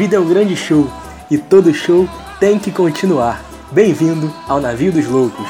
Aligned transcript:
vida 0.00 0.16
é 0.16 0.18
um 0.18 0.26
grande 0.26 0.56
show 0.56 0.90
e 1.30 1.36
todo 1.36 1.74
show 1.74 2.08
tem 2.40 2.58
que 2.58 2.72
continuar. 2.72 3.44
Bem-vindo 3.70 4.34
ao 4.48 4.58
Navio 4.58 4.90
dos 4.90 5.06
Loucos. 5.06 5.46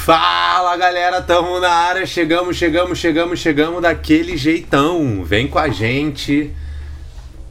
Fala 0.00 0.76
galera, 0.76 1.22
tamo 1.22 1.60
na 1.60 1.70
área, 1.70 2.04
chegamos, 2.04 2.56
chegamos, 2.56 2.98
chegamos, 2.98 3.38
chegamos 3.38 3.80
daquele 3.80 4.36
jeitão. 4.36 5.22
Vem 5.22 5.46
com 5.46 5.60
a 5.60 5.68
gente. 5.68 6.52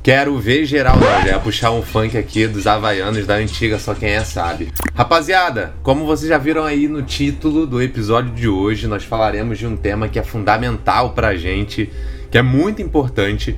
Quero 0.05 0.37
ver 0.37 0.65
geral, 0.67 0.99
já 1.01 1.25
ia 1.25 1.39
puxar 1.39 1.71
um 1.71 1.81
funk 1.81 2.15
aqui 2.15 2.45
dos 2.45 2.67
havaianos 2.67 3.25
da 3.25 3.37
antiga, 3.37 3.79
só 3.79 3.95
quem 3.95 4.09
é 4.09 4.23
sabe. 4.23 4.71
Rapaziada, 4.93 5.73
como 5.81 6.05
vocês 6.05 6.29
já 6.29 6.37
viram 6.37 6.63
aí 6.63 6.87
no 6.87 7.01
título 7.01 7.65
do 7.65 7.81
episódio 7.81 8.31
de 8.31 8.47
hoje, 8.47 8.85
nós 8.85 9.03
falaremos 9.03 9.57
de 9.57 9.65
um 9.65 9.75
tema 9.75 10.07
que 10.07 10.19
é 10.19 10.23
fundamental 10.23 11.13
pra 11.13 11.35
gente, 11.35 11.89
que 12.29 12.37
é 12.37 12.43
muito 12.43 12.83
importante. 12.83 13.57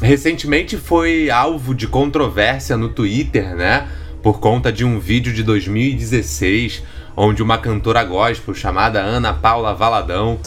Recentemente 0.00 0.76
foi 0.76 1.28
alvo 1.28 1.74
de 1.74 1.88
controvérsia 1.88 2.76
no 2.76 2.90
Twitter, 2.90 3.56
né? 3.56 3.88
Por 4.22 4.38
conta 4.38 4.70
de 4.70 4.84
um 4.84 5.00
vídeo 5.00 5.32
de 5.32 5.42
2016, 5.42 6.84
onde 7.16 7.42
uma 7.42 7.58
cantora 7.58 8.04
gospel 8.04 8.54
chamada 8.54 9.00
Ana 9.00 9.34
Paula 9.34 9.74
Valadão. 9.74 10.38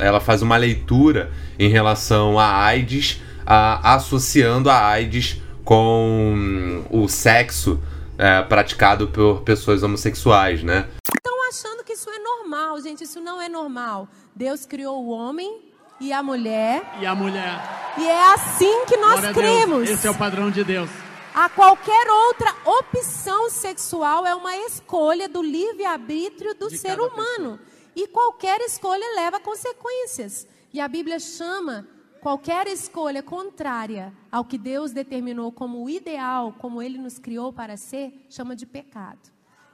Ela 0.00 0.20
faz 0.20 0.42
uma 0.42 0.56
leitura 0.56 1.30
em 1.58 1.68
relação 1.68 2.38
à 2.38 2.64
AIDS, 2.64 3.20
a- 3.46 3.94
associando 3.94 4.70
a 4.70 4.86
AIDS 4.86 5.40
com 5.64 6.84
o 6.90 7.08
sexo 7.08 7.80
é, 8.16 8.42
praticado 8.42 9.08
por 9.08 9.42
pessoas 9.42 9.82
homossexuais, 9.82 10.62
né? 10.62 10.88
estão 11.16 11.48
achando 11.48 11.84
que 11.84 11.92
isso 11.92 12.10
é 12.10 12.18
normal, 12.18 12.80
gente. 12.80 13.04
Isso 13.04 13.20
não 13.20 13.40
é 13.40 13.48
normal. 13.48 14.08
Deus 14.34 14.66
criou 14.66 15.04
o 15.04 15.10
homem 15.10 15.60
e 16.00 16.12
a 16.12 16.22
mulher. 16.22 16.82
E 17.00 17.06
a 17.06 17.14
mulher. 17.14 17.94
E 17.98 18.06
é 18.06 18.34
assim 18.34 18.84
que 18.86 18.96
nós 18.96 19.20
Glória 19.20 19.32
cremos. 19.34 19.88
Esse 19.88 20.06
é 20.06 20.10
o 20.10 20.14
padrão 20.14 20.50
de 20.50 20.62
Deus. 20.64 20.90
A 21.34 21.48
qualquer 21.48 22.08
outra 22.10 22.52
opção 22.64 23.48
sexual 23.50 24.26
é 24.26 24.34
uma 24.34 24.56
escolha 24.56 25.28
do 25.28 25.40
livre-arbítrio 25.42 26.54
do 26.54 26.68
De 26.68 26.76
ser 26.78 26.98
humano. 27.00 27.58
E 27.98 28.06
qualquer 28.06 28.60
escolha 28.60 29.16
leva 29.16 29.40
consequências. 29.40 30.46
E 30.72 30.78
a 30.80 30.86
Bíblia 30.86 31.18
chama 31.18 31.84
qualquer 32.20 32.68
escolha 32.68 33.24
contrária 33.24 34.16
ao 34.30 34.44
que 34.44 34.56
Deus 34.56 34.92
determinou 34.92 35.50
como 35.50 35.82
o 35.82 35.90
ideal, 35.90 36.54
como 36.60 36.80
Ele 36.80 36.96
nos 36.96 37.18
criou 37.18 37.52
para 37.52 37.76
ser, 37.76 38.24
chama 38.30 38.54
de 38.54 38.64
pecado. 38.66 39.18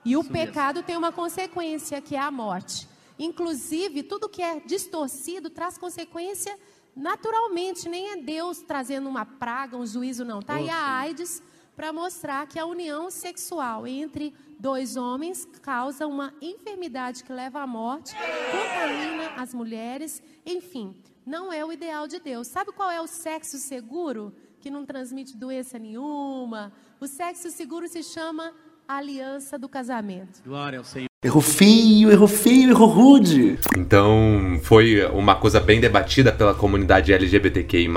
E 0.06 0.16
o 0.16 0.22
Isso 0.22 0.32
mesmo. 0.32 0.46
pecado 0.46 0.82
tem 0.82 0.96
uma 0.96 1.12
consequência, 1.12 2.00
que 2.00 2.16
é 2.16 2.18
a 2.18 2.30
morte. 2.30 2.88
Inclusive, 3.18 4.02
tudo 4.02 4.26
que 4.26 4.40
é 4.40 4.58
distorcido 4.58 5.50
traz 5.50 5.76
consequência 5.76 6.58
naturalmente. 6.96 7.90
Nem 7.90 8.12
é 8.12 8.16
Deus 8.16 8.62
trazendo 8.62 9.06
uma 9.06 9.26
praga, 9.26 9.76
um 9.76 9.84
juízo, 9.84 10.24
não. 10.24 10.40
Tá 10.40 10.54
aí 10.54 10.70
a 10.70 10.98
AIDS 11.00 11.42
para 11.76 11.92
mostrar 11.92 12.46
que 12.46 12.58
a 12.58 12.66
união 12.66 13.10
sexual 13.10 13.86
entre 13.86 14.32
dois 14.58 14.96
homens 14.96 15.46
causa 15.60 16.06
uma 16.06 16.32
enfermidade 16.40 17.24
que 17.24 17.32
leva 17.32 17.60
à 17.60 17.66
morte, 17.66 18.14
contamina 18.14 19.30
as 19.36 19.52
mulheres, 19.52 20.22
enfim, 20.46 20.94
não 21.26 21.52
é 21.52 21.64
o 21.64 21.72
ideal 21.72 22.06
de 22.06 22.20
Deus. 22.20 22.46
Sabe 22.48 22.72
qual 22.72 22.90
é 22.90 23.00
o 23.00 23.06
sexo 23.06 23.58
seguro? 23.58 24.32
Que 24.60 24.70
não 24.70 24.84
transmite 24.84 25.36
doença 25.36 25.78
nenhuma. 25.78 26.72
O 27.00 27.06
sexo 27.06 27.50
seguro 27.50 27.88
se 27.88 28.02
chama 28.02 28.52
aliança 28.86 29.58
do 29.58 29.68
casamento. 29.68 30.42
Glória 30.44 30.78
ao 30.78 30.84
Senhor. 30.84 31.08
Errou 31.22 31.40
feio, 31.40 32.10
errou 32.10 32.28
feio, 32.28 32.70
errou 32.70 32.88
rude. 32.88 33.58
Então 33.76 34.60
foi 34.62 35.04
uma 35.06 35.34
coisa 35.34 35.58
bem 35.58 35.80
debatida 35.80 36.30
pela 36.30 36.54
comunidade 36.54 37.12
LGBTQI, 37.12 37.88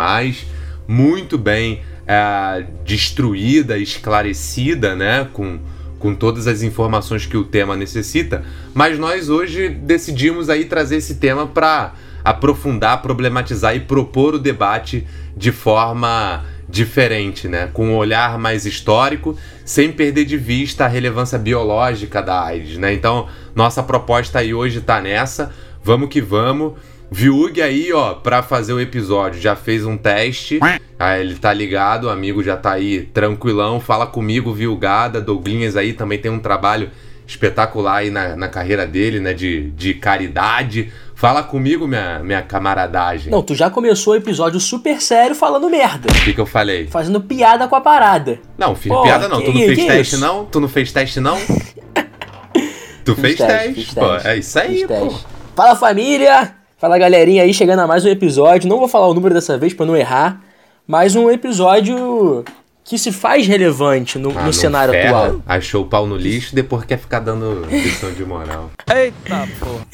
muito 0.88 1.38
bem 1.38 1.84
é, 2.08 2.66
destruída, 2.86 3.78
esclarecida, 3.78 4.96
né? 4.96 5.28
Com, 5.34 5.60
com 6.00 6.16
todas 6.16 6.48
as 6.48 6.62
informações 6.62 7.26
que 7.26 7.36
o 7.36 7.44
tema 7.44 7.76
necessita. 7.76 8.44
Mas 8.74 8.98
nós 8.98 9.30
hoje 9.30 9.70
decidimos 9.70 10.50
aí 10.50 10.66
trazer 10.66 10.98
esse 10.98 11.16
tema 11.16 11.46
para 11.46 11.94
aprofundar, 12.24 13.02
problematizar 13.02 13.76
e 13.76 13.82
propor 13.82 14.36
o 14.36 14.40
debate 14.40 15.06
de 15.36 15.52
forma 15.52 16.44
diferente, 16.70 17.48
né? 17.48 17.70
Com 17.74 17.90
um 17.90 17.96
olhar 17.96 18.38
mais 18.38 18.66
histórico, 18.66 19.38
sem 19.64 19.92
perder 19.92 20.26
de 20.26 20.38
vista 20.38 20.86
a 20.86 20.88
relevância 20.88 21.38
biológica 21.38 22.22
da 22.22 22.44
AIDS, 22.44 22.78
né? 22.78 22.94
Então, 22.94 23.28
nossa 23.56 23.82
proposta 23.82 24.40
aí 24.40 24.54
hoje 24.54 24.82
tá 24.82 25.02
nessa. 25.02 25.54
Vamos 25.84 26.10
que 26.10 26.22
vamos. 26.22 26.74
Viug 27.10 27.62
aí, 27.62 27.92
ó, 27.94 28.16
pra 28.16 28.44
fazer 28.44 28.74
o 28.74 28.80
episódio, 28.82 29.40
já 29.40 29.56
fez 29.56 29.86
um 29.86 29.96
teste. 29.98 30.60
Aí 31.00 31.22
ele 31.22 31.36
tá 31.36 31.54
ligado, 31.54 32.06
o 32.06 32.10
amigo 32.10 32.44
já 32.44 32.58
tá 32.58 32.74
aí 32.74 33.02
tranquilão. 33.14 33.80
Fala 33.80 34.06
comigo, 34.08 34.54
Vilgada. 34.54 35.22
Douglinhas 35.22 35.76
aí 35.78 35.94
também 35.94 36.18
tem 36.20 36.30
um 36.32 36.40
trabalho 36.40 36.90
espetacular 37.26 37.98
aí 37.98 38.10
na, 38.10 38.36
na 38.36 38.48
carreira 38.48 38.86
dele, 38.86 39.20
né? 39.20 39.34
De, 39.34 39.70
de 39.72 39.94
caridade. 39.94 40.92
Fala 41.16 41.42
comigo, 41.44 41.88
minha, 41.88 42.20
minha 42.20 42.42
camaradagem. 42.42 43.32
Não, 43.32 43.42
tu 43.42 43.56
já 43.56 43.70
começou 43.70 44.14
o 44.14 44.16
episódio 44.18 44.60
super 44.60 45.02
sério 45.02 45.36
falando 45.36 45.70
merda. 45.70 46.10
O 46.12 46.24
que, 46.26 46.34
que 46.34 46.40
eu 46.42 46.46
falei? 46.46 46.88
Fazendo 46.88 47.22
piada 47.22 47.68
com 47.68 47.76
a 47.76 47.82
parada. 47.82 48.40
Não, 48.58 48.76
fiz 48.76 48.92
Pô, 48.92 49.02
piada 49.04 49.28
não. 49.30 49.40
que- 49.40 49.46
Tu 49.46 49.52
não 49.54 49.66
fez 49.66 49.78
teste, 49.86 50.16
isso? 50.16 50.20
não? 50.26 50.46
Tu 50.46 50.60
não 50.60 50.68
fez 50.68 50.92
teste, 50.92 51.20
não? 51.20 51.38
tu 53.06 53.16
Fiz 53.16 53.22
fez 53.22 53.38
teste, 53.38 53.74
fiz 53.74 53.94
pô. 53.94 54.10
teste, 54.10 54.28
É 54.28 54.38
isso 54.38 54.60
aí, 54.60 54.88
pô. 54.88 54.94
teste. 55.08 55.26
Fala 55.56 55.76
família! 55.76 56.54
Fala 56.80 56.96
galerinha 57.00 57.42
aí, 57.42 57.52
chegando 57.56 57.80
a 57.80 57.88
mais 57.88 58.06
um 58.06 58.08
episódio. 58.08 58.70
Não 58.70 58.78
vou 58.78 58.88
falar 58.88 59.08
o 59.08 59.14
número 59.16 59.34
dessa 59.34 59.58
vez 59.58 59.74
pra 59.74 59.84
não 59.84 59.98
errar, 59.98 60.40
mas 60.86 61.16
um 61.16 61.28
episódio 61.28 62.46
que 62.84 63.00
se 63.00 63.12
faz 63.12 63.48
relevante 63.48 64.20
no, 64.20 64.30
Ah, 64.38 64.44
no 64.44 64.54
cenário 64.54 64.94
ferra, 64.94 65.26
atual. 65.26 65.42
Achou 65.48 65.82
o 65.82 65.88
pau 65.88 66.06
no 66.06 66.16
lixo, 66.16 66.54
depois 66.54 66.86
quer 66.86 67.00
ficar 67.00 67.20
dando 67.20 67.66
lição 67.66 68.12
de 68.12 68.24
moral. 68.24 68.70
Eita, 68.96 69.48
porra. 69.60 69.88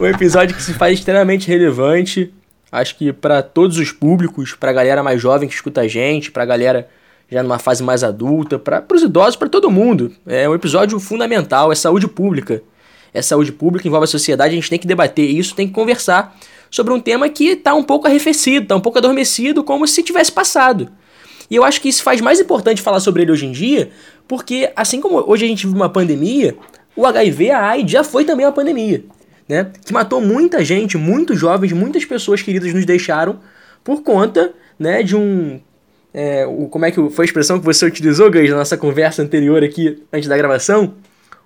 um 0.00 0.06
episódio 0.06 0.56
que 0.56 0.62
se 0.62 0.72
faz 0.72 0.98
extremamente 0.98 1.46
relevante. 1.46 2.32
Acho 2.72 2.96
que 2.96 3.12
pra 3.12 3.42
todos 3.42 3.76
os 3.76 3.92
públicos, 3.92 4.54
pra 4.54 4.72
galera 4.72 5.02
mais 5.02 5.20
jovem 5.20 5.50
que 5.50 5.54
escuta 5.54 5.82
a 5.82 5.88
gente, 5.88 6.30
pra 6.30 6.46
galera 6.46 6.88
já 7.30 7.42
numa 7.42 7.58
fase 7.58 7.82
mais 7.82 8.02
adulta, 8.02 8.58
para 8.58 8.82
os 8.90 9.02
idosos, 9.02 9.36
pra 9.36 9.50
todo 9.50 9.70
mundo. 9.70 10.10
É 10.26 10.48
um 10.48 10.54
episódio 10.54 10.98
fundamental, 10.98 11.70
é 11.70 11.74
saúde 11.74 12.08
pública. 12.08 12.62
É 13.12 13.22
saúde 13.22 13.52
pública, 13.52 13.86
envolve 13.86 14.04
a 14.04 14.06
sociedade, 14.06 14.52
a 14.52 14.54
gente 14.54 14.70
tem 14.70 14.78
que 14.78 14.86
debater 14.86 15.28
isso, 15.28 15.54
tem 15.54 15.66
que 15.66 15.72
conversar 15.72 16.36
sobre 16.70 16.92
um 16.92 17.00
tema 17.00 17.28
que 17.28 17.56
tá 17.56 17.74
um 17.74 17.82
pouco 17.82 18.06
arrefecido, 18.06 18.66
tá 18.66 18.76
um 18.76 18.80
pouco 18.80 18.98
adormecido, 18.98 19.64
como 19.64 19.86
se 19.86 20.02
tivesse 20.02 20.30
passado. 20.30 20.90
E 21.50 21.56
eu 21.56 21.64
acho 21.64 21.80
que 21.80 21.88
isso 21.88 22.02
faz 22.02 22.20
mais 22.20 22.38
importante 22.38 22.80
falar 22.80 23.00
sobre 23.00 23.22
ele 23.22 23.32
hoje 23.32 23.46
em 23.46 23.52
dia, 23.52 23.90
porque 24.28 24.70
assim 24.76 25.00
como 25.00 25.18
hoje 25.28 25.44
a 25.44 25.48
gente 25.48 25.66
vive 25.66 25.76
uma 25.76 25.88
pandemia, 25.88 26.56
o 26.94 27.04
HIV, 27.04 27.50
a 27.50 27.70
AIDS 27.70 27.90
já 27.90 28.04
foi 28.04 28.24
também 28.24 28.46
uma 28.46 28.52
pandemia, 28.52 29.04
né? 29.48 29.72
Que 29.84 29.92
matou 29.92 30.20
muita 30.20 30.64
gente, 30.64 30.96
muitos 30.96 31.38
jovens, 31.38 31.72
muitas 31.72 32.04
pessoas 32.04 32.40
queridas 32.40 32.72
nos 32.72 32.86
deixaram 32.86 33.40
por 33.82 34.02
conta, 34.02 34.52
né, 34.78 35.02
de 35.02 35.16
um 35.16 35.58
é, 36.12 36.44
o, 36.46 36.66
como 36.66 36.84
é 36.84 36.90
que 36.90 37.10
foi 37.10 37.24
a 37.24 37.26
expressão 37.26 37.58
que 37.58 37.64
você 37.64 37.86
utilizou, 37.86 38.30
Gans, 38.30 38.50
na 38.50 38.56
nossa 38.56 38.76
conversa 38.76 39.22
anterior 39.22 39.62
aqui, 39.62 40.02
antes 40.12 40.28
da 40.28 40.36
gravação? 40.36 40.94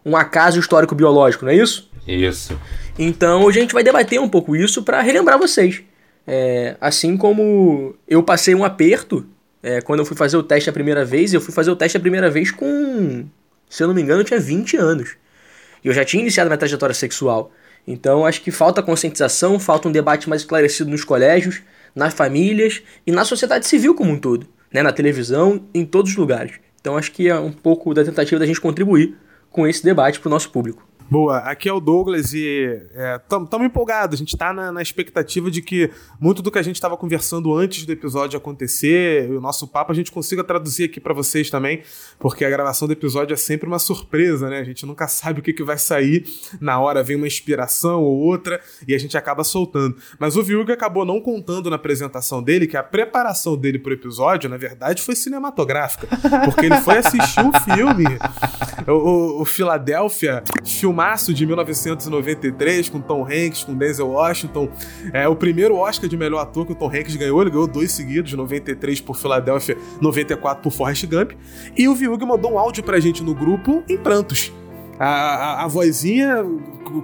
Um 0.04 0.16
acaso 0.16 0.60
histórico 0.60 0.94
biológico, 0.94 1.44
não 1.44 1.52
é 1.52 1.56
isso? 1.56 1.90
Isso. 2.06 2.58
Então 2.98 3.42
hoje 3.42 3.58
a 3.58 3.62
gente 3.62 3.72
vai 3.72 3.82
debater 3.82 4.20
um 4.20 4.28
pouco 4.28 4.54
isso 4.54 4.82
para 4.82 5.00
relembrar 5.00 5.38
vocês. 5.38 5.82
É, 6.26 6.76
assim 6.80 7.16
como 7.16 7.94
eu 8.08 8.22
passei 8.22 8.54
um 8.54 8.64
aperto 8.64 9.26
é, 9.62 9.80
quando 9.80 10.00
eu 10.00 10.06
fui 10.06 10.16
fazer 10.16 10.36
o 10.36 10.42
teste 10.42 10.68
a 10.68 10.72
primeira 10.72 11.04
vez, 11.04 11.32
eu 11.32 11.40
fui 11.40 11.52
fazer 11.52 11.70
o 11.70 11.76
teste 11.76 11.96
a 11.96 12.00
primeira 12.00 12.30
vez 12.30 12.50
com, 12.50 13.24
se 13.68 13.82
eu 13.82 13.86
não 13.86 13.94
me 13.94 14.02
engano, 14.02 14.20
eu 14.20 14.24
tinha 14.24 14.38
20 14.38 14.76
anos. 14.76 15.16
E 15.82 15.88
eu 15.88 15.94
já 15.94 16.04
tinha 16.04 16.20
iniciado 16.20 16.48
minha 16.48 16.58
trajetória 16.58 16.94
sexual. 16.94 17.50
Então 17.86 18.26
acho 18.26 18.42
que 18.42 18.50
falta 18.50 18.82
conscientização, 18.82 19.58
falta 19.58 19.88
um 19.88 19.92
debate 19.92 20.28
mais 20.28 20.42
esclarecido 20.42 20.90
nos 20.90 21.04
colégios, 21.04 21.62
nas 21.94 22.12
famílias 22.12 22.82
e 23.06 23.12
na 23.12 23.24
sociedade 23.24 23.66
civil 23.66 23.94
como 23.94 24.12
um 24.12 24.18
todo, 24.18 24.46
né? 24.72 24.82
na 24.82 24.92
televisão, 24.92 25.64
em 25.72 25.84
todos 25.84 26.12
os 26.12 26.16
lugares. 26.16 26.52
Então 26.80 26.96
acho 26.96 27.12
que 27.12 27.28
é 27.28 27.38
um 27.38 27.52
pouco 27.52 27.94
da 27.94 28.04
tentativa 28.04 28.38
da 28.38 28.46
gente 28.46 28.60
contribuir 28.60 29.16
com 29.54 29.68
esse 29.68 29.84
debate 29.84 30.18
para 30.18 30.26
o 30.26 30.30
nosso 30.30 30.50
público. 30.50 30.84
Boa, 31.10 31.38
aqui 31.38 31.68
é 31.68 31.72
o 31.72 31.80
Douglas 31.80 32.32
e 32.32 32.80
estamos 33.22 33.66
empolgados. 33.66 34.14
A 34.14 34.18
gente 34.18 34.34
está 34.34 34.54
na, 34.54 34.72
na 34.72 34.80
expectativa 34.80 35.50
de 35.50 35.60
que 35.60 35.90
muito 36.18 36.40
do 36.40 36.50
que 36.50 36.58
a 36.58 36.62
gente 36.62 36.76
estava 36.76 36.96
conversando 36.96 37.54
antes 37.54 37.84
do 37.84 37.92
episódio 37.92 38.38
acontecer, 38.38 39.30
o 39.30 39.38
nosso 39.38 39.68
papo, 39.68 39.92
a 39.92 39.94
gente 39.94 40.10
consiga 40.10 40.42
traduzir 40.42 40.84
aqui 40.84 40.98
para 40.98 41.12
vocês 41.12 41.50
também, 41.50 41.82
porque 42.18 42.42
a 42.42 42.48
gravação 42.48 42.88
do 42.88 42.92
episódio 42.92 43.34
é 43.34 43.36
sempre 43.36 43.68
uma 43.68 43.78
surpresa, 43.78 44.48
né? 44.48 44.58
A 44.58 44.64
gente 44.64 44.86
nunca 44.86 45.06
sabe 45.06 45.40
o 45.40 45.42
que, 45.42 45.52
que 45.52 45.62
vai 45.62 45.76
sair. 45.76 46.24
Na 46.58 46.80
hora 46.80 47.02
vem 47.02 47.16
uma 47.16 47.26
inspiração 47.26 48.02
ou 48.02 48.18
outra 48.20 48.58
e 48.88 48.94
a 48.94 48.98
gente 48.98 49.16
acaba 49.16 49.44
soltando. 49.44 49.96
Mas 50.18 50.36
o 50.36 50.42
Viúga 50.42 50.72
acabou 50.72 51.04
não 51.04 51.20
contando 51.20 51.68
na 51.68 51.76
apresentação 51.76 52.42
dele 52.42 52.66
que 52.66 52.78
a 52.78 52.82
preparação 52.82 53.58
dele 53.58 53.78
pro 53.78 53.92
episódio, 53.92 54.48
na 54.48 54.56
verdade, 54.56 55.02
foi 55.02 55.14
cinematográfica, 55.14 56.08
porque 56.46 56.64
ele 56.64 56.78
foi 56.78 56.96
assistir 56.96 57.40
um 57.40 57.52
filme, 57.60 58.04
o, 58.88 58.92
o, 58.92 59.42
o 59.42 59.44
Philadelphia, 59.44 60.42
filmaço 61.04 61.34
de 61.34 61.44
1993 61.46 62.88
com 62.88 63.00
Tom 63.00 63.24
Hanks, 63.24 63.64
com 63.64 63.74
Denzel 63.74 64.08
Washington. 64.08 64.68
É 65.12 65.28
o 65.28 65.36
primeiro 65.36 65.76
Oscar 65.76 66.08
de 66.08 66.16
melhor 66.16 66.40
ator 66.40 66.64
que 66.66 66.72
o 66.72 66.74
Tom 66.74 66.88
Hanks 66.88 67.14
ganhou. 67.16 67.40
Ele 67.42 67.50
ganhou 67.50 67.66
dois 67.66 67.92
seguidos, 67.92 68.32
93 68.32 69.00
por 69.00 69.16
Philadelphia, 69.16 69.76
94 70.00 70.62
por 70.62 70.70
Forrest 70.72 71.06
Gump. 71.06 71.32
E 71.76 71.86
o 71.88 71.94
Viúg 71.94 72.24
mandou 72.24 72.52
um 72.52 72.58
áudio 72.58 72.82
pra 72.82 72.98
gente 73.00 73.22
no 73.22 73.34
grupo 73.34 73.82
em 73.88 73.96
prantos. 73.96 74.52
A, 74.98 75.06
a, 75.06 75.64
a 75.64 75.68
vozinha 75.68 76.44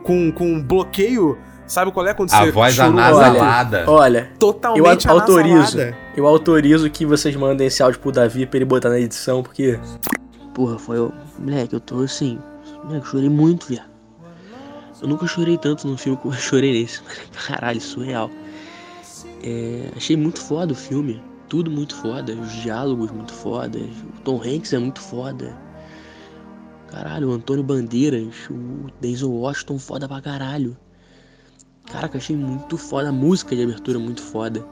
com, 0.03 0.31
com 0.33 0.63
bloqueio. 0.63 1.37
Sabe 1.67 1.93
qual 1.93 2.05
é 2.07 2.13
quando 2.15 2.33
A 2.33 2.45
você 2.45 2.51
voz 2.51 2.81
anasalada. 2.81 3.85
Olha, 3.87 4.29
eu 4.33 4.39
Totalmente 4.39 5.07
a- 5.09 5.13
autorizo. 5.13 5.55
anasalada. 5.79 5.97
Eu 6.17 6.27
autorizo 6.27 6.91
que 6.91 7.07
vocês 7.07 7.37
mandem 7.37 7.67
esse 7.69 7.81
áudio 7.83 8.01
pro 8.01 8.11
Davi 8.11 8.45
pra 8.47 8.57
ele 8.59 8.65
botar 8.65 8.89
na 8.89 8.99
edição, 8.99 9.43
porque. 9.43 9.79
Porra, 10.53 10.79
foi 10.81 10.99
eu. 10.99 11.13
Moleque, 11.39 11.73
eu 11.75 11.81
tô 11.81 12.01
assim. 12.01 12.41
Moleque, 12.85 13.07
chorei 13.07 13.29
muito, 13.29 13.67
viado. 13.67 13.91
Eu 15.01 15.09
nunca 15.09 15.27
chorei 15.27 15.57
tanto 15.57 15.87
num 15.87 15.97
filme 15.97 16.19
como 16.19 16.35
eu 16.35 16.39
chorei 16.39 16.73
nesse. 16.73 17.03
Caralho, 17.47 17.81
surreal. 17.81 18.31
É, 19.43 19.91
achei 19.97 20.17
muito 20.17 20.41
foda 20.41 20.73
o 20.73 20.77
filme. 20.77 21.23
Tudo 21.49 21.71
muito 21.71 21.95
foda. 21.95 22.35
Os 22.35 22.53
diálogos 22.53 23.11
muito 23.11 23.33
foda. 23.33 23.79
O 23.79 24.21
Tom 24.23 24.43
Hanks 24.43 24.73
é 24.73 24.79
muito 24.79 25.01
foda. 25.01 25.57
Caralho, 26.89 27.31
o 27.31 27.33
Antônio 27.33 27.63
Bandeiras. 27.63 28.35
O 28.51 28.91
Denzel 29.01 29.31
Washington 29.31 29.79
foda 29.79 30.07
pra 30.07 30.21
caralho. 30.21 30.77
Caraca, 31.87 32.19
achei 32.19 32.37
muito 32.37 32.77
foda. 32.77 33.09
A 33.09 33.13
música 33.13 33.57
de 33.57 33.63
abertura 33.63 33.99
é 33.99 34.01
muito 34.01 34.23
foda. 34.23 34.65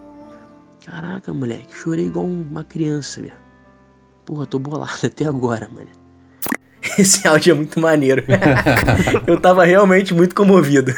Caraca, 0.85 1.33
moleque. 1.33 1.75
Chorei 1.75 2.07
igual 2.07 2.27
uma 2.27 2.65
criança, 2.65 3.23
velho. 3.23 3.35
Porra, 4.27 4.47
tô 4.47 4.59
bolado 4.59 4.93
até 5.07 5.25
agora, 5.25 5.69
mano. 5.73 5.89
Esse 6.99 7.27
áudio 7.27 7.53
é 7.53 7.55
muito 7.55 7.81
maneiro. 7.81 8.25
eu 9.27 9.41
tava 9.41 9.65
realmente 9.65 10.15
muito 10.15 10.35
comovido. 10.35 10.93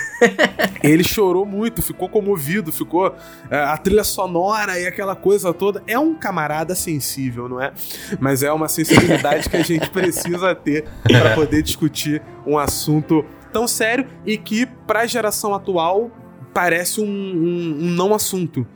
Ele 0.82 1.02
chorou 1.04 1.44
muito, 1.44 1.82
ficou 1.82 2.08
comovido, 2.08 2.70
ficou 2.72 3.14
é, 3.50 3.56
a 3.58 3.76
trilha 3.76 4.04
sonora 4.04 4.78
e 4.78 4.86
aquela 4.86 5.14
coisa 5.16 5.52
toda. 5.52 5.82
É 5.86 5.98
um 5.98 6.14
camarada 6.14 6.74
sensível, 6.74 7.48
não 7.48 7.60
é? 7.60 7.72
Mas 8.18 8.42
é 8.42 8.52
uma 8.52 8.68
sensibilidade 8.68 9.48
que 9.48 9.56
a 9.56 9.62
gente 9.62 9.88
precisa 9.90 10.54
ter 10.54 10.84
para 11.02 11.34
poder 11.34 11.62
discutir 11.62 12.22
um 12.46 12.58
assunto 12.58 13.24
tão 13.52 13.66
sério 13.66 14.06
e 14.24 14.36
que, 14.38 14.66
pra 14.86 15.06
geração 15.06 15.54
atual, 15.54 16.10
parece 16.54 17.00
um, 17.00 17.04
um- 17.06 17.78
um 17.82 17.90
não 17.90 18.14
assunto. 18.14 18.66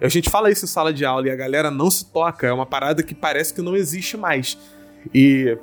A 0.00 0.08
gente 0.08 0.28
fala 0.28 0.50
isso 0.50 0.64
em 0.64 0.68
sala 0.68 0.92
de 0.92 1.04
aula 1.04 1.28
e 1.28 1.30
a 1.30 1.36
galera 1.36 1.70
não 1.70 1.90
se 1.90 2.04
toca. 2.12 2.46
É 2.46 2.52
uma 2.52 2.66
parada 2.66 3.02
que 3.02 3.14
parece 3.14 3.54
que 3.54 3.62
não 3.62 3.74
existe 3.76 4.16
mais. 4.16 4.58
E 5.14 5.56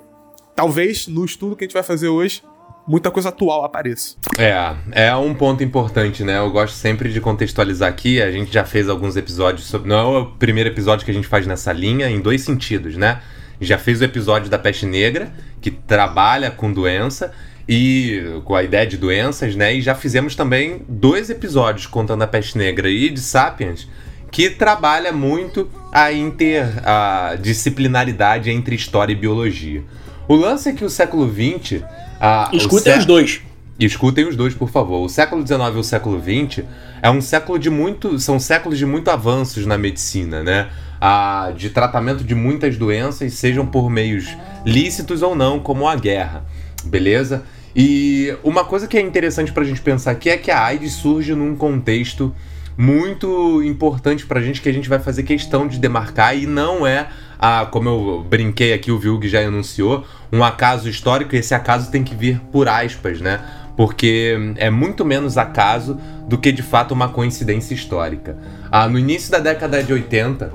talvez 0.55 1.07
no 1.07 1.25
estudo 1.25 1.55
que 1.55 1.63
a 1.63 1.67
gente 1.67 1.73
vai 1.73 1.83
fazer 1.83 2.07
hoje, 2.07 2.41
muita 2.87 3.11
coisa 3.11 3.29
atual 3.29 3.63
apareça. 3.63 4.15
É, 4.37 4.75
é 4.91 5.15
um 5.15 5.33
ponto 5.33 5.63
importante, 5.63 6.23
né? 6.23 6.39
Eu 6.39 6.51
gosto 6.51 6.75
sempre 6.75 7.11
de 7.11 7.19
contextualizar 7.21 7.89
aqui. 7.89 8.21
A 8.21 8.31
gente 8.31 8.51
já 8.51 8.65
fez 8.65 8.89
alguns 8.89 9.15
episódios 9.15 9.67
sobre. 9.67 9.87
Não 9.89 10.15
é 10.15 10.19
o 10.19 10.25
primeiro 10.25 10.69
episódio 10.69 11.05
que 11.05 11.11
a 11.11 11.13
gente 11.13 11.27
faz 11.27 11.47
nessa 11.47 11.71
linha, 11.71 12.09
em 12.09 12.19
dois 12.19 12.41
sentidos, 12.41 12.97
né? 12.97 13.21
Já 13.59 13.77
fez 13.77 14.01
o 14.01 14.03
episódio 14.03 14.49
da 14.49 14.57
peste 14.57 14.85
negra, 14.85 15.31
que 15.61 15.69
trabalha 15.69 16.49
com 16.49 16.73
doença 16.73 17.31
e 17.69 18.41
com 18.43 18.55
a 18.55 18.63
ideia 18.63 18.87
de 18.87 18.97
doenças, 18.97 19.55
né? 19.55 19.73
E 19.73 19.81
já 19.81 19.95
fizemos 19.95 20.35
também 20.35 20.81
dois 20.89 21.29
episódios 21.29 21.85
contando 21.85 22.23
a 22.23 22.27
peste 22.27 22.57
negra 22.57 22.89
e 22.89 23.09
de 23.09 23.19
Sapiens, 23.19 23.87
que 24.31 24.49
trabalha 24.49 25.13
muito 25.13 25.69
a 25.91 26.11
interdisciplinaridade 26.11 28.49
entre 28.49 28.75
história 28.75 29.13
e 29.13 29.15
biologia. 29.15 29.83
O 30.27 30.35
lance 30.35 30.69
é 30.69 30.73
que 30.73 30.83
o 30.85 30.89
século 30.89 31.29
XX. 31.29 31.83
a- 32.19 32.49
Escutem 32.53 32.93
sé- 32.93 32.99
os 32.99 33.05
dois. 33.05 33.41
escutem 33.79 34.27
os 34.27 34.35
dois, 34.35 34.53
por 34.53 34.69
favor. 34.69 35.01
O 35.03 35.09
século 35.09 35.45
XIX 35.45 35.75
e 35.75 35.79
o 35.79 35.83
século 35.83 36.21
XX 36.21 36.63
é 37.01 37.09
um 37.09 37.19
século 37.21 37.57
de 37.57 37.69
muito. 37.69 38.19
São 38.19 38.39
séculos 38.39 38.77
de 38.77 38.85
muito 38.85 39.09
avanços 39.09 39.65
na 39.65 39.77
medicina, 39.77 40.43
né? 40.43 40.67
Ah, 41.01 41.51
de 41.57 41.71
tratamento 41.71 42.23
de 42.23 42.35
muitas 42.35 42.77
doenças, 42.77 43.33
sejam 43.33 43.65
por 43.65 43.89
meios 43.89 44.27
lícitos 44.63 45.23
ou 45.23 45.35
não, 45.35 45.59
como 45.59 45.87
a 45.87 45.95
guerra. 45.95 46.45
Beleza? 46.85 47.43
E 47.75 48.35
uma 48.43 48.63
coisa 48.63 48.87
que 48.87 48.97
é 48.97 49.01
interessante 49.01 49.51
pra 49.51 49.63
gente 49.63 49.81
pensar 49.81 50.11
aqui 50.11 50.29
é 50.29 50.37
que 50.37 50.51
a 50.51 50.61
AIDS 50.63 50.93
surge 50.93 51.33
num 51.33 51.55
contexto 51.55 52.33
muito 52.77 53.61
importante 53.63 54.25
pra 54.25 54.41
gente 54.41 54.61
que 54.61 54.69
a 54.69 54.73
gente 54.73 54.89
vai 54.89 54.99
fazer 54.99 55.23
questão 55.23 55.67
de 55.67 55.79
demarcar 55.79 56.37
e 56.37 56.45
não 56.45 56.85
é 56.85 57.07
a, 57.41 57.65
como 57.65 57.89
eu 57.89 58.25
brinquei 58.29 58.71
aqui, 58.71 58.91
o 58.91 58.99
Vilg 58.99 59.27
já 59.27 59.41
enunciou, 59.41 60.05
um 60.31 60.43
acaso 60.43 60.87
histórico 60.87 61.35
e 61.35 61.39
esse 61.39 61.55
acaso 61.55 61.89
tem 61.89 62.03
que 62.03 62.13
vir 62.13 62.39
por 62.51 62.69
aspas, 62.69 63.19
né? 63.19 63.41
Porque 63.75 64.37
é 64.57 64.69
muito 64.69 65.03
menos 65.03 65.39
acaso 65.39 65.99
do 66.27 66.37
que 66.37 66.51
de 66.51 66.61
fato 66.61 66.93
uma 66.93 67.09
coincidência 67.09 67.73
histórica. 67.73 68.37
Ah, 68.71 68.87
no 68.87 68.99
início 68.99 69.31
da 69.31 69.39
década 69.39 69.83
de 69.83 69.91
80, 69.91 70.53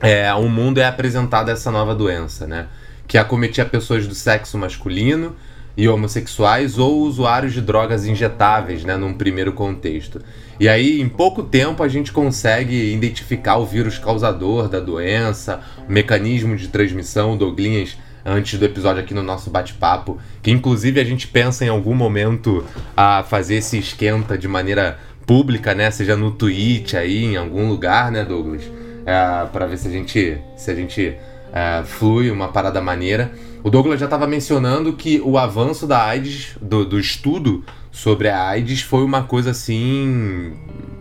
é, 0.00 0.32
o 0.32 0.48
mundo 0.48 0.78
é 0.78 0.86
apresentado 0.86 1.50
essa 1.50 1.70
nova 1.70 1.94
doença, 1.94 2.46
né? 2.46 2.68
Que 3.06 3.18
acometia 3.18 3.66
pessoas 3.66 4.06
do 4.06 4.14
sexo 4.14 4.56
masculino 4.56 5.36
e 5.78 5.88
homossexuais 5.88 6.76
ou 6.76 7.02
usuários 7.02 7.52
de 7.52 7.60
drogas 7.60 8.04
injetáveis, 8.04 8.82
né? 8.82 8.96
Num 8.96 9.14
primeiro 9.14 9.52
contexto. 9.52 10.20
E 10.58 10.68
aí, 10.68 11.00
em 11.00 11.08
pouco 11.08 11.40
tempo, 11.40 11.84
a 11.84 11.88
gente 11.88 12.10
consegue 12.10 12.92
identificar 12.92 13.58
o 13.58 13.64
vírus 13.64 13.96
causador 13.96 14.68
da 14.68 14.80
doença, 14.80 15.60
o 15.88 15.92
mecanismo 15.92 16.56
de 16.56 16.66
transmissão, 16.66 17.36
Douglinhas 17.36 17.96
antes 18.26 18.58
do 18.58 18.64
episódio 18.64 19.00
aqui 19.00 19.14
no 19.14 19.22
nosso 19.22 19.50
bate-papo, 19.50 20.18
que 20.42 20.50
inclusive 20.50 21.00
a 21.00 21.04
gente 21.04 21.28
pensa 21.28 21.64
em 21.64 21.68
algum 21.68 21.94
momento 21.94 22.64
a 22.96 23.22
fazer 23.22 23.54
esse 23.54 23.78
esquenta 23.78 24.36
de 24.36 24.48
maneira 24.48 24.98
pública, 25.24 25.76
né? 25.76 25.92
Seja 25.92 26.16
no 26.16 26.32
Twitch 26.32 26.94
aí, 26.94 27.24
em 27.24 27.36
algum 27.36 27.68
lugar, 27.68 28.10
né, 28.10 28.24
Douglas? 28.24 28.62
É, 29.06 29.46
para 29.52 29.66
ver 29.66 29.78
se 29.78 29.86
a 29.86 29.90
gente, 29.92 30.38
se 30.56 30.70
a 30.72 30.74
gente 30.74 31.16
é, 31.52 31.82
flui 31.84 32.30
uma 32.30 32.48
parada 32.48 32.80
maneira. 32.80 33.32
O 33.62 33.70
Douglas 33.70 33.98
já 33.98 34.06
estava 34.06 34.26
mencionando 34.26 34.92
que 34.92 35.20
o 35.20 35.36
avanço 35.36 35.86
da 35.86 36.04
AIDS, 36.04 36.56
do, 36.60 36.84
do 36.84 36.98
estudo 36.98 37.64
sobre 37.90 38.28
a 38.28 38.46
AIDS, 38.48 38.82
foi 38.82 39.04
uma 39.04 39.22
coisa 39.22 39.50
assim. 39.50 40.52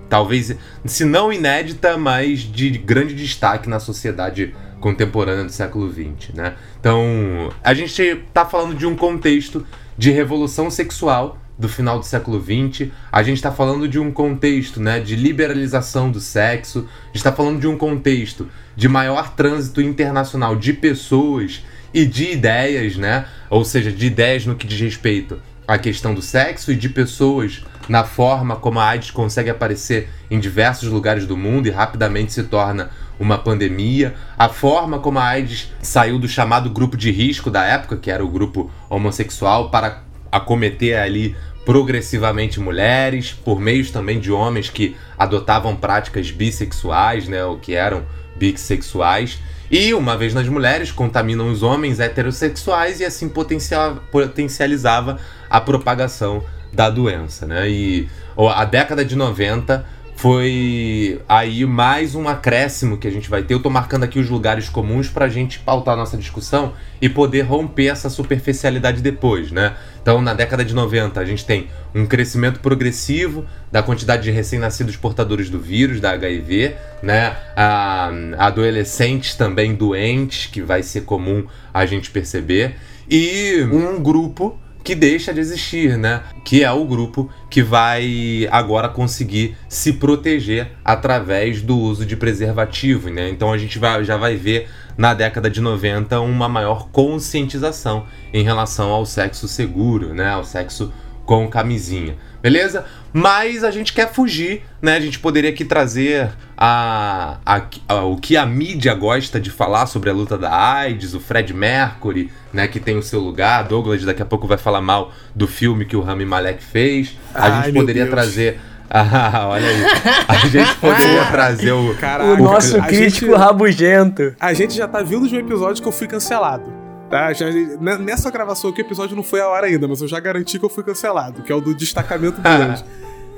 Talvez, 0.10 0.56
se 0.86 1.06
não 1.06 1.32
inédita, 1.32 1.98
mas 1.98 2.40
de 2.40 2.70
grande 2.72 3.14
destaque 3.14 3.70
na 3.70 3.80
sociedade 3.80 4.56
contemporânea 4.80 5.44
do 5.44 5.52
século 5.52 5.92
XX, 5.92 6.34
né? 6.34 6.56
Então, 6.80 7.52
a 7.64 7.74
gente 7.74 8.24
tá 8.34 8.46
falando 8.46 8.76
de 8.76 8.86
um 8.86 8.96
contexto 8.96 9.66
de 9.98 10.12
revolução 10.12 10.70
sexual 10.70 11.38
do 11.58 11.68
final 11.68 12.00
do 12.00 12.06
século 12.06 12.42
XX. 12.42 12.90
A 13.12 13.24
gente 13.24 13.38
está 13.38 13.52
falando 13.52 13.88
de 13.88 14.00
um 14.00 14.12
contexto 14.12 14.80
né, 14.80 15.00
de 15.00 15.16
liberalização 15.16 16.12
do 16.12 16.20
sexo. 16.20 16.88
A 17.04 17.08
gente 17.08 17.16
está 17.16 17.32
falando 17.32 17.60
de 17.60 17.68
um 17.68 17.78
contexto 17.78 18.48
de 18.76 18.88
maior 18.88 19.34
trânsito 19.36 19.82
internacional 19.82 20.56
de 20.56 20.74
pessoas 20.74 21.64
e 21.94 22.06
de 22.06 22.32
ideias, 22.32 22.96
né? 22.96 23.26
Ou 23.50 23.66
seja, 23.66 23.92
de 23.92 24.06
ideias 24.06 24.46
no 24.46 24.56
que 24.56 24.68
diz 24.68 24.80
respeito 24.80 25.40
à 25.68 25.78
questão 25.78 26.14
do 26.14 26.22
sexo 26.22 26.72
e 26.72 26.76
de 26.76 26.88
pessoas 26.88 27.64
na 27.90 28.04
forma 28.04 28.56
como 28.56 28.80
a 28.80 28.88
AIDS 28.88 29.12
consegue 29.12 29.50
aparecer 29.50 30.10
em 30.30 30.40
diversos 30.40 30.90
lugares 30.90 31.26
do 31.26 31.36
mundo 31.36 31.68
e 31.68 31.72
rapidamente 31.72 32.34
se 32.34 32.44
torna 32.44 32.90
uma 33.20 33.38
pandemia, 33.38 34.16
a 34.38 34.48
forma 34.48 35.00
como 35.00 35.20
a 35.20 35.26
AIDS 35.26 35.72
saiu 35.82 36.20
do 36.20 36.28
chamado 36.28 36.70
grupo 36.70 36.96
de 36.96 37.12
risco 37.12 37.50
da 37.50 37.64
época, 37.64 37.98
que 37.98 38.12
era 38.12 38.24
o 38.24 38.30
grupo 38.30 38.70
homossexual, 38.90 39.72
para 39.72 40.04
acometer 40.32 40.98
ali 40.98 41.36
progressivamente 41.66 42.60
mulheres, 42.60 43.34
por 43.34 43.60
meios 43.60 43.92
também 43.92 44.20
de 44.20 44.32
homens 44.32 44.70
que 44.70 44.96
adotavam 45.18 45.76
práticas 45.76 46.32
bissexuais, 46.32 47.28
né, 47.28 47.44
ou 47.44 47.58
que 47.58 47.74
eram 47.74 48.06
bissexuais, 48.38 49.40
e 49.70 49.94
uma 49.94 50.16
vez 50.16 50.34
nas 50.34 50.48
mulheres 50.48 50.92
contaminam 50.92 51.52
os 51.52 51.64
homens 51.64 52.00
heterossexuais 52.00 53.02
e 53.02 53.06
assim 53.06 53.28
potencia- 53.28 53.98
potencializava 54.10 55.20
a 55.50 55.60
propagação 55.60 56.42
da 56.72 56.90
doença, 56.90 57.46
né? 57.46 57.70
E 57.70 58.08
a 58.38 58.64
década 58.64 59.04
de 59.04 59.16
90 59.16 59.86
foi 60.18 61.22
aí 61.30 61.64
mais 61.64 62.16
um 62.16 62.28
acréscimo 62.28 62.98
que 62.98 63.08
a 63.08 63.12
gente 63.12 63.30
vai 63.30 63.44
ter. 63.44 63.54
Eu 63.54 63.62
tô 63.62 63.70
marcando 63.70 64.04
aqui 64.04 64.18
os 64.18 64.28
lugares 64.28 64.68
comuns 64.68 65.10
pra 65.10 65.30
gente 65.30 65.60
pautar 65.60 65.94
a 65.94 65.98
nossa 65.98 66.18
discussão 66.18 66.74
e 67.00 67.08
poder 67.08 67.42
romper 67.42 67.86
essa 67.86 68.10
superficialidade 68.10 69.00
depois, 69.00 69.52
né? 69.52 69.76
Então, 70.02 70.20
na 70.20 70.34
década 70.34 70.66
de 70.66 70.74
90, 70.74 71.20
a 71.20 71.24
gente 71.24 71.46
tem 71.46 71.68
um 71.94 72.04
crescimento 72.04 72.60
progressivo 72.62 73.46
da 73.72 73.84
quantidade 73.84 74.24
de 74.24 74.32
recém-nascidos 74.32 74.96
portadores 74.96 75.52
do 75.52 75.60
vírus, 75.60 76.02
da 76.02 76.14
HIV, 76.14 76.76
né? 77.04 77.38
A, 77.56 78.10
adolescentes 78.40 79.36
também 79.36 79.76
doentes, 79.76 80.48
que 80.48 80.64
vai 80.64 80.82
ser 80.82 81.02
comum 81.02 81.46
a 81.72 81.86
gente 81.86 82.10
perceber. 82.10 82.76
E 83.08 83.62
um 83.72 84.02
grupo 84.02 84.58
que 84.84 84.96
deixa 84.96 85.34
de 85.34 85.40
existir, 85.40 85.98
né? 85.98 86.24
Que 86.46 86.64
é 86.64 86.72
o 86.72 86.86
grupo 86.86 87.30
que 87.50 87.62
vai 87.62 88.48
agora 88.52 88.88
conseguir 88.88 89.56
se 89.68 89.94
proteger 89.94 90.72
através 90.84 91.62
do 91.62 91.78
uso 91.78 92.06
de 92.06 92.16
preservativo, 92.16 93.10
né? 93.10 93.30
Então 93.30 93.52
a 93.52 93.58
gente 93.58 93.78
vai, 93.78 94.04
já 94.04 94.18
vai 94.18 94.36
ver 94.36 94.70
na 94.98 95.14
década 95.14 95.50
de 95.50 95.62
90 95.62 96.20
uma 96.22 96.48
maior 96.50 96.90
conscientização 96.90 98.06
em 98.34 98.44
relação 98.44 98.90
ao 98.90 99.06
sexo 99.06 99.48
seguro, 99.48 100.14
né? 100.14 100.30
Ao 100.30 100.44
sexo 100.44 100.94
com 101.26 101.48
camisinha, 101.50 102.16
beleza? 102.42 102.86
Mas 103.18 103.64
a 103.64 103.72
gente 103.72 103.94
quer 103.94 104.14
fugir, 104.14 104.62
né? 104.82 104.96
A 104.96 105.00
gente 105.00 105.18
poderia 105.18 105.50
aqui 105.50 105.66
trazer 105.66 106.30
a, 106.56 107.38
a, 107.46 107.62
a, 107.88 107.96
o 108.04 108.16
que 108.18 108.38
a 108.38 108.46
mídia 108.46 108.94
gosta 108.94 109.40
de 109.40 109.50
falar 109.50 109.88
sobre 109.88 110.10
a 110.10 110.14
luta 110.14 110.38
da 110.38 110.56
AIDS, 110.56 111.14
o 111.16 111.20
Fred 111.20 111.52
Mercury, 111.54 112.32
né? 112.54 112.68
Que 112.68 112.80
tem 112.80 112.96
o 112.96 113.02
seu 113.02 113.20
lugar. 113.20 113.64
Douglas 113.64 114.04
daqui 114.04 114.22
a 114.22 114.26
pouco 114.26 114.46
vai 114.48 114.58
falar 114.58 114.82
mal 114.82 115.12
do 115.34 115.48
filme 115.48 115.84
que 115.86 115.96
o 115.96 116.02
Rami 116.02 116.26
Malek 116.26 116.64
fez. 116.64 117.18
A 117.34 117.46
Ai, 117.48 117.64
gente 117.72 117.76
poderia 117.80 118.04
Deus. 118.04 118.14
trazer. 118.14 118.60
Ah, 118.90 119.48
olha 119.50 119.68
aí. 119.68 119.84
A 120.30 120.36
gente 120.48 120.74
poderia 120.80 121.26
trazer 121.26 121.74
o. 121.74 121.94
Caralho, 121.96 122.36
o 122.36 122.38
nosso 122.38 122.82
crítico 122.84 123.26
gente- 123.34 123.38
rabugento. 123.38 124.34
A 124.40 124.54
gente 124.54 124.74
já 124.74 124.88
tá 124.88 125.02
vindo 125.04 125.28
de 125.28 125.36
um 125.36 125.40
episódio 125.40 125.82
que 125.84 125.88
eu 125.90 125.92
fui 125.92 126.08
cancelado. 126.08 126.72
Tá? 127.10 127.34
Já- 127.34 127.50
n- 127.50 127.98
nessa 128.00 128.32
gravação 128.32 128.70
aqui, 128.70 128.82
o 128.82 128.86
episódio 128.86 129.14
não 129.14 129.24
foi 129.24 129.42
a 129.42 129.48
hora 129.50 129.68
ainda, 129.68 129.90
mas 129.90 130.02
eu 130.02 130.08
já 130.08 130.22
garanti 130.22 130.58
que 130.58 130.64
eu 130.64 130.70
fui 130.70 130.86
cancelado, 130.86 131.42
que 131.42 131.52
é 131.52 131.56
o 131.56 131.60
do 131.60 131.76
destacamento 131.76 132.40
Blues. 132.40 132.86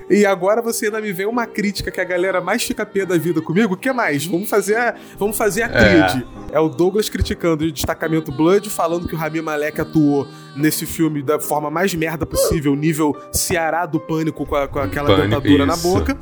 E 0.10 0.26
agora 0.26 0.62
você 0.62 0.86
ainda 0.86 1.00
me 1.00 1.14
vem 1.14 1.28
uma 1.28 1.46
crítica 1.46 1.92
que 1.92 2.02
a 2.02 2.04
galera 2.04 2.42
mais 2.42 2.64
fica 2.64 2.86
pé 2.86 3.06
da 3.06 3.18
vida 3.18 3.42
comigo. 3.42 3.76
O 3.76 3.78
que 3.78 3.92
mais? 3.92 4.26
Vamos 4.26 4.50
fazer 4.50 4.76
a, 4.76 4.96
vamos 5.18 5.38
fazer 5.38 5.64
a 5.64 5.68
É. 5.68 6.24
É. 6.52 6.60
o 6.60 6.68
Douglas 6.68 7.10
criticando 7.10 7.64
o 7.64 7.72
destacamento 7.72 8.32
Blood, 8.32 8.70
falando 8.70 9.08
que 9.08 9.14
o 9.14 9.18
Rami 9.18 9.42
Malek 9.42 9.82
atuou 9.82 10.28
nesse 10.60 10.86
filme 10.86 11.22
da 11.24 11.40
forma 11.40 11.70
mais 11.72 11.94
merda 11.96 12.26
possível, 12.26 12.76
nível 12.76 13.16
Ceará 13.32 13.86
do 13.86 14.00
Pânico 14.00 14.46
com, 14.46 14.56
a- 14.56 14.68
com 14.68 14.80
aquela 14.80 15.08
Pânico, 15.10 15.28
dentadura 15.30 15.66
na 15.66 15.74
isso. 15.74 15.84
boca. 15.84 16.18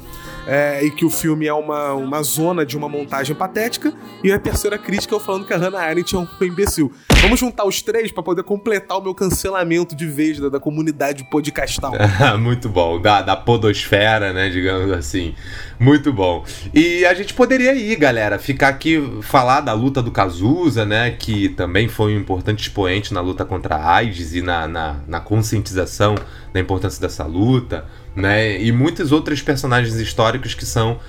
É, 0.49 0.81
e 0.81 0.89
que 0.91 1.03
o 1.03 1.09
filme 1.09 1.45
é 1.45 1.53
uma, 1.53 1.91
uma 1.93 2.23
zona 2.23 2.65
de 2.65 2.77
uma 2.77 2.87
montagem 2.87 3.35
patética. 3.35 3.91
E 4.23 4.31
a 4.31 4.39
terceira 4.39 4.77
crítica 4.77 5.13
é 5.13 5.15
eu 5.17 5.19
falando 5.19 5.45
que 5.45 5.53
a 5.53 5.57
Hannah 5.57 5.81
Arendt 5.81 6.15
é 6.15 6.17
um 6.19 6.27
imbecil. 6.41 6.89
Vamos 7.21 7.37
juntar 7.37 7.65
os 7.65 7.81
três 7.81 8.13
pra 8.13 8.23
poder 8.23 8.43
completar 8.43 8.97
o 8.97 9.01
meu 9.01 9.13
cancelamento 9.13 9.93
de 9.93 10.05
vez 10.05 10.39
da, 10.39 10.47
da 10.47 10.59
comunidade 10.59 11.25
podcastal. 11.29 11.91
Muito 12.39 12.69
bom, 12.69 13.01
da, 13.01 13.21
da 13.21 13.35
podosfera, 13.35 14.31
né, 14.31 14.47
digamos 14.49 14.89
assim. 14.93 15.35
Muito 15.77 16.13
bom. 16.13 16.45
E 16.73 17.05
a 17.05 17.13
gente 17.13 17.33
poderia 17.33 17.73
ir, 17.75 17.97
galera, 17.97 18.39
ficar 18.39 18.69
aqui, 18.69 19.19
falar 19.23 19.59
da 19.59 19.73
luta 19.73 20.01
do 20.01 20.11
Cazuza, 20.11 20.85
né, 20.85 21.11
que 21.11 21.49
também 21.49 21.89
foi 21.89 22.15
um 22.15 22.19
importante 22.19 22.61
expoente 22.61 23.13
na 23.13 23.19
luta 23.19 23.43
contra 23.43 23.75
a 23.75 23.95
AIDS 23.95 24.26
e 24.33 24.41
na, 24.41 24.67
na, 24.67 24.95
na 25.07 25.19
conscientização 25.19 26.15
da 26.53 26.59
importância 26.59 26.99
dessa 27.01 27.25
luta, 27.25 27.85
né, 28.15 28.59
e 28.61 28.71
muitos 28.71 29.11
outros 29.11 29.41
personagens 29.41 29.95
históricos 29.95 30.53
que 30.53 30.65
são 30.65 30.99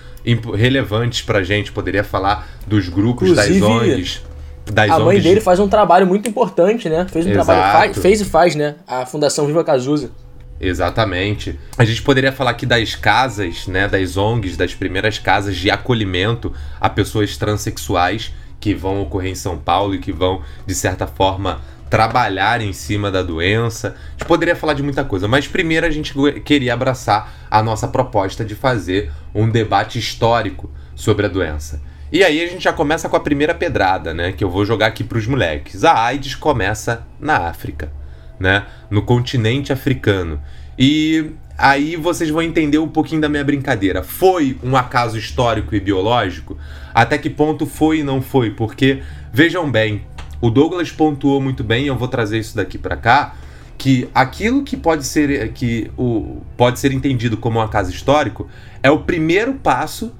relevantes 0.54 1.22
pra 1.22 1.42
gente. 1.42 1.72
Poderia 1.72 2.04
falar 2.04 2.48
dos 2.66 2.88
grupos, 2.88 3.30
Inclusive, 3.30 3.60
das 3.60 3.68
ONGs. 3.68 4.22
Das 4.70 4.90
A 4.90 4.98
mãe 4.98 5.16
ONGs 5.16 5.22
dele 5.22 5.40
faz 5.40 5.58
um 5.58 5.68
trabalho 5.68 6.06
muito 6.06 6.28
importante, 6.28 6.88
né? 6.88 7.06
Fez 7.10 7.26
um 7.26 7.30
Exato. 7.30 7.46
trabalho, 7.46 7.94
fez 7.94 8.20
e 8.20 8.24
faz, 8.24 8.54
né? 8.54 8.76
A 8.86 9.06
Fundação 9.06 9.46
Viva 9.46 9.64
Cazuza. 9.64 10.10
Exatamente. 10.60 11.58
A 11.76 11.84
gente 11.84 12.02
poderia 12.02 12.32
falar 12.32 12.50
aqui 12.50 12.66
das 12.66 12.94
casas, 12.94 13.66
né, 13.66 13.88
das 13.88 14.16
ONGs, 14.16 14.56
das 14.56 14.74
primeiras 14.74 15.18
casas 15.18 15.56
de 15.56 15.70
acolhimento 15.70 16.52
a 16.80 16.90
pessoas 16.90 17.36
transexuais 17.36 18.32
que 18.60 18.74
vão 18.74 19.00
ocorrer 19.00 19.30
em 19.30 19.36
São 19.36 19.56
Paulo 19.56 19.94
e 19.94 19.98
que 19.98 20.12
vão, 20.12 20.42
de 20.66 20.74
certa 20.74 21.06
forma, 21.06 21.60
trabalhar 21.88 22.60
em 22.60 22.72
cima 22.72 23.10
da 23.10 23.22
doença. 23.22 23.96
A 24.08 24.10
gente 24.12 24.24
poderia 24.26 24.56
falar 24.56 24.74
de 24.74 24.82
muita 24.82 25.04
coisa, 25.04 25.26
mas 25.26 25.46
primeiro 25.46 25.86
a 25.86 25.90
gente 25.90 26.14
queria 26.44 26.74
abraçar 26.74 27.32
a 27.50 27.62
nossa 27.62 27.88
proposta 27.88 28.44
de 28.44 28.54
fazer 28.54 29.10
um 29.34 29.48
debate 29.48 29.98
histórico 29.98 30.70
sobre 30.94 31.26
a 31.26 31.28
doença. 31.28 31.80
E 32.10 32.24
aí 32.24 32.42
a 32.42 32.46
gente 32.46 32.64
já 32.64 32.72
começa 32.72 33.08
com 33.08 33.16
a 33.16 33.20
primeira 33.20 33.54
pedrada, 33.54 34.14
né, 34.14 34.32
que 34.32 34.42
eu 34.42 34.50
vou 34.50 34.64
jogar 34.64 34.86
aqui 34.86 35.04
para 35.04 35.18
os 35.18 35.26
moleques. 35.26 35.84
A 35.84 36.04
AIDS 36.04 36.34
começa 36.34 37.06
na 37.20 37.48
África 37.48 37.92
né, 38.38 38.66
no 38.90 39.02
continente 39.02 39.72
africano. 39.72 40.40
E 40.78 41.32
aí 41.56 41.96
vocês 41.96 42.30
vão 42.30 42.42
entender 42.42 42.78
um 42.78 42.88
pouquinho 42.88 43.20
da 43.20 43.28
minha 43.28 43.44
brincadeira. 43.44 44.02
Foi 44.02 44.56
um 44.62 44.76
acaso 44.76 45.18
histórico 45.18 45.74
e 45.74 45.80
biológico? 45.80 46.56
Até 46.94 47.18
que 47.18 47.28
ponto 47.28 47.66
foi 47.66 48.00
e 48.00 48.04
não 48.04 48.22
foi? 48.22 48.50
Porque 48.50 49.02
vejam 49.32 49.70
bem, 49.70 50.02
o 50.40 50.50
Douglas 50.50 50.90
pontuou 50.92 51.40
muito 51.40 51.64
bem, 51.64 51.86
eu 51.86 51.96
vou 51.96 52.08
trazer 52.08 52.38
isso 52.38 52.56
daqui 52.56 52.78
para 52.78 52.96
cá, 52.96 53.34
que 53.76 54.08
aquilo 54.14 54.64
que 54.64 54.76
pode 54.76 55.04
ser 55.06 55.52
que 55.52 55.90
o 55.96 56.42
pode 56.56 56.80
ser 56.80 56.92
entendido 56.92 57.36
como 57.36 57.60
um 57.60 57.62
acaso 57.62 57.90
histórico 57.90 58.48
é 58.82 58.90
o 58.90 59.00
primeiro 59.00 59.54
passo 59.54 60.12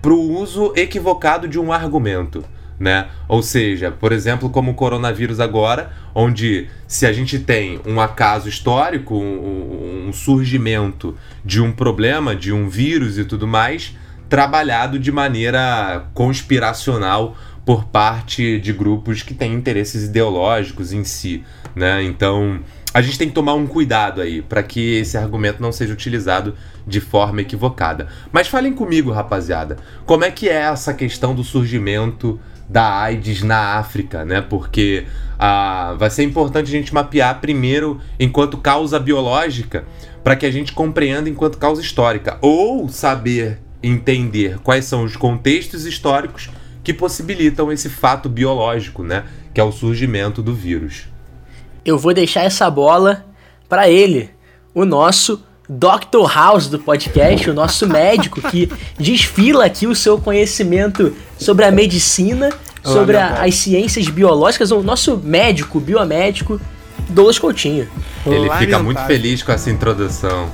para 0.00 0.12
o 0.12 0.40
uso 0.40 0.72
equivocado 0.74 1.46
de 1.46 1.58
um 1.58 1.72
argumento. 1.72 2.42
Né? 2.80 3.06
Ou 3.28 3.42
seja, 3.42 3.92
por 3.92 4.10
exemplo, 4.10 4.50
como 4.50 4.72
o 4.72 4.74
coronavírus 4.74 5.38
agora, 5.38 5.92
onde 6.12 6.68
se 6.88 7.06
a 7.06 7.12
gente 7.12 7.38
tem 7.38 7.80
um 7.86 8.00
acaso 8.00 8.48
histórico, 8.48 9.14
um, 9.14 10.08
um 10.08 10.12
surgimento 10.12 11.16
de 11.44 11.60
um 11.60 11.70
problema, 11.70 12.34
de 12.34 12.52
um 12.52 12.68
vírus 12.68 13.18
e 13.18 13.24
tudo 13.24 13.46
mais, 13.46 13.96
trabalhado 14.28 14.98
de 14.98 15.12
maneira 15.12 16.06
conspiracional 16.14 17.36
por 17.64 17.84
parte 17.84 18.58
de 18.58 18.72
grupos 18.72 19.22
que 19.22 19.34
têm 19.34 19.54
interesses 19.54 20.04
ideológicos 20.04 20.92
em 20.92 21.04
si, 21.04 21.44
né? 21.74 22.02
Então, 22.02 22.60
a 22.92 23.00
gente 23.00 23.18
tem 23.18 23.28
que 23.28 23.34
tomar 23.34 23.54
um 23.54 23.66
cuidado 23.66 24.20
aí 24.20 24.42
para 24.42 24.62
que 24.62 24.96
esse 24.96 25.16
argumento 25.16 25.62
não 25.62 25.72
seja 25.72 25.92
utilizado 25.92 26.54
de 26.86 27.00
forma 27.00 27.40
equivocada. 27.40 28.08
Mas 28.30 28.48
falem 28.48 28.72
comigo, 28.72 29.10
rapaziada, 29.10 29.76
como 30.04 30.24
é 30.24 30.30
que 30.30 30.48
é 30.48 30.62
essa 30.62 30.92
questão 30.92 31.34
do 31.34 31.44
surgimento 31.44 32.38
da 32.68 33.00
AIDS 33.00 33.42
na 33.42 33.76
África, 33.76 34.24
né? 34.24 34.40
Porque 34.40 35.06
ah, 35.38 35.94
vai 35.98 36.10
ser 36.10 36.22
importante 36.24 36.66
a 36.68 36.70
gente 36.70 36.92
mapear 36.92 37.40
primeiro 37.40 38.00
enquanto 38.18 38.56
causa 38.56 38.98
biológica 38.98 39.84
para 40.22 40.36
que 40.36 40.46
a 40.46 40.50
gente 40.50 40.72
compreenda 40.72 41.28
enquanto 41.28 41.58
causa 41.58 41.80
histórica 41.80 42.38
ou 42.40 42.88
saber 42.88 43.58
entender 43.82 44.58
quais 44.60 44.84
são 44.84 45.02
os 45.04 45.16
contextos 45.16 45.84
históricos 45.84 46.48
que 46.84 46.92
possibilitam 46.92 47.70
esse 47.72 47.88
fato 47.88 48.28
biológico, 48.28 49.02
né? 49.02 49.24
Que 49.54 49.60
é 49.60 49.64
o 49.64 49.72
surgimento 49.72 50.42
do 50.42 50.54
vírus. 50.54 51.04
Eu 51.84 51.98
vou 51.98 52.12
deixar 52.14 52.42
essa 52.42 52.70
bola 52.70 53.24
pra 53.68 53.88
ele, 53.88 54.30
o 54.74 54.84
nosso 54.84 55.42
Dr. 55.68 56.28
House 56.34 56.66
do 56.68 56.78
podcast, 56.78 57.48
o 57.48 57.54
nosso 57.54 57.86
médico 57.88 58.40
que 58.50 58.68
desfila 58.98 59.64
aqui 59.64 59.86
o 59.86 59.94
seu 59.94 60.18
conhecimento 60.18 61.14
sobre 61.38 61.64
a 61.64 61.70
medicina, 61.70 62.50
sobre 62.84 63.16
a- 63.16 63.42
as 63.44 63.54
ciências 63.56 64.08
biológicas, 64.08 64.70
o 64.70 64.82
nosso 64.82 65.16
médico, 65.18 65.80
biomédico, 65.80 66.60
Douglas 67.08 67.38
Coutinho. 67.38 67.88
Ele 68.26 68.42
fica 68.42 68.48
Lamentável. 68.54 68.84
muito 68.84 69.00
feliz 69.06 69.42
com 69.42 69.52
essa 69.52 69.70
introdução. 69.70 70.50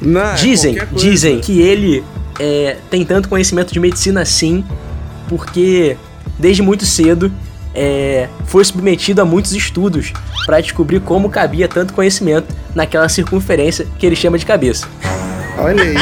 Não, 0.00 0.20
é 0.20 0.34
Dizem, 0.34 0.76
dizem 0.92 1.40
que 1.40 1.60
ele 1.60 2.04
é, 2.38 2.76
tem 2.90 3.04
tanto 3.04 3.28
conhecimento 3.28 3.72
de 3.72 3.80
medicina 3.80 4.20
assim, 4.22 4.64
porque 5.28 5.96
desde 6.38 6.62
muito 6.62 6.84
cedo 6.84 7.32
é, 7.74 8.28
foi 8.46 8.64
submetido 8.64 9.20
a 9.20 9.24
muitos 9.24 9.52
estudos 9.52 10.12
para 10.46 10.60
descobrir 10.60 11.00
como 11.00 11.28
cabia 11.28 11.68
tanto 11.68 11.92
conhecimento 11.92 12.54
naquela 12.74 13.08
circunferência 13.08 13.86
que 13.98 14.06
ele 14.06 14.16
chama 14.16 14.38
de 14.38 14.46
cabeça. 14.46 14.86
Olha 15.58 15.82
aí, 15.82 15.96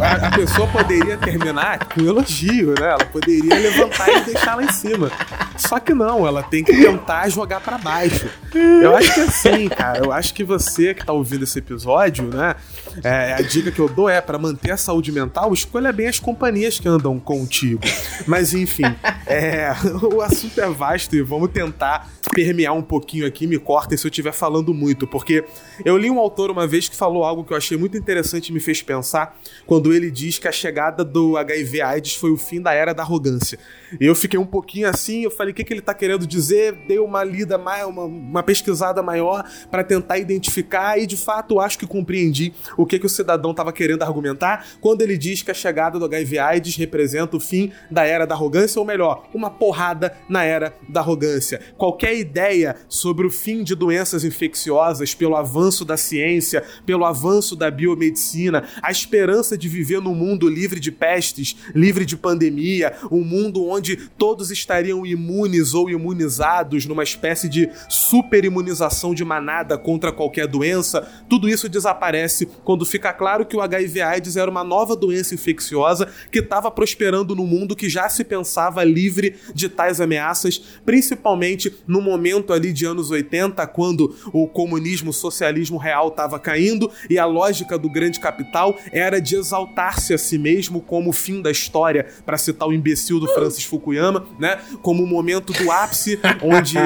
a, 0.00 0.28
a 0.28 0.30
pessoa 0.30 0.68
poderia 0.68 1.16
terminar 1.16 1.86
com 1.86 2.00
elogio, 2.00 2.74
né? 2.78 2.90
Ela 2.90 3.04
poderia 3.06 3.54
levantar 3.54 4.08
e 4.08 4.20
deixar 4.20 4.54
lá 4.54 4.62
em 4.62 4.72
cima. 4.72 5.10
Só 5.56 5.80
que 5.80 5.92
não, 5.92 6.26
ela 6.26 6.42
tem 6.42 6.62
que 6.62 6.72
tentar 6.72 7.28
jogar 7.28 7.60
pra 7.60 7.78
baixo. 7.78 8.28
Eu 8.54 8.94
acho 8.96 9.14
que 9.14 9.20
é 9.20 9.24
assim, 9.24 9.68
cara. 9.68 9.98
Eu 9.98 10.12
acho 10.12 10.32
que 10.32 10.44
você 10.44 10.94
que 10.94 11.04
tá 11.04 11.12
ouvindo 11.12 11.44
esse 11.44 11.58
episódio, 11.58 12.24
né? 12.24 12.54
é, 13.02 13.34
a 13.34 13.40
dica 13.40 13.70
que 13.70 13.78
eu 13.78 13.88
dou 13.88 14.08
é 14.08 14.20
pra 14.20 14.38
manter 14.38 14.72
a 14.72 14.76
saúde 14.76 15.10
mental, 15.12 15.52
escolha 15.54 15.92
bem 15.92 16.08
as 16.08 16.18
companhias 16.18 16.78
que 16.78 16.88
andam 16.88 17.18
contigo. 17.18 17.80
Mas 18.26 18.52
enfim, 18.52 18.84
é, 19.26 19.72
o 20.02 20.20
assunto 20.20 20.60
é 20.60 20.68
vasto 20.68 21.16
e 21.16 21.22
vamos 21.22 21.50
tentar 21.50 22.08
permear 22.32 22.72
um 22.72 22.82
pouquinho 22.82 23.26
aqui, 23.26 23.46
me 23.46 23.58
cortem 23.58 23.96
se 23.96 24.06
eu 24.06 24.08
estiver 24.08 24.32
falando 24.32 24.72
muito, 24.72 25.06
porque 25.06 25.44
eu 25.84 25.96
li 25.98 26.10
um 26.10 26.18
autor 26.18 26.50
uma 26.50 26.66
vez 26.66 26.88
que 26.88 26.96
falou 26.96 27.24
algo 27.24 27.44
que 27.44 27.52
eu 27.52 27.56
achei 27.56 27.76
muito 27.76 27.96
interessante 27.96 28.48
e 28.48 28.52
me 28.52 28.60
fez 28.60 28.82
pensar 28.82 29.38
quando 29.66 29.92
ele 29.92 30.10
diz 30.10 30.38
que 30.38 30.48
a 30.48 30.52
chegada 30.52 31.04
do 31.04 31.36
HIV 31.36 31.82
AIDS 31.82 32.14
foi 32.14 32.30
o 32.30 32.36
fim 32.36 32.60
da 32.60 32.72
era 32.72 32.94
da 32.94 33.02
arrogância. 33.02 33.58
E 34.00 34.06
eu 34.06 34.14
fiquei 34.14 34.38
um 34.38 34.46
pouquinho 34.46 34.88
assim, 34.88 35.24
eu 35.24 35.30
falei, 35.30 35.52
o 35.52 35.54
que, 35.54 35.62
que 35.62 35.72
ele 35.72 35.82
tá 35.82 35.92
querendo 35.92 36.26
dizer? 36.26 36.72
Dei 36.88 36.98
uma 36.98 37.22
lida 37.22 37.58
mais, 37.58 37.84
uma, 37.84 38.04
uma 38.04 38.42
pesquisada 38.42 39.02
maior 39.02 39.44
para 39.70 39.84
tentar 39.84 40.18
identificar 40.18 40.98
e 40.98 41.06
de 41.06 41.16
fato 41.16 41.60
acho 41.60 41.78
que 41.78 41.86
compreendi 41.86 42.54
o 42.76 42.86
que, 42.86 42.98
que 42.98 43.06
o 43.06 43.10
cidadão 43.10 43.50
estava 43.50 43.72
querendo 43.72 44.02
argumentar 44.02 44.66
quando 44.80 45.02
ele 45.02 45.18
diz 45.18 45.42
que 45.42 45.50
a 45.50 45.54
chegada 45.54 45.98
do 45.98 46.06
HIV 46.06 46.38
AIDS 46.38 46.76
representa 46.76 47.36
o 47.36 47.40
fim 47.40 47.72
da 47.90 48.04
era 48.06 48.26
da 48.26 48.34
arrogância, 48.34 48.80
ou 48.80 48.86
melhor, 48.86 49.28
uma 49.34 49.50
porrada 49.50 50.16
na 50.28 50.42
era 50.42 50.74
da 50.88 51.00
arrogância. 51.00 51.60
Qualquer 51.76 52.21
ideia 52.22 52.76
sobre 52.88 53.26
o 53.26 53.30
fim 53.30 53.62
de 53.62 53.74
doenças 53.74 54.24
infecciosas 54.24 55.14
pelo 55.14 55.36
avanço 55.36 55.84
da 55.84 55.96
ciência, 55.96 56.64
pelo 56.86 57.04
avanço 57.04 57.54
da 57.54 57.70
biomedicina, 57.70 58.64
a 58.82 58.90
esperança 58.90 59.58
de 59.58 59.68
viver 59.68 60.00
num 60.00 60.14
mundo 60.14 60.48
livre 60.48 60.80
de 60.80 60.90
pestes, 60.90 61.56
livre 61.74 62.06
de 62.06 62.16
pandemia, 62.16 62.94
um 63.10 63.22
mundo 63.22 63.66
onde 63.66 63.96
todos 64.16 64.50
estariam 64.50 65.04
imunes 65.04 65.74
ou 65.74 65.90
imunizados 65.90 66.86
numa 66.86 67.02
espécie 67.02 67.48
de 67.48 67.68
superimunização 67.88 69.14
de 69.14 69.24
manada 69.24 69.76
contra 69.76 70.12
qualquer 70.12 70.46
doença, 70.46 71.06
tudo 71.28 71.48
isso 71.48 71.68
desaparece 71.68 72.46
quando 72.64 72.86
fica 72.86 73.12
claro 73.12 73.44
que 73.44 73.56
o 73.56 73.60
HIV/AIDS 73.60 74.36
era 74.36 74.50
uma 74.50 74.64
nova 74.64 74.94
doença 74.94 75.34
infecciosa 75.34 76.08
que 76.30 76.38
estava 76.38 76.70
prosperando 76.70 77.34
no 77.34 77.46
mundo 77.46 77.76
que 77.76 77.88
já 77.88 78.08
se 78.08 78.24
pensava 78.24 78.84
livre 78.84 79.36
de 79.54 79.68
tais 79.68 80.00
ameaças, 80.00 80.58
principalmente 80.84 81.74
no 81.86 82.00
momento 82.00 82.11
ali 82.52 82.72
de 82.72 82.84
anos 82.84 83.10
80, 83.10 83.66
quando 83.68 84.14
o 84.32 84.46
comunismo, 84.46 85.10
o 85.10 85.12
socialismo 85.12 85.76
real 85.76 86.08
estava 86.08 86.38
caindo 86.38 86.90
e 87.08 87.18
a 87.18 87.24
lógica 87.24 87.78
do 87.78 87.90
grande 87.90 88.20
capital 88.20 88.76
era 88.90 89.20
de 89.20 89.36
exaltar-se 89.36 90.14
a 90.14 90.18
si 90.18 90.38
mesmo 90.38 90.80
como 90.80 91.10
o 91.10 91.12
fim 91.12 91.40
da 91.40 91.50
história, 91.50 92.06
para 92.24 92.38
citar 92.38 92.68
o 92.68 92.72
imbecil 92.72 93.20
do 93.20 93.26
Francis 93.28 93.64
Fukuyama, 93.64 94.26
né? 94.38 94.58
Como 94.82 95.02
o 95.02 95.06
momento 95.06 95.52
do 95.52 95.70
ápice 95.70 96.18
onde, 96.42 96.76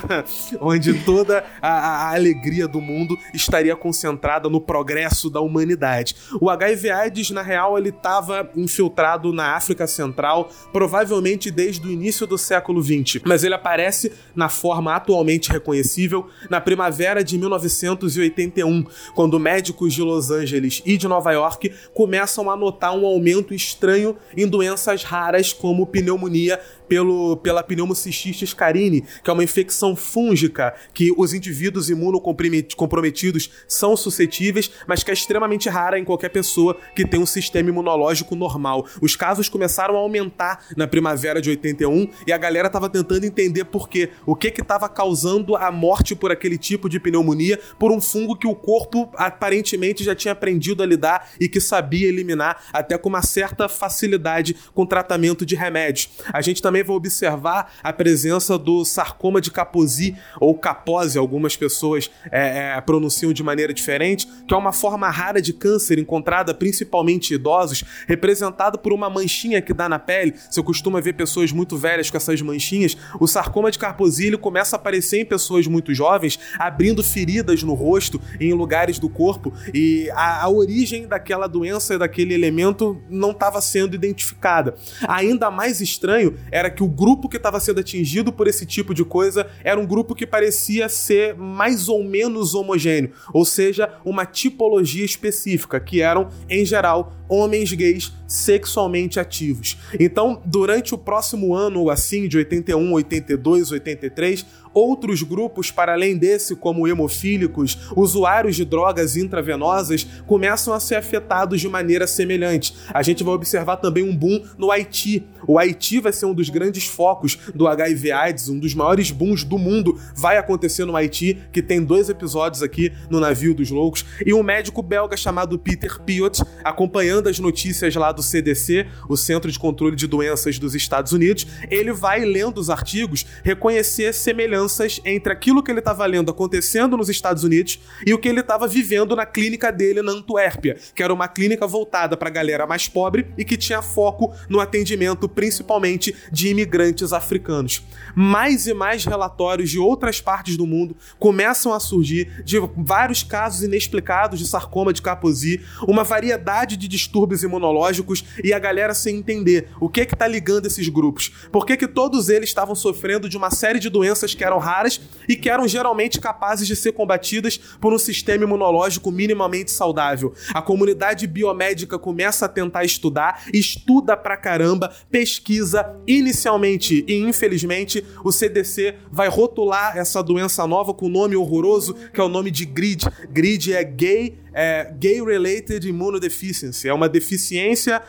onde 0.60 0.94
toda 1.04 1.44
a, 1.60 1.68
a 1.68 2.14
alegria 2.14 2.66
do 2.68 2.80
mundo 2.80 3.18
estaria 3.32 3.74
concentrada 3.76 4.48
no 4.48 4.60
progresso 4.60 5.28
da 5.30 5.40
humanidade. 5.40 6.16
O 6.40 6.50
HIV/AIDS, 6.50 7.30
na 7.30 7.42
real, 7.42 7.78
ele 7.78 7.90
estava 7.90 8.50
infiltrado 8.56 9.32
na 9.32 9.54
África 9.54 9.86
Central, 9.86 10.50
provavelmente 10.72 11.50
desde 11.50 11.86
o 11.86 11.90
início 11.90 12.26
do 12.26 12.38
século 12.38 12.82
XX, 12.82 13.22
mas 13.24 13.44
ele 13.44 13.54
aparece 13.54 14.12
na 14.34 14.48
forma 14.64 14.94
atualmente 14.94 15.52
reconhecível 15.52 16.26
na 16.48 16.58
primavera 16.58 17.22
de 17.22 17.36
1981, 17.36 18.86
quando 19.14 19.38
médicos 19.38 19.92
de 19.92 20.00
Los 20.00 20.30
Angeles 20.30 20.80
e 20.86 20.96
de 20.96 21.06
Nova 21.06 21.32
York 21.32 21.70
começam 21.92 22.50
a 22.50 22.56
notar 22.56 22.96
um 22.96 23.04
aumento 23.04 23.52
estranho 23.52 24.16
em 24.34 24.48
doenças 24.48 25.02
raras 25.02 25.52
como 25.52 25.86
pneumonia 25.86 26.58
pelo, 26.88 27.36
pela 27.38 27.62
pneumocystis 27.62 28.54
carini, 28.54 29.04
que 29.22 29.30
é 29.30 29.32
uma 29.32 29.44
infecção 29.44 29.96
fúngica 29.96 30.74
que 30.92 31.12
os 31.16 31.32
indivíduos 31.32 31.90
imunocomprometidos 31.90 33.50
são 33.66 33.96
suscetíveis, 33.96 34.70
mas 34.86 35.02
que 35.02 35.10
é 35.10 35.14
extremamente 35.14 35.68
rara 35.68 35.98
em 35.98 36.04
qualquer 36.04 36.30
pessoa 36.30 36.76
que 36.94 37.06
tem 37.06 37.20
um 37.20 37.26
sistema 37.26 37.68
imunológico 37.68 38.34
normal. 38.34 38.86
Os 39.00 39.16
casos 39.16 39.48
começaram 39.48 39.96
a 39.96 39.98
aumentar 39.98 40.66
na 40.76 40.86
primavera 40.86 41.40
de 41.40 41.50
81 41.50 42.08
e 42.26 42.32
a 42.32 42.38
galera 42.38 42.68
estava 42.68 42.88
tentando 42.88 43.24
entender 43.24 43.64
por 43.64 43.88
quê. 43.88 44.10
O 44.26 44.34
que 44.34 44.53
que 44.54 44.62
estava 44.62 44.88
causando 44.88 45.56
a 45.56 45.70
morte 45.70 46.14
por 46.14 46.32
aquele 46.32 46.56
tipo 46.56 46.88
de 46.88 46.98
pneumonia 46.98 47.60
por 47.78 47.92
um 47.92 48.00
fungo 48.00 48.36
que 48.36 48.46
o 48.46 48.54
corpo 48.54 49.10
aparentemente 49.16 50.02
já 50.02 50.14
tinha 50.14 50.32
aprendido 50.32 50.82
a 50.82 50.86
lidar 50.86 51.28
e 51.38 51.48
que 51.48 51.60
sabia 51.60 52.08
eliminar 52.08 52.62
até 52.72 52.96
com 52.96 53.08
uma 53.08 53.22
certa 53.22 53.68
facilidade 53.68 54.56
com 54.72 54.86
tratamento 54.86 55.44
de 55.44 55.54
remédios. 55.54 56.08
A 56.32 56.40
gente 56.40 56.62
também 56.62 56.82
vai 56.82 56.96
observar 56.96 57.72
a 57.82 57.92
presença 57.92 58.56
do 58.56 58.84
sarcoma 58.84 59.40
de 59.40 59.50
Kaposi, 59.50 60.16
ou 60.40 60.56
Kaposi, 60.56 61.18
algumas 61.18 61.56
pessoas 61.56 62.10
é, 62.30 62.76
é, 62.76 62.80
pronunciam 62.80 63.32
de 63.32 63.42
maneira 63.42 63.74
diferente, 63.74 64.28
que 64.46 64.54
é 64.54 64.56
uma 64.56 64.72
forma 64.72 65.10
rara 65.10 65.42
de 65.42 65.52
câncer 65.52 65.98
encontrada 65.98 66.54
principalmente 66.54 67.32
em 67.32 67.34
idosos, 67.34 67.84
representada 68.06 68.78
por 68.78 68.92
uma 68.92 69.10
manchinha 69.10 69.60
que 69.60 69.74
dá 69.74 69.88
na 69.88 69.98
pele. 69.98 70.34
Você 70.50 70.62
costuma 70.62 71.00
ver 71.00 71.14
pessoas 71.14 71.50
muito 71.52 71.76
velhas 71.76 72.10
com 72.10 72.16
essas 72.16 72.40
manchinhas. 72.40 72.96
O 73.18 73.26
sarcoma 73.26 73.70
de 73.70 73.78
Kaposi 73.78 74.30
começa 74.44 74.76
a 74.76 74.78
aparecer 74.78 75.20
em 75.20 75.24
pessoas 75.24 75.66
muito 75.66 75.94
jovens, 75.94 76.38
abrindo 76.58 77.02
feridas 77.02 77.62
no 77.62 77.72
rosto 77.72 78.20
e 78.38 78.44
em 78.44 78.52
lugares 78.52 78.98
do 78.98 79.08
corpo, 79.08 79.54
e 79.72 80.10
a, 80.10 80.44
a 80.44 80.50
origem 80.50 81.06
daquela 81.06 81.46
doença, 81.46 81.98
daquele 81.98 82.34
elemento, 82.34 83.00
não 83.08 83.30
estava 83.30 83.58
sendo 83.62 83.94
identificada. 83.94 84.74
Ainda 85.08 85.50
mais 85.50 85.80
estranho 85.80 86.36
era 86.52 86.68
que 86.68 86.82
o 86.82 86.88
grupo 86.88 87.26
que 87.26 87.38
estava 87.38 87.58
sendo 87.58 87.80
atingido 87.80 88.30
por 88.30 88.46
esse 88.46 88.66
tipo 88.66 88.92
de 88.92 89.02
coisa 89.02 89.46
era 89.64 89.80
um 89.80 89.86
grupo 89.86 90.14
que 90.14 90.26
parecia 90.26 90.90
ser 90.90 91.34
mais 91.34 91.88
ou 91.88 92.04
menos 92.04 92.54
homogêneo, 92.54 93.12
ou 93.32 93.46
seja, 93.46 93.94
uma 94.04 94.26
tipologia 94.26 95.06
específica, 95.06 95.80
que 95.80 96.02
eram, 96.02 96.28
em 96.50 96.66
geral, 96.66 97.14
homens 97.26 97.72
gays 97.72 98.12
sexualmente 98.26 99.20
ativos. 99.20 99.78
Então, 99.98 100.42
durante 100.44 100.94
o 100.94 100.98
próximo 100.98 101.54
ano, 101.54 101.88
assim, 101.88 102.26
de 102.28 102.36
81, 102.36 102.92
82, 102.92 103.70
83, 103.70 104.33
vocês 104.34 104.46
outros 104.74 105.22
grupos, 105.22 105.70
para 105.70 105.92
além 105.92 106.18
desse, 106.18 106.56
como 106.56 106.88
hemofílicos, 106.88 107.78
usuários 107.96 108.56
de 108.56 108.64
drogas 108.64 109.16
intravenosas, 109.16 110.04
começam 110.26 110.74
a 110.74 110.80
ser 110.80 110.96
afetados 110.96 111.60
de 111.60 111.68
maneira 111.68 112.06
semelhante. 112.06 112.74
A 112.92 113.02
gente 113.02 113.22
vai 113.22 113.34
observar 113.34 113.76
também 113.76 114.02
um 114.02 114.14
boom 114.14 114.44
no 114.58 114.70
Haiti. 114.72 115.24
O 115.46 115.58
Haiti 115.58 116.00
vai 116.00 116.12
ser 116.12 116.26
um 116.26 116.34
dos 116.34 116.48
grandes 116.48 116.86
focos 116.86 117.38
do 117.54 117.68
HIV/AIDS, 117.68 118.48
um 118.48 118.58
dos 118.58 118.74
maiores 118.74 119.10
booms 119.10 119.44
do 119.44 119.56
mundo 119.56 119.98
vai 120.14 120.36
acontecer 120.36 120.84
no 120.84 120.96
Haiti, 120.96 121.38
que 121.52 121.62
tem 121.62 121.82
dois 121.82 122.08
episódios 122.08 122.62
aqui 122.62 122.92
no 123.08 123.20
Navio 123.20 123.54
dos 123.54 123.70
Loucos, 123.70 124.04
e 124.26 124.34
um 124.34 124.42
médico 124.42 124.82
belga 124.82 125.16
chamado 125.16 125.58
Peter 125.58 126.00
Piot, 126.00 126.42
acompanhando 126.64 127.28
as 127.28 127.38
notícias 127.38 127.94
lá 127.94 128.10
do 128.10 128.22
CDC, 128.22 128.86
o 129.08 129.16
Centro 129.16 129.52
de 129.52 129.58
Controle 129.58 129.94
de 129.94 130.06
Doenças 130.06 130.58
dos 130.58 130.74
Estados 130.74 131.12
Unidos, 131.12 131.46
ele 131.70 131.92
vai 131.92 132.24
lendo 132.24 132.58
os 132.58 132.70
artigos, 132.70 133.24
reconhecer 133.44 134.12
semelhanças 134.12 134.63
entre 135.04 135.32
aquilo 135.32 135.62
que 135.62 135.70
ele 135.70 135.78
estava 135.78 136.04
lendo 136.06 136.30
acontecendo 136.30 136.96
nos 136.96 137.08
Estados 137.08 137.44
Unidos 137.44 137.80
e 138.06 138.12
o 138.12 138.18
que 138.18 138.28
ele 138.28 138.40
estava 138.40 138.66
vivendo 138.66 139.16
na 139.16 139.26
clínica 139.26 139.70
dele 139.70 140.02
na 140.02 140.12
Antuérpia, 140.12 140.76
que 140.94 141.02
era 141.02 141.12
uma 141.12 141.28
clínica 141.28 141.66
voltada 141.66 142.16
para 142.16 142.28
a 142.28 142.32
galera 142.32 142.66
mais 142.66 142.88
pobre 142.88 143.26
e 143.36 143.44
que 143.44 143.56
tinha 143.56 143.82
foco 143.82 144.32
no 144.48 144.60
atendimento 144.60 145.28
principalmente 145.28 146.14
de 146.30 146.48
imigrantes 146.48 147.12
africanos. 147.12 147.82
Mais 148.14 148.66
e 148.66 148.74
mais 148.74 149.04
relatórios 149.04 149.70
de 149.70 149.78
outras 149.78 150.20
partes 150.20 150.56
do 150.56 150.66
mundo 150.66 150.96
começam 151.18 151.72
a 151.72 151.80
surgir 151.80 152.42
de 152.44 152.58
vários 152.76 153.22
casos 153.22 153.62
inexplicados 153.62 154.38
de 154.38 154.46
sarcoma 154.46 154.92
de 154.92 155.02
Kaposi, 155.02 155.60
uma 155.86 156.04
variedade 156.04 156.76
de 156.76 156.88
distúrbios 156.88 157.42
imunológicos 157.42 158.24
e 158.42 158.52
a 158.52 158.58
galera 158.58 158.94
sem 158.94 159.16
entender 159.16 159.68
o 159.80 159.88
que 159.88 160.06
que 160.06 160.16
tá 160.16 160.26
ligando 160.26 160.66
esses 160.66 160.88
grupos. 160.88 161.28
Por 161.50 161.66
que 161.66 161.76
que 161.76 161.88
todos 161.88 162.28
eles 162.28 162.48
estavam 162.48 162.74
sofrendo 162.74 163.28
de 163.28 163.36
uma 163.36 163.50
série 163.50 163.78
de 163.78 163.88
doenças 163.88 164.34
que 164.34 164.44
eram 164.44 164.53
raras 164.58 165.00
e 165.28 165.36
que 165.36 165.48
eram 165.48 165.66
geralmente 165.66 166.20
capazes 166.20 166.66
de 166.66 166.76
ser 166.76 166.92
combatidas 166.92 167.56
por 167.56 167.92
um 167.92 167.98
sistema 167.98 168.44
imunológico 168.44 169.10
minimamente 169.10 169.70
saudável. 169.70 170.34
A 170.52 170.60
comunidade 170.60 171.26
biomédica 171.26 171.98
começa 171.98 172.46
a 172.46 172.48
tentar 172.48 172.84
estudar, 172.84 173.44
estuda 173.52 174.16
pra 174.16 174.36
caramba, 174.36 174.92
pesquisa 175.10 175.94
inicialmente 176.06 177.04
e 177.06 177.14
infelizmente 177.14 178.04
o 178.22 178.30
CDC 178.30 178.96
vai 179.10 179.28
rotular 179.28 179.96
essa 179.96 180.22
doença 180.22 180.66
nova 180.66 180.92
com 180.92 181.06
um 181.06 181.10
nome 181.10 181.36
horroroso 181.36 181.94
que 182.12 182.20
é 182.20 182.24
o 182.24 182.28
nome 182.28 182.50
de 182.50 182.64
GRID. 182.64 183.04
GRID 183.30 183.72
é 183.72 183.84
gay 183.84 184.43
é 184.54 184.92
Gay 184.98 185.22
Related 185.22 185.88
Immunodeficiency. 185.88 186.88
É 186.88 186.94
uma 186.94 187.08
deficiência, 187.08 188.00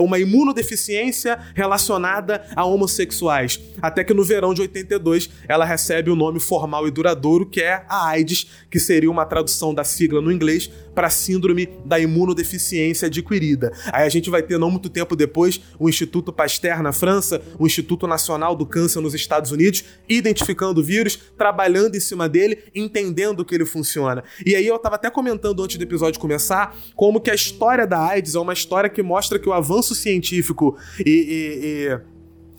uma 0.00 0.18
imunodeficiência 0.18 1.38
relacionada 1.54 2.44
a 2.54 2.64
homossexuais. 2.64 3.60
Até 3.80 4.04
que 4.04 4.12
no 4.12 4.24
verão 4.24 4.52
de 4.52 4.60
82 4.60 5.30
ela 5.48 5.64
recebe 5.64 6.10
o 6.10 6.16
nome 6.16 6.40
formal 6.40 6.86
e 6.86 6.90
duradouro 6.90 7.46
que 7.46 7.60
é 7.60 7.84
a 7.88 8.08
AIDS, 8.08 8.46
que 8.70 8.80
seria 8.80 9.10
uma 9.10 9.24
tradução 9.24 9.72
da 9.72 9.84
sigla 9.84 10.20
no 10.20 10.32
inglês 10.32 10.70
para 10.94 11.08
Síndrome 11.08 11.68
da 11.84 11.98
Imunodeficiência 11.98 13.06
Adquirida. 13.06 13.72
Aí 13.92 14.04
a 14.04 14.08
gente 14.08 14.28
vai 14.28 14.42
ter, 14.42 14.58
não 14.58 14.70
muito 14.70 14.90
tempo 14.90 15.16
depois, 15.16 15.60
o 15.78 15.88
Instituto 15.88 16.32
Pasteur 16.32 16.82
na 16.82 16.92
França, 16.92 17.40
o 17.58 17.66
Instituto 17.66 18.06
Nacional 18.06 18.54
do 18.54 18.66
Câncer 18.66 19.00
nos 19.00 19.14
Estados 19.14 19.50
Unidos, 19.50 19.84
identificando 20.08 20.80
o 20.80 20.84
vírus, 20.84 21.18
trabalhando 21.36 21.96
em 21.96 22.00
cima 22.00 22.28
dele, 22.28 22.64
entendendo 22.74 23.44
que 23.44 23.54
ele 23.54 23.64
funciona. 23.64 24.24
E 24.44 24.54
aí 24.54 24.66
eu 24.66 24.78
tava 24.78 24.96
até 24.96 25.10
comentando 25.10 25.62
antes 25.62 25.76
do 25.76 25.82
episódio 25.92 26.18
começar, 26.20 26.74
como 26.96 27.20
que 27.20 27.30
a 27.30 27.34
história 27.34 27.86
da 27.86 27.98
AIDS 28.08 28.34
é 28.34 28.38
uma 28.40 28.52
história 28.52 28.88
que 28.90 29.02
mostra 29.02 29.38
que 29.38 29.48
o 29.48 29.52
avanço 29.52 29.94
científico 29.94 30.76
e- 31.04 31.10
e- 31.10 31.88
e 31.88 32.11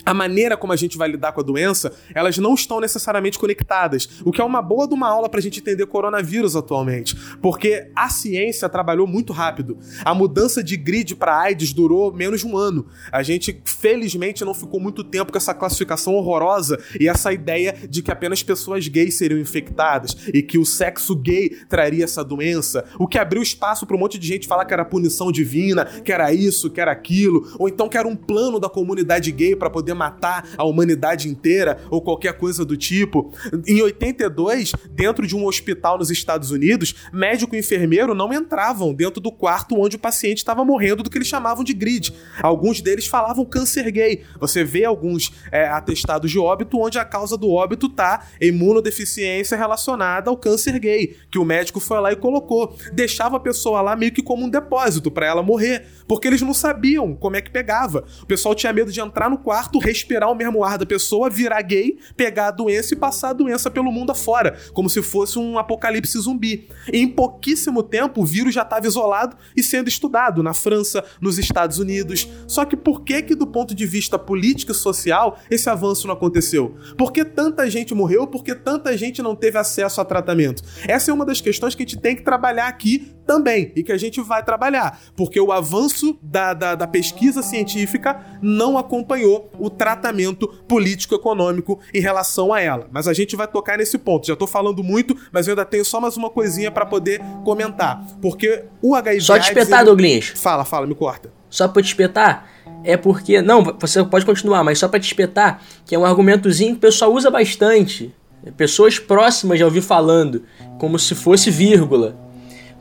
a 0.06 0.13
maneira 0.13 0.58
como 0.58 0.74
a 0.74 0.76
gente 0.76 0.98
vai 0.98 1.10
lidar 1.10 1.32
com 1.32 1.39
a 1.39 1.44
doença, 1.44 1.94
elas 2.13 2.38
não 2.38 2.54
estão 2.54 2.80
necessariamente 2.80 3.39
conectadas. 3.39 4.10
O 4.26 4.32
que 4.32 4.42
é 4.42 4.44
uma 4.44 4.62
boa 4.62 4.88
de 4.88 4.94
uma 4.94 5.08
aula 5.08 5.30
para 5.30 5.39
a 5.39 5.44
gente 5.44 5.60
entender 5.60 5.86
coronavírus 5.86 6.56
atualmente. 6.56 7.16
Porque 7.42 7.89
a 7.96 8.10
ciência 8.10 8.68
trabalhou 8.68 9.08
muito 9.08 9.32
rápido. 9.32 9.78
A 10.04 10.13
mudança 10.13 10.63
de 10.63 10.76
grid 10.76 11.16
para 11.16 11.39
AIDS 11.39 11.74
durou 11.74 12.13
menos 12.13 12.42
de 12.42 12.48
um 12.48 12.58
ano. 12.58 12.86
A 13.12 13.24
gente, 13.24 13.62
felizmente, 13.66 14.44
não 14.44 14.54
ficou 14.54 14.80
muito 14.80 15.04
tempo 15.04 15.32
com 15.32 15.38
essa 15.38 15.54
classificação 15.54 16.16
horrorosa 16.16 16.80
e 17.00 17.08
essa 17.08 17.32
ideia 17.32 17.76
de 17.89 18.02
que 18.02 18.12
apenas 18.12 18.44
pessoas 18.44 18.88
gays 18.88 19.16
seriam 19.16 19.39
infectadas 19.39 20.16
e 20.34 20.42
que 20.42 20.58
o 20.58 20.66
sexo 20.66 21.16
gay 21.16 21.50
traria 21.70 22.04
essa 22.04 22.24
doença. 22.24 22.86
O 23.00 23.08
que 23.08 23.18
abriu 23.18 23.42
espaço 23.42 23.86
para 23.86 23.96
um 23.96 24.00
monte 24.00 24.20
de 24.20 24.28
gente 24.28 24.48
falar 24.48 24.66
que 24.66 24.74
era 24.74 24.84
punição 24.84 25.32
divina, 25.32 25.86
que 25.86 26.12
era 26.12 26.34
isso, 26.34 26.70
que 26.70 26.82
era 26.82 26.92
aquilo, 26.92 27.54
ou 27.58 27.70
então 27.70 27.88
que 27.88 27.98
era 27.98 28.08
um 28.08 28.16
plano 28.16 28.60
da 28.60 28.70
comunidade 28.70 29.32
gay 29.32 29.56
para 29.56 29.70
poder 29.70 29.92
matar 29.93 30.47
a 30.58 30.63
humanidade 30.63 31.27
inteira 31.29 31.79
ou 31.89 32.01
qualquer 32.01 32.34
coisa 32.38 32.65
do 32.65 32.75
tipo. 32.77 33.34
Em 33.67 33.82
82, 33.82 34.73
dentro 34.91 35.25
de 35.27 35.36
um 35.36 35.45
hospital 35.45 35.97
nos 35.97 36.10
Estados 36.10 36.51
Unidos, 36.51 36.95
médico 37.12 37.56
e 37.56 37.60
enfermeiro 37.60 38.13
não 38.13 38.34
entravam 38.34 38.93
dentro 38.93 39.21
do 39.21 39.32
quarto 39.32 39.79
onde 39.79 39.95
o 39.95 39.99
paciente 39.99 40.38
estava 40.38 40.63
morrendo 40.65 41.03
do 41.03 41.10
que 41.10 41.17
eles 41.17 41.27
chamavam 41.27 41.63
de 41.63 41.73
grid. 41.73 42.13
Alguns 42.41 42.82
deles 42.82 43.08
falavam 43.08 43.45
câncer 43.45 43.89
gay. 43.91 44.23
Você 44.39 44.63
vê 44.63 44.86
alguns 44.86 45.32
é, 45.51 45.67
atestados 45.67 46.32
de 46.32 46.39
óbito 46.39 46.79
onde 46.79 46.97
a 46.97 47.06
causa 47.06 47.38
do 47.38 47.51
óbito 47.51 47.89
tá 47.89 48.25
imunodeficiência 48.39 49.58
relacionada 49.58 50.29
ao 50.29 50.38
câncer 50.38 50.79
gay, 50.79 51.15
que 51.29 51.39
o 51.39 51.45
médico 51.45 51.79
foi 51.79 51.99
lá 51.99 52.12
e 52.12 52.15
colocou. 52.15 52.75
Deixava 52.93 53.38
a 53.38 53.39
pessoa 53.39 53.82
lá 53.82 53.95
meio 53.95 54.12
que 54.12 54.23
como 54.23 54.45
um 54.45 54.49
depósito 54.49 55.12
para 55.12 55.27
ela 55.27 55.43
morrer, 55.43 55.86
porque 56.08 56.27
eles 56.27 56.41
não 56.41 56.53
sabiam 56.53 57.15
como 57.15 57.36
é 57.36 57.41
que 57.41 57.51
pegava. 57.51 58.06
O 58.21 58.25
pessoal 58.25 58.56
tinha 58.56 58.73
medo 58.73 58.91
de 58.91 58.99
entrar 58.99 59.29
no 59.29 59.38
quarto, 59.38 59.79
respirar 59.84 60.32
o 60.32 60.36
mesmo 60.36 60.63
ar 60.63 60.78
da 60.78 60.86
pessoa, 60.86 61.30
virar 61.30 61.62
gay, 61.62 61.98
pegar 62.15 62.48
a 62.48 62.52
doença 62.52 62.93
e 62.93 62.98
passar 62.98 63.30
a 63.30 63.34
doença 63.34 63.69
pelo 63.69 63.91
mundo 63.91 64.12
afora, 64.12 64.58
como 64.74 64.89
se 64.89 65.02
fosse 65.02 65.38
um 65.38 65.58
apocalipse 65.58 66.17
zumbi. 66.19 66.69
E 66.91 67.00
em 67.00 67.08
pouquíssimo 67.08 67.84
tempo, 67.84 68.22
o 68.22 68.26
vírus 68.26 68.54
já 68.54 68.62
estava 68.62 68.88
isolado 68.88 69.36
e 69.56 69.62
sendo 69.62 69.89
estudado 69.89 70.41
na 70.41 70.54
França, 70.54 71.04
nos 71.19 71.38
Estados 71.38 71.80
Unidos. 71.80 72.28
Só 72.48 72.63
que 72.65 72.78
por 72.78 73.04
que 73.04 73.22
que 73.22 73.36
do 73.36 73.46
ponto 73.46 73.76
de 73.76 73.86
vista 73.86 74.17
político 74.17 74.72
e 74.72 74.76
social 74.76 75.38
esse 75.52 75.69
avanço 75.69 76.08
não 76.08 76.13
aconteceu? 76.13 76.76
Por 76.98 77.12
que 77.12 77.26
tanta 77.26 77.69
gente 77.69 77.93
morreu? 77.93 78.26
Por 78.26 78.43
que 78.43 78.56
tanta 78.56 78.96
gente 78.98 79.22
não 79.22 79.36
teve 79.36 79.58
acesso 79.58 80.00
a 80.00 80.06
tratamento? 80.06 80.63
Essa 80.88 81.12
é 81.12 81.13
uma 81.13 81.26
das 81.26 81.41
questões 81.41 81.76
que 81.76 81.84
a 81.84 81.86
gente 81.86 82.00
tem 82.00 82.15
que 82.15 82.22
trabalhar 82.22 82.67
aqui 82.67 83.13
também 83.25 83.71
e 83.75 83.83
que 83.83 83.91
a 83.91 83.97
gente 83.97 84.21
vai 84.21 84.43
trabalhar, 84.43 84.99
porque 85.15 85.39
o 85.39 85.51
avanço 85.51 86.17
da, 86.21 86.53
da, 86.53 86.75
da 86.75 86.88
pesquisa 86.88 87.41
científica 87.41 88.19
não 88.41 88.77
acompanhou 88.77 89.49
o 89.59 89.69
tratamento 89.69 90.47
político-econômico 90.67 91.79
em 91.93 91.99
relação 91.99 92.53
a 92.53 92.59
ela. 92.62 92.88
Mas 92.91 93.07
a 93.07 93.13
gente 93.13 93.36
vai 93.36 93.47
tocar 93.47 93.77
nesse 93.77 93.97
ponto. 93.97 94.27
Já 94.27 94.36
tô 94.36 94.45
falando 94.47 94.83
muito, 94.83 95.15
mas 95.31 95.47
eu 95.47 95.51
ainda 95.51 95.65
tenho 95.65 95.86
só 95.86 95.99
mais 95.99 96.17
uma 96.17 96.29
coisinha 96.29 96.71
para 96.71 96.86
poder 96.86 97.21
comentar, 97.43 98.05
porque 98.21 98.65
o 98.81 98.95
HIV 98.95 99.21
Só 99.21 99.39
te 99.39 99.47
espetar, 99.47 99.79
ele- 99.79 99.86
Douglas. 99.88 100.27
Fala, 100.36 100.63
fala, 100.65 100.86
me 100.88 100.95
corta. 100.95 101.31
Só 101.49 101.67
pra 101.67 101.81
te 101.83 101.88
espetar, 101.88 102.49
é 102.83 102.97
porque. 102.97 103.41
Não, 103.41 103.63
você 103.79 104.03
pode 104.03 104.25
continuar, 104.25 104.63
mas 104.63 104.79
só 104.79 104.88
pra 104.88 104.99
te 104.99 105.05
espetar, 105.05 105.62
que 105.86 105.93
é 105.93 105.99
um 105.99 106.05
argumentozinho 106.05 106.71
que 106.71 106.77
o 106.77 106.81
pessoal 106.81 107.13
usa 107.13 107.29
bastante. 107.29 108.13
Pessoas 108.57 108.99
próximas 108.99 109.57
já 109.59 109.65
ouvi 109.65 109.79
falando, 109.79 110.43
como 110.79 110.97
se 110.99 111.15
fosse 111.15 111.49
vírgula. 111.51 112.17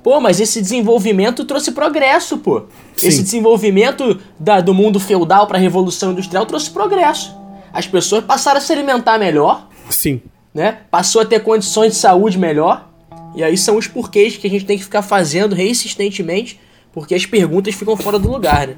Pô, 0.02 0.20
mas 0.20 0.40
esse 0.40 0.60
desenvolvimento 0.60 1.44
trouxe 1.44 1.70
progresso, 1.72 2.38
pô. 2.38 2.64
Sim. 2.96 3.06
Esse 3.08 3.22
desenvolvimento 3.22 4.20
da- 4.38 4.60
do 4.60 4.74
mundo 4.74 4.98
feudal 4.98 5.46
pra 5.46 5.58
revolução 5.58 6.12
industrial 6.12 6.44
trouxe 6.44 6.70
progresso. 6.70 7.36
As 7.72 7.86
pessoas 7.86 8.24
passaram 8.24 8.58
a 8.58 8.60
se 8.60 8.72
alimentar 8.72 9.18
melhor, 9.18 9.68
Sim. 9.88 10.20
né? 10.52 10.80
Passou 10.90 11.22
a 11.22 11.24
ter 11.24 11.40
condições 11.40 11.92
de 11.92 11.98
saúde 11.98 12.36
melhor. 12.38 12.88
E 13.34 13.42
aí 13.42 13.56
são 13.56 13.76
os 13.76 13.86
porquês 13.86 14.36
que 14.36 14.46
a 14.46 14.50
gente 14.50 14.64
tem 14.66 14.76
que 14.76 14.84
ficar 14.84 15.02
fazendo 15.02 15.58
insistentemente, 15.58 16.60
porque 16.92 17.14
as 17.14 17.24
perguntas 17.24 17.74
ficam 17.74 17.96
fora 17.96 18.18
do 18.18 18.30
lugar, 18.30 18.66
né? 18.68 18.76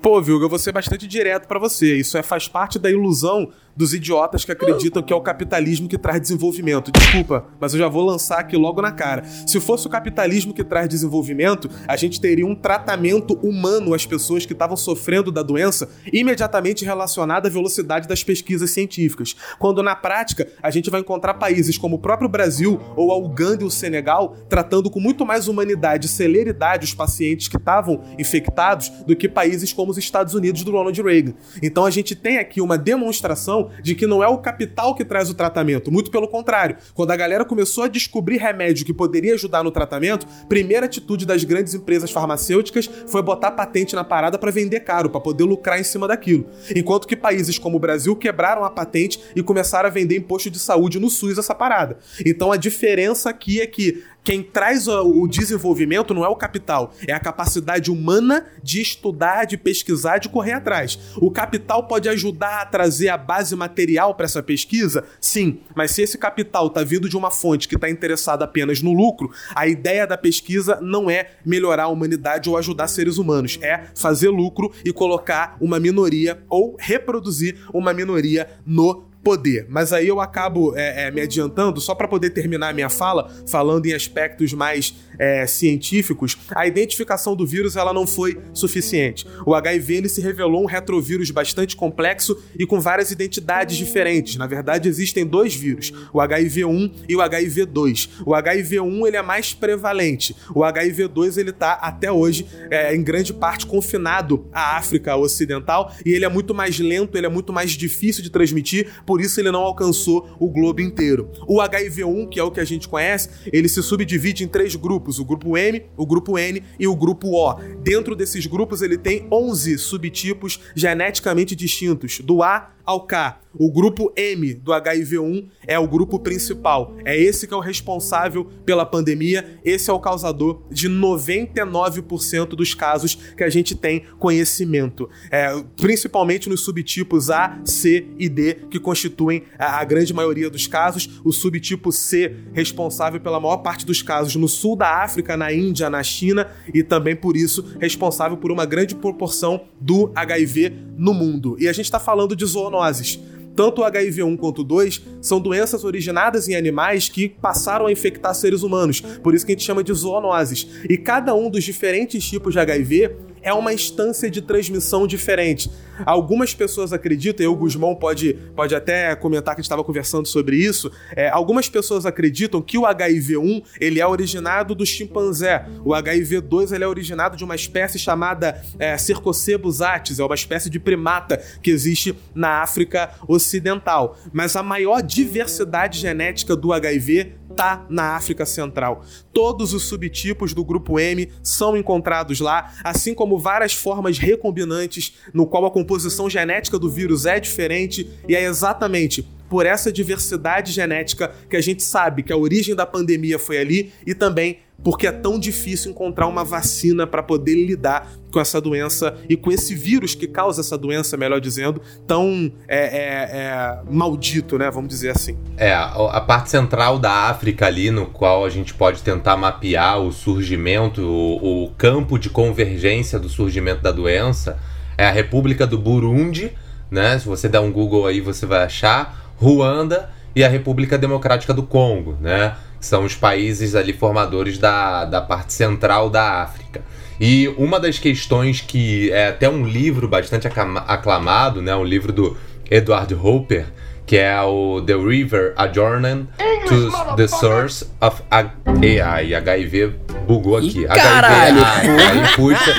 Pô, 0.00 0.20
Vilga, 0.20 0.46
eu 0.46 0.48
vou 0.48 0.58
ser 0.58 0.72
bastante 0.72 1.06
direto 1.06 1.46
pra 1.46 1.58
você. 1.60 1.96
Isso 1.96 2.18
é, 2.18 2.22
faz 2.22 2.48
parte 2.48 2.78
da 2.78 2.90
ilusão 2.90 3.50
dos 3.76 3.94
idiotas 3.94 4.44
que 4.44 4.52
acreditam 4.52 5.02
que 5.02 5.12
é 5.12 5.16
o 5.16 5.20
capitalismo 5.20 5.88
que 5.88 5.98
traz 5.98 6.20
desenvolvimento. 6.20 6.90
Desculpa, 6.92 7.46
mas 7.60 7.72
eu 7.72 7.78
já 7.78 7.88
vou 7.88 8.04
lançar 8.04 8.38
aqui 8.38 8.56
logo 8.56 8.82
na 8.82 8.92
cara. 8.92 9.24
Se 9.24 9.60
fosse 9.60 9.86
o 9.86 9.90
capitalismo 9.90 10.52
que 10.52 10.64
traz 10.64 10.88
desenvolvimento, 10.88 11.68
a 11.86 11.96
gente 11.96 12.20
teria 12.20 12.46
um 12.46 12.54
tratamento 12.54 13.34
humano 13.42 13.94
às 13.94 14.06
pessoas 14.06 14.46
que 14.46 14.52
estavam 14.52 14.76
sofrendo 14.76 15.32
da 15.32 15.42
doença 15.42 15.88
imediatamente 16.12 16.84
relacionado 16.84 17.46
à 17.46 17.50
velocidade 17.50 18.06
das 18.08 18.22
pesquisas 18.22 18.70
científicas. 18.70 19.34
Quando 19.58 19.82
na 19.82 19.96
prática 19.96 20.46
a 20.62 20.70
gente 20.70 20.90
vai 20.90 21.00
encontrar 21.00 21.34
países 21.34 21.78
como 21.78 21.96
o 21.96 21.98
próprio 21.98 22.28
Brasil 22.28 22.80
ou 22.96 23.12
a 23.12 23.16
Uganda 23.16 23.62
e 23.62 23.66
o 23.66 23.70
Senegal 23.70 24.36
tratando 24.48 24.90
com 24.90 25.00
muito 25.00 25.24
mais 25.24 25.48
humanidade 25.48 26.06
e 26.06 26.08
celeridade 26.08 26.84
os 26.84 26.94
pacientes 26.94 27.48
que 27.48 27.56
estavam 27.56 28.02
infectados 28.18 28.90
do 29.06 29.16
que 29.16 29.28
países 29.28 29.72
como 29.72 29.90
os 29.90 29.98
Estados 29.98 30.34
Unidos 30.34 30.62
do 30.62 30.72
Ronald 30.72 31.00
Reagan. 31.00 31.34
Então 31.62 31.84
a 31.84 31.90
gente 31.90 32.14
tem 32.14 32.38
aqui 32.38 32.60
uma 32.60 32.76
demonstração 32.76 33.61
de 33.82 33.94
que 33.94 34.06
não 34.06 34.22
é 34.22 34.28
o 34.28 34.38
capital 34.38 34.94
que 34.94 35.04
traz 35.04 35.30
o 35.30 35.34
tratamento, 35.34 35.90
muito 35.90 36.10
pelo 36.10 36.28
contrário. 36.28 36.76
Quando 36.94 37.10
a 37.10 37.16
galera 37.16 37.44
começou 37.44 37.84
a 37.84 37.88
descobrir 37.88 38.38
remédio 38.38 38.84
que 38.84 38.94
poderia 38.94 39.34
ajudar 39.34 39.62
no 39.62 39.70
tratamento, 39.70 40.26
primeira 40.48 40.86
atitude 40.86 41.26
das 41.26 41.44
grandes 41.44 41.74
empresas 41.74 42.10
farmacêuticas 42.10 42.88
foi 43.06 43.22
botar 43.22 43.52
patente 43.52 43.94
na 43.94 44.04
parada 44.04 44.38
para 44.38 44.50
vender 44.50 44.80
caro, 44.80 45.10
para 45.10 45.20
poder 45.20 45.44
lucrar 45.44 45.80
em 45.80 45.84
cima 45.84 46.08
daquilo. 46.08 46.46
Enquanto 46.74 47.06
que 47.06 47.16
países 47.16 47.58
como 47.58 47.76
o 47.76 47.80
Brasil 47.80 48.16
quebraram 48.16 48.64
a 48.64 48.70
patente 48.70 49.20
e 49.34 49.42
começaram 49.42 49.88
a 49.88 49.92
vender 49.92 50.16
imposto 50.16 50.50
de 50.50 50.58
saúde 50.58 50.98
no 50.98 51.10
SUS 51.10 51.38
essa 51.38 51.54
parada. 51.54 51.98
Então 52.24 52.52
a 52.52 52.56
diferença 52.56 53.30
aqui 53.30 53.60
é 53.60 53.66
que 53.66 54.02
quem 54.24 54.42
traz 54.42 54.86
o 54.86 55.26
desenvolvimento 55.26 56.14
não 56.14 56.24
é 56.24 56.28
o 56.28 56.36
capital, 56.36 56.94
é 57.06 57.12
a 57.12 57.20
capacidade 57.20 57.90
humana 57.90 58.46
de 58.62 58.80
estudar, 58.80 59.44
de 59.44 59.56
pesquisar, 59.56 60.18
de 60.18 60.28
correr 60.28 60.52
atrás. 60.52 60.98
O 61.16 61.30
capital 61.30 61.86
pode 61.86 62.08
ajudar 62.08 62.62
a 62.62 62.66
trazer 62.66 63.08
a 63.08 63.16
base 63.16 63.54
material 63.56 64.14
para 64.14 64.26
essa 64.26 64.42
pesquisa? 64.42 65.04
Sim, 65.20 65.60
mas 65.74 65.90
se 65.90 66.02
esse 66.02 66.16
capital 66.16 66.68
está 66.68 66.82
vindo 66.84 67.08
de 67.08 67.16
uma 67.16 67.30
fonte 67.30 67.68
que 67.68 67.74
está 67.74 67.90
interessada 67.90 68.44
apenas 68.44 68.80
no 68.80 68.92
lucro, 68.92 69.30
a 69.54 69.66
ideia 69.66 70.06
da 70.06 70.16
pesquisa 70.16 70.78
não 70.80 71.10
é 71.10 71.30
melhorar 71.44 71.84
a 71.84 71.88
humanidade 71.88 72.48
ou 72.48 72.56
ajudar 72.56 72.88
seres 72.88 73.18
humanos, 73.18 73.58
é 73.60 73.86
fazer 73.94 74.28
lucro 74.28 74.72
e 74.84 74.92
colocar 74.92 75.56
uma 75.60 75.80
minoria 75.80 76.42
ou 76.48 76.76
reproduzir 76.78 77.58
uma 77.72 77.92
minoria 77.92 78.48
no 78.64 79.11
poder. 79.22 79.66
Mas 79.68 79.92
aí 79.92 80.08
eu 80.08 80.20
acabo 80.20 80.76
é, 80.76 81.06
é, 81.06 81.10
me 81.10 81.20
adiantando, 81.20 81.80
só 81.80 81.94
para 81.94 82.08
poder 82.08 82.30
terminar 82.30 82.70
a 82.70 82.72
minha 82.72 82.88
fala, 82.88 83.30
falando 83.46 83.86
em 83.86 83.92
aspectos 83.92 84.52
mais 84.52 84.94
é, 85.22 85.46
científicos, 85.46 86.36
a 86.52 86.66
identificação 86.66 87.36
do 87.36 87.46
vírus 87.46 87.76
ela 87.76 87.92
não 87.92 88.08
foi 88.08 88.40
suficiente. 88.52 89.24
O 89.46 89.54
HIV 89.54 89.94
ele 89.94 90.08
se 90.08 90.20
revelou 90.20 90.64
um 90.64 90.66
retrovírus 90.66 91.30
bastante 91.30 91.76
complexo 91.76 92.36
e 92.58 92.66
com 92.66 92.80
várias 92.80 93.12
identidades 93.12 93.76
diferentes. 93.76 94.34
Na 94.34 94.48
verdade, 94.48 94.88
existem 94.88 95.24
dois 95.24 95.54
vírus, 95.54 95.92
o 96.12 96.18
HIV1 96.18 97.04
e 97.08 97.14
o 97.14 97.20
HIV2. 97.20 98.08
O 98.26 98.32
HIV1 98.32 99.06
ele 99.06 99.16
é 99.16 99.22
mais 99.22 99.54
prevalente. 99.54 100.34
O 100.52 100.60
HIV2 100.60 101.36
ele 101.36 101.52
tá 101.52 101.74
até 101.74 102.10
hoje 102.10 102.44
é, 102.68 102.92
em 102.92 103.02
grande 103.04 103.32
parte 103.32 103.64
confinado 103.64 104.48
à 104.52 104.76
África 104.76 105.14
Ocidental 105.14 105.94
e 106.04 106.10
ele 106.10 106.24
é 106.24 106.28
muito 106.28 106.52
mais 106.52 106.80
lento, 106.80 107.16
ele 107.16 107.26
é 107.26 107.30
muito 107.30 107.52
mais 107.52 107.70
difícil 107.70 108.24
de 108.24 108.30
transmitir, 108.30 108.88
por 109.06 109.20
isso 109.20 109.38
ele 109.38 109.52
não 109.52 109.60
alcançou 109.60 110.36
o 110.40 110.50
globo 110.50 110.80
inteiro. 110.80 111.30
O 111.46 111.58
HIV1, 111.58 112.28
que 112.28 112.40
é 112.40 112.42
o 112.42 112.50
que 112.50 112.58
a 112.58 112.64
gente 112.64 112.88
conhece, 112.88 113.28
ele 113.52 113.68
se 113.68 113.80
subdivide 113.84 114.42
em 114.42 114.48
três 114.48 114.74
grupos: 114.74 115.11
o 115.18 115.24
grupo 115.24 115.56
M, 115.56 115.82
o 115.96 116.06
grupo 116.06 116.38
N 116.38 116.62
e 116.78 116.86
o 116.86 116.96
grupo 116.96 117.28
O. 117.28 117.54
Dentro 117.82 118.14
desses 118.14 118.46
grupos, 118.46 118.82
ele 118.82 118.98
tem 118.98 119.26
11 119.30 119.78
subtipos 119.78 120.60
geneticamente 120.74 121.54
distintos, 121.56 122.20
do 122.20 122.42
A 122.42 122.70
ao 122.84 123.06
K. 123.06 123.42
O 123.54 123.70
grupo 123.70 124.10
M 124.16 124.54
do 124.54 124.72
HIV1 124.72 125.46
é 125.66 125.78
o 125.78 125.86
grupo 125.86 126.18
principal. 126.18 126.96
É 127.04 127.18
esse 127.18 127.46
que 127.46 127.52
é 127.52 127.56
o 127.56 127.60
responsável 127.60 128.46
pela 128.64 128.86
pandemia. 128.86 129.58
Esse 129.62 129.90
é 129.90 129.92
o 129.92 130.00
causador 130.00 130.62
de 130.70 130.88
99% 130.88 132.48
dos 132.48 132.74
casos 132.74 133.14
que 133.36 133.44
a 133.44 133.50
gente 133.50 133.74
tem 133.74 134.04
conhecimento. 134.18 135.08
É, 135.30 135.62
principalmente 135.76 136.48
nos 136.48 136.62
subtipos 136.62 137.30
A, 137.30 137.60
C 137.64 138.06
e 138.18 138.28
D, 138.28 138.54
que 138.70 138.80
constituem 138.80 139.44
a, 139.58 139.80
a 139.80 139.84
grande 139.84 140.14
maioria 140.14 140.48
dos 140.48 140.66
casos. 140.66 141.20
O 141.22 141.32
subtipo 141.32 141.92
C, 141.92 142.34
responsável 142.54 143.20
pela 143.20 143.38
maior 143.38 143.58
parte 143.58 143.84
dos 143.84 144.00
casos 144.00 144.34
no 144.34 144.48
sul 144.48 144.76
da 144.76 145.02
África, 145.02 145.36
na 145.36 145.52
Índia, 145.52 145.90
na 145.90 146.02
China, 146.02 146.50
e 146.72 146.82
também 146.82 147.14
por 147.14 147.36
isso 147.36 147.76
responsável 147.78 148.38
por 148.38 148.50
uma 148.50 148.64
grande 148.64 148.94
proporção 148.94 149.64
do 149.78 150.10
HIV 150.14 150.72
no 150.96 151.12
mundo. 151.12 151.56
E 151.58 151.68
a 151.68 151.72
gente 151.72 151.84
está 151.84 152.00
falando 152.00 152.34
de 152.34 152.44
zoonoses. 152.82 153.20
Tanto 153.54 153.82
o 153.82 153.84
HIV1 153.84 154.38
quanto 154.38 154.62
o 154.62 154.64
2 154.64 155.02
são 155.20 155.38
doenças 155.38 155.84
originadas 155.84 156.48
em 156.48 156.54
animais 156.54 157.08
que 157.08 157.28
passaram 157.28 157.86
a 157.86 157.92
infectar 157.92 158.34
seres 158.34 158.62
humanos, 158.62 159.00
por 159.00 159.34
isso 159.34 159.44
que 159.44 159.52
a 159.52 159.54
gente 159.54 159.64
chama 159.64 159.84
de 159.84 159.92
zoonoses. 159.92 160.66
E 160.88 160.96
cada 160.96 161.34
um 161.34 161.50
dos 161.50 161.62
diferentes 161.62 162.24
tipos 162.24 162.54
de 162.54 162.60
HIV, 162.60 163.10
é 163.42 163.52
uma 163.52 163.72
instância 163.72 164.30
de 164.30 164.40
transmissão 164.40 165.06
diferente. 165.06 165.70
Algumas 166.06 166.54
pessoas 166.54 166.92
acreditam, 166.92 167.44
e 167.44 167.46
o 167.46 167.54
Guzmão 167.54 167.94
pode, 167.94 168.34
pode 168.56 168.74
até 168.74 169.14
comentar 169.14 169.54
que 169.54 169.60
a 169.60 169.62
gente 169.62 169.66
estava 169.66 169.84
conversando 169.84 170.26
sobre 170.26 170.56
isso, 170.56 170.90
é, 171.14 171.28
algumas 171.28 171.68
pessoas 171.68 172.06
acreditam 172.06 172.62
que 172.62 172.78
o 172.78 172.82
HIV-1 172.82 173.62
ele 173.80 174.00
é 174.00 174.06
originado 174.06 174.74
do 174.74 174.86
chimpanzé, 174.86 175.66
o 175.84 175.90
HIV-2 175.90 176.72
ele 176.72 176.84
é 176.84 176.88
originado 176.88 177.36
de 177.36 177.44
uma 177.44 177.54
espécie 177.54 177.98
chamada 177.98 178.62
é, 178.78 178.96
Cercocebus 178.96 179.82
atis, 179.82 180.18
é 180.18 180.24
uma 180.24 180.34
espécie 180.34 180.70
de 180.70 180.80
primata 180.80 181.36
que 181.62 181.70
existe 181.70 182.16
na 182.34 182.62
África 182.62 183.10
Ocidental. 183.28 184.16
Mas 184.32 184.56
a 184.56 184.62
maior 184.62 185.02
diversidade 185.02 185.98
genética 185.98 186.56
do 186.56 186.72
HIV 186.72 187.42
tá 187.52 187.84
na 187.88 188.16
África 188.16 188.44
Central. 188.46 189.04
Todos 189.32 189.72
os 189.74 189.84
subtipos 189.84 190.54
do 190.54 190.64
grupo 190.64 190.98
M 190.98 191.30
são 191.42 191.76
encontrados 191.76 192.40
lá, 192.40 192.72
assim 192.82 193.14
como 193.14 193.31
várias 193.38 193.72
formas 193.72 194.18
recombinantes 194.18 195.14
no 195.32 195.46
qual 195.46 195.64
a 195.64 195.70
composição 195.70 196.28
genética 196.28 196.78
do 196.78 196.88
vírus 196.88 197.26
é 197.26 197.38
diferente 197.38 198.08
e 198.28 198.34
é 198.34 198.44
exatamente 198.44 199.26
por 199.48 199.66
essa 199.66 199.92
diversidade 199.92 200.72
genética 200.72 201.30
que 201.50 201.56
a 201.56 201.60
gente 201.60 201.82
sabe 201.82 202.22
que 202.22 202.32
a 202.32 202.36
origem 202.36 202.74
da 202.74 202.86
pandemia 202.86 203.38
foi 203.38 203.58
ali 203.58 203.92
e 204.06 204.14
também 204.14 204.60
porque 204.82 205.06
é 205.06 205.12
tão 205.12 205.38
difícil 205.38 205.90
encontrar 205.90 206.26
uma 206.26 206.44
vacina 206.44 207.06
para 207.06 207.22
poder 207.22 207.54
lidar 207.54 208.12
com 208.32 208.40
essa 208.40 208.60
doença 208.60 209.14
e 209.28 209.36
com 209.36 209.52
esse 209.52 209.74
vírus 209.74 210.14
que 210.14 210.26
causa 210.26 210.60
essa 210.60 210.76
doença, 210.76 211.16
melhor 211.16 211.40
dizendo, 211.40 211.80
tão 212.06 212.50
é, 212.66 212.78
é, 212.78 213.36
é, 213.36 213.78
maldito, 213.90 214.58
né? 214.58 214.70
Vamos 214.70 214.88
dizer 214.88 215.10
assim. 215.10 215.36
É, 215.56 215.72
a 215.74 216.20
parte 216.20 216.50
central 216.50 216.98
da 216.98 217.28
África 217.28 217.66
ali, 217.66 217.90
no 217.90 218.06
qual 218.06 218.44
a 218.44 218.48
gente 218.48 218.72
pode 218.74 219.02
tentar 219.02 219.36
mapear 219.36 220.00
o 220.00 220.10
surgimento, 220.10 221.02
o, 221.02 221.64
o 221.64 221.70
campo 221.72 222.18
de 222.18 222.30
convergência 222.30 223.18
do 223.18 223.28
surgimento 223.28 223.82
da 223.82 223.92
doença, 223.92 224.58
é 224.96 225.06
a 225.06 225.12
República 225.12 225.66
do 225.66 225.78
Burundi, 225.78 226.52
né? 226.90 227.18
Se 227.18 227.26
você 227.26 227.48
der 227.48 227.60
um 227.60 227.70
Google 227.70 228.06
aí, 228.06 228.20
você 228.20 228.46
vai 228.46 228.64
achar, 228.64 229.32
Ruanda 229.36 230.10
e 230.34 230.42
a 230.42 230.48
República 230.48 230.96
Democrática 230.96 231.52
do 231.52 231.62
Congo, 231.62 232.16
né? 232.20 232.54
São 232.82 233.04
os 233.04 233.14
países 233.14 233.76
ali 233.76 233.92
formadores 233.92 234.58
da, 234.58 235.04
da 235.04 235.20
parte 235.22 235.52
central 235.52 236.10
da 236.10 236.42
África. 236.42 236.82
E 237.20 237.46
uma 237.56 237.78
das 237.78 237.96
questões 237.98 238.60
que 238.60 239.10
é 239.12 239.28
até 239.28 239.48
um 239.48 239.64
livro 239.64 240.08
bastante 240.08 240.48
aclamado, 240.48 241.62
né? 241.62 241.74
Um 241.76 241.84
livro 241.84 242.12
do 242.12 242.36
Edward 242.68 243.14
Hopper, 243.14 243.66
que 244.04 244.16
é 244.16 244.40
o 244.42 244.82
The 244.84 244.94
River 244.94 245.54
A 245.56 245.68
Journey 245.68 246.26
to 246.66 247.14
the 247.16 247.28
Source 247.28 247.86
of 248.00 248.20
A- 248.28 248.50
AI. 248.66 249.32
HIV 249.36 249.94
bugou 250.26 250.56
aqui. 250.56 250.80
Ih, 250.80 250.86
caralho, 250.88 251.62
HIV, 251.62 252.02
aí 252.02 252.34
puxa. 252.34 252.74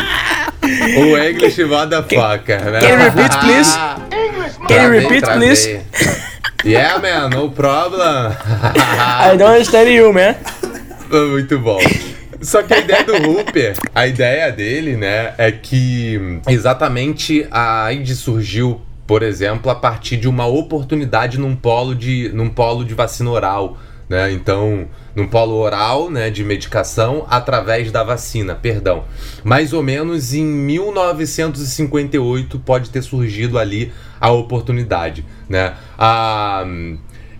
O 0.97 1.17
English 1.17 1.63
motherfucker, 1.63 2.71
né? 2.71 2.79
can 2.81 2.89
you 2.89 2.97
repeat, 2.97 3.39
please? 3.39 3.77
Can 4.67 4.83
you 4.83 4.89
repeat, 4.89 5.23
please? 5.25 5.79
Yeah, 6.65 7.01
man, 7.01 7.29
no 7.29 7.49
problem. 7.49 8.31
I 8.39 9.35
don't 9.37 9.51
understand 9.51 9.89
you, 9.89 10.13
man. 10.13 10.35
Muito 11.11 11.59
bom. 11.59 11.79
Só 12.41 12.63
que 12.63 12.73
a 12.73 12.79
ideia 12.79 13.03
do 13.03 13.13
Hooper, 13.13 13.75
a 13.93 14.07
ideia 14.07 14.49
dele, 14.49 14.95
né, 14.95 15.33
é 15.37 15.51
que 15.51 16.39
exatamente 16.47 17.45
a 17.51 17.85
AIDS 17.85 18.19
surgiu, 18.19 18.81
por 19.05 19.23
exemplo, 19.23 19.69
a 19.69 19.75
partir 19.75 20.15
de 20.15 20.27
uma 20.27 20.45
oportunidade 20.45 21.37
num 21.37 21.55
polo 21.55 21.93
de, 21.93 22.31
num 22.33 22.49
polo 22.49 22.85
de 22.85 22.93
vacina 22.93 23.29
oral, 23.29 23.77
né? 24.09 24.31
Então, 24.31 24.87
num 25.15 25.27
polo 25.27 25.55
oral, 25.55 26.09
né, 26.09 26.29
de 26.29 26.43
medicação 26.43 27.25
através 27.29 27.89
da 27.91 28.03
vacina, 28.03 28.55
perdão. 28.55 29.05
Mais 29.43 29.73
ou 29.73 29.83
menos 29.83 30.33
em 30.33 30.45
1958 30.45 32.59
pode 32.59 32.89
ter 32.89 33.01
surgido 33.01 33.57
ali 33.57 33.91
a 34.19 34.31
oportunidade, 34.31 35.25
né? 35.53 35.73
A 35.97 36.65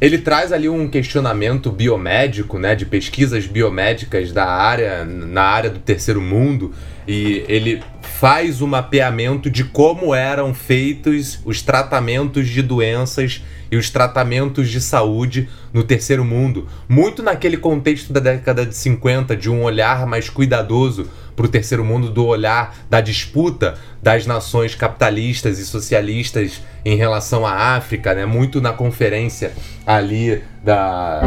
ele 0.04 0.17
traz 0.17 0.52
ali 0.52 0.67
um 0.67 0.89
questionamento 0.89 1.71
biomédico, 1.71 2.60
né, 2.60 2.76
de 2.76 2.86
pesquisas 2.86 3.47
biomédicas 3.47 4.34
da 4.34 4.45
área, 4.45 5.06
na 5.06 5.43
área 5.43 5.69
do 5.69 5.80
terceiro 5.80 6.19
mundo, 6.19 6.73
e 7.08 7.45
ele 7.47 7.82
faz 8.04 8.62
o 8.62 8.68
mapeamento 8.68 9.50
de 9.50 9.63
como 9.63 10.13
eram 10.13 10.54
feitos 10.54 11.39
os 11.46 11.62
tratamentos 11.62 12.48
de 12.48 12.62
doenças 12.62 13.44
e 13.72 13.76
os 13.76 13.89
tratamentos 13.89 14.70
de 14.70 14.80
saúde 14.80 15.50
no 15.74 15.84
terceiro 15.84 16.24
mundo, 16.24 16.68
muito 16.88 17.24
naquele 17.24 17.58
contexto 17.58 18.13
da 18.13 18.20
década 18.20 18.66
de 18.66 18.76
50, 18.76 19.36
de 19.36 19.50
um 19.50 19.63
olhar 19.63 20.06
mais 20.06 20.30
cuidadoso 20.30 21.10
para 21.36 21.46
o 21.46 21.50
terceiro 21.50 21.84
mundo, 21.84 22.12
do 22.12 22.26
olhar 22.26 22.76
da 22.89 23.02
disputa 23.02 23.76
das 24.02 24.28
nações 24.28 24.76
capitalistas 24.76 25.58
e 25.58 25.66
socialistas 25.66 26.62
em 26.86 26.96
relação 26.96 27.46
à 27.46 27.76
África, 27.76 28.13
né? 28.13 28.26
Muito 28.26 28.62
na 28.62 28.74
conferência 28.74 29.54
ali 29.88 30.44
da. 30.63 31.22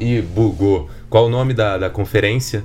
Ih, 0.00 0.22
bugou. 0.22 0.90
Qual 1.08 1.26
o 1.26 1.30
nome 1.30 1.54
da, 1.54 1.78
da 1.78 1.88
conferência? 1.88 2.64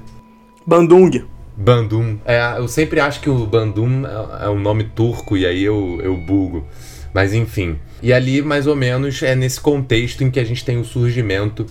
Bandung. 0.66 1.39
Bandung. 1.60 2.20
É, 2.24 2.58
eu 2.58 2.70
sempre 2.70 3.02
acho 3.02 3.20
que 3.20 3.30
o 3.30 3.46
Bandung 3.46 4.06
é, 4.06 4.46
é 4.46 4.50
um 4.50 4.60
nome 4.60 4.86
turco 4.86 5.36
e 5.36 5.46
aí 5.46 5.62
eu, 5.62 6.00
eu 6.02 6.16
bugo. 6.16 6.66
Mas 7.14 7.34
enfim. 7.34 7.78
E 8.02 8.14
ali, 8.14 8.42
mais 8.42 8.66
ou 8.66 8.76
menos, 8.76 9.22
é 9.22 9.36
nesse 9.36 9.60
contexto 9.60 10.24
em 10.24 10.32
que 10.32 10.40
a 10.40 10.44
gente 10.46 10.64
tem 10.64 10.80
o 10.80 10.86
surgimento 10.86 11.66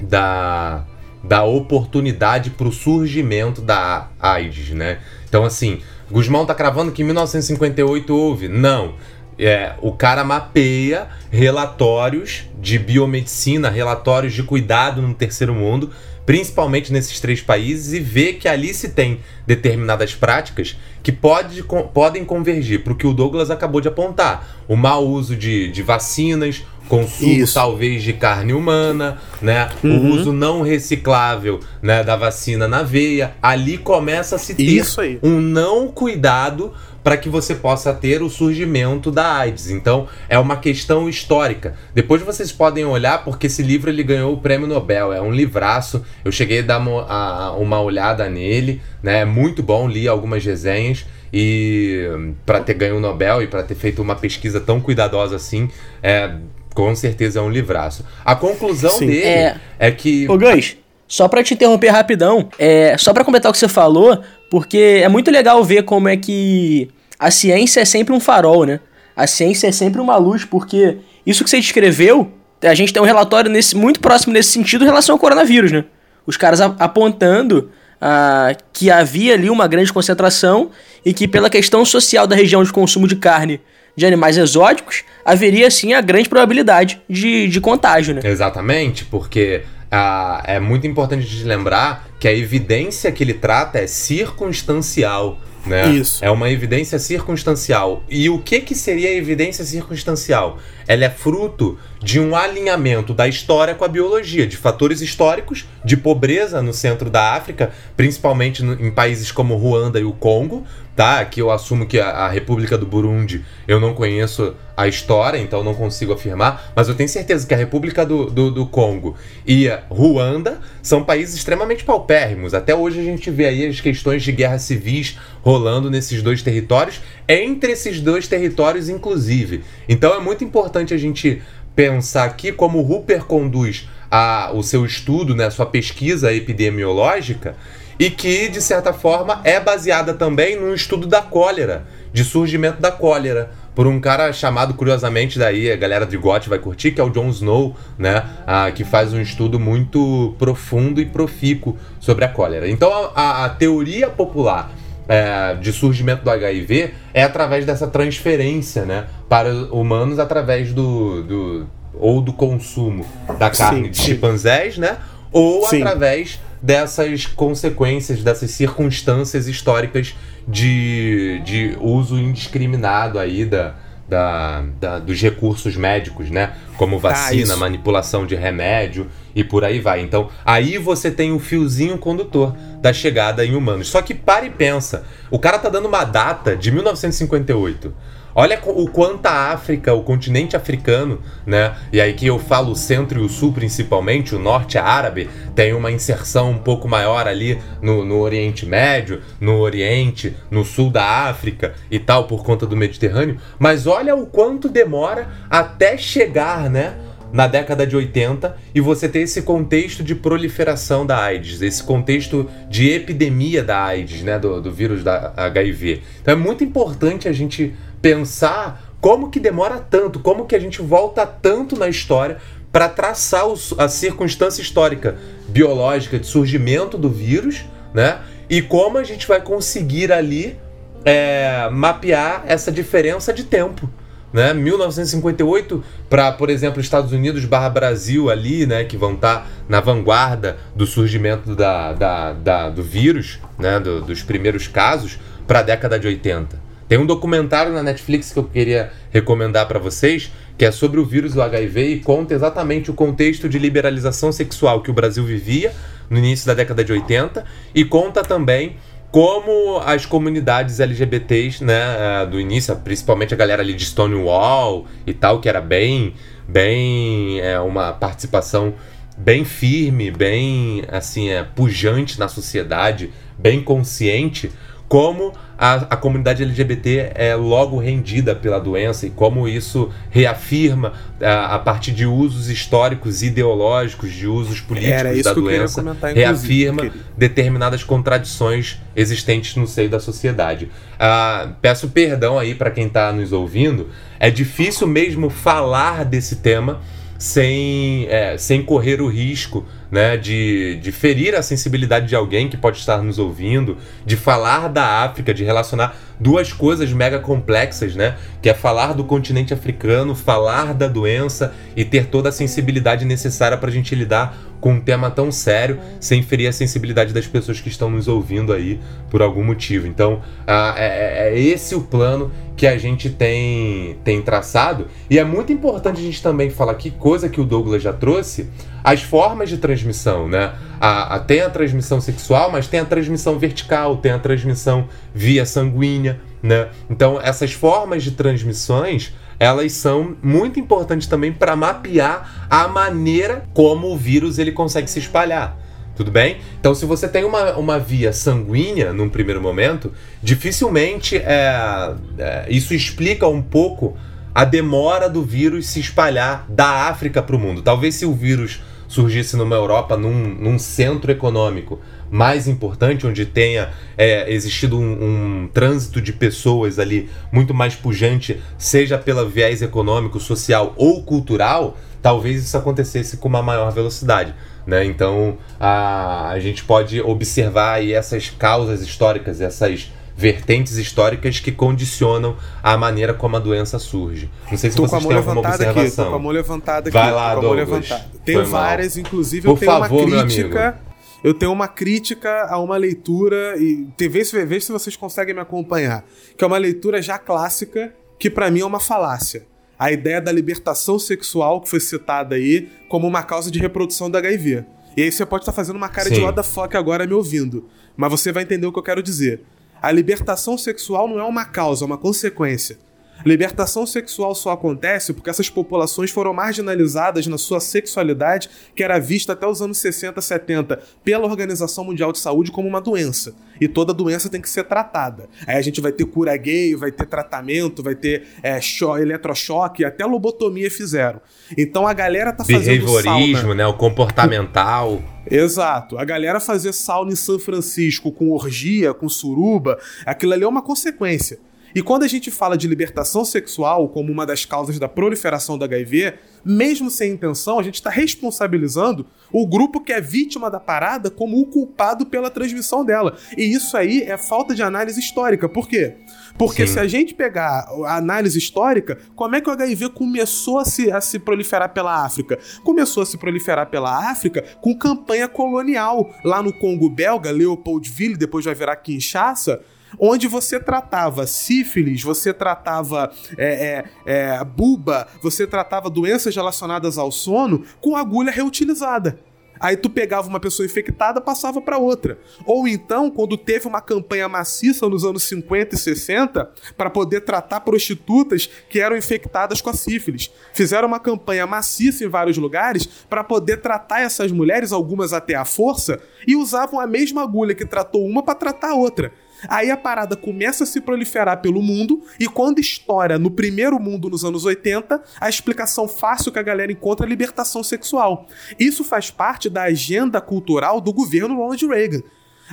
da, 0.00 0.84
da 1.22 1.44
oportunidade 1.44 2.48
para 2.50 2.66
o 2.66 2.72
surgimento 2.72 3.60
da 3.60 4.08
AIDS, 4.18 4.70
né? 4.70 5.00
Então, 5.28 5.44
assim, 5.44 5.80
Guzmão 6.10 6.46
tá 6.46 6.54
cravando 6.54 6.90
que 6.90 7.02
em 7.02 7.04
1958 7.04 8.16
houve. 8.16 8.48
Não. 8.48 8.94
É, 9.38 9.74
o 9.80 9.92
cara 9.92 10.24
mapeia 10.24 11.08
relatórios 11.30 12.48
de 12.58 12.78
biomedicina, 12.78 13.70
relatórios 13.70 14.32
de 14.32 14.42
cuidado 14.42 15.00
no 15.02 15.14
terceiro 15.14 15.54
mundo, 15.54 15.90
principalmente 16.26 16.92
nesses 16.92 17.18
três 17.20 17.40
países, 17.40 17.92
e 17.92 18.00
vê 18.00 18.32
que 18.34 18.46
ali 18.46 18.72
se 18.72 18.90
tem 18.90 19.20
determinadas 19.46 20.14
práticas 20.14 20.76
que 21.02 21.10
pode, 21.10 21.62
com- 21.62 21.88
podem 21.88 22.24
convergir 22.24 22.84
para 22.84 22.92
o 22.92 22.96
que 22.96 23.06
o 23.06 23.12
Douglas 23.12 23.50
acabou 23.50 23.80
de 23.80 23.88
apontar. 23.88 24.62
O 24.68 24.76
mau 24.76 25.06
uso 25.06 25.34
de, 25.34 25.70
de 25.70 25.82
vacinas, 25.82 26.62
consumo 26.90 27.32
Isso. 27.32 27.54
talvez 27.54 28.02
de 28.02 28.12
carne 28.12 28.52
humana, 28.52 29.16
né? 29.40 29.70
O 29.82 29.88
uso 30.08 30.32
não 30.32 30.60
reciclável 30.60 31.60
né, 31.80 32.02
da 32.02 32.16
vacina 32.16 32.66
na 32.66 32.82
veia. 32.82 33.32
Ali 33.40 33.78
começa 33.78 34.34
a 34.34 34.38
se 34.38 34.54
ter 34.54 34.64
Isso 34.64 35.00
aí. 35.00 35.18
um 35.22 35.40
não 35.40 35.86
cuidado 35.88 36.74
para 37.02 37.16
que 37.16 37.30
você 37.30 37.54
possa 37.54 37.94
ter 37.94 38.20
o 38.22 38.28
surgimento 38.28 39.10
da 39.10 39.36
AIDS. 39.36 39.70
Então, 39.70 40.06
é 40.28 40.38
uma 40.38 40.56
questão 40.56 41.08
histórica. 41.08 41.74
Depois 41.94 42.20
vocês 42.20 42.52
podem 42.52 42.84
olhar, 42.84 43.24
porque 43.24 43.46
esse 43.46 43.62
livro 43.62 43.88
ele 43.88 44.02
ganhou 44.02 44.34
o 44.34 44.36
prêmio 44.38 44.66
Nobel. 44.66 45.10
É 45.12 45.20
um 45.22 45.30
livraço. 45.32 46.04
Eu 46.24 46.30
cheguei 46.32 46.58
a 46.58 46.62
dar 46.62 46.80
mo- 46.80 47.06
a- 47.08 47.52
uma 47.56 47.80
olhada 47.80 48.28
nele, 48.28 48.82
né? 49.02 49.20
É 49.20 49.24
muito 49.24 49.62
bom, 49.62 49.88
li 49.88 50.06
algumas 50.08 50.44
resenhas. 50.44 51.06
E 51.32 52.34
para 52.44 52.60
ter 52.60 52.74
ganho 52.74 52.96
o 52.96 53.00
Nobel 53.00 53.40
e 53.40 53.46
para 53.46 53.62
ter 53.62 53.76
feito 53.76 54.02
uma 54.02 54.16
pesquisa 54.16 54.60
tão 54.60 54.80
cuidadosa 54.80 55.36
assim, 55.36 55.70
é, 56.02 56.32
com 56.74 56.94
certeza 56.94 57.38
é 57.40 57.42
um 57.42 57.50
livraço. 57.50 58.04
A 58.24 58.34
conclusão 58.34 58.90
Sim. 58.90 59.06
dele 59.06 59.22
É. 59.24 59.56
é, 59.78 59.90
que. 59.90 60.28
Ô, 60.28 60.36
Gans, 60.36 60.76
só 61.08 61.26
pra 61.28 61.42
te 61.42 61.54
interromper 61.54 61.88
rapidão, 61.88 62.48
é, 62.58 62.96
só 62.98 63.12
pra 63.12 63.24
completar 63.24 63.50
o 63.50 63.52
que 63.52 63.58
você 63.58 63.68
falou, 63.68 64.20
porque 64.50 65.00
é 65.02 65.08
muito 65.08 65.30
legal 65.30 65.62
ver 65.64 65.82
como 65.84 66.08
é 66.08 66.16
que 66.16 66.88
a 67.18 67.30
ciência 67.30 67.80
é 67.80 67.84
sempre 67.84 68.14
um 68.14 68.20
farol, 68.20 68.64
né? 68.64 68.80
A 69.16 69.26
ciência 69.26 69.66
é 69.66 69.72
sempre 69.72 70.00
uma 70.00 70.16
luz, 70.16 70.44
porque 70.44 70.98
isso 71.26 71.42
que 71.44 71.50
você 71.50 71.58
descreveu, 71.60 72.30
a 72.62 72.74
gente 72.74 72.92
tem 72.92 73.02
um 73.02 73.06
relatório 73.06 73.50
nesse, 73.50 73.76
muito 73.76 74.00
próximo 74.00 74.32
nesse 74.32 74.50
sentido 74.52 74.82
em 74.84 74.86
relação 74.86 75.14
ao 75.14 75.18
coronavírus, 75.18 75.72
né? 75.72 75.84
Os 76.26 76.36
caras 76.36 76.60
a- 76.60 76.74
apontando 76.78 77.70
ah, 78.00 78.54
que 78.72 78.90
havia 78.90 79.34
ali 79.34 79.50
uma 79.50 79.66
grande 79.66 79.92
concentração 79.92 80.70
e 81.04 81.12
que 81.12 81.26
pela 81.26 81.50
questão 81.50 81.84
social 81.84 82.26
da 82.26 82.36
região 82.36 82.62
de 82.62 82.72
consumo 82.72 83.06
de 83.08 83.16
carne 83.16 83.60
de 84.00 84.06
animais 84.06 84.36
exóticos, 84.38 85.04
haveria 85.24 85.70
sim 85.70 85.92
a 85.92 86.00
grande 86.00 86.28
probabilidade 86.28 87.00
de, 87.08 87.46
de 87.48 87.60
contágio, 87.60 88.14
né? 88.14 88.22
Exatamente, 88.24 89.04
porque 89.04 89.62
ah, 89.90 90.42
é 90.46 90.58
muito 90.58 90.86
importante 90.86 91.26
de 91.26 91.44
lembrar 91.44 92.08
que 92.18 92.26
a 92.26 92.32
evidência 92.32 93.12
que 93.12 93.22
ele 93.22 93.34
trata 93.34 93.78
é 93.78 93.86
circunstancial. 93.86 95.38
Né? 95.66 95.90
Isso. 95.90 96.24
É 96.24 96.30
uma 96.30 96.48
evidência 96.50 96.98
circunstancial. 96.98 98.02
E 98.08 98.30
o 98.30 98.38
que, 98.38 98.60
que 98.60 98.74
seria 98.74 99.10
a 99.10 99.12
evidência 99.12 99.62
circunstancial? 99.62 100.58
Ela 100.88 101.04
é 101.04 101.10
fruto 101.10 101.78
de 102.02 102.18
um 102.18 102.34
alinhamento 102.34 103.12
da 103.12 103.28
história 103.28 103.74
com 103.74 103.84
a 103.84 103.88
biologia, 103.88 104.46
de 104.46 104.56
fatores 104.56 105.02
históricos, 105.02 105.66
de 105.84 105.98
pobreza 105.98 106.62
no 106.62 106.72
centro 106.72 107.10
da 107.10 107.34
África, 107.34 107.72
principalmente 107.94 108.62
no- 108.62 108.72
em 108.82 108.90
países 108.90 109.30
como 109.30 109.54
Ruanda 109.54 110.00
e 110.00 110.04
o 110.04 110.12
Congo, 110.12 110.64
tá? 111.00 111.26
Eu 111.34 111.50
assumo 111.50 111.86
que 111.86 111.98
a, 111.98 112.10
a 112.10 112.28
República 112.28 112.76
do 112.76 112.84
Burundi 112.84 113.42
eu 113.66 113.80
não 113.80 113.94
conheço 113.94 114.54
a 114.76 114.86
história, 114.86 115.38
então 115.38 115.64
não 115.64 115.72
consigo 115.72 116.12
afirmar, 116.12 116.70
mas 116.76 116.90
eu 116.90 116.94
tenho 116.94 117.08
certeza 117.08 117.46
que 117.46 117.54
a 117.54 117.56
República 117.56 118.04
do, 118.04 118.26
do, 118.26 118.50
do 118.50 118.66
Congo 118.66 119.16
e 119.46 119.66
Ruanda 119.88 120.60
são 120.82 121.02
países 121.02 121.36
extremamente 121.36 121.84
paupérrimos. 121.84 122.52
Até 122.52 122.74
hoje 122.74 123.00
a 123.00 123.02
gente 123.02 123.30
vê 123.30 123.46
aí 123.46 123.66
as 123.66 123.80
questões 123.80 124.22
de 124.22 124.30
guerras 124.30 124.60
civis 124.60 125.18
rolando 125.40 125.90
nesses 125.90 126.20
dois 126.20 126.42
territórios, 126.42 127.00
entre 127.26 127.72
esses 127.72 127.98
dois 127.98 128.28
territórios, 128.28 128.90
inclusive. 128.90 129.64
Então 129.88 130.14
é 130.14 130.20
muito 130.20 130.44
importante 130.44 130.92
a 130.92 130.98
gente 130.98 131.40
pensar 131.74 132.24
aqui 132.24 132.52
como 132.52 132.78
o 132.78 132.92
Hooper 132.92 133.24
conduz 133.24 133.88
a, 134.10 134.50
o 134.52 134.62
seu 134.62 134.84
estudo, 134.84 135.34
né, 135.34 135.46
a 135.46 135.50
sua 135.50 135.64
pesquisa 135.64 136.30
epidemiológica, 136.30 137.56
e 138.00 138.08
que, 138.08 138.48
de 138.48 138.62
certa 138.62 138.94
forma, 138.94 139.42
é 139.44 139.60
baseada 139.60 140.14
também 140.14 140.58
no 140.58 140.72
estudo 140.74 141.06
da 141.06 141.20
cólera, 141.20 141.84
de 142.14 142.24
surgimento 142.24 142.80
da 142.80 142.90
cólera, 142.90 143.50
por 143.74 143.86
um 143.86 144.00
cara 144.00 144.32
chamado, 144.32 144.72
curiosamente, 144.72 145.38
daí 145.38 145.70
a 145.70 145.76
galera 145.76 146.06
de 146.06 146.16
GOT 146.16 146.48
vai 146.48 146.58
curtir, 146.58 146.92
que 146.92 147.00
é 147.00 147.04
o 147.04 147.10
Jon 147.10 147.28
Snow, 147.28 147.76
né, 147.98 148.24
ah, 148.46 148.70
que 148.70 148.84
faz 148.84 149.12
um 149.12 149.20
estudo 149.20 149.60
muito 149.60 150.34
profundo 150.38 150.98
e 150.98 151.04
profícuo 151.04 151.76
sobre 152.00 152.24
a 152.24 152.28
cólera. 152.28 152.66
Então, 152.70 152.90
a, 152.92 153.10
a- 153.14 153.44
a 153.44 153.48
teoria 153.50 154.08
popular 154.08 154.70
é, 155.06 155.54
de 155.60 155.70
surgimento 155.72 156.22
do 156.24 156.30
HIV 156.30 156.94
é 157.12 157.22
através 157.22 157.66
dessa 157.66 157.86
transferência, 157.86 158.84
né, 158.86 159.06
para 159.28 159.52
humanos 159.52 160.18
através 160.18 160.72
do, 160.72 161.22
do 161.22 161.66
ou 161.94 162.22
do 162.22 162.32
consumo 162.32 163.04
da 163.38 163.50
carne 163.50 163.84
Sim, 163.84 163.90
de 163.90 163.96
sim. 163.98 164.02
chimpanzés, 164.04 164.78
né, 164.78 164.96
ou 165.32 165.66
Sim. 165.68 165.82
através 165.82 166.40
dessas 166.62 167.26
consequências, 167.26 168.22
dessas 168.22 168.50
circunstâncias 168.50 169.46
históricas 169.48 170.14
de, 170.46 171.40
de 171.44 171.76
uso 171.80 172.18
indiscriminado 172.18 173.18
aí 173.18 173.44
da, 173.44 173.74
da, 174.08 174.64
da- 174.80 174.98
dos 174.98 175.20
recursos 175.20 175.76
médicos, 175.76 176.30
né? 176.30 176.52
Como 176.76 176.98
vacina, 176.98 177.42
isso. 177.42 177.56
manipulação 177.58 178.26
de 178.26 178.34
remédio 178.34 179.06
e 179.34 179.44
por 179.44 179.64
aí 179.64 179.78
vai. 179.80 180.00
Então, 180.00 180.28
aí 180.44 180.76
você 180.78 181.10
tem 181.10 181.32
o 181.32 181.38
fiozinho 181.38 181.96
condutor 181.98 182.54
da 182.80 182.92
chegada 182.92 183.44
em 183.44 183.54
humanos. 183.54 183.88
Só 183.88 184.02
que 184.02 184.14
para 184.14 184.44
e 184.46 184.50
pensa, 184.50 185.04
o 185.30 185.38
cara 185.38 185.58
tá 185.58 185.68
dando 185.68 185.86
uma 185.88 186.04
data 186.04 186.56
de 186.56 186.70
1958. 186.72 187.94
Olha 188.34 188.60
o 188.64 188.88
quanto 188.88 189.26
a 189.26 189.52
África, 189.52 189.92
o 189.92 190.02
continente 190.02 190.56
africano, 190.56 191.20
né? 191.44 191.74
E 191.92 192.00
aí 192.00 192.12
que 192.12 192.26
eu 192.26 192.38
falo 192.38 192.72
o 192.72 192.76
centro 192.76 193.20
e 193.20 193.24
o 193.24 193.28
sul 193.28 193.52
principalmente, 193.52 194.34
o 194.34 194.38
norte 194.38 194.78
árabe, 194.78 195.28
tem 195.54 195.72
uma 195.72 195.90
inserção 195.90 196.50
um 196.50 196.58
pouco 196.58 196.88
maior 196.88 197.26
ali 197.26 197.58
no, 197.82 198.04
no 198.04 198.20
Oriente 198.20 198.64
Médio, 198.64 199.20
no 199.40 199.58
Oriente, 199.58 200.36
no 200.50 200.64
sul 200.64 200.90
da 200.90 201.28
África 201.28 201.74
e 201.90 201.98
tal, 201.98 202.24
por 202.24 202.44
conta 202.44 202.66
do 202.66 202.76
Mediterrâneo. 202.76 203.38
Mas 203.58 203.86
olha 203.86 204.14
o 204.14 204.26
quanto 204.26 204.68
demora 204.68 205.28
até 205.50 205.96
chegar, 205.96 206.70
né? 206.70 206.94
na 207.32 207.46
década 207.46 207.86
de 207.86 207.96
80 207.96 208.56
e 208.74 208.80
você 208.80 209.08
ter 209.08 209.20
esse 209.20 209.42
contexto 209.42 210.02
de 210.02 210.14
proliferação 210.14 211.06
da 211.06 211.18
AIDS, 211.18 211.62
esse 211.62 211.82
contexto 211.82 212.48
de 212.68 212.90
epidemia 212.90 213.62
da 213.62 213.82
AIDS, 213.82 214.22
né, 214.22 214.38
do, 214.38 214.60
do 214.60 214.72
vírus 214.72 215.04
da 215.04 215.32
HIV. 215.36 216.02
Então 216.20 216.34
é 216.34 216.36
muito 216.36 216.64
importante 216.64 217.28
a 217.28 217.32
gente 217.32 217.74
pensar 218.00 218.82
como 219.00 219.30
que 219.30 219.40
demora 219.40 219.78
tanto, 219.78 220.18
como 220.20 220.46
que 220.46 220.54
a 220.54 220.58
gente 220.58 220.82
volta 220.82 221.24
tanto 221.26 221.76
na 221.78 221.88
história 221.88 222.36
para 222.70 222.88
traçar 222.88 223.46
os- 223.46 223.74
a 223.78 223.88
circunstância 223.88 224.62
histórica 224.62 225.16
biológica 225.48 226.18
de 226.18 226.26
surgimento 226.26 226.96
do 226.98 227.08
vírus, 227.08 227.64
né, 227.94 228.18
e 228.48 228.60
como 228.62 228.98
a 228.98 229.04
gente 229.04 229.26
vai 229.26 229.40
conseguir 229.40 230.12
ali 230.12 230.58
é, 231.02 231.66
mapear 231.72 232.44
essa 232.46 232.70
diferença 232.70 233.32
de 233.32 233.44
tempo. 233.44 233.88
Né? 234.32 234.52
1958 234.52 235.82
para, 236.10 236.30
por 236.30 236.50
exemplo, 236.50 236.78
Estados 236.80 237.10
Unidos 237.10 237.46
barra 237.46 237.70
Brasil 237.70 238.28
ali, 238.30 238.66
né, 238.66 238.84
que 238.84 238.98
vão 238.98 239.14
estar 239.14 239.48
na 239.66 239.80
vanguarda 239.80 240.58
do 240.76 240.86
surgimento 240.86 241.56
da, 241.56 241.94
da- 241.94 242.32
da- 242.34 242.68
do 242.68 242.82
vírus, 242.82 243.40
né, 243.58 243.80
do- 243.80 244.02
dos 244.02 244.22
primeiros 244.22 244.68
casos, 244.68 245.18
para 245.46 245.60
a 245.60 245.62
década 245.62 245.98
de 245.98 246.06
80. 246.06 246.60
Tem 246.90 246.98
um 246.98 247.06
documentário 247.06 247.72
na 247.72 247.84
Netflix 247.84 248.32
que 248.32 248.38
eu 248.40 248.42
queria 248.42 248.90
recomendar 249.12 249.68
para 249.68 249.78
vocês, 249.78 250.32
que 250.58 250.64
é 250.64 250.72
sobre 250.72 250.98
o 250.98 251.04
vírus 251.04 251.34
do 251.34 251.40
HIV 251.40 251.84
e 251.84 252.00
conta 252.00 252.34
exatamente 252.34 252.90
o 252.90 252.94
contexto 252.94 253.48
de 253.48 253.60
liberalização 253.60 254.32
sexual 254.32 254.82
que 254.82 254.90
o 254.90 254.92
Brasil 254.92 255.24
vivia 255.24 255.72
no 256.10 256.18
início 256.18 256.48
da 256.48 256.52
década 256.52 256.82
de 256.82 256.90
80 256.90 257.44
e 257.72 257.84
conta 257.84 258.24
também 258.24 258.74
como 259.12 259.78
as 259.86 260.04
comunidades 260.04 260.80
LGBTs, 260.80 261.62
né, 261.62 261.74
eh, 261.80 262.26
do 262.26 262.40
início, 262.40 262.74
principalmente 262.74 263.32
a 263.32 263.36
galera 263.36 263.62
ali 263.62 263.74
de 263.74 263.84
Stonewall 263.84 264.86
e 265.06 265.14
tal, 265.14 265.40
que 265.40 265.48
era 265.48 265.60
bem, 265.60 266.14
bem, 266.48 267.38
é, 267.38 267.60
uma 267.60 267.92
participação 267.92 268.74
bem 269.16 269.44
firme, 269.44 270.10
bem, 270.10 270.82
assim, 270.90 271.28
é, 271.28 271.44
pujante 271.44 272.18
na 272.18 272.26
sociedade, 272.26 273.12
bem 273.38 273.62
consciente, 273.62 274.50
como 274.90 275.32
a, 275.62 275.74
a 275.74 275.96
comunidade 275.96 276.42
LGBT 276.42 277.12
é 277.14 277.34
logo 277.34 277.76
rendida 277.76 278.34
pela 278.34 278.58
doença 278.58 279.06
e 279.06 279.10
como 279.10 279.46
isso 279.46 279.90
reafirma 280.08 280.94
a, 281.20 281.56
a 281.56 281.58
partir 281.58 281.92
de 281.92 282.06
usos 282.06 282.48
históricos, 282.48 283.22
ideológicos, 283.22 284.10
de 284.10 284.26
usos 284.26 284.62
políticos 284.62 285.22
da 285.22 285.34
doença, 285.34 285.82
comentar, 285.82 286.14
reafirma 286.14 286.84
querido. 286.84 287.04
determinadas 287.14 287.84
contradições 287.84 288.78
existentes 288.96 289.54
no 289.54 289.66
seio 289.66 289.90
da 289.90 290.00
sociedade. 290.00 290.70
Ah, 290.98 291.50
peço 291.60 291.90
perdão 291.90 292.38
aí 292.38 292.54
para 292.54 292.70
quem 292.70 292.86
está 292.86 293.12
nos 293.12 293.30
ouvindo. 293.30 293.90
É 294.18 294.30
difícil 294.30 294.86
mesmo 294.86 295.28
falar 295.28 296.06
desse 296.06 296.36
tema 296.36 296.80
sem, 297.18 298.06
é, 298.08 298.38
sem 298.38 298.62
correr 298.62 299.02
o 299.02 299.08
risco 299.08 299.66
né, 299.90 300.16
de, 300.16 300.76
de 300.76 300.92
ferir 300.92 301.34
a 301.34 301.42
sensibilidade 301.42 302.06
de 302.06 302.14
alguém 302.14 302.48
que 302.48 302.56
pode 302.56 302.78
estar 302.78 303.02
nos 303.02 303.18
ouvindo, 303.18 303.76
de 304.06 304.16
falar 304.16 304.68
da 304.68 305.02
África, 305.04 305.34
de 305.34 305.44
relacionar 305.44 305.96
duas 306.18 306.52
coisas 306.52 306.92
mega 306.92 307.18
complexas, 307.18 307.96
né? 307.96 308.16
Que 308.42 308.50
é 308.50 308.54
falar 308.54 308.92
do 308.92 309.04
continente 309.04 309.54
africano, 309.54 310.14
falar 310.14 310.74
da 310.74 310.86
doença 310.86 311.54
e 311.74 311.84
ter 311.84 312.06
toda 312.06 312.28
a 312.28 312.32
sensibilidade 312.32 313.04
necessária 313.04 313.56
para 313.56 313.70
a 313.70 313.72
gente 313.72 313.94
lidar 313.94 314.36
com 314.60 314.74
um 314.74 314.80
tema 314.80 315.10
tão 315.10 315.32
sério 315.32 315.80
sem 315.98 316.22
ferir 316.22 316.46
a 316.46 316.52
sensibilidade 316.52 317.14
das 317.14 317.26
pessoas 317.26 317.58
que 317.60 317.70
estão 317.70 317.90
nos 317.90 318.06
ouvindo 318.06 318.52
aí 318.52 318.78
por 319.08 319.22
algum 319.22 319.42
motivo. 319.42 319.86
Então, 319.86 320.20
ah, 320.46 320.74
é, 320.76 321.30
é- 321.30 321.34
é 321.34 321.40
esse 321.40 321.74
o 321.74 321.80
plano 321.80 322.30
que 322.54 322.66
a 322.66 322.76
gente 322.76 323.08
tem, 323.08 323.96
tem 324.04 324.20
traçado. 324.20 324.88
E 325.08 325.18
é 325.18 325.24
muito 325.24 325.50
importante 325.50 325.98
a 325.98 326.04
gente 326.04 326.22
também 326.22 326.50
falar 326.50 326.72
aqui, 326.72 326.90
coisa 326.90 327.26
que 327.26 327.40
o 327.40 327.44
Douglas 327.44 327.82
já 327.82 327.94
trouxe, 327.94 328.50
as 328.82 329.02
formas 329.02 329.48
de 329.48 329.58
transmissão, 329.58 330.28
né? 330.28 330.52
A, 330.80 331.16
a- 331.16 331.18
tem 331.20 331.40
a 331.40 331.50
transmissão 331.50 332.00
sexual, 332.00 332.50
mas 332.50 332.66
tem 332.66 332.80
a 332.80 332.84
transmissão 332.84 333.38
vertical, 333.38 333.96
tem 333.98 334.12
a 334.12 334.18
transmissão 334.18 334.88
via 335.14 335.44
sanguínea, 335.44 336.20
né? 336.42 336.68
Então, 336.88 337.20
essas 337.20 337.52
formas 337.52 338.02
de 338.02 338.12
transmissões, 338.12 339.12
elas 339.38 339.72
são 339.72 340.16
muito 340.22 340.58
importantes 340.60 341.06
também 341.06 341.32
para 341.32 341.56
mapear 341.56 342.46
a 342.48 342.68
maneira 342.68 343.44
como 343.54 343.88
o 343.88 343.96
vírus 343.96 344.38
ele 344.38 344.52
consegue 344.52 344.90
se 344.90 344.98
espalhar. 344.98 345.58
Tudo 345.96 346.10
bem? 346.10 346.38
Então, 346.58 346.74
se 346.74 346.86
você 346.86 347.06
tem 347.06 347.24
uma, 347.24 347.56
uma 347.56 347.78
via 347.78 348.10
sanguínea 348.12 348.90
num 348.92 349.10
primeiro 349.10 349.40
momento, 349.42 349.92
dificilmente 350.22 351.16
é, 351.16 351.94
é, 352.18 352.46
isso 352.48 352.72
explica 352.72 353.28
um 353.28 353.42
pouco 353.42 353.96
a 354.34 354.44
demora 354.44 355.10
do 355.10 355.22
vírus 355.22 355.66
se 355.66 355.80
espalhar 355.80 356.46
da 356.48 356.88
África 356.88 357.22
para 357.22 357.36
o 357.36 357.38
mundo. 357.38 357.60
Talvez 357.60 357.96
se 357.96 358.06
o 358.06 358.14
vírus 358.14 358.62
surgisse 358.90 359.36
numa 359.36 359.54
Europa, 359.54 359.96
num, 359.96 360.34
num 360.34 360.58
centro 360.58 361.12
econômico 361.12 361.78
mais 362.10 362.48
importante, 362.48 363.06
onde 363.06 363.24
tenha 363.24 363.70
é, 363.96 364.28
existido 364.32 364.76
um, 364.76 365.44
um 365.44 365.48
trânsito 365.54 366.00
de 366.00 366.12
pessoas 366.12 366.76
ali 366.76 367.08
muito 367.30 367.54
mais 367.54 367.76
pujante, 367.76 368.42
seja 368.58 368.98
pela 368.98 369.24
viés 369.24 369.62
econômico, 369.62 370.18
social 370.18 370.74
ou 370.76 371.04
cultural, 371.04 371.78
talvez 372.02 372.44
isso 372.44 372.56
acontecesse 372.56 373.16
com 373.18 373.28
uma 373.28 373.40
maior 373.40 373.70
velocidade. 373.70 374.34
Né? 374.66 374.84
Então 374.84 375.38
a, 375.60 376.30
a 376.30 376.40
gente 376.40 376.64
pode 376.64 377.00
observar 377.00 377.74
aí 377.74 377.92
essas 377.92 378.28
causas 378.28 378.82
históricas, 378.82 379.40
essas 379.40 379.92
vertentes 380.20 380.76
históricas 380.76 381.40
que 381.40 381.50
condicionam 381.50 382.36
a 382.62 382.76
maneira 382.76 383.14
como 383.14 383.36
a 383.36 383.38
doença 383.38 383.78
surge. 383.78 384.30
Não 384.50 384.58
sei 384.58 384.70
se 384.70 384.76
Tô 384.76 384.82
com 384.82 384.94
a 384.94 385.00
vocês 385.00 385.08
têm 385.08 385.16
alguma 385.16 385.34
levantada 385.34 385.64
aqui, 385.64 385.64
tô 385.64 385.80
observação. 385.80 386.10
com 386.10 386.16
a 386.16 386.18
mão 386.18 386.30
levantada 386.32 386.88
aqui. 386.90 386.98
Vai 386.98 387.10
lá, 387.10 387.34
tô 387.34 387.40
com 387.40 387.46
a 387.46 387.48
mão 387.48 387.56
Douglas. 387.56 387.88
levantada. 387.88 388.10
Tenho 388.24 388.44
várias, 388.46 388.96
inclusive 388.98 389.46
Por 389.46 389.52
eu 389.52 389.56
tenho 389.56 389.72
favor, 389.72 390.04
uma 390.06 390.24
crítica. 390.24 390.80
Eu 391.24 391.34
tenho 391.34 391.52
uma 391.52 391.68
crítica 391.68 392.46
a 392.48 392.58
uma 392.58 392.76
leitura 392.76 393.54
e 393.58 393.86
vê 394.08 394.24
se, 394.24 394.44
vê 394.44 394.60
se 394.60 394.70
vocês 394.72 394.94
conseguem 394.96 395.34
me 395.34 395.40
acompanhar. 395.40 396.04
Que 396.36 396.44
é 396.44 396.46
uma 396.46 396.58
leitura 396.58 397.00
já 397.00 397.18
clássica, 397.18 397.92
que 398.18 398.28
pra 398.30 398.50
mim 398.50 398.60
é 398.60 398.64
uma 398.66 398.80
falácia. 398.80 399.46
a 399.78 399.90
ideia 399.90 400.20
da 400.20 400.30
libertação 400.30 400.98
sexual 400.98 401.62
que 401.62 401.68
foi 401.70 401.80
citada 401.80 402.34
aí 402.34 402.68
como 402.90 403.06
uma 403.06 403.22
causa 403.22 403.50
de 403.50 403.58
reprodução 403.58 404.10
do 404.10 404.18
HIV. 404.18 404.64
E 404.96 405.02
aí 405.02 405.10
você 405.10 405.24
pode 405.24 405.42
estar 405.42 405.52
fazendo 405.52 405.76
uma 405.76 405.88
cara 405.88 406.08
Sim. 406.08 406.16
de 406.16 406.20
what 406.20 406.36
the 406.36 406.42
fuck 406.42 406.76
agora 406.76 407.06
me 407.06 407.14
ouvindo, 407.14 407.66
mas 407.96 408.10
você 408.10 408.30
vai 408.32 408.42
entender 408.42 408.66
o 408.66 408.72
que 408.72 408.78
eu 408.78 408.82
quero 408.82 409.02
dizer. 409.02 409.40
A 409.82 409.90
libertação 409.90 410.58
sexual 410.58 411.08
não 411.08 411.18
é 411.18 411.24
uma 411.24 411.44
causa, 411.44 411.84
é 411.84 411.86
uma 411.86 411.96
consequência. 411.96 412.78
Libertação 413.24 413.86
sexual 413.86 414.34
só 414.34 414.50
acontece 414.52 415.12
porque 415.12 415.28
essas 415.30 415.48
populações 415.50 416.10
foram 416.10 416.32
marginalizadas 416.32 417.26
na 417.26 417.36
sua 417.38 417.60
sexualidade, 417.60 418.48
que 418.74 418.82
era 418.82 418.98
vista 418.98 419.32
até 419.32 419.46
os 419.46 419.60
anos 419.60 419.78
60, 419.78 420.20
70 420.20 420.80
pela 421.04 421.26
Organização 421.26 421.84
Mundial 421.84 422.12
de 422.12 422.18
Saúde 422.18 422.50
como 422.50 422.68
uma 422.68 422.80
doença. 422.80 423.34
E 423.60 423.68
toda 423.68 423.92
doença 423.92 424.28
tem 424.30 424.40
que 424.40 424.48
ser 424.48 424.64
tratada. 424.64 425.28
Aí 425.46 425.56
a 425.56 425.60
gente 425.62 425.80
vai 425.82 425.92
ter 425.92 426.06
cura 426.06 426.34
gay, 426.36 426.74
vai 426.74 426.90
ter 426.90 427.06
tratamento, 427.06 427.82
vai 427.82 427.94
ter 427.94 428.26
é, 428.42 428.58
cho- 428.60 428.96
eletrochoque, 428.96 429.84
até 429.84 430.04
lobotomia 430.06 430.70
fizeram. 430.70 431.20
Então 431.58 431.86
a 431.86 431.92
galera 431.92 432.32
tá 432.32 432.42
fazendo 432.44 432.86
Behaviorismo, 432.86 433.38
sauna. 433.40 433.54
né? 433.54 433.66
O 433.66 433.74
comportamental. 433.74 435.02
Exato. 435.30 435.98
A 435.98 436.04
galera 436.04 436.40
fazer 436.40 436.72
sauna 436.72 437.12
em 437.12 437.16
São 437.16 437.38
Francisco 437.38 438.10
com 438.10 438.30
orgia, 438.30 438.94
com 438.94 439.08
suruba, 439.08 439.78
aquilo 440.06 440.32
ali 440.32 440.44
é 440.44 440.48
uma 440.48 440.62
consequência. 440.62 441.38
E 441.74 441.82
quando 441.82 442.02
a 442.02 442.08
gente 442.08 442.30
fala 442.30 442.56
de 442.56 442.66
libertação 442.66 443.24
sexual 443.24 443.88
como 443.88 444.12
uma 444.12 444.26
das 444.26 444.44
causas 444.44 444.78
da 444.78 444.88
proliferação 444.88 445.56
do 445.56 445.64
HIV, 445.64 446.14
mesmo 446.44 446.90
sem 446.90 447.12
intenção, 447.12 447.58
a 447.58 447.62
gente 447.62 447.74
está 447.74 447.90
responsabilizando 447.90 449.06
o 449.32 449.46
grupo 449.46 449.80
que 449.80 449.92
é 449.92 450.00
vítima 450.00 450.50
da 450.50 450.58
parada 450.58 451.10
como 451.10 451.38
o 451.40 451.46
culpado 451.46 452.06
pela 452.06 452.30
transmissão 452.30 452.84
dela. 452.84 453.16
E 453.36 453.44
isso 453.44 453.76
aí 453.76 454.02
é 454.02 454.16
falta 454.16 454.54
de 454.54 454.62
análise 454.62 454.98
histórica. 454.98 455.48
Por 455.48 455.68
quê? 455.68 455.96
Porque 456.38 456.66
Sim. 456.66 456.74
se 456.74 456.78
a 456.78 456.86
gente 456.86 457.14
pegar 457.14 457.66
a 457.84 457.96
análise 457.96 458.38
histórica, 458.38 458.98
como 459.14 459.36
é 459.36 459.40
que 459.40 459.48
o 459.48 459.52
HIV 459.52 459.90
começou 459.90 460.58
a 460.58 460.64
se, 460.64 460.90
a 460.90 461.00
se 461.00 461.18
proliferar 461.18 461.72
pela 461.72 462.04
África? 462.04 462.38
Começou 462.64 463.02
a 463.02 463.06
se 463.06 463.18
proliferar 463.18 463.68
pela 463.68 464.10
África 464.10 464.42
com 464.60 464.74
campanha 464.74 465.28
colonial. 465.28 466.14
Lá 466.24 466.42
no 466.42 466.52
Congo 466.52 466.88
belga, 466.88 467.30
Leopoldville, 467.30 468.16
depois 468.16 468.44
vai 468.44 468.54
virar 468.54 468.76
Kinshasa, 468.76 469.60
onde 469.98 470.26
você 470.26 470.60
tratava 470.60 471.26
sífilis, 471.26 472.02
você 472.02 472.32
tratava 472.32 473.10
é, 473.36 473.84
é, 474.06 474.34
é, 474.36 474.44
buba, 474.44 475.08
você 475.22 475.46
tratava 475.46 475.90
doenças 475.90 476.34
relacionadas 476.34 476.98
ao 476.98 477.10
sono 477.10 477.64
com 477.80 477.96
agulha 477.96 478.30
reutilizada. 478.30 479.18
Aí 479.60 479.76
tu 479.76 479.90
pegava 479.90 480.26
uma 480.26 480.40
pessoa 480.40 480.64
infectada, 480.64 481.20
passava 481.20 481.60
para 481.60 481.76
outra. 481.76 482.18
Ou 482.46 482.66
então, 482.66 483.10
quando 483.10 483.36
teve 483.36 483.68
uma 483.68 483.82
campanha 483.82 484.26
maciça 484.26 484.88
nos 484.88 485.04
anos 485.04 485.24
50 485.24 485.74
e 485.74 485.78
60 485.78 486.50
para 486.78 486.88
poder 486.88 487.20
tratar 487.20 487.60
prostitutas 487.60 488.48
que 488.70 488.80
eram 488.80 488.96
infectadas 488.96 489.60
com 489.60 489.68
a 489.68 489.74
sífilis. 489.74 490.32
Fizeram 490.54 490.88
uma 490.88 490.98
campanha 490.98 491.46
maciça 491.46 492.02
em 492.02 492.08
vários 492.08 492.38
lugares 492.38 492.86
para 492.86 493.22
poder 493.22 493.58
tratar 493.58 494.00
essas 494.00 494.32
mulheres, 494.32 494.72
algumas 494.72 495.12
até 495.12 495.34
à 495.34 495.44
força, 495.44 496.00
e 496.26 496.34
usavam 496.34 496.80
a 496.80 496.86
mesma 496.86 497.22
agulha 497.22 497.54
que 497.54 497.66
tratou 497.66 498.06
uma 498.06 498.22
para 498.22 498.34
tratar 498.34 498.70
a 498.70 498.74
outra. 498.74 499.12
Aí 499.48 499.70
a 499.70 499.76
parada 499.76 500.16
começa 500.16 500.64
a 500.64 500.66
se 500.66 500.80
proliferar 500.80 501.40
pelo 501.40 501.62
mundo, 501.62 502.02
e 502.18 502.26
quando 502.26 502.58
estoura 502.58 503.18
no 503.18 503.30
primeiro 503.30 503.78
mundo 503.80 504.08
nos 504.10 504.24
anos 504.24 504.44
80, 504.44 505.02
a 505.20 505.28
explicação 505.28 505.88
fácil 505.88 506.32
que 506.32 506.38
a 506.38 506.42
galera 506.42 506.72
encontra 506.72 507.04
é 507.04 507.06
a 507.06 507.10
libertação 507.10 507.62
sexual. 507.62 508.26
Isso 508.58 508.84
faz 508.84 509.10
parte 509.10 509.48
da 509.48 509.64
agenda 509.64 510.20
cultural 510.20 510.80
do 510.80 510.92
governo 510.92 511.36
Ronald 511.36 511.66
Reagan. 511.66 512.02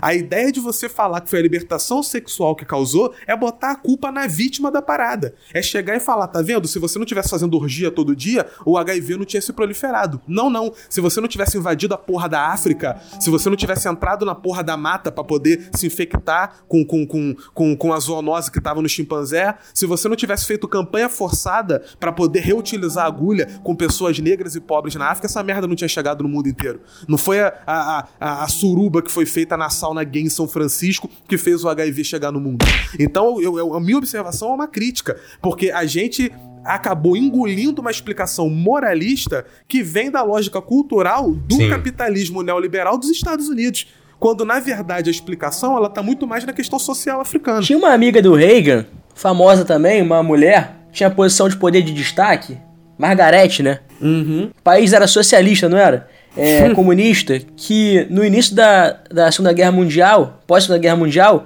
A 0.02 0.14
ideia 0.14 0.52
de 0.52 0.60
você 0.60 0.88
falar 0.88 1.22
que 1.22 1.30
foi 1.30 1.39
a 1.39 1.41
libertação 1.41 2.04
sexual 2.04 2.56
que 2.56 2.66
causou 2.66 3.14
é 3.26 3.36
botar 3.36 3.72
a 3.72 3.76
culpa 3.76 4.12
na 4.12 4.28
vítima 4.28 4.72
da 4.72 4.82
parada. 4.82 5.36
É 5.54 5.62
chegar 5.62 5.95
e 5.95 6.00
falar, 6.00 6.28
tá 6.28 6.41
vendo? 6.41 6.68
Se 6.68 6.80
você 6.80 7.00
não 7.00 7.06
tivesse 7.06 7.30
fazendo 7.30 7.58
orgia 7.58 7.91
todo 7.91 8.16
dia, 8.16 8.48
o 8.66 8.78
HIV 8.78 9.18
não 9.18 9.26
tinha 9.26 9.41
se 9.41 9.52
proliferado. 9.54 10.22
Não, 10.28 10.50
não. 10.50 10.74
Se 10.89 11.02
você 11.02 11.20
não 11.20 11.28
tivesse 11.28 11.58
invadido 11.58 11.93
a 11.93 11.98
porra 11.98 12.30
da 12.30 12.48
África, 12.48 13.00
se 13.20 13.30
você 13.30 13.50
não 13.50 13.56
tivesse 13.56 13.88
entrado 13.88 14.26
na 14.26 14.36
porra 14.36 14.64
da 14.64 14.78
mata 14.78 15.12
pra 15.12 15.24
poder 15.24 15.70
se 15.74 15.88
infectar 15.88 16.64
com, 16.68 16.86
com, 16.86 17.06
com, 17.06 17.36
com, 17.54 17.76
com 17.76 17.93
a 17.93 18.00
zoonose 18.00 18.52
que 18.52 18.62
tava 18.62 18.82
no 18.82 18.89
chimpanzé, 18.89 19.56
se 19.74 19.86
você 19.86 20.08
não 20.08 20.16
tivesse 20.16 20.45
feito 20.45 20.68
campanha 20.68 21.10
forçada 21.10 21.84
pra 22.00 22.12
poder 22.12 22.39
reutilizar 22.41 23.06
a 23.06 23.08
agulha 23.08 23.48
com 23.64 23.76
pessoas 23.76 24.20
negras 24.20 24.56
e 24.56 24.60
pobres 24.60 24.95
na 24.95 25.10
África, 25.10 25.28
essa 25.28 25.41
merda 25.43 25.68
não 25.68 25.76
tinha 25.76 25.88
chegado 25.88 26.24
no 26.24 26.30
mundo 26.30 26.48
inteiro. 26.48 26.82
Não 27.08 27.18
foi 27.18 27.41
a, 27.41 27.54
a, 27.66 28.08
a, 28.20 28.43
a 28.43 28.48
suruba 28.48 29.02
que 29.02 29.12
foi 29.12 29.26
feita 29.26 29.58
na 29.58 29.70
sauna 29.88 30.04
gay 30.04 30.24
em 30.24 30.30
São 30.30 30.48
Francisco 30.48 31.10
que 31.28 31.38
fez 31.38 31.64
o 31.64 31.70
HIV 31.70 32.04
chegar 32.04 32.32
no 32.32 32.40
mundo. 32.40 32.66
Então, 33.00 33.42
eu, 33.42 33.58
eu- 33.58 33.74
a 33.74 33.80
minha 33.80 33.98
observação 33.98 34.50
é 34.52 34.54
uma 34.54 34.68
crítica, 34.68 35.18
porque 35.42 35.72
a 35.72 35.86
gente 35.86 36.32
acabou 36.66 37.16
engolindo 37.16 37.80
uma 37.82 37.90
explicação 37.92 38.50
moralista 38.50 39.46
que 39.68 39.82
vem 39.82 40.12
da 40.12 40.22
lógica 40.22 40.62
cultural 40.62 41.32
do 41.32 41.56
Sim. 41.56 41.70
capitalismo 41.70 42.44
neoliberal 42.44 42.98
dos 42.98 43.10
Estados 43.10 43.48
Unidos. 43.48 43.88
Quando, 44.20 44.44
na 44.44 44.60
verdade, 44.60 45.10
a 45.10 45.12
explicação 45.12 45.78
ela 45.78 45.90
tá 45.90 46.04
muito 46.04 46.28
mais 46.28 46.44
na 46.44 46.52
questão 46.52 46.78
social 46.80 47.22
africana. 47.22 47.62
Tinha 47.62 47.78
uma 47.78 47.94
amiga 47.94 48.22
do 48.22 48.34
Reagan, 48.36 48.86
famosa 49.16 49.64
também, 49.64 50.02
uma 50.02 50.22
mulher, 50.24 50.76
tinha 50.92 51.10
posição 51.10 51.48
de 51.48 51.56
poder 51.56 51.84
de 51.84 51.94
destaque, 51.94 52.58
Margarete, 52.98 53.62
né? 53.64 53.80
Uhum. 54.02 54.50
O 54.58 54.62
país 54.64 54.92
era 54.92 55.08
socialista, 55.08 55.70
não 55.70 55.78
era? 55.78 56.10
É, 56.38 56.70
comunista, 56.76 57.40
que 57.56 58.06
no 58.10 58.24
início 58.24 58.56
da, 58.56 58.98
da 59.12 59.32
Segunda 59.32 59.54
Guerra 59.54 59.72
Mundial, 59.72 60.40
pós-Segunda 60.48 60.80
Guerra 60.80 60.96
Mundial, 60.96 61.46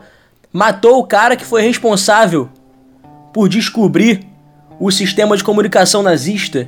matou 0.52 1.00
o 1.00 1.06
cara 1.06 1.36
que 1.36 1.46
foi 1.46 1.62
responsável 1.62 2.50
por 3.34 3.48
descobrir 3.48 4.22
o 4.80 4.92
sistema 4.92 5.38
de 5.38 5.44
comunicação 5.44 6.02
nazista. 6.04 6.68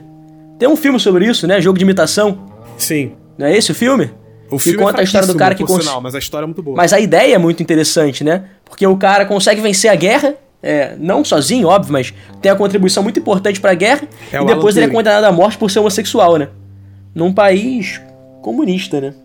Tem 0.60 0.68
um 0.70 0.76
filme 0.76 1.00
sobre 1.00 1.26
isso, 1.28 1.48
né? 1.48 1.60
Jogo 1.60 1.78
de 1.78 1.84
imitação. 1.84 2.40
Sim. 2.78 3.14
Não 3.38 3.48
é 3.48 3.58
esse 3.58 3.72
o 3.72 3.76
filme? 3.76 4.12
O 4.50 4.58
que 4.58 4.64
filme 4.66 4.78
conta 4.80 4.98
é 4.98 5.02
a 5.02 5.04
história 5.04 5.28
do 5.28 5.36
cara 5.36 5.56
que 5.56 5.66
cons- 5.66 5.84
sinal, 5.84 6.00
mas 6.00 6.14
a 6.14 6.20
história 6.20 6.46
é 6.46 6.48
muito 6.48 6.62
boa. 6.62 6.78
Mas 6.78 6.94
a 6.94 7.00
ideia 7.00 7.36
é 7.36 7.38
muito 7.38 7.64
interessante, 7.64 8.24
né? 8.24 8.44
Porque 8.64 8.86
o 8.86 8.96
cara 8.96 9.26
consegue 9.26 9.60
vencer 9.62 9.90
a 9.90 9.96
guerra, 9.96 10.36
é, 10.62 10.96
não 11.00 11.26
sozinho, 11.26 11.68
óbvio, 11.68 11.92
mas 11.92 12.14
tem 12.42 12.52
a 12.52 12.56
contribuição 12.56 13.02
muito 13.02 13.20
importante 13.20 13.60
pra 13.60 13.74
guerra, 13.74 14.08
É 14.32 14.40
e 14.42 14.46
depois 14.46 14.78
ele 14.78 14.86
é 14.86 14.90
condenado 14.90 15.24
à 15.24 15.32
morte 15.32 15.58
por 15.58 15.72
ser 15.72 15.80
homossexual, 15.80 16.38
né? 16.38 16.50
Num 17.16 17.34
país 17.34 18.00
comunista, 18.44 19.02
né? 19.02 19.16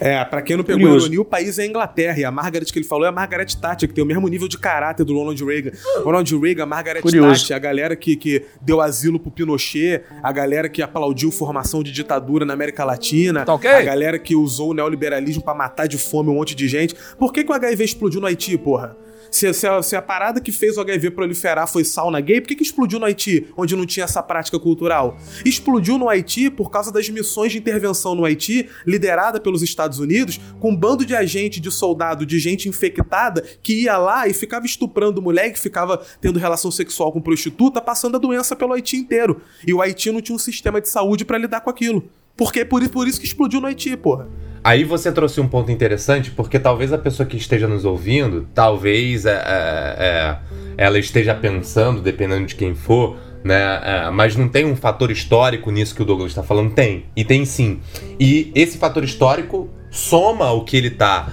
É, 0.00 0.22
pra 0.24 0.42
quem 0.42 0.54
não 0.56 0.62
pegou 0.62 0.82
Curioso. 0.82 1.06
a 1.06 1.08
ironia, 1.08 1.20
o 1.22 1.24
país 1.24 1.58
é 1.58 1.62
a 1.62 1.66
Inglaterra. 1.66 2.18
E 2.20 2.24
a 2.24 2.30
Margaret 2.30 2.66
que 2.66 2.78
ele 2.78 2.84
falou 2.86 3.06
é 3.06 3.08
a 3.08 3.12
Margaret 3.12 3.46
Thatcher, 3.46 3.88
que 3.88 3.94
tem 3.94 4.04
o 4.04 4.06
mesmo 4.06 4.28
nível 4.28 4.46
de 4.46 4.58
caráter 4.58 5.02
do 5.02 5.14
Ronald 5.16 5.42
Reagan. 5.42 5.70
Ronald 6.04 6.38
Reagan, 6.38 6.66
Margaret 6.66 7.00
Curioso. 7.00 7.30
Thatcher, 7.40 7.56
a 7.56 7.58
galera 7.58 7.96
que, 7.96 8.14
que 8.14 8.44
deu 8.60 8.80
asilo 8.82 9.18
pro 9.18 9.30
Pinochet, 9.30 10.02
a 10.22 10.30
galera 10.30 10.68
que 10.68 10.82
aplaudiu 10.82 11.32
formação 11.32 11.82
de 11.82 11.90
ditadura 11.90 12.44
na 12.44 12.52
América 12.52 12.84
Latina, 12.84 13.44
Tá 13.46 13.54
ok? 13.54 13.68
a 13.70 13.82
galera 13.82 14.18
que 14.18 14.36
usou 14.36 14.70
o 14.70 14.74
neoliberalismo 14.74 15.42
pra 15.42 15.54
matar 15.54 15.88
de 15.88 15.96
fome 15.96 16.28
um 16.28 16.34
monte 16.34 16.54
de 16.54 16.68
gente. 16.68 16.94
Por 17.18 17.32
que, 17.32 17.42
que 17.42 17.50
o 17.50 17.54
HIV 17.54 17.82
explodiu 17.84 18.20
no 18.20 18.26
Haiti, 18.26 18.56
porra? 18.58 18.94
Se, 19.30 19.52
se 19.52 19.66
a, 19.66 19.82
se 19.82 19.96
a 19.96 20.02
parada 20.02 20.40
que 20.40 20.52
fez 20.52 20.76
o 20.76 20.80
HIV 20.80 21.10
proliferar 21.10 21.66
foi 21.66 21.84
sauna 21.84 22.20
gay, 22.20 22.40
por 22.40 22.48
que, 22.48 22.56
que 22.56 22.62
explodiu 22.62 22.98
no 22.98 23.06
Haiti, 23.06 23.46
onde 23.56 23.76
não 23.76 23.86
tinha 23.86 24.04
essa 24.04 24.22
prática 24.22 24.58
cultural? 24.58 25.18
Explodiu 25.44 25.98
no 25.98 26.08
Haiti 26.08 26.50
por 26.50 26.70
causa 26.70 26.90
das 26.92 27.08
missões 27.08 27.52
de 27.52 27.58
intervenção 27.58 28.14
no 28.14 28.24
Haiti, 28.24 28.68
liderada 28.86 29.40
pelos 29.40 29.62
Estados 29.62 29.98
Unidos, 29.98 30.40
com 30.60 30.70
um 30.70 30.76
bando 30.76 31.04
de 31.04 31.14
agente, 31.14 31.60
de 31.60 31.70
soldado, 31.70 32.24
de 32.24 32.38
gente 32.38 32.68
infectada 32.68 33.42
que 33.62 33.82
ia 33.82 33.96
lá 33.98 34.26
e 34.28 34.32
ficava 34.32 34.66
estuprando 34.66 35.22
mulher, 35.22 35.52
que 35.52 35.58
ficava 35.58 36.02
tendo 36.20 36.38
relação 36.38 36.70
sexual 36.70 37.12
com 37.12 37.20
prostituta, 37.20 37.80
passando 37.80 38.16
a 38.16 38.20
doença 38.20 38.56
pelo 38.56 38.72
Haiti 38.72 38.96
inteiro. 38.96 39.40
E 39.66 39.72
o 39.72 39.82
Haiti 39.82 40.10
não 40.10 40.20
tinha 40.20 40.36
um 40.36 40.38
sistema 40.38 40.80
de 40.80 40.88
saúde 40.88 41.24
pra 41.24 41.38
lidar 41.38 41.60
com 41.60 41.70
aquilo. 41.70 42.08
Porque 42.38 42.64
por, 42.64 42.88
por 42.88 43.08
isso 43.08 43.20
que 43.20 43.26
explodiu 43.26 43.60
no 43.60 43.66
Haiti, 43.66 43.96
porra. 43.96 44.28
Aí 44.62 44.84
você 44.84 45.10
trouxe 45.10 45.40
um 45.40 45.48
ponto 45.48 45.72
interessante, 45.72 46.30
porque 46.30 46.58
talvez 46.58 46.92
a 46.92 46.98
pessoa 46.98 47.26
que 47.26 47.36
esteja 47.36 47.66
nos 47.66 47.84
ouvindo, 47.84 48.46
talvez 48.54 49.26
é, 49.26 49.32
é, 49.32 49.96
é, 49.98 50.38
ela 50.76 50.98
esteja 50.98 51.34
pensando, 51.34 52.00
dependendo 52.00 52.46
de 52.46 52.54
quem 52.54 52.74
for, 52.74 53.16
né? 53.42 53.80
é, 53.82 54.10
mas 54.10 54.36
não 54.36 54.48
tem 54.48 54.64
um 54.64 54.76
fator 54.76 55.10
histórico 55.10 55.70
nisso 55.70 55.94
que 55.94 56.02
o 56.02 56.04
Douglas 56.04 56.30
está 56.30 56.42
falando? 56.42 56.72
Tem, 56.74 57.06
e 57.16 57.24
tem 57.24 57.44
sim. 57.44 57.80
E 58.20 58.52
esse 58.54 58.78
fator 58.78 59.02
histórico 59.02 59.68
soma 59.90 60.52
o 60.52 60.64
que 60.64 60.76
ele 60.76 60.90
tá 60.90 61.32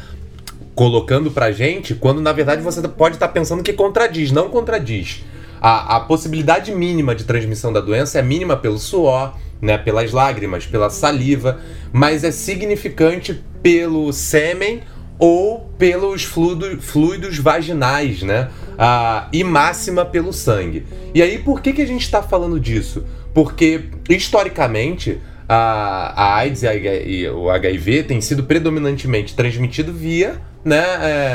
colocando 0.74 1.30
pra 1.30 1.51
gente, 1.51 1.93
quando 1.93 2.22
na 2.22 2.34
verdade 2.34 2.62
você 2.64 2.82
pode 2.88 3.16
estar 3.16 3.28
pensando 3.28 3.62
que 3.62 3.74
contradiz, 3.74 4.32
não 4.32 4.49
contradiz. 4.49 5.24
A, 5.62 5.97
a 5.97 5.99
possibilidade 5.99 6.74
mínima 6.74 7.14
de 7.14 7.24
transmissão 7.24 7.72
da 7.72 7.80
doença 7.80 8.20
é 8.20 8.22
mínima 8.22 8.58
pelo 8.58 8.78
suor, 8.78 9.34
né, 9.66 9.78
pelas 9.78 10.11
lágrimas, 10.11 10.66
pela 10.66 10.89
saliva, 10.89 11.59
mas 11.91 12.24
é 12.24 12.32
significante 12.32 13.43
pelo 13.61 14.13
sêmen 14.13 14.84
ou 15.18 15.70
pelos 15.78 16.24
fluido- 16.24 16.80
fluidos 16.82 17.38
vaginais, 17.39 18.22
né? 18.22 18.49
Ah, 18.78 19.28
e 19.34 19.43
máxima 19.43 20.05
pelo 20.05 20.32
sangue. 20.32 20.86
E 21.13 21.22
aí, 21.22 21.39
por 21.39 21.61
que, 21.61 21.74
que 21.74 21.82
a 21.82 21.88
gente 21.88 22.03
está 22.03 22.22
falando 22.22 22.59
disso? 22.59 23.03
Porque, 23.34 23.86
historicamente, 24.09 25.20
a, 25.47 26.13
a 26.16 26.36
AIDS 26.36 26.63
e, 26.63 26.68
a 26.68 26.76
e 26.76 27.30
o 27.30 27.49
HIV 27.49 28.03
tem 28.03 28.22
sido 28.22 28.43
predominantemente 28.43 29.34
transmitido 29.34 29.91
via 29.93 30.41
né, 30.63 30.84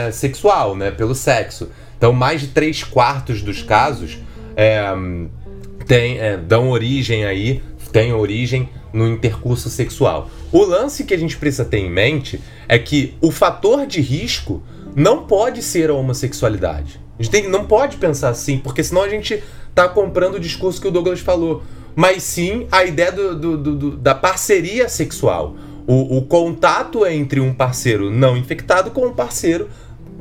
é, 0.07 0.13
sexual, 0.13 0.77
né, 0.77 0.91
pelo 0.91 1.15
sexo. 1.15 1.71
Então, 1.97 2.13
mais 2.13 2.43
de 2.43 2.49
3 2.49 2.85
quartos 2.85 3.43
dos 3.43 3.63
casos 3.63 4.19
é, 4.57 4.85
tem, 5.87 6.19
é, 6.19 6.37
dão 6.37 6.71
origem 6.71 7.25
aí, 7.25 7.63
tem 7.93 8.13
origem 8.13 8.69
no 8.93 9.07
intercurso 9.09 9.69
sexual. 9.71 10.29
O 10.53 10.65
lance 10.65 11.05
que 11.05 11.15
a 11.15 11.19
gente 11.19 11.37
precisa 11.37 11.65
ter 11.65 11.79
em 11.79 11.91
mente 11.91 12.41
é 12.69 12.79
que 12.79 13.15
o 13.21 13.31
fator 13.31 13.87
de 13.87 14.01
risco 14.01 14.63
não 14.97 15.25
pode 15.25 15.63
ser 15.63 15.91
a 15.91 15.95
homossexualidade. 15.95 17.01
A 17.19 17.23
gente 17.23 17.33
tem, 17.33 17.49
não 17.49 17.67
pode 17.67 17.97
pensar 17.99 18.31
assim, 18.31 18.59
porque 18.59 18.83
senão 18.83 19.03
a 19.03 19.09
gente 19.09 19.43
tá 19.75 19.89
comprando 19.89 20.35
o 20.37 20.41
discurso 20.41 20.81
que 20.81 20.89
o 20.89 20.91
Douglas 20.91 21.21
falou. 21.21 21.63
Mas 21.95 22.23
sim 22.23 22.67
a 22.73 22.85
ideia 22.85 23.13
do, 23.13 23.37
do- 23.39 23.57
do- 23.75 23.97
da 23.97 24.15
parceria 24.15 24.89
sexual. 24.89 25.55
O, 25.87 26.19
o 26.19 26.23
contato 26.23 27.05
entre 27.07 27.41
um 27.41 27.53
parceiro 27.53 28.11
não 28.11 28.37
infectado 28.37 28.91
com 28.93 29.07
um 29.07 29.13
parceiro 29.13 29.69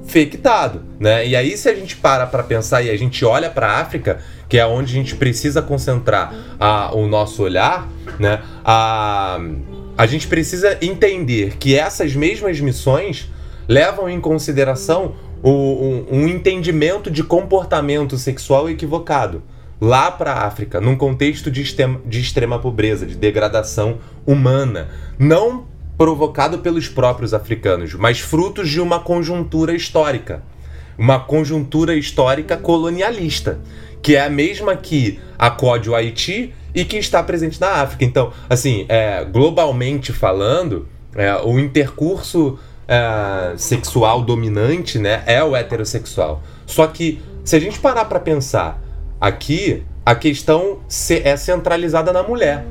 infectado, 0.03 0.81
né? 0.99 1.27
E 1.27 1.35
aí 1.35 1.55
se 1.57 1.69
a 1.69 1.75
gente 1.75 1.95
para 1.95 2.25
para 2.25 2.41
pensar 2.43 2.81
e 2.81 2.89
a 2.89 2.97
gente 2.97 3.23
olha 3.23 3.49
para 3.49 3.67
a 3.67 3.79
África, 3.79 4.19
que 4.49 4.57
é 4.57 4.65
onde 4.65 4.91
a 4.91 4.95
gente 4.95 5.15
precisa 5.15 5.61
concentrar 5.61 6.33
a- 6.59 6.91
o 6.93 7.07
nosso 7.07 7.43
olhar, 7.43 7.87
né? 8.19 8.41
A, 8.65 9.39
a 9.97 10.05
gente 10.07 10.27
precisa 10.27 10.77
entender 10.81 11.57
que 11.57 11.77
essas 11.77 12.15
mesmas 12.15 12.59
missões 12.59 13.29
levam 13.67 14.09
em 14.09 14.19
consideração 14.19 15.13
o- 15.43 16.03
um, 16.11 16.23
um 16.23 16.27
entendimento 16.27 17.11
de 17.11 17.23
comportamento 17.23 18.17
sexual 18.17 18.67
equivocado 18.69 19.43
lá 19.79 20.11
para 20.11 20.33
a 20.33 20.45
África, 20.47 20.81
num 20.81 20.97
contexto 20.97 21.49
de 21.49 21.61
extrema, 21.61 22.01
de 22.05 22.19
extrema 22.19 22.59
pobreza, 22.59 23.05
de 23.05 23.15
degradação 23.15 23.99
humana, 24.25 24.89
não 25.17 25.65
provocado 25.97 26.57
pelos 26.59 26.87
próprios 26.87 27.33
africanos, 27.33 27.93
mas 27.93 28.19
frutos 28.19 28.67
de 28.69 28.81
uma 28.81 28.99
conjuntura 28.99 29.73
histórica, 29.73 30.41
uma 30.97 31.19
conjuntura 31.19 31.95
histórica 31.95 32.57
colonialista, 32.57 33.59
que 34.01 34.15
é 34.15 34.21
a 34.21 34.29
mesma 34.29 34.75
que 34.75 35.19
acode 35.37 35.89
o 35.89 35.95
Haiti 35.95 36.53
e 36.73 36.85
que 36.85 36.97
está 36.97 37.21
presente 37.23 37.59
na 37.59 37.81
África. 37.81 38.05
Então, 38.05 38.31
assim, 38.49 38.85
é, 38.87 39.25
globalmente 39.25 40.13
falando, 40.13 40.87
é, 41.15 41.35
o 41.43 41.59
intercurso 41.59 42.57
é, 42.87 43.53
sexual 43.57 44.21
dominante, 44.21 44.99
né, 44.99 45.23
é 45.25 45.43
o 45.43 45.55
heterossexual. 45.55 46.41
Só 46.65 46.87
que 46.87 47.21
se 47.43 47.55
a 47.55 47.59
gente 47.59 47.79
parar 47.79 48.05
para 48.05 48.19
pensar 48.19 48.81
aqui, 49.19 49.83
a 50.05 50.15
questão 50.15 50.79
é 51.23 51.35
centralizada 51.35 52.13
na 52.13 52.23
mulher. 52.23 52.65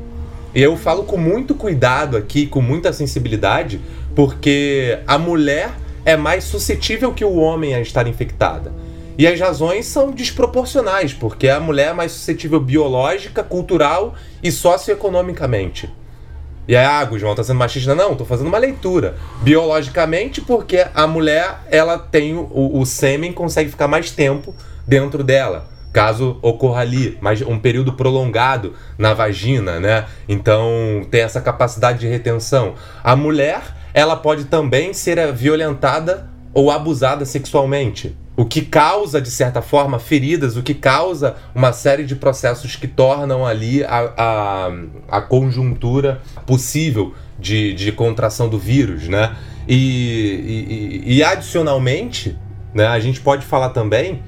E 0.55 0.63
eu 0.63 0.77
falo 0.77 1.05
com 1.05 1.17
muito 1.17 1.55
cuidado 1.55 2.17
aqui, 2.17 2.47
com 2.47 2.61
muita 2.61 2.93
sensibilidade, 2.93 3.81
porque 4.15 4.99
a 5.07 5.19
mulher 5.19 5.71
é 6.05 6.17
mais 6.17 6.45
suscetível 6.45 7.13
que 7.13 7.25
o 7.25 7.37
homem 7.37 7.75
a 7.75 7.81
estar 7.81 8.07
infectada. 8.07 8.73
E 9.19 9.27
as 9.27 9.41
razões 9.41 9.85
são 9.87 10.13
desproporcionais, 10.13 11.13
porque 11.13 11.49
a 11.49 11.59
mulher 11.59 11.89
é 11.89 11.93
mais 11.93 12.13
suscetível 12.13 12.61
biológica, 12.61 13.43
cultural 13.43 14.15
e 14.41 14.53
socioeconomicamente. 14.53 15.93
E 16.69 16.77
aí, 16.77 16.85
ah, 16.85 17.05
Guzmão, 17.05 17.35
tá 17.35 17.43
sendo 17.43 17.59
machista? 17.59 17.97
Não, 17.97 18.15
tô 18.15 18.25
fazendo 18.25 18.47
uma 18.47 18.59
leitura. 18.59 19.17
Biologicamente, 19.43 20.41
porque 20.41 20.87
a 20.95 21.05
mulher, 21.09 21.63
ela 21.69 21.99
tem 21.99 22.35
o, 22.35 22.79
o 22.79 22.87
sêmen, 22.87 23.33
consegue 23.33 23.71
ficar 23.71 23.89
mais 23.89 24.13
tempo 24.13 24.55
dentro 24.87 25.25
dela. 25.25 25.67
Caso 25.93 26.39
ocorra 26.41 26.83
ali, 26.83 27.19
mas 27.21 27.43
um 27.43 27.59
período 27.59 27.95
prolongado 27.95 28.75
na 28.97 29.15
vagina, 29.15 29.81
né? 29.81 30.07
Então 30.29 31.05
tem 31.11 31.23
essa 31.23 31.41
capacidade 31.41 31.99
de 31.99 32.07
retenção. 32.07 32.75
A 33.03 33.17
mulher, 33.17 33.63
ela 33.93 34.15
pode 34.15 34.45
também 34.45 34.93
ser 34.93 35.33
violentada 35.33 36.31
ou 36.55 36.71
abusada 36.71 37.25
sexualmente. 37.25 38.15
O 38.39 38.45
que 38.45 38.63
causa, 38.63 39.21
de 39.21 39.33
certa 39.33 39.61
forma, 39.61 39.99
feridas, 39.99 40.57
o 40.57 40.63
que 40.63 40.73
causa 40.73 41.35
uma 41.53 41.73
série 41.73 42.05
de 42.05 42.15
processos 42.15 42.77
que 42.77 42.87
tornam 42.87 43.45
ali 43.45 43.83
a, 43.83 44.13
a, 44.17 44.73
a 45.09 45.21
conjuntura 45.21 46.23
possível 46.47 47.13
de, 47.37 47.75
de 47.75 47.91
contração 47.91 48.49
do 48.49 48.57
vírus, 48.57 49.09
né? 49.09 49.35
E, 49.67 51.03
e, 51.05 51.17
e 51.17 51.25
adicionalmente, 51.25 52.39
né, 52.73 52.87
a 52.87 53.01
gente 53.01 53.21
pode 53.21 53.45
falar 53.45 53.71
também 53.71 54.23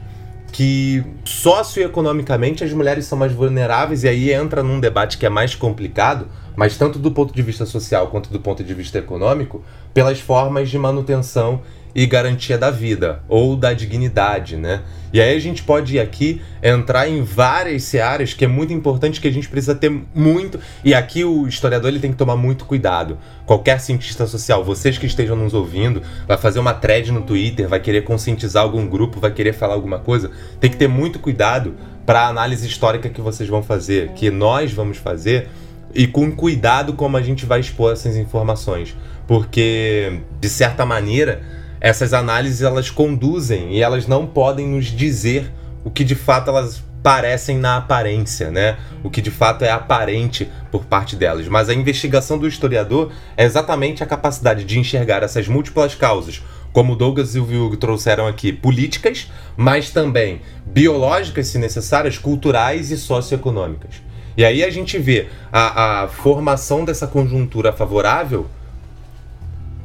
que 0.50 1.04
socioeconomicamente 1.24 2.64
as 2.64 2.72
mulheres 2.72 3.04
são 3.06 3.16
mais 3.16 3.32
vulneráveis 3.32 4.02
e 4.02 4.08
aí 4.08 4.32
entra 4.32 4.60
num 4.60 4.80
debate 4.80 5.18
que 5.18 5.24
é 5.24 5.30
mais 5.30 5.54
complicado, 5.54 6.26
mas 6.56 6.76
tanto 6.76 6.98
do 6.98 7.12
ponto 7.12 7.32
de 7.32 7.42
vista 7.42 7.64
social 7.64 8.08
quanto 8.08 8.28
do 8.28 8.40
ponto 8.40 8.64
de 8.64 8.74
vista 8.74 8.98
econômico, 8.98 9.62
pelas 9.94 10.18
formas 10.18 10.68
de 10.68 10.76
manutenção 10.76 11.62
e 11.94 12.06
garantia 12.06 12.56
da 12.56 12.70
vida 12.70 13.22
ou 13.28 13.56
da 13.56 13.72
dignidade, 13.72 14.56
né? 14.56 14.82
E 15.12 15.20
aí 15.20 15.36
a 15.36 15.40
gente 15.40 15.64
pode 15.64 15.96
ir 15.96 16.00
aqui 16.00 16.40
entrar 16.62 17.08
em 17.08 17.22
várias 17.22 17.82
searas 17.82 18.32
que 18.32 18.44
é 18.44 18.48
muito 18.48 18.72
importante 18.72 19.20
que 19.20 19.26
a 19.26 19.32
gente 19.32 19.48
precisa 19.48 19.74
ter 19.74 19.90
muito 20.14 20.60
e 20.84 20.94
aqui 20.94 21.24
o 21.24 21.48
historiador 21.48 21.90
ele 21.90 21.98
tem 21.98 22.12
que 22.12 22.16
tomar 22.16 22.36
muito 22.36 22.64
cuidado. 22.64 23.18
Qualquer 23.44 23.80
cientista 23.80 24.26
social, 24.26 24.64
vocês 24.64 24.98
que 24.98 25.06
estejam 25.06 25.34
nos 25.34 25.52
ouvindo, 25.52 26.00
vai 26.28 26.38
fazer 26.38 26.60
uma 26.60 26.72
thread 26.72 27.10
no 27.10 27.22
Twitter, 27.22 27.68
vai 27.68 27.80
querer 27.80 28.04
conscientizar 28.04 28.62
algum 28.62 28.86
grupo, 28.86 29.18
vai 29.18 29.32
querer 29.32 29.52
falar 29.52 29.74
alguma 29.74 29.98
coisa, 29.98 30.30
tem 30.60 30.70
que 30.70 30.76
ter 30.76 30.88
muito 30.88 31.18
cuidado 31.18 31.74
para 32.06 32.22
a 32.22 32.28
análise 32.28 32.66
histórica 32.66 33.08
que 33.08 33.20
vocês 33.20 33.48
vão 33.48 33.62
fazer, 33.62 34.10
que 34.12 34.30
nós 34.30 34.72
vamos 34.72 34.98
fazer 34.98 35.48
e 35.92 36.06
com 36.06 36.30
cuidado 36.30 36.92
como 36.92 37.16
a 37.16 37.22
gente 37.22 37.44
vai 37.44 37.58
expor 37.58 37.92
essas 37.92 38.16
informações, 38.16 38.96
porque 39.26 40.20
de 40.40 40.48
certa 40.48 40.86
maneira 40.86 41.42
essas 41.80 42.12
análises 42.12 42.62
elas 42.62 42.90
conduzem 42.90 43.72
e 43.74 43.82
elas 43.82 44.06
não 44.06 44.26
podem 44.26 44.68
nos 44.68 44.86
dizer 44.86 45.50
o 45.84 45.90
que 45.90 46.04
de 46.04 46.14
fato 46.14 46.50
elas 46.50 46.82
parecem 47.02 47.56
na 47.56 47.78
aparência, 47.78 48.50
né? 48.50 48.76
O 49.02 49.08
que 49.08 49.22
de 49.22 49.30
fato 49.30 49.64
é 49.64 49.70
aparente 49.70 50.50
por 50.70 50.84
parte 50.84 51.16
delas. 51.16 51.48
Mas 51.48 51.70
a 51.70 51.74
investigação 51.74 52.38
do 52.38 52.46
historiador 52.46 53.10
é 53.36 53.44
exatamente 53.44 54.02
a 54.02 54.06
capacidade 54.06 54.64
de 54.64 54.78
enxergar 54.78 55.22
essas 55.22 55.48
múltiplas 55.48 55.94
causas, 55.94 56.42
como 56.72 56.94
Douglas 56.94 57.34
e 57.34 57.40
o 57.40 57.44
Hugo 57.44 57.76
trouxeram 57.78 58.26
aqui, 58.26 58.52
políticas, 58.52 59.30
mas 59.56 59.90
também 59.90 60.42
biológicas, 60.66 61.48
se 61.48 61.58
necessárias, 61.58 62.18
culturais 62.18 62.90
e 62.90 62.98
socioeconômicas. 62.98 64.02
E 64.36 64.44
aí 64.44 64.62
a 64.62 64.70
gente 64.70 64.98
vê 64.98 65.28
a, 65.50 66.02
a 66.02 66.08
formação 66.08 66.84
dessa 66.84 67.06
conjuntura 67.06 67.72
favorável 67.72 68.46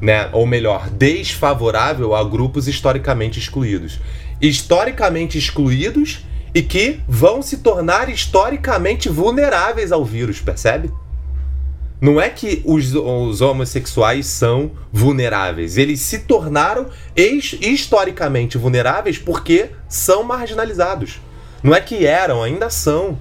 né, 0.00 0.28
ou 0.32 0.46
melhor, 0.46 0.90
desfavorável 0.90 2.14
a 2.14 2.22
grupos 2.24 2.68
historicamente 2.68 3.38
excluídos. 3.38 3.98
Historicamente 4.40 5.38
excluídos 5.38 6.24
e 6.54 6.62
que 6.62 7.00
vão 7.06 7.42
se 7.42 7.58
tornar 7.58 8.08
historicamente 8.08 9.08
vulneráveis 9.08 9.92
ao 9.92 10.04
vírus, 10.04 10.40
percebe? 10.40 10.90
Não 12.00 12.20
é 12.20 12.28
que 12.28 12.62
os, 12.64 12.94
os 12.94 13.40
homossexuais 13.40 14.26
são 14.26 14.72
vulneráveis, 14.92 15.78
eles 15.78 16.00
se 16.00 16.20
tornaram 16.20 16.88
historicamente 17.16 18.58
vulneráveis 18.58 19.16
porque 19.16 19.70
são 19.88 20.22
marginalizados. 20.22 21.20
Não 21.62 21.74
é 21.74 21.80
que 21.80 22.06
eram, 22.06 22.42
ainda 22.42 22.68
são. 22.68 23.18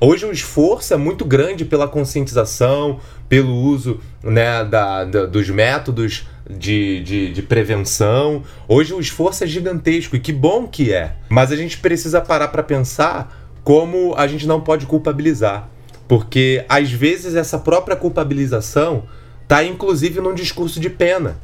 Hoje 0.00 0.24
o 0.24 0.32
esforço 0.32 0.94
é 0.94 0.96
muito 0.96 1.24
grande 1.26 1.64
pela 1.64 1.86
conscientização, 1.86 3.00
pelo 3.28 3.52
uso 3.54 4.00
né, 4.22 4.64
da, 4.64 5.04
da- 5.04 5.26
dos 5.26 5.50
métodos 5.50 6.26
de, 6.48 7.02
de, 7.02 7.32
de 7.32 7.42
prevenção. 7.42 8.42
Hoje 8.66 8.94
o 8.94 9.00
esforço 9.00 9.44
é 9.44 9.46
gigantesco 9.46 10.16
e 10.16 10.20
que 10.20 10.32
bom 10.32 10.66
que 10.66 10.90
é. 10.92 11.16
Mas 11.28 11.52
a 11.52 11.56
gente 11.56 11.76
precisa 11.78 12.20
parar 12.20 12.48
para 12.48 12.62
pensar 12.62 13.50
como 13.62 14.14
a 14.16 14.26
gente 14.26 14.46
não 14.46 14.60
pode 14.60 14.86
culpabilizar. 14.86 15.68
Porque 16.08 16.64
às 16.68 16.90
vezes 16.90 17.34
essa 17.34 17.58
própria 17.58 17.94
culpabilização 17.94 19.04
está 19.42 19.62
inclusive 19.62 20.20
num 20.20 20.34
discurso 20.34 20.80
de 20.80 20.88
pena 20.88 21.36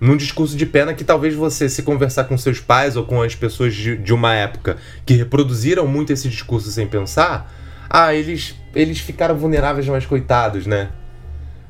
num 0.00 0.16
discurso 0.16 0.56
de 0.56 0.64
pena 0.64 0.94
que 0.94 1.04
talvez 1.04 1.34
você, 1.34 1.68
se 1.68 1.82
conversar 1.82 2.24
com 2.24 2.38
seus 2.38 2.58
pais 2.58 2.96
ou 2.96 3.04
com 3.04 3.20
as 3.20 3.34
pessoas 3.34 3.74
de, 3.74 3.96
de 3.96 4.14
uma 4.14 4.34
época 4.34 4.78
que 5.04 5.14
reproduziram 5.14 5.86
muito 5.86 6.12
esse 6.12 6.28
discurso 6.28 6.70
sem 6.70 6.86
pensar, 6.86 7.52
ah, 7.88 8.14
eles, 8.14 8.54
eles 8.74 8.98
ficaram 8.98 9.36
vulneráveis, 9.36 9.86
mas 9.88 10.06
coitados, 10.06 10.66
né? 10.66 10.90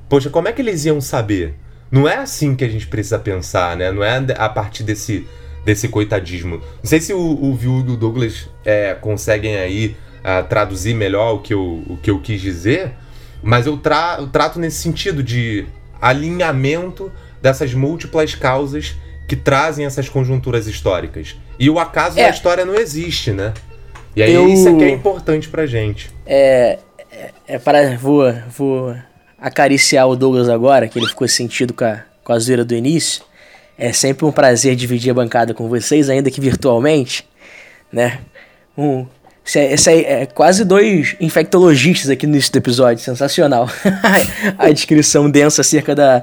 Poxa, 0.09 0.31
como 0.31 0.47
é 0.47 0.53
que 0.53 0.63
eles 0.63 0.85
iam 0.85 1.01
saber? 1.01 1.55
Não 1.91 2.09
é 2.09 2.19
assim 2.19 2.55
que 2.55 2.65
a 2.65 2.69
gente 2.69 2.87
precisa 2.87 3.19
pensar, 3.19 3.77
né? 3.77 3.91
Não 3.91 4.05
é 4.05 4.25
a 4.37 4.49
partir 4.49 4.85
desse, 4.85 5.27
desse 5.65 5.89
coitadismo. 5.89 6.57
Não 6.57 6.85
sei 6.85 7.01
se 7.01 7.13
o, 7.13 7.19
o 7.19 7.59
e 7.61 7.67
o 7.67 7.97
Douglas 7.97 8.49
é, 8.65 8.95
conseguem 8.95 9.57
aí 9.57 9.97
ah, 10.23 10.43
traduzir 10.43 10.95
melhor 10.95 11.35
o 11.35 11.39
que, 11.41 11.55
eu, 11.55 11.83
o 11.87 11.99
que 12.01 12.11
eu 12.11 12.21
quis 12.21 12.41
dizer, 12.41 12.93
mas 13.43 13.67
eu, 13.67 13.77
tra 13.77 14.17
eu 14.21 14.29
trato 14.29 14.61
nesse 14.61 14.77
sentido 14.77 15.23
de 15.23 15.67
alinhamento 16.01 17.11
dessas 17.43 17.73
múltiplas 17.75 18.35
causas 18.35 18.95
que 19.29 19.37
trazem 19.37 19.87
essas 19.87 20.09
conjunturas 20.09 20.67
históricas. 20.67 21.37
E 21.59 21.71
o 21.71 21.79
acaso 21.79 22.19
É. 22.19 22.25
da 22.25 22.31
história 22.31 22.65
não 22.65 22.75
existe, 22.75 23.31
né? 23.33 23.53
E 24.17 24.23
aí 24.23 24.33
Eu- 24.35 24.49
isso 24.49 24.69
é 24.69 24.75
que 24.75 24.85
é 24.85 24.91
importante 24.91 25.49
pra 25.49 25.67
gente. 25.67 26.11
É, 26.27 26.79
é, 27.13 27.31
é 27.47 27.59
para 27.59 27.97
vou, 27.97 28.33
vou 28.57 28.97
acariciar 29.41 30.09
o 30.09 30.17
Douglas 30.17 30.49
agora, 30.49 30.89
que 30.89 30.99
ele 30.99 31.07
ficou 31.07 31.29
sentido 31.29 31.73
com 31.73 31.85
a, 31.85 32.01
com 32.25 32.33
a 32.33 32.39
zoeira 32.39 32.65
do 32.65 32.75
início. 32.75 33.23
É 33.79 33.93
sempre 33.93 34.27
um 34.27 34.33
prazer 34.33 34.75
dividir 34.77 35.11
a 35.11 35.15
bancada 35.15 35.55
com 35.55 35.69
vocês, 35.69 36.11
ainda 36.11 36.31
que 36.31 36.41
virtualmente, 36.41 37.27
né? 37.93 38.19
Um, 38.77 39.07
Esse 39.47 39.91
é, 39.91 39.97
é- 40.03 40.23
é 40.23 40.27
quase 40.27 40.65
dois 40.65 41.17
infectologistas 41.21 42.11
aqui 42.11 42.27
no 42.27 42.35
início 42.35 42.53
do 42.53 42.59
episódio, 42.59 43.03
sensacional. 43.03 43.69
a 44.59 44.71
descrição 44.71 45.31
densa 45.31 45.63
acerca 45.63 45.95
da, 45.95 46.23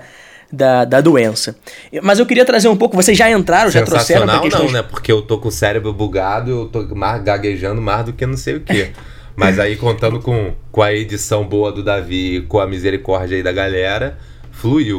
da, 0.51 0.85
da 0.85 1.01
doença. 1.01 1.55
Mas 2.01 2.19
eu 2.19 2.25
queria 2.25 2.45
trazer 2.45 2.67
um 2.67 2.75
pouco, 2.75 2.95
vocês 2.95 3.17
já 3.17 3.29
entraram, 3.29 3.69
já 3.69 3.83
trouxeram 3.83 4.25
pra 4.25 4.39
questões... 4.39 4.65
não, 4.65 4.71
né? 4.71 4.81
Porque 4.81 5.11
eu 5.11 5.21
tô 5.21 5.37
com 5.37 5.49
o 5.49 5.51
cérebro 5.51 5.93
bugado, 5.93 6.51
eu 6.51 6.65
tô 6.67 6.83
mais 6.95 7.21
gaguejando 7.23 7.81
mais 7.81 8.05
do 8.05 8.13
que 8.13 8.25
não 8.25 8.37
sei 8.37 8.55
o 8.55 8.61
quê. 8.61 8.91
Mas 9.35 9.59
aí, 9.59 9.75
contando 9.75 10.19
com, 10.19 10.53
com 10.71 10.81
a 10.81 10.91
edição 10.91 11.45
boa 11.45 11.71
do 11.71 11.83
Davi 11.83 12.43
com 12.47 12.59
a 12.59 12.65
misericórdia 12.65 13.37
aí 13.37 13.43
da 13.43 13.51
galera, 13.51 14.17
fluiu. 14.51 14.97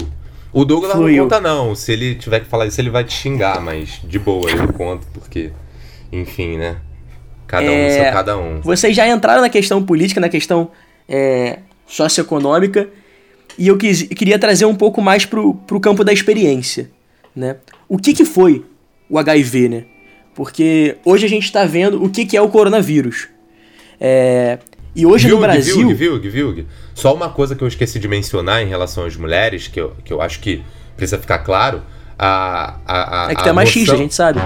O 0.53 0.65
Douglas 0.65 0.93
Fluiu. 0.93 1.25
não 1.25 1.25
conta 1.25 1.41
não, 1.41 1.75
se 1.75 1.93
ele 1.93 2.15
tiver 2.15 2.41
que 2.41 2.47
falar 2.47 2.67
isso 2.67 2.81
ele 2.81 2.89
vai 2.89 3.05
te 3.05 3.13
xingar, 3.13 3.61
mas 3.61 4.01
de 4.03 4.19
boa, 4.19 4.49
eu 4.51 4.73
conto, 4.73 5.07
porque, 5.13 5.51
enfim, 6.11 6.57
né? 6.57 6.77
Cada 7.49 7.67
um 7.67 7.75
É, 7.75 8.05
são 8.05 8.13
cada 8.13 8.39
um. 8.39 8.61
Vocês 8.61 8.95
já 8.95 9.09
entraram 9.09 9.41
na 9.41 9.49
questão 9.49 9.83
política, 9.83 10.21
na 10.21 10.29
questão 10.29 10.71
é, 11.09 11.59
socioeconômica, 11.87 12.89
e 13.59 13.67
eu 13.69 13.77
quis- 13.77 14.03
queria 14.05 14.39
trazer 14.39 14.65
um 14.65 14.75
pouco 14.75 15.03
mais 15.03 15.27
pro, 15.27 15.55
pro 15.55 15.81
campo 15.81 16.05
da 16.05 16.13
experiência, 16.13 16.91
né? 17.35 17.57
O 17.89 17.99
que 17.99 18.13
que 18.15 18.25
foi 18.25 18.65
o 19.11 19.19
HIV, 19.19 19.69
né? 19.69 19.85
Porque 20.35 20.97
hoje 21.05 21.27
a 21.27 21.29
gente 21.29 21.45
está 21.45 21.65
vendo 21.65 22.03
o 22.03 22.09
que 22.09 22.25
que 22.25 22.37
é 22.37 22.41
o 22.41 22.49
coronavírus. 22.49 23.29
É, 24.01 24.59
e 24.95 25.05
hoje 25.05 25.29
no 25.29 25.37
Vilg, 25.39 25.41
Brasil... 25.43 25.77
Vilg, 25.77 25.95
Vilg, 25.95 26.29
Vilg. 26.29 26.67
Só 26.95 27.15
uma 27.15 27.29
coisa 27.29 27.55
que 27.55 27.63
eu 27.63 27.69
esqueci 27.69 27.99
de 27.99 28.07
mencionar 28.07 28.63
em 28.63 28.67
relação 28.69 29.05
às 29.05 29.17
mulheres, 29.17 29.67
que 29.67 29.81
eu, 29.81 29.93
que 30.05 30.13
eu 30.13 30.21
acho 30.21 30.41
que 30.41 30.63
precisa 30.97 31.19
ficar 31.19 31.39
claro. 31.39 31.83
A, 32.19 32.75
a, 32.87 33.27
a, 33.27 33.31
É 33.33 33.35
que 33.35 33.43
tu 33.43 33.49
é 33.49 33.53
machista, 33.53 33.95
a 33.95 33.97
gente 33.97 34.14
sabe. 34.14 34.41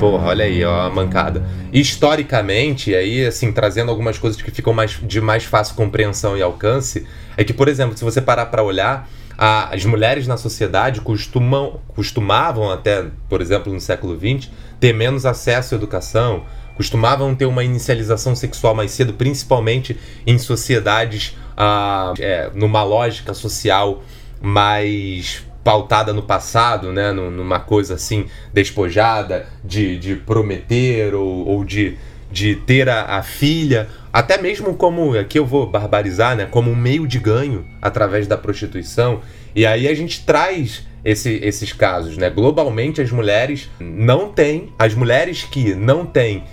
Porra, 0.00 0.26
olha 0.28 0.44
aí, 0.44 0.64
ó, 0.64 0.86
a 0.86 0.90
mancada. 0.90 1.44
Historicamente, 1.72 2.94
aí, 2.94 3.24
assim, 3.24 3.52
trazendo 3.52 3.90
algumas 3.90 4.18
coisas 4.18 4.40
que 4.42 4.50
ficam 4.50 4.72
mais, 4.72 4.98
de 5.02 5.20
mais 5.20 5.44
fácil 5.44 5.74
compreensão 5.76 6.36
e 6.36 6.42
alcance, 6.42 7.06
é 7.36 7.44
que, 7.44 7.52
por 7.52 7.68
exemplo, 7.68 7.96
se 7.96 8.02
você 8.04 8.20
parar 8.20 8.46
pra 8.46 8.62
olhar, 8.62 9.08
a- 9.38 9.72
as 9.74 9.84
mulheres 9.84 10.26
na 10.26 10.36
sociedade 10.36 11.00
costumam, 11.00 11.80
costumavam 11.88 12.70
até, 12.70 13.06
por 13.28 13.40
exemplo, 13.40 13.72
no 13.72 13.80
século 13.80 14.18
XX, 14.18 14.50
ter 14.80 14.92
menos 14.92 15.24
acesso 15.24 15.74
à 15.74 15.78
educação, 15.78 16.44
costumavam 16.76 17.34
ter 17.34 17.46
uma 17.46 17.62
inicialização 17.62 18.34
sexual 18.34 18.74
mais 18.74 18.90
cedo, 18.90 19.12
principalmente 19.14 19.96
em 20.26 20.36
sociedades 20.38 21.36
ah, 21.56 22.12
é, 22.18 22.50
numa 22.54 22.82
lógica 22.82 23.32
social 23.32 24.02
mais 24.40 25.44
pautada 25.64 26.12
no 26.12 26.22
passado, 26.22 26.92
né, 26.92 27.10
nu- 27.10 27.30
numa 27.30 27.58
coisa 27.58 27.94
assim 27.94 28.26
despojada 28.52 29.46
de, 29.64 29.98
de 29.98 30.14
prometer 30.14 31.14
ou, 31.14 31.46
ou 31.48 31.64
de, 31.64 31.96
de 32.30 32.54
ter 32.54 32.88
a, 32.88 33.16
a 33.16 33.22
filha, 33.22 33.88
até 34.12 34.36
mesmo 34.40 34.74
como 34.74 35.18
aqui 35.18 35.38
eu 35.38 35.46
vou 35.46 35.66
barbarizar, 35.66 36.36
né, 36.36 36.46
como 36.50 36.70
um 36.70 36.76
meio 36.76 37.06
de 37.06 37.18
ganho 37.18 37.64
através 37.80 38.26
da 38.26 38.36
prostituição. 38.36 39.20
E 39.56 39.64
aí 39.64 39.88
a 39.88 39.94
gente 39.94 40.24
traz 40.24 40.86
esse- 41.04 41.38
esses 41.42 41.72
casos, 41.72 42.16
né? 42.16 42.28
Globalmente 42.30 43.00
as 43.00 43.10
mulheres 43.10 43.70
não 43.80 44.28
têm, 44.32 44.72
as 44.78 44.94
mulheres 44.94 45.44
que 45.44 45.74
não 45.74 46.04
têm 46.04 46.44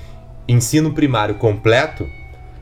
ensino 0.48 0.94
primário 0.94 1.36
completo, 1.36 2.08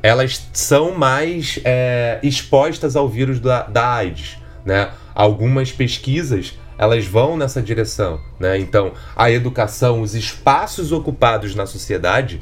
elas 0.01 0.47
são 0.53 0.93
mais 0.97 1.59
é, 1.65 2.19
expostas 2.23 2.95
ao 2.95 3.07
vírus 3.09 3.39
da, 3.39 3.63
da 3.63 3.93
AIDS, 3.95 4.37
né? 4.69 4.91
Algumas 5.15 5.71
pesquisas 5.71 6.57
elas 6.77 7.05
vão 7.05 7.35
nessa 7.35 7.61
direção, 7.61 8.21
né? 8.39 8.57
Então 8.57 8.93
a 9.15 9.29
educação, 9.31 10.01
os 10.01 10.13
espaços 10.13 10.91
ocupados 10.91 11.55
na 11.55 11.65
sociedade 11.65 12.39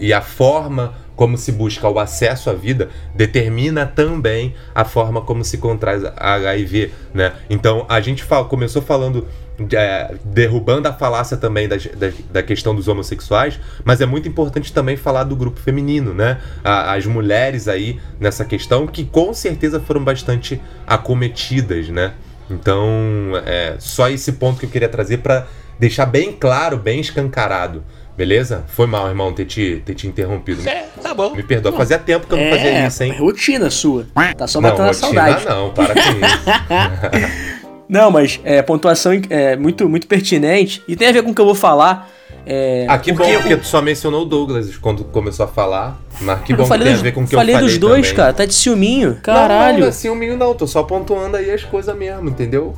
e 0.00 0.12
a 0.12 0.22
forma 0.22 0.94
como 1.16 1.36
se 1.36 1.50
busca 1.50 1.88
o 1.88 1.98
acesso 1.98 2.48
à 2.48 2.52
vida 2.52 2.90
determina 3.12 3.84
também 3.84 4.54
a 4.72 4.84
forma 4.84 5.20
como 5.20 5.44
se 5.44 5.58
contrai 5.58 6.00
HIV, 6.16 6.92
né? 7.12 7.34
Então 7.50 7.84
a 7.88 8.00
gente 8.00 8.22
fala, 8.22 8.44
começou 8.44 8.80
falando 8.80 9.26
é, 9.72 10.14
derrubando 10.24 10.86
a 10.88 10.92
falácia 10.92 11.36
também 11.36 11.66
das- 11.68 11.86
da, 11.86 12.10
da 12.32 12.42
questão 12.42 12.74
dos 12.74 12.86
homossexuais, 12.88 13.58
mas 13.84 14.00
é 14.00 14.06
muito 14.06 14.28
importante 14.28 14.72
também 14.72 14.96
falar 14.96 15.24
do 15.24 15.34
grupo 15.34 15.58
feminino, 15.58 16.14
né? 16.14 16.38
A- 16.62 16.94
as 16.94 17.06
mulheres 17.06 17.66
aí 17.68 18.00
nessa 18.20 18.44
questão 18.44 18.86
que 18.86 19.04
com 19.04 19.32
certeza 19.34 19.80
foram 19.80 20.02
bastante 20.04 20.60
acometidas, 20.86 21.88
né? 21.88 22.12
Então, 22.50 23.32
é 23.44 23.76
só 23.78 24.08
esse 24.08 24.32
ponto 24.32 24.58
que 24.60 24.66
eu 24.66 24.70
queria 24.70 24.88
trazer 24.88 25.18
para 25.18 25.46
deixar 25.78 26.06
bem 26.06 26.32
claro, 26.32 26.76
bem 26.78 27.00
escancarado. 27.00 27.82
Beleza? 28.16 28.64
Foi 28.66 28.86
mal, 28.86 29.06
irmão, 29.08 29.32
ter 29.32 29.44
te, 29.44 29.80
ter 29.84 29.94
te 29.94 30.08
interrompido. 30.08 30.68
É, 30.68 30.86
tá 31.00 31.14
bom. 31.14 31.34
Me 31.36 31.42
perdoa, 31.42 31.70
fazia 31.72 31.98
tempo 31.98 32.26
que 32.26 32.32
eu 32.34 32.38
não 32.38 32.50
fazia 32.50 32.86
isso, 32.86 33.02
hein? 33.04 33.12
é 33.12 33.18
rotina 33.18 33.70
sua. 33.70 34.06
Tá 34.36 34.46
só 34.48 34.60
não, 34.60 34.70
matando 34.70 34.88
a 34.90 34.92
rotina 34.92 35.00
saudade. 35.36 35.44
não, 35.46 35.70
para 35.70 35.94
com 35.94 36.00
isso. 36.00 37.48
Não, 37.88 38.10
mas 38.10 38.38
é, 38.44 38.60
pontuação 38.62 39.12
é 39.30 39.56
muito, 39.56 39.88
muito 39.88 40.06
pertinente 40.06 40.82
e 40.86 40.94
tem 40.94 41.08
a 41.08 41.12
ver 41.12 41.22
com 41.22 41.30
o 41.30 41.34
que 41.34 41.40
eu 41.40 41.46
vou 41.46 41.54
falar. 41.54 42.10
É, 42.44 42.86
Ah, 42.88 42.98
que 42.98 43.12
bom, 43.12 43.18
porque 43.24 43.38
porque 43.38 43.56
tu 43.56 43.66
só 43.66 43.80
mencionou 43.82 44.22
o 44.22 44.24
Douglas 44.24 44.76
quando 44.76 45.04
começou 45.04 45.44
a 45.44 45.48
falar. 45.48 45.98
Mas 46.20 46.40
que 46.42 46.54
bom 46.54 46.62
que 46.62 46.68
falei 46.68 46.84
tem 46.84 46.92
a 46.92 46.96
dos, 46.96 47.02
ver 47.02 47.12
com 47.12 47.22
o 47.22 47.26
que 47.26 47.34
falei 47.34 47.54
eu 47.54 47.58
falei 47.58 47.70
dos 47.70 47.78
dois, 47.78 48.02
também. 48.08 48.16
cara. 48.16 48.32
Tá 48.32 48.44
de 48.44 48.54
ciúminho. 48.54 49.10
Não, 49.10 49.20
Caralho. 49.20 49.74
Não, 49.74 49.80
não 49.82 49.88
é 49.88 49.92
ciúminho 49.92 50.36
não, 50.36 50.54
tô 50.54 50.66
só 50.66 50.82
pontuando 50.82 51.36
aí 51.36 51.50
as 51.50 51.64
coisas 51.64 51.96
mesmo, 51.96 52.28
entendeu? 52.28 52.74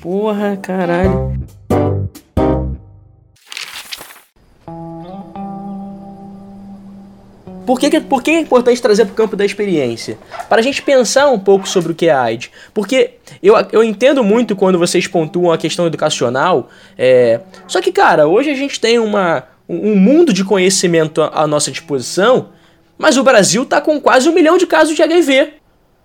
Porra, 0.00 0.56
caralho. 0.60 1.34
Por 7.66 7.78
que, 7.78 8.00
por 8.00 8.22
que 8.22 8.30
é 8.30 8.40
importante 8.40 8.82
trazer 8.82 9.04
para 9.04 9.12
o 9.12 9.16
campo 9.16 9.36
da 9.36 9.44
experiência? 9.44 10.18
Para 10.48 10.58
a 10.58 10.62
gente 10.62 10.82
pensar 10.82 11.28
um 11.28 11.38
pouco 11.38 11.68
sobre 11.68 11.92
o 11.92 11.94
que 11.94 12.08
é 12.08 12.12
AIDS. 12.12 12.50
Porque 12.74 13.12
eu, 13.42 13.54
eu 13.70 13.84
entendo 13.84 14.24
muito 14.24 14.56
quando 14.56 14.78
vocês 14.78 15.06
pontuam 15.06 15.52
a 15.52 15.58
questão 15.58 15.86
educacional. 15.86 16.68
é, 16.98 17.40
Só 17.68 17.80
que, 17.80 17.92
cara, 17.92 18.26
hoje 18.26 18.50
a 18.50 18.54
gente 18.54 18.80
tem 18.80 18.98
uma, 18.98 19.44
um 19.68 19.96
mundo 19.96 20.32
de 20.32 20.44
conhecimento 20.44 21.22
à, 21.22 21.46
nossa 21.46 21.70
disposição, 21.70 22.48
mas 22.98 23.16
o 23.16 23.22
Brasil 23.22 23.64
tá 23.64 23.80
com 23.80 24.00
quase 24.00 24.28
um 24.28 24.32
milhão 24.32 24.58
de 24.58 24.66
casos 24.66 24.94
de 24.94 25.02
HIV. 25.02 25.54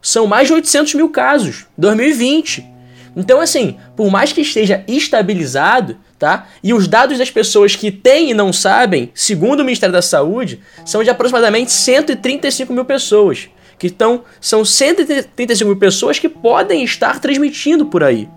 São 0.02 0.28
mais 0.28 0.48
de 0.48 0.54
800 0.54 0.94
mil 0.94 1.10
casos. 1.10 1.66
2020. 1.78 2.77
Então, 3.18 3.42
assim, 3.42 3.78
por 3.96 4.12
mais 4.12 4.32
que 4.32 4.42
esteja 4.42 4.84
estabilizado, 4.88 5.98
tá? 6.20 6.48
E 6.64 6.72
os 6.72 6.88
dados 6.88 7.18
das 7.18 7.32
pessoas 7.32 7.76
que 7.76 7.90
têm 7.90 8.30
e 8.30 8.34
não 8.34 8.54
sabem, 8.54 9.10
segundo 9.16 9.62
o 9.62 9.64
Ministério 9.64 9.92
da 9.92 10.04
Saúde, 10.04 10.62
são 10.86 11.04
de 11.04 11.10
aproximadamente 11.10 11.72
135 11.72 12.72
mil 12.72 12.86
pessoas. 12.86 13.50
Que 13.80 13.88
estão, 13.88 14.24
são 14.40 14.64
135 14.64 15.68
mil 15.68 15.80
pessoas 15.80 16.20
que 16.20 16.30
podem 16.30 16.84
estar 16.84 17.20
transmitindo 17.20 17.88
por 17.88 18.04
aí. 18.04 18.30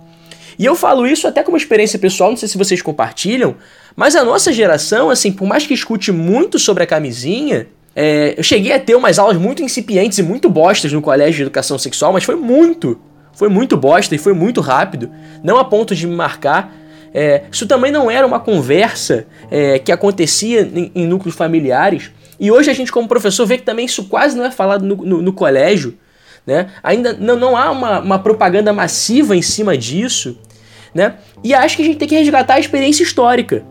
E 0.59 0.64
eu 0.64 0.74
falo 0.74 1.07
isso 1.07 1.26
até 1.26 1.43
como 1.43 1.59
experiência 1.59 1.99
pessoal, 1.99 2.31
não 2.31 2.37
sei 2.37 2.49
se 2.49 2.59
vocês 2.59 2.81
compartilham, 2.81 3.57
mas 3.95 4.16
a 4.16 4.24
nossa 4.24 4.51
geração, 4.51 5.11
assim, 5.11 5.31
por 5.31 5.47
mais 5.47 5.66
que 5.66 5.74
escute 5.74 6.11
muito 6.11 6.59
sobre 6.59 6.85
a 6.85 6.87
camisinha, 6.87 7.66
é, 7.95 8.35
eu 8.37 8.43
cheguei 8.43 8.72
a 8.72 8.78
ter 8.78 8.95
umas 8.95 9.18
aulas 9.18 9.37
muito 9.37 9.62
incipientes 9.62 10.18
e 10.18 10.22
muito 10.22 10.49
bostas 10.49 10.93
no 10.93 11.03
colégio 11.03 11.37
de 11.37 11.43
educação 11.43 11.78
sexual, 11.78 12.12
mas 12.12 12.24
foi 12.24 12.37
muito, 12.37 13.01
foi 13.41 13.49
muito 13.49 13.74
bosta 13.74 14.14
e 14.14 14.18
foi 14.18 14.34
muito 14.34 14.61
rápido, 14.61 15.11
não 15.43 15.57
a 15.57 15.64
ponto 15.64 15.95
de 15.95 16.07
me 16.07 16.14
marcar. 16.14 16.76
É, 17.14 17.45
isso 17.51 17.66
também 17.66 17.91
não 17.91 18.11
era 18.11 18.26
uma 18.26 18.38
conversa 18.38 19.26
é, 19.51 19.78
que 19.78 19.91
acontecia 19.91 20.61
em, 20.61 20.93
em 20.95 21.07
núcleos 21.07 21.34
familiares, 21.34 22.11
e 22.38 22.51
hoje 22.53 22.70
a 22.70 22.74
gente, 22.74 22.93
como 22.93 23.09
professor, 23.09 23.47
vê 23.47 23.57
que 23.57 23.64
também 23.64 23.86
isso 23.86 24.05
quase 24.05 24.36
não 24.36 24.45
é 24.45 24.51
falado 24.51 24.84
no, 24.84 24.95
no- 24.97 25.22
no 25.22 25.32
colégio. 25.32 25.97
Né? 26.47 26.68
Ainda 26.82 27.14
não, 27.14 27.34
não 27.36 27.57
há 27.57 27.70
uma, 27.70 28.01
uma 28.01 28.18
propaganda 28.18 28.74
massiva 28.74 29.34
em 29.34 29.41
cima 29.43 29.74
disso. 29.76 30.38
Né? 30.95 31.14
E 31.43 31.55
acho 31.55 31.76
que 31.76 31.82
a 31.82 31.84
gente 31.86 31.97
tem 31.99 32.09
que 32.09 32.14
resgatar 32.14 32.55
a 32.55 32.61
experiência 32.61 33.03
histórica. 33.03 33.64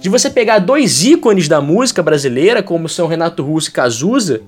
De 0.00 0.08
você 0.08 0.28
pegar 0.28 0.58
dois 0.58 1.04
ícones 1.04 1.46
da 1.46 1.60
música 1.60 2.02
brasileira, 2.02 2.62
como 2.64 2.88
são 2.88 3.06
Renato 3.06 3.44
Russo 3.44 3.68
e 3.68 3.72
Cazuza, 3.72 4.42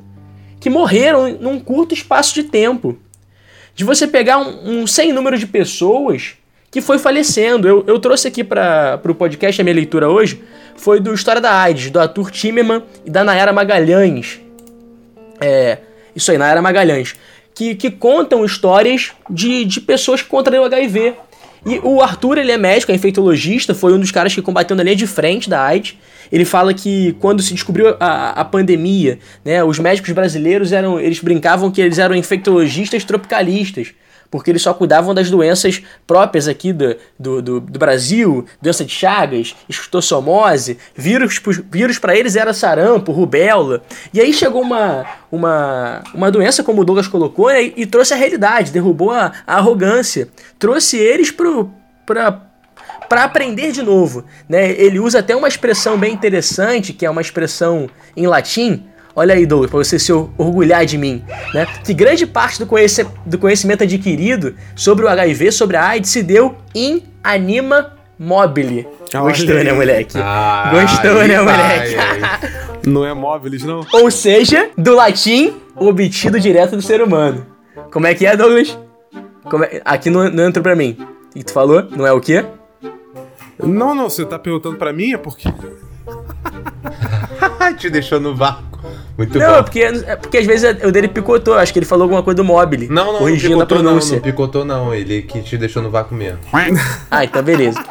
que 0.59 0.69
morreram 0.71 1.37
num 1.41 1.59
curto 1.61 1.95
espaço 1.95 2.35
de 2.35 2.43
tempo. 2.45 2.97
De 3.81 3.85
você 3.85 4.07
pegar 4.07 4.37
um, 4.37 4.83
um 4.83 4.87
sem 4.87 5.11
número 5.11 5.39
de 5.39 5.47
pessoas 5.47 6.35
que 6.71 6.83
foi 6.83 6.99
falecendo. 6.99 7.67
Eu, 7.67 7.83
eu 7.87 7.99
trouxe 7.99 8.29
aqui 8.29 8.45
para 8.45 9.01
o 9.03 9.15
podcast, 9.15 9.59
a 9.59 9.65
minha 9.65 9.75
leitura 9.75 10.07
hoje, 10.07 10.45
foi 10.77 11.01
do 11.01 11.15
História 11.15 11.41
da 11.41 11.51
AIDS, 11.63 11.91
do 11.91 11.99
Arthur 11.99 12.31
Timerman 12.31 12.83
e 13.07 13.11
da 13.11 13.25
Nayara 13.25 13.55
Magalhães. 13.55 14.39
É, 15.41 15.79
isso 16.15 16.31
aí, 16.31 16.37
Nayara 16.37 16.61
Magalhães. 16.61 17.15
Que, 17.55 17.75
que 17.75 17.91
contam 17.91 18.45
histórias 18.45 19.13
de, 19.31 19.65
de 19.65 19.81
pessoas 19.81 20.21
que 20.21 20.29
contraíram 20.29 20.67
HIV. 20.67 21.15
E 21.65 21.79
o 21.83 22.01
Arthur, 22.01 22.39
ele 22.39 22.53
é 22.53 22.57
médico, 22.57 22.91
é 22.91 22.95
infectologista, 22.95 23.75
foi 23.75 23.93
um 23.93 23.99
dos 23.99 24.11
caras 24.11 24.35
que 24.35 24.41
combateu 24.41 24.77
na 24.77 24.83
linha 24.83 24.97
de 24.97 25.07
frente 25.07 25.49
da 25.49 25.63
AIDS. 25.63 25.97
Ele 26.33 26.45
fala 26.45 26.73
que 26.73 27.15
quando 27.21 27.43
se 27.43 27.53
descobriu 27.53 27.97
a, 28.01 28.31
a 28.41 28.45
pandemia, 28.45 29.19
né, 29.45 29.63
os 29.63 29.79
médicos 29.79 30.11
brasileiros 30.13 30.73
eram, 30.73 30.99
eles 30.99 31.21
brincavam 31.21 31.71
que 31.71 31.81
eles 31.81 31.99
eram 31.99 32.15
infectologistas 32.15 33.05
tropicalistas, 33.05 33.93
porque 34.31 34.51
eles 34.51 34.63
só 34.63 34.73
cuidavam 34.73 35.13
das 35.13 35.29
doenças 35.29 35.83
próprias 36.07 36.47
aqui 36.47 36.73
do, 36.73 36.97
do, 37.19 37.43
do, 37.43 37.61
do 37.61 37.79
Brasil, 37.79 38.47
doença 38.63 38.85
de 38.85 38.93
Chagas, 38.93 39.57
esquistossomose, 39.69 40.79
vírus, 40.95 41.41
vírus 41.71 41.99
para 41.99 42.17
eles 42.17 42.37
era 42.37 42.55
sarampo, 42.55 43.13
rubéola. 43.13 43.83
E 44.15 44.21
aí 44.21 44.33
chegou 44.33 44.63
uma, 44.63 45.05
uma, 45.31 46.03
uma 46.15 46.31
doença, 46.31 46.63
como 46.63 46.83
o 46.83 46.85
Douglas 46.85 47.09
colocou, 47.09 47.51
e, 47.51 47.75
e 47.77 47.87
trouxe 47.87 48.15
a 48.15 48.17
realidade, 48.17 48.71
derrubou 48.71 49.11
a, 49.11 49.33
a 49.47 49.57
arrogância, 49.57 50.29
trouxe 50.59 50.97
eles 50.97 51.31
pro, 51.31 51.71
pra, 52.07 52.51
para 53.09 53.25
aprender 53.25 53.73
de 53.73 53.83
novo, 53.83 54.25
né? 54.49 54.71
Ele 54.71 55.01
usa 55.01 55.19
até 55.19 55.35
uma 55.35 55.49
expressão 55.49 55.99
bem 55.99 56.15
interessante, 56.15 56.93
que 56.93 57.05
é 57.05 57.11
uma 57.11 57.21
expressão 57.21 57.91
em 58.17 58.27
latim. 58.29 58.85
Olha 59.21 59.35
aí, 59.35 59.45
Douglas, 59.45 59.71
para 59.71 59.79
você 59.85 59.99
se 59.99 60.11
or- 60.11 60.31
orgulhar 60.39 60.87
de 60.87 60.97
mim, 60.97 61.23
né? 61.53 61.67
Que 61.85 61.93
grande 61.93 62.27
parte 62.27 62.59
do, 62.59 62.65
conhece- 62.65 63.07
do 63.27 63.37
conhecimento 63.37 63.83
adquirido 63.85 64.55
sobre 64.75 65.05
o 65.05 65.09
HIV, 65.09 65.53
sobre 65.53 65.77
a 65.77 65.85
AIDS, 65.89 66.09
se 66.09 66.23
deu 66.23 66.55
em 66.75 67.03
anima 67.23 67.93
mobile. 68.19 68.89
Gostou, 69.13 69.63
né, 69.63 69.73
moleque? 69.75 70.17
Ah, 70.17 70.71
Gostou, 70.73 71.19
aí 71.21 71.29
né, 71.29 71.39
moleque? 71.39 71.97
Não 72.89 73.05
é 73.05 73.13
móveis, 73.13 73.63
não? 73.63 73.85
Ou 73.93 74.11
seja, 74.11 74.71
do 74.79 74.95
latim, 74.95 75.53
obtido 75.77 76.41
direto 76.41 76.75
do 76.77 76.81
ser 76.81 77.03
humano. 77.03 77.45
Como 77.93 78.07
é 78.07 78.15
que 78.15 78.25
é, 78.25 78.35
Douglas? 78.35 78.79
Como 79.45 79.65
é- 79.65 79.83
Aqui 79.85 80.09
não, 80.09 80.31
não 80.31 80.47
entrou 80.49 80.63
pra 80.63 80.75
mim. 80.75 80.97
O 81.29 81.39
que 81.39 81.45
tu 81.45 81.53
falou? 81.53 81.87
Não 81.95 82.07
é 82.07 82.13
o 82.13 82.21
quê? 82.23 82.43
Não, 83.63 83.95
não, 83.95 84.09
você 84.09 84.25
tá 84.25 84.39
perguntando 84.39 84.77
pra 84.79 84.95
mim, 84.95 85.13
é 85.13 85.19
porque. 85.19 85.47
Te 87.79 87.91
deixou 87.91 88.21
no 88.21 88.35
vácuo. 88.35 88.71
Muito 89.19 89.39
Não, 89.39 89.57
bom. 89.57 89.63
porque, 89.65 89.81
é 89.81 90.17
porque 90.17 90.39
às 90.39 90.47
vezes 90.47 90.83
o 90.83 90.91
dele 90.91 91.07
picotou. 91.07 91.55
Acho 91.55 91.71
que 91.73 91.79
ele 91.79 91.85
falou 91.87 92.05
alguma 92.05 92.23
coisa 92.23 92.37
do 92.39 92.45
mobile. 92.45 92.89
Não, 92.89 93.05
não, 93.05 93.13
não 93.15 93.19
corrigindo 93.19 93.55
a 93.55 93.67
picotou 93.67 93.77
não, 93.79 93.85
pronúncia. 93.85 94.15
não 94.17 94.23
picotou 94.23 94.65
não. 94.65 94.95
Ele 94.95 95.21
que 95.21 95.43
te 95.43 95.59
deixou 95.59 95.83
no 95.83 95.91
vácuo 95.91 96.15
mesmo. 96.15 96.39
Ah, 97.11 97.25
então 97.25 97.43
beleza. 97.43 97.85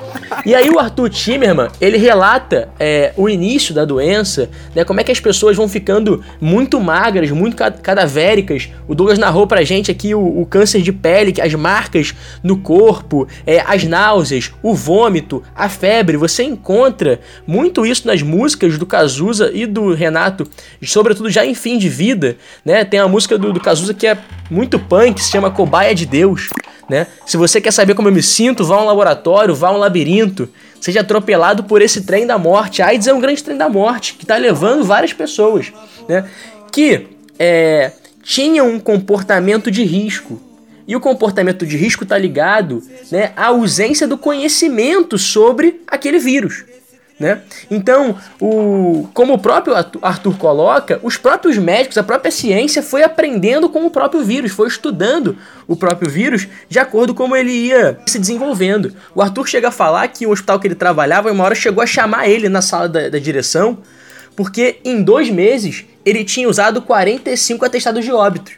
E 0.45 0.55
aí 0.55 0.69
o 0.69 0.79
Arthur 0.79 1.09
Timerman, 1.09 1.67
ele 1.81 1.97
relata 1.97 2.69
é, 2.79 3.13
o 3.17 3.27
início 3.29 3.75
da 3.75 3.83
doença, 3.83 4.49
né? 4.73 4.83
Como 4.85 4.99
é 5.01 5.03
que 5.03 5.11
as 5.11 5.19
pessoas 5.19 5.57
vão 5.57 5.67
ficando 5.67 6.23
muito 6.39 6.79
magras, 6.79 7.29
muito 7.29 7.55
ca- 7.57 7.69
cadavéricas. 7.69 8.69
O 8.87 8.95
Douglas 8.95 9.19
narrou 9.19 9.45
pra 9.45 9.61
gente 9.63 9.91
aqui 9.91 10.15
o, 10.15 10.41
o 10.41 10.45
câncer 10.45 10.81
de 10.81 10.91
pele, 10.93 11.33
as 11.41 11.53
marcas 11.53 12.15
no 12.41 12.57
corpo, 12.57 13.27
é, 13.45 13.59
as 13.59 13.83
náuseas, 13.83 14.51
o 14.63 14.73
vômito, 14.73 15.43
a 15.53 15.67
febre. 15.69 16.15
Você 16.17 16.43
encontra 16.43 17.19
muito 17.45 17.85
isso 17.85 18.07
nas 18.07 18.21
músicas 18.21 18.77
do 18.77 18.85
Cazuza 18.89 19.49
e 19.53 19.65
do 19.65 19.93
Renato, 19.93 20.45
sobretudo 20.83 21.29
já 21.29 21.45
em 21.45 21.53
fim 21.53 21.77
de 21.77 21.87
vida, 21.87 22.35
né? 22.65 22.83
Tem 22.83 22.99
a 22.99 23.07
música 23.07 23.37
do, 23.37 23.53
do 23.53 23.59
Cazuza 23.61 23.93
que 23.93 24.05
é 24.05 24.17
muito 24.51 24.77
punk, 24.77 25.23
se 25.23 25.31
chama 25.31 25.49
Cobaia 25.49 25.95
de 25.95 26.05
Deus, 26.05 26.49
né? 26.89 27.07
Se 27.25 27.37
você 27.37 27.61
quer 27.61 27.71
saber 27.71 27.93
como 27.93 28.09
eu 28.09 28.11
me 28.11 28.21
sinto, 28.21 28.65
vá 28.65 28.75
a 28.75 28.81
um 28.81 28.85
laboratório, 28.85 29.55
vá 29.55 29.69
a 29.69 29.71
um 29.71 29.77
labirinto, 29.77 30.49
seja 30.81 30.99
atropelado 30.99 31.63
por 31.63 31.81
esse 31.81 32.01
trem 32.01 32.27
da 32.27 32.37
morte. 32.37 32.81
A 32.81 32.87
AIDS 32.87 33.07
é 33.07 33.13
um 33.13 33.21
grande 33.21 33.41
trem 33.41 33.57
da 33.57 33.69
morte 33.69 34.15
que 34.15 34.25
está 34.25 34.35
levando 34.35 34.83
várias 34.83 35.13
pessoas, 35.13 35.71
né? 36.07 36.27
Que 36.71 37.07
é, 37.37 37.93
tinham 38.23 38.67
um 38.67 38.79
comportamento 38.79 39.71
de 39.71 39.83
risco. 39.83 40.41
E 40.87 40.95
o 40.95 40.99
comportamento 40.99 41.67
de 41.67 41.77
risco 41.77 42.03
está 42.03 42.17
ligado 42.17 42.81
né, 43.11 43.31
à 43.35 43.47
ausência 43.47 44.07
do 44.07 44.17
conhecimento 44.17 45.19
sobre 45.19 45.81
aquele 45.87 46.17
vírus. 46.17 46.65
Né? 47.19 47.41
Então, 47.69 48.17
o, 48.39 49.09
como 49.13 49.33
o 49.33 49.37
próprio 49.37 49.75
Arthur- 49.75 50.37
coloca, 50.37 51.01
os 51.03 51.17
próprios 51.17 51.57
médicos, 51.57 51.97
a 51.97 52.03
própria 52.03 52.31
ciência 52.31 52.81
foi 52.81 53.03
aprendendo 53.03 53.67
com 53.67 53.85
o 53.85 53.91
próprio 53.91 54.23
vírus, 54.23 54.53
foi 54.53 54.69
estudando 54.69 55.37
o 55.67 55.75
próprio 55.75 56.09
vírus 56.09 56.47
de 56.69 56.79
acordo 56.79 57.13
com 57.13 57.19
como 57.29 57.35
ele 57.35 57.51
ia 57.51 57.99
se 58.07 58.17
desenvolvendo. 58.17 58.91
O 59.13 59.21
Arthur 59.21 59.45
chega 59.45 59.67
a 59.67 59.71
falar 59.71 60.07
que 60.07 60.25
o 60.25 60.31
hospital 60.31 60.59
que 60.59 60.67
ele 60.67 60.73
trabalhava, 60.73 61.31
uma 61.31 61.43
hora 61.43 61.53
chegou 61.53 61.83
a 61.83 61.85
chamar 61.85 62.27
ele 62.27 62.49
na 62.49 62.59
sala 62.59 62.89
da, 62.89 63.07
da 63.07 63.19
direção, 63.19 63.77
porque 64.35 64.79
em 64.83 65.03
dois 65.03 65.29
meses 65.29 65.85
ele 66.03 66.23
tinha 66.23 66.49
usado 66.49 66.81
45 66.81 67.63
atestados 67.65 68.03
de 68.03 68.11
óbito. 68.11 68.51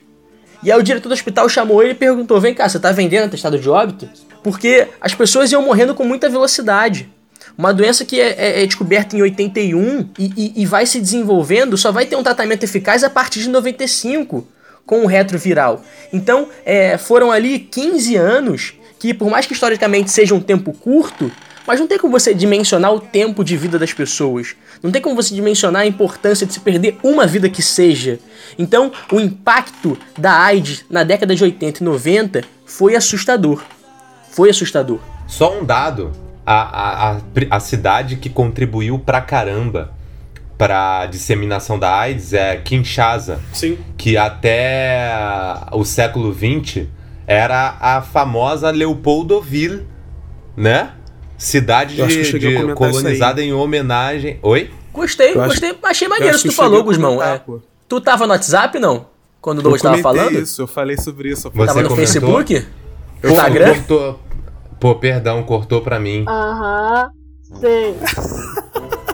E 0.63 0.71
aí 0.71 0.79
o 0.79 0.83
diretor 0.83 1.09
do 1.09 1.13
hospital 1.13 1.49
chamou 1.49 1.81
ele 1.81 1.91
e 1.91 1.95
perguntou: 1.95 2.39
Vem 2.39 2.53
cá, 2.53 2.69
você 2.69 2.79
tá 2.79 2.91
vendendo 2.93 3.25
atestado 3.25 3.59
de 3.59 3.67
óbito? 3.67 4.07
Porque 4.41 4.87
as 5.01 5.13
pessoas 5.13 5.51
iam 5.51 5.61
morrendo 5.61 5.93
com 5.93 6.05
muita 6.05 6.29
velocidade. 6.29 7.09
Uma 7.57 7.73
doença 7.73 8.03
que 8.05 8.19
é, 8.19 8.29
é- 8.37 8.63
é 8.63 8.65
descoberta 8.65 9.15
em 9.15 9.21
81 9.21 10.09
e, 10.17 10.31
e- 10.37 10.53
e 10.61 10.65
vai 10.65 10.85
se 10.85 10.99
desenvolvendo, 10.99 11.77
só 11.77 11.91
vai 11.91 12.05
ter 12.05 12.15
um 12.15 12.23
tratamento 12.23 12.63
eficaz 12.63 13.03
a 13.03 13.09
partir 13.09 13.39
de 13.41 13.49
95 13.49 14.47
com 14.85 15.03
o 15.03 15.07
retroviral. 15.07 15.83
Então, 16.11 16.47
é, 16.65 16.97
foram 16.97 17.31
ali 17.31 17.59
15 17.59 18.15
anos 18.15 18.73
que, 18.99 19.13
por 19.13 19.29
mais 19.29 19.45
que 19.45 19.53
historicamente 19.53 20.11
seja 20.11 20.33
um 20.35 20.39
tempo 20.41 20.73
curto, 20.73 21.31
mas 21.67 21.79
não 21.79 21.87
tem 21.87 21.97
como 21.99 22.11
você 22.19 22.33
dimensionar 22.33 22.91
o 22.93 22.99
tempo 22.99 23.43
de 23.43 23.55
vida 23.55 23.77
das 23.77 23.93
pessoas. 23.93 24.55
Não 24.81 24.91
tem 24.91 25.01
como 25.01 25.15
você 25.15 25.33
dimensionar 25.33 25.83
a 25.83 25.85
importância 25.85 26.45
de 26.45 26.53
se 26.53 26.59
perder 26.59 26.97
uma 27.03 27.27
vida 27.27 27.47
que 27.49 27.61
seja. 27.61 28.19
Então, 28.57 28.91
o 29.11 29.19
impacto 29.19 29.97
da 30.17 30.33
AIDS 30.33 30.83
na 30.89 31.03
década 31.03 31.35
de 31.35 31.43
80 31.43 31.81
e 31.81 31.83
90 31.85 32.43
foi 32.65 32.95
assustador. 32.95 33.61
Foi 34.31 34.49
assustador. 34.49 34.99
Só 35.27 35.57
um 35.59 35.63
dado: 35.63 36.11
a, 36.45 37.11
a, 37.11 37.17
a, 37.49 37.59
cidade 37.59 38.15
que 38.17 38.29
contribuiu 38.29 38.97
pra 38.99 39.21
caramba 39.21 39.91
pra 40.57 41.05
disseminação 41.07 41.77
da 41.79 41.95
AIDS 41.99 42.33
é 42.33 42.55
Kinshasa, 42.57 43.39
Sim. 43.51 43.77
que 43.97 44.15
até 44.17 45.09
o 45.71 45.83
século 45.83 46.33
XX 46.33 46.85
era 47.25 47.77
a 47.79 48.01
famosa 48.01 48.69
Leopoldoville, 48.69 49.87
né? 50.55 50.91
Cidade 51.37 51.97
Eu 51.97 52.05
eu 52.05 52.39
de, 52.39 52.67
de- 52.67 52.73
colonizada 52.75 53.41
em 53.41 53.51
homenagem. 53.53 54.37
Oi? 54.43 54.69
Gostei, 54.93 55.33
Eu 55.33 55.41
acho- 55.41 55.49
gostei. 55.49 55.75
Achei 55.83 56.05
eu 56.05 56.09
maneiro 56.09 56.37
se 56.37 56.43
que 56.43 56.49
tu 56.49 56.51
eu 56.51 56.55
falou, 56.55 56.83
comentar, 56.83 57.01
É. 57.37 57.59
Tu 57.87 58.01
tava 58.01 58.27
no 58.27 58.33
WhatsApp, 58.33 58.77
não? 58.79 59.07
Quando 59.39 59.57
o 59.57 59.59
Eu 59.59 59.63
Douglas 59.63 59.81
tava 59.81 59.97
falando? 59.97 60.39
isso, 60.39 60.61
eu 60.61 60.67
falei 60.67 60.97
sobre 60.97 61.29
isso. 61.29 61.47
eu 61.47 61.51
Você 61.51 61.65
Tava 61.65 61.81
no 61.81 61.89
comentou? 61.89 61.97
Facebook? 61.97 62.67
Pô, 63.21 63.27
Instagram? 63.29 63.73
Cortou, 63.73 64.19
pô, 64.81 64.95
perdão, 64.95 65.41
cortou 65.43 65.79
pra 65.81 65.99
mim. 65.99 66.25
Aham, 66.27 67.09
sei. 67.61 67.95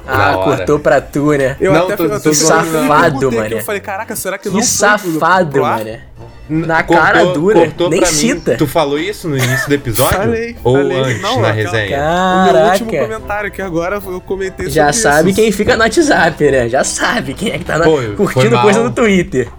Ah, 0.09 0.18
Na 0.18 0.38
hora. 0.38 0.57
cortou 0.57 0.80
pra 0.80 1.01
tu, 1.01 1.32
né? 1.34 1.57
Eu 1.59 1.74
Não, 1.74 1.84
até, 1.84 1.97
tô- 1.97 2.05
eu 2.05 2.20
tô 2.22 2.30
não. 2.30 2.34
Safado, 2.36 3.30
mané. 3.32 3.53
Eu 3.53 3.63
falei, 3.63 3.82
caraca, 3.82 4.15
será 4.15 4.38
que, 4.38 4.49
Que 4.49 4.55
não 4.55 4.63
safado, 4.63 5.61
mané. 5.61 6.03
Na 6.49 6.82
cara 6.82 7.26
dura, 7.26 7.59
cortou 7.59 7.89
nem 7.89 8.05
cita. 8.05 8.51
Mim. 8.51 8.57
Tu 8.57 8.65
falou 8.65 8.97
isso 8.97 9.28
no 9.28 9.38
início 9.38 9.68
do 9.68 9.76
episódio? 9.76 10.18
Falei, 10.18 10.55
Ou 10.63 10.78
falei. 10.78 10.97
antes, 10.97 11.22
Não, 11.22 11.41
na 11.41 11.49
aquela- 11.49 11.72
resenha? 11.72 11.97
O 11.99 12.53
meu 12.53 12.63
último 12.72 12.91
Caraca. 12.91 13.07
comentário 13.13 13.51
que 13.51 13.61
agora 13.61 13.95
eu 14.05 14.22
comentei 14.22 14.70
Já 14.70 14.93
sobre 14.93 15.01
sabe 15.15 15.30
isso. 15.32 15.41
quem 15.41 15.51
fica 15.51 15.76
no 15.76 15.84
WhatsApp, 15.84 16.51
né? 16.51 16.70
Já 16.70 16.86
sabe 16.86 17.34
quem 17.34 17.51
é 17.51 17.57
que 17.57 17.65
tá 17.65 17.78
na- 17.78 17.84
Pô, 17.84 17.97
foi 17.97 18.15
curtindo 18.15 18.57
coisa 18.61 18.82
no 18.82 18.91
Twitter. 18.91 19.49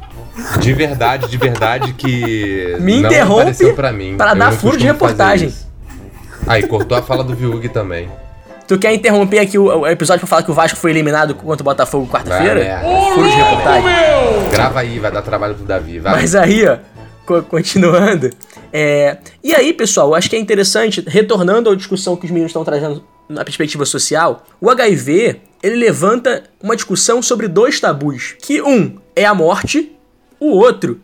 De 0.60 0.72
verdade, 0.72 1.28
de 1.28 1.36
verdade 1.36 1.92
que. 1.92 2.74
Me 2.80 3.02
não 3.02 3.10
interrompe 3.10 3.40
apareceu 3.42 3.74
pra 3.74 3.92
mim. 3.92 4.14
pra 4.16 4.30
Eu 4.30 4.36
dar 4.36 4.52
furo 4.52 4.78
de 4.78 4.86
reportagem. 4.86 5.52
Aí, 6.48 6.66
cortou 6.66 6.96
a 6.96 7.02
fala 7.02 7.22
do 7.24 7.34
Viug 7.34 7.68
também. 7.68 8.08
Tu 8.66 8.78
quer 8.78 8.92
interromper 8.92 9.38
aqui 9.38 9.58
o, 9.58 9.64
o 9.64 9.86
episódio 9.86 10.20
pra 10.20 10.28
falar 10.28 10.42
que 10.42 10.50
o 10.50 10.54
Vasco 10.54 10.78
foi 10.78 10.90
eliminado 10.90 11.34
contra 11.34 11.62
o 11.62 11.64
Botafogo 11.64 12.06
quarta-feira? 12.06 12.54
merda. 12.60 12.86
Furo 13.14 13.28
de 13.28 13.34
reportagem. 13.36 14.50
Grava 14.50 14.80
aí, 14.80 14.98
vai 14.98 15.10
dar 15.10 15.22
trabalho 15.22 15.54
pro 15.54 15.64
Davi. 15.64 15.98
Vai. 15.98 16.12
Mas 16.12 16.34
aí, 16.34 16.66
ó, 16.68 16.76
co- 17.24 17.42
continuando. 17.44 18.30
é, 18.72 19.16
e 19.42 19.54
aí, 19.54 19.72
pessoal, 19.72 20.14
acho 20.14 20.28
que 20.28 20.36
é 20.36 20.38
interessante, 20.38 21.02
retornando 21.06 21.70
à 21.70 21.74
discussão 21.74 22.14
que 22.14 22.26
os 22.26 22.30
meninos 22.30 22.50
estão 22.50 22.62
trazendo 22.64 23.02
na 23.26 23.42
perspectiva 23.44 23.84
social, 23.86 24.44
o 24.60 24.68
HIV, 24.70 25.40
ele 25.62 25.76
levanta 25.76 26.44
uma 26.62 26.74
discussão 26.76 27.22
sobre 27.22 27.48
dois 27.48 27.80
tabus. 27.80 28.34
Que 28.42 28.60
um 28.60 28.98
é 29.16 29.24
a 29.24 29.34
morte, 29.34 29.96
o 30.38 30.50
outro 30.50 31.00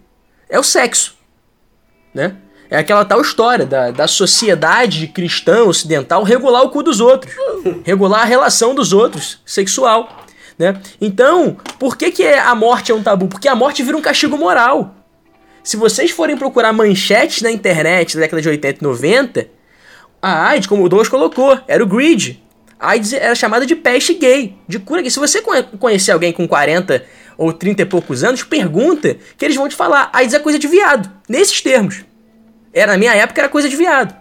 é 0.50 0.58
o 0.58 0.62
sexo. 0.62 1.14
Né? 2.14 2.36
É 2.74 2.78
aquela 2.78 3.04
tal 3.04 3.20
história 3.20 3.64
da, 3.64 3.92
da 3.92 4.08
sociedade 4.08 5.06
cristã 5.06 5.62
ocidental 5.62 6.24
regular 6.24 6.62
o 6.64 6.70
cu 6.70 6.82
dos 6.82 6.98
outros, 7.00 7.32
regular 7.84 8.22
a 8.22 8.24
relação 8.24 8.74
dos 8.74 8.92
outros, 8.92 9.38
sexual. 9.46 10.24
Né? 10.58 10.80
Então, 11.00 11.56
por 11.78 11.96
que, 11.96 12.10
que 12.10 12.24
é- 12.24 12.40
a 12.40 12.52
morte 12.52 12.90
é 12.90 12.94
um 12.94 13.00
tabu? 13.00 13.28
Porque 13.28 13.46
a 13.46 13.54
morte 13.54 13.80
vira 13.84 13.96
um 13.96 14.00
castigo 14.02 14.36
moral. 14.36 14.92
Se 15.62 15.76
vocês 15.76 16.10
forem 16.10 16.36
procurar 16.36 16.72
manchetes 16.72 17.42
na 17.42 17.50
internet 17.52 18.16
da 18.16 18.22
década 18.22 18.42
de 18.42 18.48
80 18.48 18.80
e 18.80 18.84
90, 18.84 19.46
a 20.20 20.48
AIDS, 20.48 20.66
como 20.66 20.82
o 20.82 20.88
Douglas 20.88 21.08
colocou, 21.08 21.56
era 21.68 21.82
o 21.82 21.86
greed. 21.86 22.42
A 22.78 22.90
AIDS 22.90 23.12
era 23.12 23.36
chamada 23.36 23.64
de 23.64 23.76
peste 23.76 24.14
gay, 24.14 24.56
de 24.66 24.80
cura 24.80 25.00
gay. 25.00 25.12
Se 25.12 25.20
você 25.20 25.40
conhe- 25.40 25.62
conhecer 25.78 26.10
alguém 26.10 26.32
com 26.32 26.48
40 26.48 27.04
ou 27.38 27.52
30 27.52 27.82
e 27.82 27.86
poucos 27.86 28.24
anos, 28.24 28.42
pergunta 28.42 29.16
que 29.38 29.44
eles 29.44 29.56
vão 29.56 29.68
te 29.68 29.76
falar. 29.76 30.10
AIDS 30.12 30.34
é 30.34 30.40
coisa 30.40 30.58
de 30.58 30.66
viado. 30.66 31.08
Nesses 31.28 31.60
termos. 31.62 32.04
Era, 32.74 32.92
na 32.92 32.98
minha 32.98 33.14
época 33.14 33.40
era 33.40 33.48
coisa 33.48 33.68
de 33.68 33.76
viado. 33.76 34.14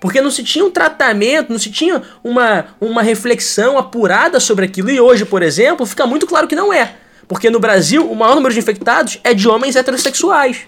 Porque 0.00 0.20
não 0.20 0.30
se 0.30 0.42
tinha 0.42 0.64
um 0.64 0.70
tratamento, 0.70 1.50
não 1.50 1.58
se 1.58 1.70
tinha 1.70 2.02
uma, 2.22 2.66
uma 2.80 3.02
reflexão 3.02 3.78
apurada 3.78 4.40
sobre 4.40 4.64
aquilo. 4.64 4.90
E 4.90 5.00
hoje, 5.00 5.24
por 5.24 5.42
exemplo, 5.42 5.86
fica 5.86 6.06
muito 6.06 6.26
claro 6.26 6.48
que 6.48 6.56
não 6.56 6.72
é. 6.72 6.94
Porque 7.28 7.48
no 7.50 7.58
Brasil, 7.58 8.10
o 8.10 8.14
maior 8.14 8.34
número 8.34 8.52
de 8.52 8.60
infectados 8.60 9.18
é 9.22 9.32
de 9.32 9.48
homens 9.48 9.76
heterossexuais. 9.76 10.66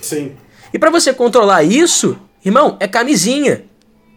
Sim. 0.00 0.36
E 0.72 0.78
para 0.78 0.90
você 0.90 1.12
controlar 1.12 1.64
isso, 1.64 2.18
irmão, 2.44 2.76
é 2.80 2.88
camisinha. 2.88 3.64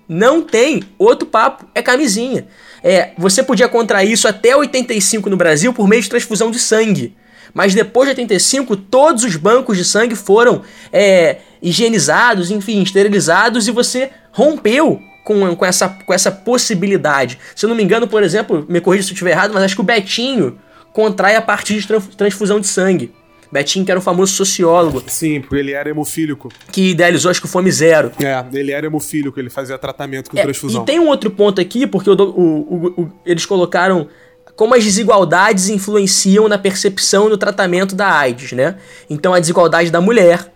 Não 0.07 0.41
tem 0.41 0.83
outro 0.97 1.27
papo, 1.27 1.65
é 1.75 1.81
camisinha. 1.81 2.47
É, 2.83 3.11
você 3.17 3.43
podia 3.43 3.67
contrair 3.67 4.11
isso 4.11 4.27
até 4.27 4.55
85 4.55 5.29
no 5.29 5.37
Brasil 5.37 5.73
por 5.73 5.87
meio 5.87 6.01
de 6.01 6.09
transfusão 6.09 6.49
de 6.49 6.59
sangue. 6.59 7.15
Mas 7.53 7.73
depois 7.73 8.07
de 8.07 8.11
85, 8.11 8.75
todos 8.75 9.23
os 9.23 9.35
bancos 9.35 9.77
de 9.77 9.85
sangue 9.85 10.15
foram 10.15 10.61
é, 10.91 11.37
higienizados, 11.61 12.51
enfim, 12.51 12.81
esterilizados 12.81 13.67
e 13.67 13.71
você 13.71 14.09
rompeu 14.31 15.01
com, 15.23 15.55
com, 15.55 15.65
essa, 15.65 15.89
com 15.89 16.13
essa 16.13 16.31
possibilidade. 16.31 17.37
Se 17.55 17.65
eu 17.65 17.69
não 17.69 17.75
me 17.75 17.83
engano, 17.83 18.07
por 18.07 18.23
exemplo, 18.23 18.65
me 18.67 18.81
corrija 18.81 19.03
se 19.03 19.11
eu 19.11 19.13
estiver 19.13 19.31
errado, 19.31 19.53
mas 19.53 19.63
acho 19.63 19.75
que 19.75 19.81
o 19.81 19.83
Betinho 19.83 20.57
contrai 20.93 21.35
a 21.35 21.41
partir 21.41 21.79
de 21.79 21.87
transfusão 22.15 22.59
de 22.59 22.67
sangue. 22.67 23.13
Betinho, 23.51 23.83
que 23.83 23.89
era 23.89 23.99
um 23.99 24.03
famoso 24.03 24.33
sociólogo. 24.33 25.03
Sim, 25.07 25.41
porque 25.41 25.55
ele 25.55 25.71
era 25.71 25.89
hemofílico. 25.89 26.49
Que 26.71 26.91
idealizou, 26.91 27.31
acho 27.31 27.39
que 27.41 27.47
o 27.47 27.49
Fome 27.49 27.71
Zero. 27.71 28.11
É, 28.19 28.45
ele 28.53 28.71
era 28.71 28.85
hemofílico, 28.85 29.39
ele 29.39 29.49
fazia 29.49 29.77
tratamento 29.77 30.29
com 30.29 30.37
é, 30.37 30.43
transfusão. 30.43 30.83
E 30.83 30.85
tem 30.85 30.99
um 30.99 31.07
outro 31.07 31.31
ponto 31.31 31.59
aqui, 31.59 31.87
porque 31.87 32.09
o, 32.09 32.13
o, 32.13 33.01
o, 33.01 33.11
eles 33.25 33.45
colocaram 33.47 34.07
como 34.59 34.75
as 34.75 34.83
desigualdades 34.83 35.69
influenciam 35.69 36.49
na 36.49 36.57
percepção 36.57 37.27
e 37.27 37.29
no 37.29 37.37
tratamento 37.37 37.95
da 37.95 38.11
AIDS, 38.11 38.51
né? 38.51 38.75
Então 39.09 39.33
a 39.33 39.39
desigualdade 39.39 39.89
da 39.89 40.01
mulher, 40.01 40.51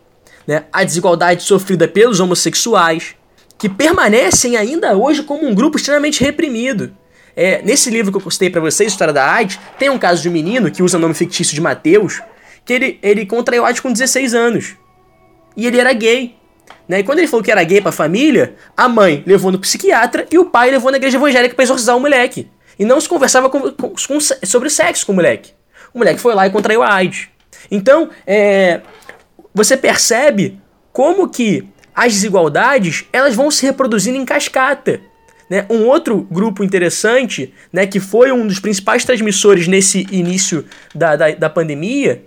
né? 0.45 0.65
A 0.73 0.83
desigualdade 0.83 1.43
sofrida 1.43 1.87
pelos 1.87 2.19
homossexuais, 2.19 3.15
que 3.57 3.69
permanecem 3.69 4.57
ainda 4.57 4.93
hoje 4.97 5.23
como 5.23 5.47
um 5.47 5.55
grupo 5.55 5.77
extremamente 5.77 6.21
reprimido. 6.21 6.93
É, 7.33 7.61
nesse 7.61 7.89
livro 7.89 8.11
que 8.11 8.17
eu 8.17 8.21
postei 8.21 8.49
para 8.49 8.59
vocês, 8.59 8.91
História 8.91 9.13
da 9.13 9.25
AIDS, 9.25 9.57
tem 9.79 9.89
um 9.89 9.97
caso 9.97 10.21
de 10.21 10.27
um 10.27 10.33
menino 10.33 10.69
que 10.69 10.83
usa 10.83 10.97
o 10.97 10.99
nome 10.99 11.13
fictício 11.13 11.55
de 11.55 11.61
Mateus, 11.61 12.21
que 12.65 12.73
ele, 12.73 12.99
ele 13.01 13.25
contraiu 13.25 13.63
AIDS 13.63 13.79
com 13.79 13.89
16 13.89 14.33
anos. 14.33 14.75
E 15.55 15.65
ele 15.65 15.79
era 15.79 15.93
gay. 15.93 16.35
Né? 16.89 16.99
E 16.99 17.03
quando 17.05 17.19
ele 17.19 17.27
falou 17.29 17.41
que 17.41 17.49
era 17.49 17.63
gay 17.63 17.79
pra 17.79 17.93
família, 17.93 18.53
a 18.75 18.89
mãe 18.89 19.23
levou 19.25 19.49
no 19.49 19.59
psiquiatra 19.59 20.27
e 20.29 20.37
o 20.37 20.43
pai 20.43 20.71
levou 20.71 20.91
na 20.91 20.97
igreja 20.97 21.15
evangélica 21.15 21.55
pra 21.55 21.63
exorcizar 21.63 21.95
o 21.95 22.01
moleque. 22.01 22.49
E 22.77 22.85
não 22.85 22.99
se 22.99 23.07
conversava 23.07 23.49
com, 23.49 23.71
com, 23.71 24.19
sobre 24.43 24.69
sexo 24.69 25.05
com 25.05 25.11
o 25.11 25.15
moleque. 25.15 25.51
O 25.93 25.99
moleque 25.99 26.19
foi 26.19 26.33
lá 26.33 26.47
e 26.47 26.49
contraiu 26.49 26.81
a 26.81 26.93
AIDS. 26.93 27.27
Então, 27.69 28.09
é, 28.25 28.81
você 29.53 29.77
percebe 29.77 30.59
como 30.91 31.29
que 31.29 31.67
as 31.93 32.13
desigualdades 32.13 33.05
elas 33.13 33.35
vão 33.35 33.51
se 33.51 33.65
reproduzindo 33.65 34.17
em 34.17 34.25
cascata. 34.25 34.99
Né? 35.49 35.65
Um 35.69 35.85
outro 35.85 36.27
grupo 36.31 36.63
interessante, 36.63 37.53
né, 37.71 37.85
que 37.85 37.99
foi 37.99 38.31
um 38.31 38.47
dos 38.47 38.59
principais 38.59 39.05
transmissores 39.05 39.67
nesse 39.67 40.07
início 40.11 40.65
da, 40.95 41.15
da, 41.15 41.31
da 41.31 41.49
pandemia, 41.49 42.25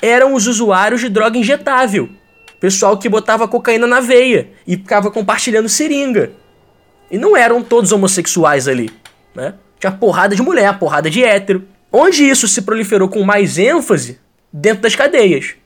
eram 0.00 0.34
os 0.34 0.46
usuários 0.46 1.00
de 1.00 1.08
droga 1.08 1.36
injetável. 1.36 2.08
Pessoal 2.60 2.96
que 2.98 3.08
botava 3.08 3.46
cocaína 3.46 3.86
na 3.86 4.00
veia 4.00 4.48
e 4.66 4.76
ficava 4.76 5.10
compartilhando 5.10 5.68
seringa. 5.68 6.32
E 7.10 7.18
não 7.18 7.36
eram 7.36 7.62
todos 7.62 7.92
homossexuais 7.92 8.66
ali, 8.66 8.90
né? 9.34 9.54
Tinha 9.84 9.92
porrada 9.92 10.34
de 10.34 10.40
mulher, 10.40 10.78
porrada 10.78 11.10
de 11.10 11.22
hétero. 11.22 11.62
Onde 11.92 12.24
isso 12.24 12.48
se 12.48 12.62
proliferou 12.62 13.06
com 13.06 13.22
mais 13.22 13.58
ênfase? 13.58 14.18
Dentro 14.50 14.80
das 14.80 14.96
cadeias. 14.96 15.56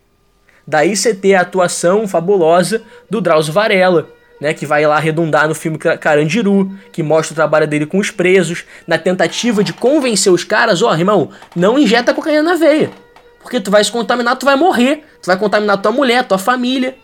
Daí 0.66 0.96
você 0.96 1.14
ter 1.14 1.36
a 1.36 1.42
atuação 1.42 2.08
fabulosa 2.08 2.82
do 3.08 3.20
Drauzio 3.20 3.52
Varela, 3.52 4.08
né, 4.40 4.52
que 4.52 4.66
vai 4.66 4.84
lá 4.84 4.96
arredondar 4.96 5.46
no 5.46 5.54
filme 5.54 5.78
Carandiru, 5.78 6.68
que 6.90 7.00
mostra 7.00 7.32
o 7.32 7.36
trabalho 7.36 7.68
dele 7.68 7.86
com 7.86 7.98
os 7.98 8.10
presos, 8.10 8.64
na 8.88 8.98
tentativa 8.98 9.62
de 9.62 9.72
convencer 9.72 10.32
os 10.32 10.42
caras, 10.42 10.82
ó, 10.82 10.90
oh, 10.90 10.94
irmão, 10.94 11.30
não 11.54 11.78
injeta 11.78 12.12
cocaína 12.12 12.42
na 12.42 12.54
veia. 12.54 12.90
Porque 13.40 13.60
tu 13.60 13.70
vai 13.70 13.84
se 13.84 13.92
contaminar, 13.92 14.34
tu 14.34 14.46
vai 14.46 14.56
morrer, 14.56 15.04
tu 15.22 15.26
vai 15.26 15.38
contaminar 15.38 15.80
tua 15.80 15.92
mulher, 15.92 16.26
tua 16.26 16.38
família. 16.38 16.96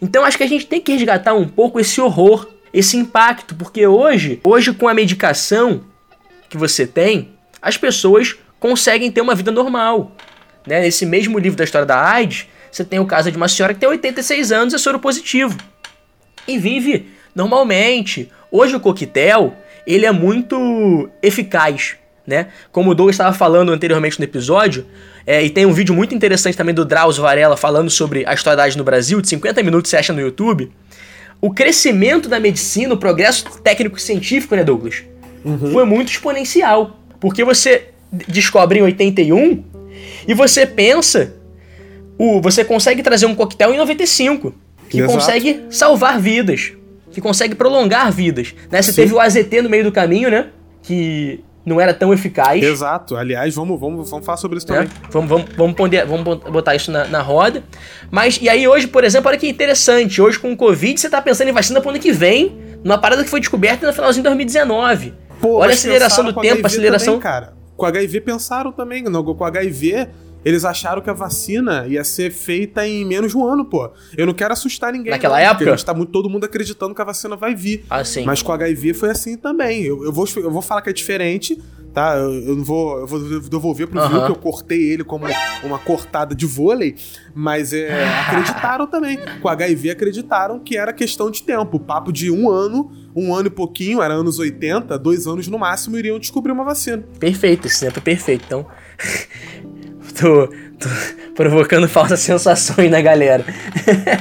Então 0.00 0.24
acho 0.24 0.38
que 0.38 0.44
a 0.44 0.48
gente 0.48 0.66
tem 0.66 0.80
que 0.80 0.92
resgatar 0.92 1.34
um 1.34 1.46
pouco 1.46 1.78
esse 1.78 2.00
horror, 2.00 2.48
esse 2.72 2.96
impacto, 2.96 3.54
porque 3.54 3.86
hoje, 3.86 4.40
hoje 4.42 4.72
com 4.72 4.88
a 4.88 4.94
medicação 4.94 5.82
que 6.54 6.58
você 6.58 6.86
tem, 6.86 7.30
as 7.60 7.76
pessoas 7.76 8.36
conseguem 8.60 9.10
ter 9.10 9.20
uma 9.20 9.34
vida 9.34 9.50
normal. 9.50 10.12
Né? 10.66 10.80
Nesse 10.80 11.04
mesmo 11.04 11.38
livro 11.38 11.58
da 11.58 11.64
história 11.64 11.84
da 11.84 12.00
AIDS, 12.00 12.46
você 12.70 12.84
tem 12.84 13.00
o 13.00 13.06
caso 13.06 13.30
de 13.30 13.36
uma 13.36 13.48
senhora 13.48 13.74
que 13.74 13.80
tem 13.80 13.88
86 13.88 14.52
anos 14.52 14.72
e 14.72 14.76
é 14.76 14.78
soro 14.78 14.98
positivo. 14.98 15.58
E 16.46 16.58
vive 16.58 17.08
normalmente. 17.34 18.30
Hoje 18.50 18.76
o 18.76 18.80
coquetel, 18.80 19.56
ele 19.84 20.06
é 20.06 20.12
muito 20.12 21.10
eficaz, 21.20 21.96
né? 22.24 22.48
Como 22.70 22.90
o 22.90 22.94
Douglas 22.94 23.14
estava 23.14 23.34
falando 23.34 23.72
anteriormente 23.72 24.18
no 24.18 24.24
episódio, 24.24 24.86
é, 25.26 25.42
e 25.42 25.50
tem 25.50 25.66
um 25.66 25.72
vídeo 25.72 25.94
muito 25.94 26.14
interessante 26.14 26.56
também 26.56 26.74
do 26.74 26.84
Drauzio 26.84 27.22
Varela 27.22 27.56
falando 27.56 27.90
sobre 27.90 28.24
a 28.26 28.32
história 28.32 28.56
da 28.56 28.62
AIDS 28.62 28.76
no 28.76 28.84
Brasil, 28.84 29.20
de 29.20 29.28
50 29.28 29.62
minutos 29.64 29.90
você 29.90 29.96
acha 29.96 30.12
no 30.12 30.20
YouTube. 30.20 30.70
O 31.40 31.52
crescimento 31.52 32.28
da 32.28 32.38
medicina, 32.38 32.94
o 32.94 32.96
progresso 32.96 33.44
técnico 33.60 33.98
e 33.98 34.00
científico, 34.00 34.54
né, 34.54 34.62
Douglas? 34.62 35.02
Uhum. 35.44 35.72
foi 35.72 35.84
muito 35.84 36.10
exponencial. 36.10 36.98
Porque 37.20 37.44
você 37.44 37.88
descobre 38.28 38.78
em 38.78 38.82
81 38.82 39.64
e 40.26 40.34
você 40.34 40.66
pensa, 40.66 41.34
o, 42.18 42.40
você 42.40 42.64
consegue 42.64 43.02
trazer 43.02 43.26
um 43.26 43.34
coquetel 43.34 43.72
em 43.72 43.78
95 43.78 44.54
que 44.88 44.98
Exato. 44.98 45.12
consegue 45.12 45.64
salvar 45.70 46.20
vidas, 46.20 46.72
que 47.10 47.20
consegue 47.20 47.54
prolongar 47.54 48.12
vidas. 48.12 48.54
Né? 48.70 48.82
Você 48.82 48.92
Sim. 48.92 49.02
teve 49.02 49.14
o 49.14 49.20
AZT 49.20 49.62
no 49.62 49.70
meio 49.70 49.84
do 49.84 49.92
caminho, 49.92 50.30
né? 50.30 50.48
Que 50.82 51.42
não 51.64 51.80
era 51.80 51.94
tão 51.94 52.12
eficaz. 52.12 52.62
Exato. 52.62 53.16
Aliás, 53.16 53.54
vamos, 53.54 53.80
vamos, 53.80 54.10
vamos 54.10 54.26
falar 54.26 54.36
sobre 54.36 54.58
isso 54.58 54.66
também. 54.66 54.84
É. 54.84 55.10
Vamos, 55.10 55.28
vamos, 55.28 55.46
vamos, 55.56 55.76
vamos 56.06 56.38
botar 56.50 56.76
isso 56.76 56.92
na, 56.92 57.06
na, 57.06 57.22
roda. 57.22 57.64
Mas, 58.10 58.38
e 58.40 58.48
aí 58.48 58.68
hoje, 58.68 58.86
por 58.86 59.02
exemplo, 59.02 59.28
olha 59.28 59.38
que 59.38 59.48
interessante. 59.48 60.20
Hoje 60.20 60.38
com 60.38 60.52
o 60.52 60.56
Covid, 60.56 61.00
você 61.00 61.08
tá 61.08 61.22
pensando 61.22 61.48
em 61.48 61.52
vacina 61.52 61.80
pro 61.80 61.90
ano 61.90 61.98
que 61.98 62.12
vem, 62.12 62.56
numa 62.84 62.98
parada 62.98 63.24
que 63.24 63.30
foi 63.30 63.40
descoberta 63.40 63.86
no 63.86 63.92
finalzinho 63.92 64.22
de 64.22 64.28
2019. 64.28 65.14
Pô, 65.44 65.58
Olha 65.58 65.72
a 65.72 65.74
aceleração 65.74 66.24
do 66.24 66.32
tempo, 66.40 66.62
a 66.64 66.66
aceleração. 66.66 67.14
Também, 67.14 67.20
cara. 67.20 67.52
Com 67.76 67.84
HIV 67.86 68.20
pensaram 68.20 68.72
também, 68.72 69.04
com 69.04 69.44
HIV 69.44 70.08
eles 70.44 70.64
acharam 70.64 71.00
que 71.00 71.08
a 71.08 71.14
vacina 71.14 71.86
ia 71.88 72.04
ser 72.04 72.30
feita 72.30 72.86
em 72.86 73.04
menos 73.04 73.32
de 73.32 73.38
um 73.38 73.46
ano, 73.46 73.64
pô. 73.64 73.90
Eu 74.16 74.26
não 74.26 74.34
quero 74.34 74.52
assustar 74.52 74.92
ninguém. 74.92 75.10
Naquela 75.10 75.38
não, 75.40 75.46
época? 75.46 75.74
Está 75.74 75.94
muito, 75.94 76.12
todo 76.12 76.28
mundo 76.28 76.44
acreditando 76.44 76.94
que 76.94 77.00
a 77.00 77.04
vacina 77.04 77.34
vai 77.34 77.54
vir. 77.54 77.84
Ah, 77.88 78.04
sim. 78.04 78.24
Mas 78.24 78.42
com 78.42 78.52
HIV 78.52 78.92
foi 78.92 79.10
assim 79.10 79.38
também. 79.38 79.82
Eu, 79.82 80.04
eu, 80.04 80.12
vou, 80.12 80.28
eu 80.36 80.50
vou 80.50 80.60
falar 80.60 80.82
que 80.82 80.90
é 80.90 80.92
diferente, 80.92 81.60
tá? 81.94 82.16
Eu, 82.16 82.34
eu 82.34 82.56
não 82.56 82.64
vou, 82.64 82.98
eu 82.98 83.06
vou 83.06 83.40
devolver 83.40 83.86
pro 83.86 84.00
uh 84.00 84.04
-huh. 84.04 84.26
que 84.26 84.32
eu 84.32 84.36
cortei 84.36 84.82
ele 84.82 85.04
como 85.04 85.24
uma 85.62 85.78
cortada 85.78 86.34
de 86.34 86.44
vôlei, 86.44 86.96
mas 87.34 87.72
é, 87.72 88.04
acreditaram 88.26 88.86
também. 88.86 89.18
Com 89.40 89.48
HIV 89.48 89.90
acreditaram 89.90 90.58
que 90.58 90.76
era 90.76 90.92
questão 90.92 91.30
de 91.30 91.42
tempo. 91.42 91.78
Papo 91.78 92.12
de 92.12 92.30
um 92.30 92.50
ano 92.50 92.90
um 93.16 93.32
ano 93.32 93.46
e 93.46 93.50
pouquinho, 93.50 94.02
era 94.02 94.12
anos 94.12 94.38
80, 94.40 94.98
dois 94.98 95.26
anos 95.26 95.46
no 95.46 95.56
máximo, 95.56 95.96
iriam 95.96 96.18
descobrir 96.18 96.50
uma 96.50 96.64
vacina. 96.64 97.04
Perfeito, 97.20 97.68
esse 97.68 97.86
é 97.86 97.90
perfeito. 97.92 98.44
Então, 98.44 98.66
tô, 100.14 100.46
tô 100.46 100.88
provocando 101.34 101.88
falsas 101.88 102.20
sensações 102.20 102.90
na 102.90 103.00
galera. 103.00 103.44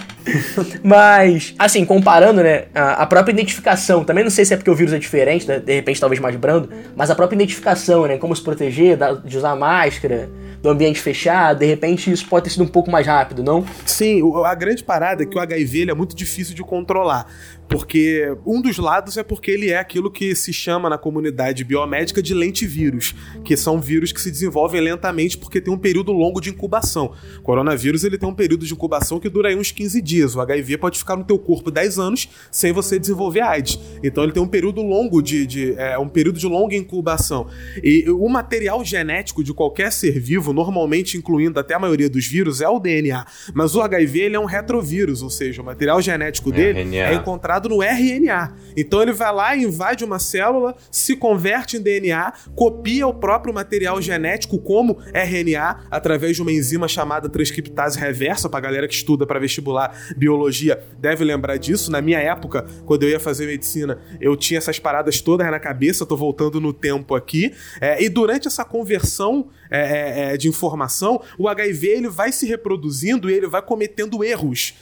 Mas, 0.83 1.53
assim, 1.59 1.85
comparando, 1.85 2.41
né, 2.41 2.65
a, 2.73 3.05
própria 3.05 3.33
identificação, 3.33 4.03
também 4.03 4.23
não 4.23 4.31
sei 4.31 4.45
se 4.45 4.53
é 4.53 4.57
porque 4.57 4.69
o 4.69 4.75
vírus 4.75 4.93
é 4.93 4.99
diferente, 4.99 5.47
né, 5.47 5.59
de 5.59 5.73
repente 5.73 5.99
talvez 5.99 6.19
mais 6.19 6.35
brando, 6.35 6.69
mas 6.95 7.11
a 7.11 7.15
própria 7.15 7.35
identificação, 7.35 8.07
né, 8.07 8.17
como 8.17 8.35
se 8.35 8.41
proteger, 8.41 8.97
de 9.25 9.37
usar 9.37 9.55
máscara, 9.55 10.29
do 10.63 10.69
ambiente 10.69 11.01
fechado, 11.01 11.59
de 11.59 11.65
repente 11.65 12.09
isso 12.09 12.25
pode 12.25 12.45
ter 12.45 12.51
sido 12.51 12.63
um 12.63 12.67
pouco 12.67 12.89
mais 12.89 13.05
rápido, 13.05 13.43
não? 13.43 13.65
Sim, 13.85 14.21
a 14.45 14.55
grande 14.55 14.81
parada 14.81 15.23
é 15.23 15.25
que 15.25 15.37
o 15.37 15.41
HIV 15.41 15.89
é 15.89 15.93
muito 15.93 16.15
difícil 16.15 16.55
de 16.55 16.63
controlar. 16.63 17.27
Porque 17.73 18.31
um 18.45 18.61
dos 18.61 18.77
lados 18.77 19.17
é 19.17 19.23
porque 19.23 19.49
ele 19.49 19.71
é 19.71 19.79
aquilo 19.79 20.11
que 20.11 20.35
se 20.35 20.53
chama 20.53 20.87
na 20.89 20.97
comunidade 20.97 21.63
biomédica 21.63 22.21
de 22.21 22.31
lentivírus, 22.33 23.15
que 23.43 23.57
são 23.57 23.81
vírus 23.81 24.11
que 24.11 24.21
se 24.21 24.29
desenvolvem 24.29 24.79
lentamente 24.79 25.37
porque 25.37 25.59
tem 25.59 25.73
um 25.73 25.77
período 25.77 26.11
longo 26.11 26.39
de 26.39 26.51
incubação. 26.51 27.13
O 27.39 27.41
coronavírus 27.41 28.03
ele 28.03 28.15
tem 28.15 28.29
um 28.29 28.33
período 28.33 28.63
de 28.63 28.73
incubação 28.73 29.19
que 29.19 29.27
dura 29.27 29.49
aí 29.49 29.55
uns 29.55 29.71
15 29.71 29.99
dias. 30.03 30.35
O 30.35 30.41
HIV 30.41 30.77
pode 30.77 30.99
ficar 30.99 31.15
no 31.15 31.23
teu 31.23 31.39
corpo 31.39 31.71
10 31.71 31.97
anos 31.97 32.29
sem 32.51 32.71
você 32.71 32.99
desenvolver 32.99 33.41
AIDS. 33.41 33.79
Então 34.03 34.23
ele 34.23 34.33
tem 34.33 34.43
um 34.43 34.47
período 34.47 34.83
longo 34.83 35.19
de, 35.21 35.47
de 35.47 35.73
é, 35.75 35.97
um 35.97 36.07
período 36.07 36.37
de 36.37 36.45
longa 36.45 36.75
incubação. 36.75 37.47
E 37.83 38.07
o 38.07 38.29
material 38.29 38.85
genético 38.85 39.43
de 39.43 39.51
qualquer 39.51 39.91
ser 39.91 40.19
vivo, 40.19 40.53
normalmente 40.53 41.17
incluindo 41.17 41.59
até 41.59 41.73
a 41.73 41.79
maioria 41.79 42.09
dos 42.09 42.27
vírus, 42.27 42.61
é 42.61 42.69
o 42.69 42.79
DNA. 42.79 43.25
Mas 43.53 43.73
o 43.73 43.81
HIV 43.81 44.19
ele 44.19 44.35
é 44.35 44.39
um 44.39 44.45
retrovírus, 44.45 45.23
ou 45.23 45.29
seja, 45.31 45.61
o 45.61 45.65
material 45.65 45.99
genético 46.01 46.51
dele 46.51 46.97
é 46.97 47.15
encontrado 47.15 47.62
no 47.69 47.81
RNA. 47.81 48.55
Então 48.75 49.01
ele 49.01 49.11
vai 49.11 49.33
lá, 49.33 49.55
invade 49.55 50.03
uma 50.03 50.19
célula, 50.19 50.75
se 50.91 51.15
converte 51.15 51.77
em 51.77 51.81
DNA, 51.81 52.33
copia 52.55 53.07
o 53.07 53.13
próprio 53.13 53.53
material 53.53 54.01
genético 54.01 54.57
como 54.59 54.97
RNA 55.13 55.87
através 55.91 56.35
de 56.35 56.41
uma 56.41 56.51
enzima 56.51 56.87
chamada 56.87 57.29
transcriptase 57.29 57.99
reversa, 57.99 58.49
para 58.49 58.59
galera 58.59 58.87
que 58.87 58.95
estuda 58.95 59.25
para 59.25 59.39
vestibular 59.39 59.95
biologia 60.17 60.81
deve 60.99 61.23
lembrar 61.23 61.57
disso. 61.57 61.91
Na 61.91 62.01
minha 62.01 62.19
época, 62.19 62.65
quando 62.85 63.03
eu 63.03 63.09
ia 63.09 63.19
fazer 63.19 63.47
medicina, 63.47 63.99
eu 64.19 64.35
tinha 64.35 64.57
essas 64.57 64.79
paradas 64.79 65.21
todas 65.21 65.49
na 65.49 65.59
cabeça, 65.59 66.05
tô 66.05 66.15
voltando 66.15 66.59
no 66.59 66.73
tempo 66.73 67.15
aqui. 67.15 67.53
É, 67.79 68.01
e 68.03 68.09
durante 68.09 68.47
essa 68.47 68.63
conversão 68.65 69.49
é, 69.69 69.79
é, 69.79 70.33
é 70.33 70.37
de 70.37 70.47
informação, 70.47 71.21
o 71.37 71.47
HIV 71.47 71.87
ele 71.87 72.09
vai 72.09 72.31
se 72.31 72.45
reproduzindo 72.45 73.29
e 73.29 73.33
ele 73.33 73.47
vai 73.47 73.61
cometendo 73.61 74.23
erros 74.23 74.73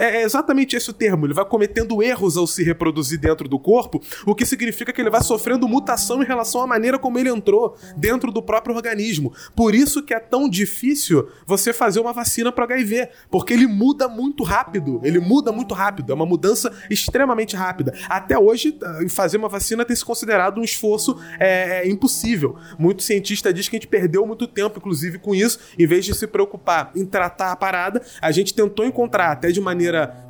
É 0.00 0.22
exatamente 0.22 0.74
esse 0.74 0.90
o 0.90 0.92
termo. 0.92 1.26
Ele 1.26 1.34
vai 1.34 1.44
cometendo 1.44 2.02
erros 2.02 2.36
ao 2.36 2.46
se 2.46 2.62
reproduzir 2.62 3.20
dentro 3.20 3.48
do 3.48 3.58
corpo, 3.58 4.00
o 4.26 4.34
que 4.34 4.46
significa 4.46 4.92
que 4.92 5.00
ele 5.00 5.10
vai 5.10 5.22
sofrendo 5.22 5.68
mutação 5.68 6.22
em 6.22 6.26
relação 6.26 6.62
à 6.62 6.66
maneira 6.66 6.98
como 6.98 7.18
ele 7.18 7.28
entrou 7.28 7.76
dentro 7.96 8.32
do 8.32 8.42
próprio 8.42 8.74
organismo. 8.74 9.32
Por 9.54 9.74
isso 9.74 10.02
que 10.02 10.14
é 10.14 10.18
tão 10.18 10.48
difícil 10.48 11.28
você 11.46 11.72
fazer 11.72 12.00
uma 12.00 12.12
vacina 12.12 12.50
para 12.50 12.64
HIV, 12.64 13.08
porque 13.30 13.52
ele 13.52 13.66
muda 13.66 14.08
muito 14.08 14.42
rápido. 14.42 15.00
Ele 15.04 15.18
muda 15.18 15.52
muito 15.52 15.74
rápido. 15.74 16.10
É 16.10 16.14
uma 16.14 16.26
mudança 16.26 16.72
extremamente 16.88 17.54
rápida. 17.54 17.94
Até 18.08 18.38
hoje, 18.38 18.78
fazer 19.10 19.36
uma 19.36 19.48
vacina 19.48 19.84
tem 19.84 19.94
se 19.94 20.04
considerado 20.04 20.58
um 20.58 20.64
esforço 20.64 21.18
é, 21.38 21.82
é, 21.82 21.88
impossível. 21.88 22.56
Muito 22.78 23.02
cientista 23.02 23.52
diz 23.52 23.68
que 23.68 23.76
a 23.76 23.78
gente 23.78 23.88
perdeu 23.88 24.26
muito 24.26 24.46
tempo, 24.46 24.78
inclusive, 24.78 25.18
com 25.18 25.34
isso. 25.34 25.58
Em 25.78 25.86
vez 25.86 26.04
de 26.04 26.14
se 26.14 26.26
preocupar 26.26 26.90
em 26.96 27.04
tratar 27.04 27.52
a 27.52 27.56
parada, 27.56 28.02
a 28.20 28.30
gente 28.30 28.54
tentou 28.54 28.84
encontrar 28.84 29.32
até 29.32 29.50
de 29.50 29.60
maneira 29.60 29.73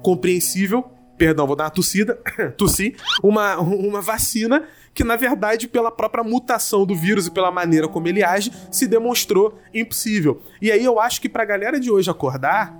compreensível 0.03 0.91
perdão, 1.17 1.47
vou 1.47 1.57
dar 1.57 1.65
uma 1.65 1.71
tossida, 1.71 2.19
tossi, 2.57 2.97
uma, 3.23 3.57
uma 3.59 4.01
vacina 4.01 4.65
que, 4.93 5.03
na 5.03 5.17
verdade, 5.17 5.67
pela 5.67 5.91
própria 5.91 6.23
mutação 6.23 6.87
do 6.87 6.95
vírus 6.95 7.27
e 7.27 7.31
pela 7.31 7.51
maneira 7.51 7.89
como 7.89 8.07
ele 8.07 8.23
age, 8.23 8.53
se 8.71 8.87
demonstrou 8.87 9.59
impossível. 9.73 10.41
E 10.63 10.71
aí 10.71 10.85
eu 10.85 11.01
acho 11.01 11.21
que 11.21 11.29
pra 11.29 11.45
galera 11.45 11.81
de 11.81 11.91
hoje 11.91 12.11
acordar, 12.11 12.75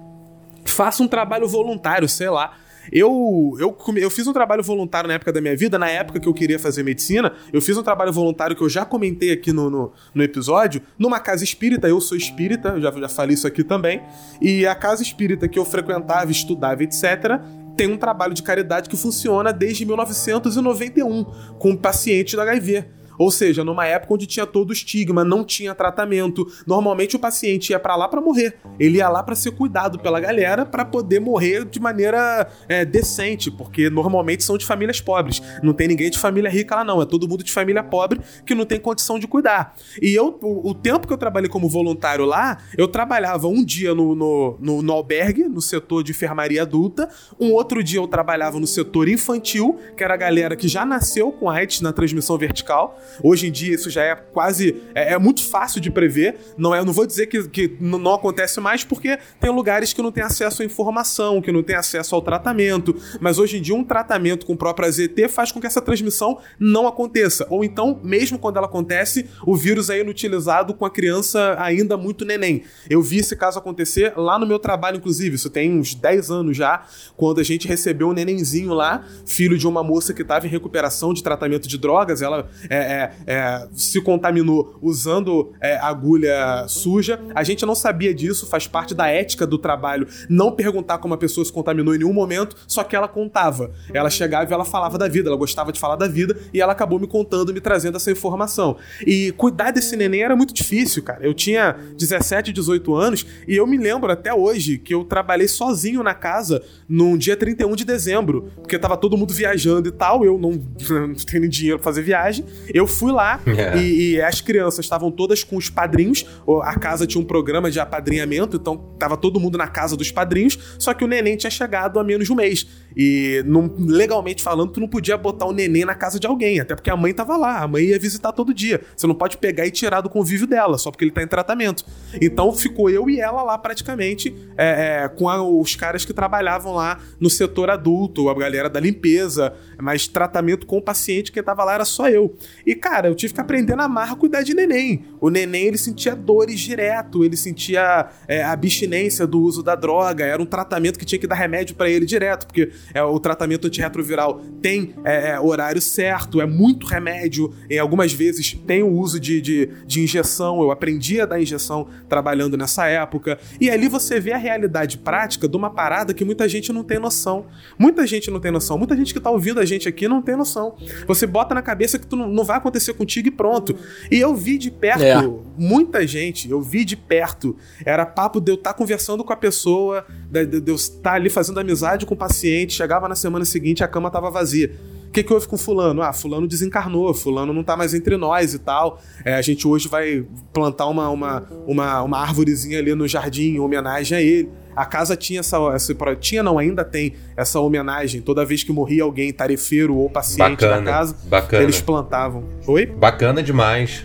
faça 0.65 1.03
um 1.03 1.09
trabalho 1.09 1.49
voluntário, 1.49 2.09
sei 2.09 2.31
lá. 2.31 2.57
Eu, 2.93 3.57
eu, 3.59 3.77
eu 3.97 4.11
fiz 4.11 4.27
um 4.27 4.33
trabalho 4.33 4.63
voluntário 4.63 5.09
na 5.09 5.15
época 5.15 5.33
da 5.33 5.41
minha 5.41 5.57
vida, 5.57 5.79
na 5.79 5.89
época 5.89 6.21
que 6.21 6.29
eu 6.29 6.35
queria 6.35 6.59
fazer 6.59 6.83
medicina, 6.83 7.33
eu 7.53 7.61
fiz 7.61 7.77
um 7.77 7.83
trabalho 7.83 8.13
voluntário 8.13 8.55
que 8.57 8.63
eu 8.63 8.69
já 8.69 8.85
comentei 8.85 9.33
aqui 9.33 9.53
no, 9.53 9.71
no, 9.71 9.93
no 10.15 10.23
episódio, 10.23 10.83
numa 10.99 11.21
casa 11.21 11.45
espírita, 11.45 11.89
eu 11.89 12.01
sou 12.01 12.17
espírita, 12.17 12.71
eu 12.71 12.81
já, 12.81 12.91
já 12.91 13.09
falei 13.09 13.35
isso 13.35 13.47
aqui 13.47 13.65
também, 13.65 14.03
e 14.41 14.67
a 14.67 14.75
casa 14.75 15.03
espírita 15.03 15.49
que 15.49 15.59
eu 15.59 15.65
frequentava, 15.65 16.31
estudava, 16.31 16.83
etc., 16.83 17.41
tem 17.77 17.91
um 17.91 17.97
trabalho 17.97 18.35
de 18.35 18.43
caridade 18.43 18.89
que 18.89 18.97
funciona 18.97 19.53
desde 19.53 19.85
1991 19.85 21.25
com 21.59 21.77
pacientes 21.77 22.35
da 22.35 22.43
HIV. 22.43 22.85
Ou 23.19 23.31
seja, 23.31 23.65
numa 23.65 23.87
época 23.87 24.15
onde 24.15 24.27
tinha 24.27 24.47
todo 24.47 24.71
o 24.71 24.73
estigma, 24.73 25.25
não 25.25 25.45
tinha 25.45 25.75
tratamento. 25.75 26.47
Normalmente 26.67 27.17
o 27.17 27.19
paciente 27.19 27.71
ia 27.71 27.79
para 27.79 27.97
lá 27.97 28.09
para 28.09 28.21
morrer. 28.21 28.57
Ele 28.79 28.99
ia 28.99 29.09
lá 29.09 29.23
para 29.23 29.35
ser 29.35 29.53
cuidado 29.53 29.99
pela 29.99 30.21
galera 30.21 30.65
para 30.65 30.85
poder 30.85 31.21
morrer 31.21 31.65
de 31.65 31.81
maneira 31.81 32.49
é, 32.69 32.85
decente, 32.85 33.51
porque 33.51 33.89
normalmente 33.89 34.45
são 34.45 34.59
de 34.59 34.65
famílias 34.65 35.01
pobres. 35.01 35.41
Não 35.63 35.73
tem 35.73 35.89
ninguém 35.89 36.11
de 36.11 36.19
família 36.19 36.51
rica 36.51 36.77
lá 36.77 36.85
não, 36.85 37.01
é 37.01 37.07
todo 37.07 37.29
mundo 37.29 37.45
de 37.45 37.53
família 37.53 37.83
pobre 37.83 38.21
que 38.45 38.55
não 38.55 38.65
tem 38.65 38.81
condição 38.81 39.19
de 39.19 39.27
cuidar. 39.27 39.77
E 40.01 40.15
eu, 40.15 40.39
o, 40.43 40.71
o 40.71 40.75
tempo 40.75 41.07
que 41.07 41.13
eu 41.13 41.19
trabalhei 41.19 41.49
como 41.49 41.69
voluntário 41.69 42.25
lá, 42.25 42.59
eu 42.77 42.89
trabalhava 42.89 43.47
um 43.47 43.65
dia 43.65 43.95
no, 43.95 44.15
no, 44.15 44.57
no, 44.61 44.83
no 44.83 44.93
albergue, 44.93 45.45
no 45.45 45.61
setor 45.61 46.03
de 46.03 46.13
enfermaria 46.13 46.63
adulta, 46.63 47.09
um 47.39 47.53
outro 47.53 47.83
dia 47.83 47.99
eu 47.99 48.07
trabalhava 48.07 48.59
no 48.59 48.67
setor 48.67 49.09
infantil, 49.09 49.79
que 49.97 50.03
era 50.03 50.15
a 50.15 50.17
galera 50.17 50.57
que 50.57 50.69
já 50.69 50.85
nasceu 50.85 51.33
com 51.33 51.49
AIDS 51.49 51.81
na 51.81 51.93
transmissão 51.93 52.37
vertical. 52.37 52.99
Hoje 53.23 53.47
em 53.47 53.53
dia 53.53 53.75
isso 53.75 53.91
já 53.91 54.03
é 54.03 54.15
quase. 54.15 54.83
É, 54.95 55.15
é 55.15 55.19
muito 55.19 55.43
fácil 55.43 55.81
de 55.81 55.91
prever. 55.91 56.37
Não 56.57 56.75
é, 56.75 56.85
não 56.85 56.93
vou 56.93 57.07
dizer 57.07 57.27
que, 57.27 57.49
que 57.49 57.77
não 57.81 58.15
acontece 58.15 58.61
mais, 58.61 58.85
porque 58.85 59.19
tem 59.41 59.51
lugares 59.51 59.93
que 59.93 60.03
não 60.03 60.13
tem 60.13 60.25
acesso 60.25 60.63
à 60.63 60.65
informação, 60.65 61.41
que 61.41 61.53
não 61.53 61.63
tem 61.63 61.77
acesso 61.77 62.15
ao 62.15 62.23
tratamento. 62.23 62.95
Mas 63.21 63.39
hoje 63.39 63.59
em 63.59 63.63
dia, 63.63 63.75
um 63.75 63.85
tratamento 63.85 64.47
com 64.47 64.57
própria 64.57 64.91
ZT 64.91 65.29
faz 65.29 65.53
com 65.53 65.61
que 65.61 65.67
essa 65.67 65.81
transmissão 65.81 66.39
não 66.59 66.87
aconteça. 66.87 67.47
Ou 67.51 67.65
então, 67.65 68.01
mesmo 68.03 68.39
quando 68.39 68.57
ela 68.57 68.67
acontece, 68.67 69.27
o 69.47 69.57
vírus 69.57 69.91
é 69.91 70.01
inutilizado 70.01 70.75
com 70.75 70.85
a 70.85 70.91
criança 70.91 71.57
ainda 71.59 71.97
muito 71.97 72.25
neném. 72.25 72.63
Eu 72.89 73.03
vi 73.03 73.19
esse 73.19 73.37
caso 73.37 73.59
acontecer 73.59 74.13
lá 74.17 74.39
no 74.39 74.47
meu 74.47 74.59
trabalho, 74.59 74.97
inclusive. 74.97 75.37
Isso 75.37 75.51
tem 75.51 75.79
uns 75.79 75.95
10 75.95 76.31
anos 76.31 76.57
já, 76.57 76.85
quando 77.17 77.41
a 77.41 77.45
gente 77.45 77.67
recebeu 77.67 78.09
um 78.09 78.13
nenenzinho 78.13 78.73
lá, 78.73 79.05
filho 79.27 79.59
de 79.59 79.67
uma 79.67 79.83
moça 79.83 80.13
que 80.13 80.23
estava 80.23 80.47
em 80.47 80.51
recuperação 80.51 81.13
de 81.13 81.23
tratamento 81.23 81.69
de 81.69 81.79
drogas. 81.79 82.23
Ela 82.23 82.49
é, 82.69 82.94
é, 82.95 83.13
é, 83.27 83.69
se 83.73 84.01
contaminou 84.01 84.79
usando 84.81 85.53
é, 85.61 85.77
agulha 85.77 86.67
suja. 86.69 87.21
A 87.35 87.43
gente 87.43 87.67
não 87.67 87.75
sabia 87.75 88.15
disso, 88.15 88.47
faz 88.47 88.67
parte 88.67 88.95
da 88.95 89.09
ética 89.09 89.47
do 89.47 89.59
trabalho 89.59 90.07
não 90.29 90.53
perguntar 90.53 90.99
como 90.99 91.15
a 91.15 91.17
pessoa 91.17 91.45
se 91.45 91.53
contaminou 91.53 91.95
em 91.95 91.99
nenhum 91.99 92.13
momento, 92.13 92.57
só 92.67 92.85
que 92.85 92.95
ela 92.95 93.09
contava. 93.09 93.73
Ela 93.93 94.11
chegava 94.11 94.51
e 94.51 94.55
ela 94.55 94.65
falava 94.65 94.97
da 94.97 95.09
vida, 95.09 95.29
ela 95.29 95.37
gostava 95.37 95.73
de 95.73 95.81
falar 95.81 95.97
da 95.97 96.07
vida 96.07 96.37
e 96.53 96.61
ela 96.61 96.73
acabou 96.73 96.99
me 96.99 97.07
contando, 97.07 97.53
me 97.53 97.61
trazendo 97.61 97.97
essa 97.97 98.11
informação. 98.11 98.77
E 99.07 99.33
cuidar 99.33 99.71
desse 99.71 99.97
neném 99.97 100.23
era 100.23 100.37
muito 100.37 100.55
difícil, 100.55 101.03
cara. 101.03 101.25
Eu 101.25 101.35
tinha 101.35 101.77
17, 101.97 102.53
18 102.53 102.95
anos 102.95 103.27
e 103.49 103.57
eu 103.57 103.67
me 103.67 103.77
lembro 103.77 104.11
até 104.13 104.33
hoje 104.33 104.79
que 104.79 104.95
eu 104.95 105.05
trabalhei 105.05 105.49
sozinho 105.49 106.03
na 106.03 106.15
casa 106.15 106.63
num 106.89 107.17
dia 107.17 107.37
31 107.37 107.75
de 107.75 107.85
dezembro, 107.85 108.53
porque 108.57 108.79
tava 108.79 108.97
todo 108.97 109.17
mundo 109.17 109.33
viajando 109.33 109.89
e 109.89 109.93
tal, 109.93 110.25
eu 110.25 110.39
não, 110.39 110.53
não 111.09 111.15
tenho 111.15 111.49
dinheiro 111.49 111.79
pra 111.79 111.85
fazer 111.85 112.03
viagem. 112.03 112.45
Eu 112.73 112.84
fui 112.87 113.13
lá 113.13 113.41
é. 113.47 113.79
e, 113.79 114.15
e, 114.15 114.23
as 114.23 114.41
crianças 114.41 114.85
estavam 114.85 115.11
todas 115.11 115.43
com 115.45 115.57
os 115.57 115.69
padrinhos. 115.69 116.25
A 116.63 116.79
casa 116.79 117.07
tinha 117.07 117.21
um 117.21 117.25
programa 117.25 117.71
de 117.71 117.81
apadrinhamento, 117.81 118.57
então 118.57 118.77
tava 118.99 119.17
todo 119.17 119.41
mundo 119.41 119.59
na 119.59 119.69
casa 119.69 119.97
dos 119.97 120.11
padrinhos. 120.11 120.59
Só 120.79 120.95
que 120.95 121.05
o 121.05 121.07
neném 121.07 121.37
tinha 121.37 121.51
chegado 121.51 121.99
há 121.99 122.05
menos 122.05 122.27
de 122.27 122.33
um 122.33 122.37
mês. 122.37 122.67
E 122.97 123.43
não, 123.47 123.73
legalmente 123.79 124.43
falando, 124.43 124.73
tu 124.73 124.81
não 124.81 124.89
podia 124.89 125.17
botar 125.17 125.47
o 125.47 125.53
neném 125.53 125.85
na 125.85 125.95
casa 125.95 126.19
de 126.21 126.27
alguém, 126.27 126.61
até 126.61 126.75
porque 126.75 126.91
a 126.91 126.97
mãe 126.97 127.13
tava 127.13 127.37
lá, 127.37 127.63
a 127.63 127.69
mãe 127.69 127.85
ia 127.85 127.99
visitar 127.99 128.33
todo 128.33 128.55
dia. 128.55 128.81
Você 128.97 129.07
não 129.07 129.15
pode 129.15 129.37
pegar 129.39 129.67
e 129.67 129.71
tirar 129.71 130.01
do 130.01 130.09
convívio 130.09 130.47
dela, 130.47 130.79
só 130.79 130.91
porque 130.91 131.05
ele 131.05 131.11
tá 131.11 131.23
em 131.23 131.27
tratamento. 131.27 131.85
Então 132.21 132.53
ficou 132.53 132.89
eu 132.89 133.09
e 133.11 133.21
ela 133.21 133.43
lá 133.43 133.59
praticamente, 133.59 134.35
é, 134.57 135.05
é, 135.05 135.09
com 135.09 135.29
a, 135.29 135.43
os 135.43 135.75
caras 135.75 136.05
que 136.05 136.13
trabalhavam 136.13 136.73
lá 136.73 137.01
no 137.19 137.29
setor 137.29 137.71
adulto, 137.71 138.29
a 138.29 138.35
galera 138.35 138.71
da 138.71 138.81
limpeza, 138.81 139.53
mas 139.81 140.07
tratamento 140.07 140.67
com 140.67 140.79
o 140.79 140.83
paciente 140.83 141.33
que 141.33 141.43
tava 141.43 141.65
lá 141.65 141.75
era 141.75 141.85
só 141.85 142.09
eu. 142.09 142.37
E 142.65 142.75
cara, 142.75 143.09
eu 143.09 143.15
tive 143.15 143.35
que 143.35 143.41
aprender 143.41 143.75
na 143.75 143.89
marra 143.89 144.17
cuidar 144.17 144.43
de 144.43 144.55
neném. 144.55 145.05
O 145.21 145.31
neném 145.31 145.67
ele 145.67 145.79
sentia 145.79 146.15
dores 146.15 146.61
direto, 146.61 147.25
ele 147.25 147.37
sentia 147.37 148.09
é, 148.29 148.43
abstinência 148.43 149.27
do 149.27 149.41
uso 149.41 149.63
da 149.63 149.75
droga, 149.75 150.25
era 150.25 150.41
um 150.41 150.47
tratamento 150.47 150.99
que 150.99 151.05
tinha 151.05 151.19
que 151.19 151.27
dar 151.27 151.35
remédio 151.35 151.75
para 151.75 151.91
ele 151.91 152.07
direto, 152.07 152.47
porque 152.47 152.71
é, 152.93 153.03
o 153.03 153.19
tratamento 153.19 153.67
antirretroviral 153.67 154.41
tem 154.61 154.95
é, 155.05 155.31
é, 155.31 155.41
horário 155.41 155.81
certo, 155.81 156.41
é 156.41 156.47
muito 156.47 156.87
remédio, 156.87 157.53
em 157.71 157.79
algumas 157.79 158.13
vezes 158.13 158.59
tem 158.67 158.83
o 158.83 158.91
uso 158.91 159.19
de, 159.19 159.41
de, 159.41 159.69
de 159.87 160.03
injeção, 160.03 160.61
eu 160.61 160.71
aprendi 160.71 161.21
a 161.21 161.27
dar 161.27 161.41
injeção 161.41 161.89
trabalhando 162.09 162.57
nessa 162.57 162.87
época, 162.87 163.39
e 163.61 163.71
ali 163.71 163.89
você 163.89 164.21
vê 164.21 164.33
a 164.33 164.39
realidade 164.39 164.99
prática 164.99 165.49
de 165.49 165.57
uma 165.57 165.71
parada 165.71 166.13
que 166.13 166.25
muita 166.25 166.49
gente 166.49 166.73
não 166.73 166.83
tem 166.83 166.99
noção. 166.99 167.47
Muita 167.79 168.07
gente 168.07 168.31
não 168.31 168.41
tem 168.41 168.51
noção, 168.51 168.79
muita 168.79 168.97
gente 168.97 169.13
que 169.13 169.21
tá 169.21 169.31
ouvindo 169.31 169.61
a 169.61 169.65
gente 169.65 169.89
aqui 169.89 170.09
não 170.09 170.21
tem 170.21 170.37
noção. 170.37 170.77
Você 171.07 171.27
bota 171.27 171.55
na 171.55 171.63
cabeça 171.63 171.99
que 171.99 172.07
tu 172.07 172.17
não, 172.17 172.29
não 172.29 172.45
vai 172.45 172.57
acontecer 172.57 172.95
contigo 172.95 173.29
e 173.29 173.31
pronto. 173.31 173.77
E 174.11 174.19
eu 174.19 174.35
vi 174.35 174.59
de 174.59 174.71
perto, 174.71 175.03
é. 175.03 175.23
muita 175.57 176.07
gente, 176.07 176.51
eu 176.51 176.61
vi 176.61 176.85
de 176.85 176.97
perto, 176.97 177.57
era 177.85 178.05
papo 178.05 178.41
de 178.41 178.53
eu 178.53 178.57
estar 178.57 178.73
tá 178.73 178.79
conversando 178.79 179.25
com 179.25 179.33
a 179.33 179.37
pessoa, 179.37 180.05
de, 180.31 180.47
de, 180.47 180.61
de 180.61 180.71
eu 180.71 180.77
estar 180.77 181.15
ali 181.15 181.31
fazendo 181.31 181.61
amizade 181.61 182.07
com 182.07 182.15
o 182.15 182.17
paciente, 182.17 182.74
chegava 182.75 183.09
na 183.09 183.15
semana 183.15 183.45
seguinte 183.45 183.83
a 183.83 183.89
cama 183.89 184.11
tava 184.11 184.31
vazia. 184.31 184.73
O 185.09 185.11
que, 185.15 185.23
que 185.23 185.33
houve 185.33 185.47
com 185.47 185.57
fulano? 185.57 186.03
Ah, 186.03 186.13
fulano 186.13 186.47
desencarnou, 186.47 187.15
fulano 187.15 187.53
não 187.53 187.63
tá 187.63 187.77
mais 187.77 187.95
entre 187.95 188.17
nós 188.17 188.53
e 188.53 188.59
tal. 188.59 189.01
É, 189.25 189.35
a 189.35 189.43
gente 189.43 189.67
hoje 189.67 189.87
vai 189.87 190.27
plantar 190.53 190.87
uma, 190.87 191.09
uma, 191.09 191.47
uma, 191.67 192.03
uma 192.03 192.19
árvorezinha 192.19 192.81
ali 192.81 192.95
no 192.95 193.07
jardim 193.07 193.55
em 193.55 193.61
homenagem 193.61 194.19
a 194.19 194.21
ele. 194.21 194.51
A 194.75 194.85
casa 194.85 195.17
tinha 195.17 195.41
essa, 195.41 195.57
essa. 195.73 195.95
Tinha, 196.17 196.43
não, 196.43 196.59
ainda 196.59 196.85
tem 196.85 197.15
essa 197.37 197.61
homenagem. 197.61 198.21
Toda 198.21 198.45
vez 198.45 198.65
que 198.65 198.73
morria 198.73 199.05
alguém, 199.05 199.33
tarefeiro 199.33 199.95
ou 199.95 200.11
paciente 200.11 200.63
bacana, 200.63 200.81
da 200.81 200.91
casa, 200.91 201.17
bacana. 201.27 201.63
eles 201.63 201.81
plantavam. 201.81 202.45
Oi? 202.67 202.87
Bacana 202.87 203.41
demais. 203.41 204.05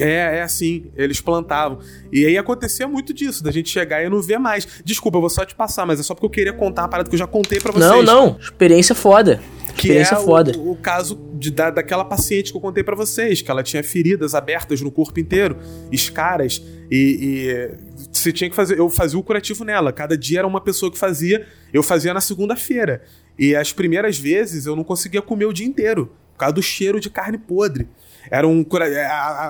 É, 0.00 0.38
é 0.38 0.42
assim, 0.42 0.90
eles 0.96 1.20
plantavam. 1.20 1.78
E 2.12 2.24
aí 2.26 2.36
acontecia 2.36 2.86
muito 2.86 3.12
disso, 3.12 3.42
da 3.42 3.50
gente 3.50 3.68
chegar 3.68 4.04
e 4.04 4.08
não 4.08 4.20
ver 4.20 4.38
mais. 4.38 4.66
Desculpa, 4.84 5.16
eu 5.16 5.20
vou 5.20 5.30
só 5.30 5.44
te 5.44 5.54
passar, 5.54 5.86
mas 5.86 6.00
é 6.00 6.02
só 6.02 6.14
porque 6.14 6.26
eu 6.26 6.30
queria 6.30 6.52
contar 6.52 6.82
uma 6.82 6.88
parada 6.88 7.08
que 7.08 7.14
eu 7.14 7.18
já 7.18 7.26
contei 7.26 7.60
para 7.60 7.72
vocês. 7.72 7.90
Não, 7.90 8.02
não, 8.02 8.38
experiência 8.38 8.94
foda. 8.94 9.40
Que 9.76 9.88
experiência 9.88 10.14
é 10.14 10.18
foda. 10.18 10.58
O, 10.58 10.72
o 10.72 10.76
caso 10.76 11.20
de, 11.34 11.50
da, 11.50 11.70
daquela 11.70 12.04
paciente 12.04 12.50
que 12.50 12.56
eu 12.56 12.60
contei 12.60 12.82
para 12.82 12.96
vocês, 12.96 13.42
que 13.42 13.50
ela 13.50 13.62
tinha 13.62 13.82
feridas 13.82 14.34
abertas 14.34 14.80
no 14.80 14.90
corpo 14.90 15.20
inteiro, 15.20 15.56
escaras, 15.92 16.62
e, 16.90 17.18
e 17.20 18.06
você 18.12 18.32
tinha 18.32 18.48
que 18.48 18.56
fazer. 18.56 18.78
Eu 18.78 18.88
fazia 18.88 19.18
o 19.18 19.22
curativo 19.22 19.64
nela. 19.64 19.92
Cada 19.92 20.16
dia 20.16 20.38
era 20.40 20.46
uma 20.46 20.60
pessoa 20.60 20.90
que 20.90 20.98
fazia, 20.98 21.46
eu 21.72 21.82
fazia 21.82 22.14
na 22.14 22.20
segunda-feira. 22.20 23.02
E 23.38 23.54
as 23.54 23.72
primeiras 23.72 24.18
vezes 24.18 24.66
eu 24.66 24.74
não 24.74 24.84
conseguia 24.84 25.20
comer 25.20 25.44
o 25.44 25.52
dia 25.52 25.66
inteiro, 25.66 26.12
por 26.32 26.38
causa 26.38 26.54
do 26.54 26.62
cheiro 26.62 26.98
de 26.98 27.10
carne 27.10 27.36
podre. 27.36 27.86
Era 28.30 28.46
um, 28.46 28.64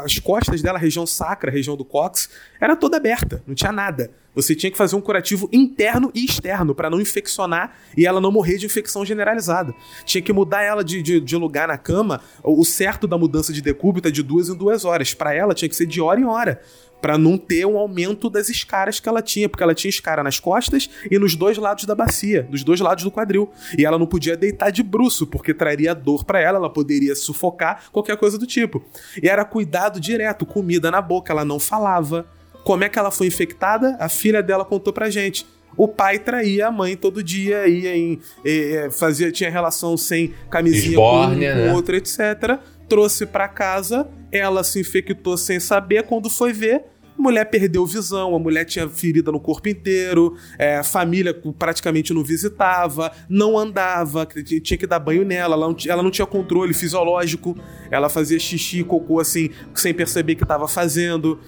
as 0.04 0.18
costas 0.18 0.62
dela, 0.62 0.78
a 0.78 0.80
região 0.80 1.06
sacra, 1.06 1.50
a 1.50 1.52
região 1.52 1.76
do 1.76 1.84
cox, 1.84 2.28
era 2.60 2.76
toda 2.76 2.96
aberta, 2.96 3.42
não 3.46 3.54
tinha 3.54 3.72
nada. 3.72 4.10
Você 4.34 4.54
tinha 4.54 4.70
que 4.70 4.76
fazer 4.76 4.94
um 4.96 5.00
curativo 5.00 5.48
interno 5.50 6.10
e 6.14 6.22
externo 6.22 6.74
para 6.74 6.90
não 6.90 7.00
infeccionar 7.00 7.74
e 7.96 8.04
ela 8.06 8.20
não 8.20 8.30
morrer 8.30 8.58
de 8.58 8.66
infecção 8.66 9.02
generalizada. 9.02 9.74
Tinha 10.04 10.20
que 10.20 10.30
mudar 10.30 10.62
ela 10.62 10.84
de, 10.84 11.00
de, 11.00 11.18
de 11.20 11.36
lugar 11.36 11.66
na 11.66 11.78
cama. 11.78 12.20
O 12.44 12.62
certo 12.62 13.06
da 13.06 13.16
mudança 13.16 13.50
de 13.50 13.62
decúbito 13.62 14.08
é 14.08 14.10
de 14.10 14.22
duas 14.22 14.50
em 14.50 14.54
duas 14.54 14.84
horas. 14.84 15.14
Para 15.14 15.32
ela 15.32 15.54
tinha 15.54 15.70
que 15.70 15.74
ser 15.74 15.86
de 15.86 16.02
hora 16.02 16.20
em 16.20 16.26
hora 16.26 16.60
para 17.06 17.16
não 17.16 17.38
ter 17.38 17.64
um 17.64 17.78
aumento 17.78 18.28
das 18.28 18.48
escaras 18.48 18.98
que 18.98 19.08
ela 19.08 19.22
tinha, 19.22 19.48
porque 19.48 19.62
ela 19.62 19.76
tinha 19.76 19.88
escara 19.88 20.24
nas 20.24 20.40
costas 20.40 20.90
e 21.08 21.16
nos 21.20 21.36
dois 21.36 21.56
lados 21.56 21.84
da 21.84 21.94
bacia, 21.94 22.42
dos 22.42 22.64
dois 22.64 22.80
lados 22.80 23.04
do 23.04 23.12
quadril. 23.12 23.48
E 23.78 23.86
ela 23.86 23.96
não 23.96 24.08
podia 24.08 24.36
deitar 24.36 24.70
de 24.70 24.82
bruço, 24.82 25.24
porque 25.24 25.54
traria 25.54 25.94
dor 25.94 26.24
para 26.24 26.40
ela, 26.40 26.58
ela 26.58 26.68
poderia 26.68 27.14
sufocar, 27.14 27.84
qualquer 27.92 28.16
coisa 28.16 28.36
do 28.36 28.44
tipo. 28.44 28.84
E 29.22 29.28
era 29.28 29.44
cuidado 29.44 30.00
direto, 30.00 30.44
comida 30.44 30.90
na 30.90 31.00
boca, 31.00 31.32
ela 31.32 31.44
não 31.44 31.60
falava. 31.60 32.26
Como 32.64 32.82
é 32.82 32.88
que 32.88 32.98
ela 32.98 33.12
foi 33.12 33.28
infectada? 33.28 33.96
A 34.00 34.08
filha 34.08 34.42
dela 34.42 34.64
contou 34.64 34.92
pra 34.92 35.08
gente. 35.08 35.46
O 35.76 35.86
pai 35.86 36.18
traía 36.18 36.66
a 36.66 36.72
mãe 36.72 36.96
todo 36.96 37.22
dia, 37.22 37.68
ia 37.68 37.96
em. 37.96 38.18
Eh, 38.44 38.88
fazia, 38.90 39.30
tinha 39.30 39.48
relação 39.48 39.96
sem 39.96 40.34
camisinha 40.50 40.94
Esbórnia, 40.94 41.52
com, 41.52 41.58
né? 41.60 41.72
outra, 41.72 41.96
etc. 41.98 42.58
Trouxe 42.88 43.26
pra 43.26 43.46
casa, 43.46 44.08
ela 44.32 44.64
se 44.64 44.80
infectou 44.80 45.36
sem 45.36 45.60
saber. 45.60 46.04
Quando 46.04 46.28
foi 46.30 46.52
ver, 46.52 46.82
mulher 47.18 47.44
perdeu 47.46 47.86
visão, 47.86 48.34
a 48.34 48.38
mulher 48.38 48.64
tinha 48.64 48.88
ferida 48.88 49.32
no 49.32 49.40
corpo 49.40 49.68
inteiro, 49.68 50.36
é, 50.58 50.82
família 50.82 51.34
praticamente 51.58 52.12
não 52.12 52.22
visitava, 52.22 53.12
não 53.28 53.58
andava, 53.58 54.26
tinha 54.62 54.78
que 54.78 54.86
dar 54.86 54.98
banho 54.98 55.24
nela, 55.24 55.54
ela 55.54 55.68
não, 55.68 55.76
ela 55.88 56.02
não 56.02 56.10
tinha 56.10 56.26
controle 56.26 56.74
fisiológico, 56.74 57.56
ela 57.90 58.08
fazia 58.08 58.38
xixi 58.38 58.80
e 58.80 58.84
cocô 58.84 59.20
assim, 59.20 59.50
sem 59.74 59.94
perceber 59.94 60.34
que 60.34 60.42
estava 60.42 60.68
fazendo. 60.68 61.38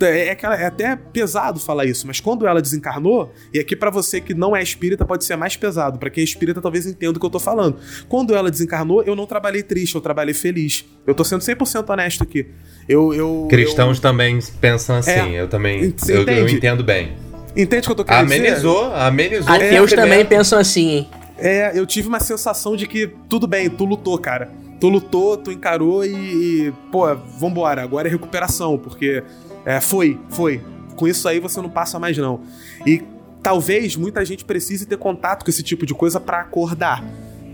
É, 0.00 0.34
que 0.34 0.44
ela- 0.44 0.56
é 0.60 0.66
até 0.66 0.94
pesado 0.96 1.58
falar 1.58 1.86
isso, 1.86 2.06
mas 2.06 2.20
quando 2.20 2.46
ela 2.46 2.60
desencarnou, 2.60 3.32
e 3.52 3.58
aqui 3.58 3.74
pra 3.74 3.90
você 3.90 4.20
que 4.20 4.34
não 4.34 4.54
é 4.54 4.62
espírita 4.62 5.04
pode 5.04 5.24
ser 5.24 5.36
mais 5.36 5.56
pesado, 5.56 5.98
pra 5.98 6.10
quem 6.10 6.20
é 6.20 6.24
espírita 6.24 6.60
talvez 6.60 6.86
entenda 6.86 7.16
o 7.16 7.20
que 7.20 7.24
eu 7.24 7.30
tô 7.30 7.40
falando. 7.40 7.78
Quando 8.08 8.34
ela 8.34 8.50
desencarnou, 8.50 9.02
eu 9.04 9.16
não 9.16 9.24
trabalhei 9.26 9.62
triste, 9.62 9.94
eu 9.94 10.00
trabalhei 10.00 10.34
feliz. 10.34 10.84
Eu 11.06 11.14
tô 11.14 11.24
sendo 11.24 11.40
100% 11.40 11.88
honesto 11.90 12.22
aqui. 12.22 12.46
Eu, 12.88 13.14
eu, 13.14 13.46
Cristãos 13.48 13.98
também 13.98 14.38
pensam 14.60 14.96
assim, 14.96 15.10
É, 15.36 15.40
eu 15.40 15.48
também 15.48 15.94
eu, 16.08 16.22
eu 16.28 16.48
entendo 16.48 16.84
bem. 16.84 17.12
eu- 17.56 17.62
entende 17.62 17.82
o 17.82 17.86
que 17.86 17.92
eu 17.92 17.96
tô 17.96 18.04
querendo 18.04 18.28
dizer? 18.28 18.46
Amenizou, 18.48 18.94
amenizou. 18.94 19.54
Ateus 19.54 19.92
o 19.92 19.96
também 19.96 20.24
pensam 20.26 20.58
assim, 20.58 20.88
hein? 20.90 21.08
É, 21.38 21.78
eu 21.78 21.86
tive 21.86 22.08
uma 22.08 22.20
sensação 22.20 22.76
de 22.76 22.86
que 22.86 23.10
tudo 23.28 23.46
bem, 23.46 23.68
tu 23.70 23.84
lutou, 23.84 24.18
cara. 24.18 24.50
Tu 24.78 24.88
lutou, 24.90 25.38
tu 25.38 25.50
encarou 25.50 26.04
e, 26.04 26.10
e 26.68 26.72
pô, 26.92 27.06
vambora, 27.38 27.82
agora 27.82 28.08
é 28.08 28.10
recuperação, 28.10 28.76
porque 28.76 29.22
é, 29.66 29.80
foi, 29.80 30.18
foi. 30.30 30.62
Com 30.94 31.08
isso 31.08 31.28
aí 31.28 31.40
você 31.40 31.60
não 31.60 31.68
passa 31.68 31.98
mais 31.98 32.16
não. 32.16 32.40
E 32.86 33.02
talvez 33.42 33.96
muita 33.96 34.24
gente 34.24 34.44
precise 34.44 34.86
ter 34.86 34.96
contato 34.96 35.44
com 35.44 35.50
esse 35.50 35.62
tipo 35.62 35.84
de 35.84 35.92
coisa 35.92 36.20
pra 36.20 36.40
acordar. 36.40 37.04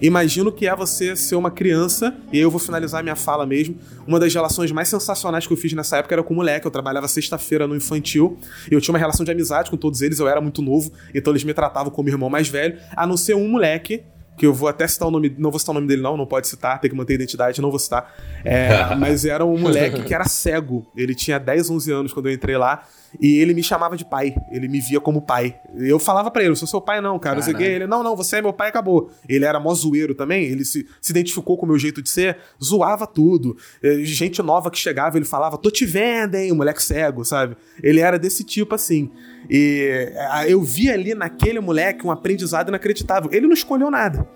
Imagino 0.00 0.50
que 0.50 0.66
é 0.66 0.74
você 0.74 1.14
ser 1.14 1.36
uma 1.36 1.50
criança, 1.50 2.16
e 2.32 2.38
eu 2.38 2.50
vou 2.50 2.58
finalizar 2.58 3.04
minha 3.04 3.14
fala 3.14 3.46
mesmo. 3.46 3.76
Uma 4.04 4.18
das 4.18 4.34
relações 4.34 4.72
mais 4.72 4.88
sensacionais 4.88 5.46
que 5.46 5.52
eu 5.52 5.56
fiz 5.56 5.72
nessa 5.74 5.98
época 5.98 6.14
era 6.14 6.22
com 6.24 6.34
o 6.34 6.36
moleque. 6.36 6.66
Eu 6.66 6.72
trabalhava 6.72 7.06
sexta-feira 7.06 7.68
no 7.68 7.76
infantil, 7.76 8.36
e 8.68 8.74
eu 8.74 8.80
tinha 8.80 8.92
uma 8.92 8.98
relação 8.98 9.24
de 9.24 9.30
amizade 9.30 9.70
com 9.70 9.76
todos 9.76 10.02
eles. 10.02 10.18
Eu 10.18 10.26
era 10.26 10.40
muito 10.40 10.60
novo, 10.60 10.92
então 11.14 11.32
eles 11.32 11.44
me 11.44 11.54
tratavam 11.54 11.92
como 11.92 12.08
irmão 12.08 12.28
mais 12.28 12.48
velho, 12.48 12.78
a 12.96 13.06
não 13.06 13.16
ser 13.16 13.36
um 13.36 13.48
moleque. 13.48 14.02
Que 14.42 14.46
eu 14.46 14.52
vou 14.52 14.68
até 14.68 14.88
citar 14.88 15.06
o 15.06 15.10
nome, 15.12 15.32
não 15.38 15.52
vou 15.52 15.60
citar 15.60 15.72
o 15.72 15.74
nome 15.74 15.86
dele, 15.86 16.02
não, 16.02 16.16
não 16.16 16.26
pode 16.26 16.48
citar, 16.48 16.80
tem 16.80 16.90
que 16.90 16.96
manter 16.96 17.12
a 17.12 17.14
identidade, 17.14 17.62
não 17.62 17.70
vou 17.70 17.78
citar. 17.78 18.12
É, 18.44 18.92
mas 18.98 19.24
era 19.24 19.44
um 19.44 19.56
moleque 19.56 20.02
que 20.02 20.12
era 20.12 20.24
cego. 20.24 20.84
Ele 20.96 21.14
tinha 21.14 21.38
10, 21.38 21.70
11 21.70 21.92
anos 21.92 22.12
quando 22.12 22.28
eu 22.28 22.32
entrei 22.32 22.56
lá. 22.56 22.82
E 23.20 23.38
ele 23.38 23.54
me 23.54 23.62
chamava 23.62 23.96
de 23.96 24.04
pai. 24.04 24.34
Ele 24.50 24.68
me 24.68 24.80
via 24.80 25.00
como 25.00 25.22
pai. 25.22 25.58
Eu 25.74 25.98
falava 25.98 26.30
pra 26.30 26.42
ele, 26.42 26.52
eu 26.52 26.56
sou 26.56 26.66
seu 26.68 26.80
pai 26.80 27.00
não, 27.00 27.18
cara. 27.18 27.38
Eu 27.38 27.42
sei 27.42 27.54
que 27.54 27.62
ele, 27.62 27.86
não, 27.86 28.02
não, 28.02 28.16
você 28.16 28.36
é 28.36 28.42
meu 28.42 28.52
pai, 28.52 28.68
acabou. 28.68 29.10
Ele 29.28 29.44
era 29.44 29.60
mó 29.60 29.72
zoeiro 29.74 30.14
também, 30.14 30.44
ele 30.44 30.64
se, 30.64 30.86
se 31.00 31.12
identificou 31.12 31.56
com 31.56 31.66
o 31.66 31.68
meu 31.68 31.78
jeito 31.78 32.02
de 32.02 32.08
ser, 32.08 32.38
zoava 32.62 33.06
tudo. 33.06 33.56
Eh, 33.82 33.98
Gente 34.02 34.42
nova 34.42 34.70
que 34.70 34.78
chegava, 34.78 35.16
ele 35.16 35.24
falava, 35.24 35.58
tô 35.58 35.70
te 35.70 35.84
vendo, 35.84 36.34
hein, 36.34 36.52
o 36.52 36.56
moleque 36.56 36.82
cego, 36.82 37.24
sabe? 37.24 37.56
Ele 37.82 38.00
era 38.00 38.18
desse 38.18 38.44
tipo 38.44 38.74
assim. 38.74 39.10
E 39.50 40.12
eu 40.48 40.62
vi 40.62 40.90
ali 40.90 41.14
naquele 41.14 41.60
moleque 41.60 42.06
um 42.06 42.10
aprendizado 42.10 42.68
inacreditável. 42.68 43.30
Ele 43.32 43.46
não 43.46 43.54
escolheu 43.54 43.90
nada. 43.90 44.26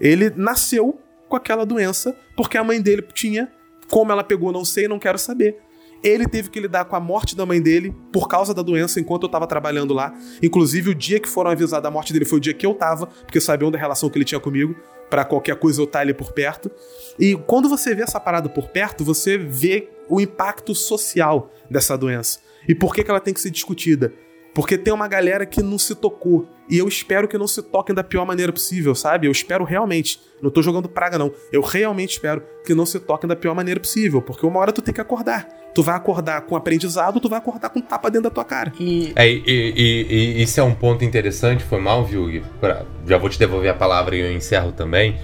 Ele 0.00 0.30
nasceu 0.36 0.98
com 1.28 1.36
aquela 1.36 1.64
doença 1.64 2.16
porque 2.36 2.58
a 2.58 2.64
mãe 2.64 2.80
dele 2.80 3.02
tinha. 3.12 3.50
Como 3.90 4.10
ela 4.10 4.24
pegou, 4.24 4.50
não 4.50 4.64
sei, 4.64 4.88
não 4.88 4.98
quero 4.98 5.18
saber. 5.18 5.58
Ele 6.04 6.28
teve 6.28 6.50
que 6.50 6.60
lidar 6.60 6.84
com 6.84 6.94
a 6.94 7.00
morte 7.00 7.34
da 7.34 7.46
mãe 7.46 7.62
dele 7.62 7.96
por 8.12 8.28
causa 8.28 8.52
da 8.52 8.60
doença 8.60 9.00
enquanto 9.00 9.22
eu 9.22 9.28
tava 9.30 9.46
trabalhando 9.46 9.94
lá. 9.94 10.14
Inclusive, 10.42 10.90
o 10.90 10.94
dia 10.94 11.18
que 11.18 11.28
foram 11.28 11.50
avisar 11.50 11.80
da 11.80 11.90
morte 11.90 12.12
dele 12.12 12.26
foi 12.26 12.36
o 12.36 12.40
dia 12.40 12.52
que 12.52 12.66
eu 12.66 12.74
tava, 12.74 13.06
porque 13.06 13.40
sabiam 13.40 13.70
da 13.70 13.78
relação 13.78 14.10
que 14.10 14.18
ele 14.18 14.24
tinha 14.24 14.38
comigo, 14.38 14.76
Pra 15.10 15.24
qualquer 15.24 15.56
coisa 15.56 15.80
eu 15.80 15.84
estar 15.84 16.00
ali 16.00 16.12
por 16.12 16.32
perto. 16.32 16.70
E 17.18 17.36
quando 17.46 17.68
você 17.68 17.94
vê 17.94 18.02
essa 18.02 18.18
parada 18.18 18.48
por 18.48 18.68
perto, 18.68 19.04
você 19.04 19.38
vê 19.38 19.88
o 20.08 20.20
impacto 20.20 20.74
social 20.74 21.52
dessa 21.70 21.96
doença. 21.96 22.40
E 22.66 22.74
por 22.74 22.94
que, 22.94 23.04
que 23.04 23.10
ela 23.10 23.20
tem 23.20 23.32
que 23.32 23.40
ser 23.40 23.50
discutida? 23.50 24.12
Porque 24.54 24.78
tem 24.78 24.92
uma 24.92 25.08
galera 25.08 25.44
que 25.44 25.62
não 25.62 25.78
se 25.78 25.94
tocou. 25.94 26.48
E 26.70 26.78
eu 26.78 26.88
espero 26.88 27.28
que 27.28 27.36
não 27.36 27.46
se 27.46 27.60
toquem 27.60 27.94
da 27.94 28.04
pior 28.04 28.24
maneira 28.24 28.52
possível, 28.52 28.94
sabe? 28.94 29.26
Eu 29.26 29.32
espero 29.32 29.64
realmente. 29.64 30.20
Não 30.40 30.50
tô 30.50 30.62
jogando 30.62 30.88
praga, 30.88 31.18
não. 31.18 31.32
Eu 31.52 31.60
realmente 31.60 32.12
espero 32.12 32.42
que 32.64 32.74
não 32.74 32.86
se 32.86 33.00
toquem 33.00 33.28
da 33.28 33.36
pior 33.36 33.54
maneira 33.54 33.80
possível. 33.80 34.22
Porque 34.22 34.46
uma 34.46 34.60
hora 34.60 34.72
tu 34.72 34.80
tem 34.80 34.94
que 34.94 35.00
acordar. 35.00 35.63
Tu 35.74 35.82
vai 35.82 35.96
acordar 35.96 36.40
com 36.42 36.54
aprendizado, 36.54 37.18
tu 37.18 37.28
vai 37.28 37.38
acordar 37.38 37.68
com 37.68 37.80
tapa 37.80 38.08
dentro 38.08 38.30
da 38.30 38.34
tua 38.34 38.44
cara. 38.44 38.72
E 38.78 39.12
É, 39.16 39.26
e, 39.28 39.42
e- 39.46 40.06
e- 40.08 40.42
isso 40.42 40.60
é 40.60 40.62
um 40.62 40.72
ponto 40.74 41.04
interessante, 41.04 41.64
foi 41.64 41.80
mal, 41.80 42.04
viu? 42.04 42.26
Gui? 42.28 42.42
Pra- 42.60 42.82
já 43.08 43.18
vou 43.18 43.28
te 43.28 43.38
devolver 43.38 43.70
a 43.70 43.74
palavra 43.74 44.14
e 44.16 44.20
eu 44.20 44.32
encerro 44.32 44.70
também. 44.70 45.16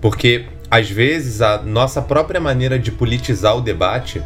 Porque, 0.00 0.46
às 0.70 0.88
vezes, 0.90 1.42
a 1.42 1.58
nossa 1.62 2.00
própria 2.00 2.40
maneira 2.40 2.78
de 2.78 2.90
politizar 2.90 3.56
o 3.56 3.60
debate 3.60 4.22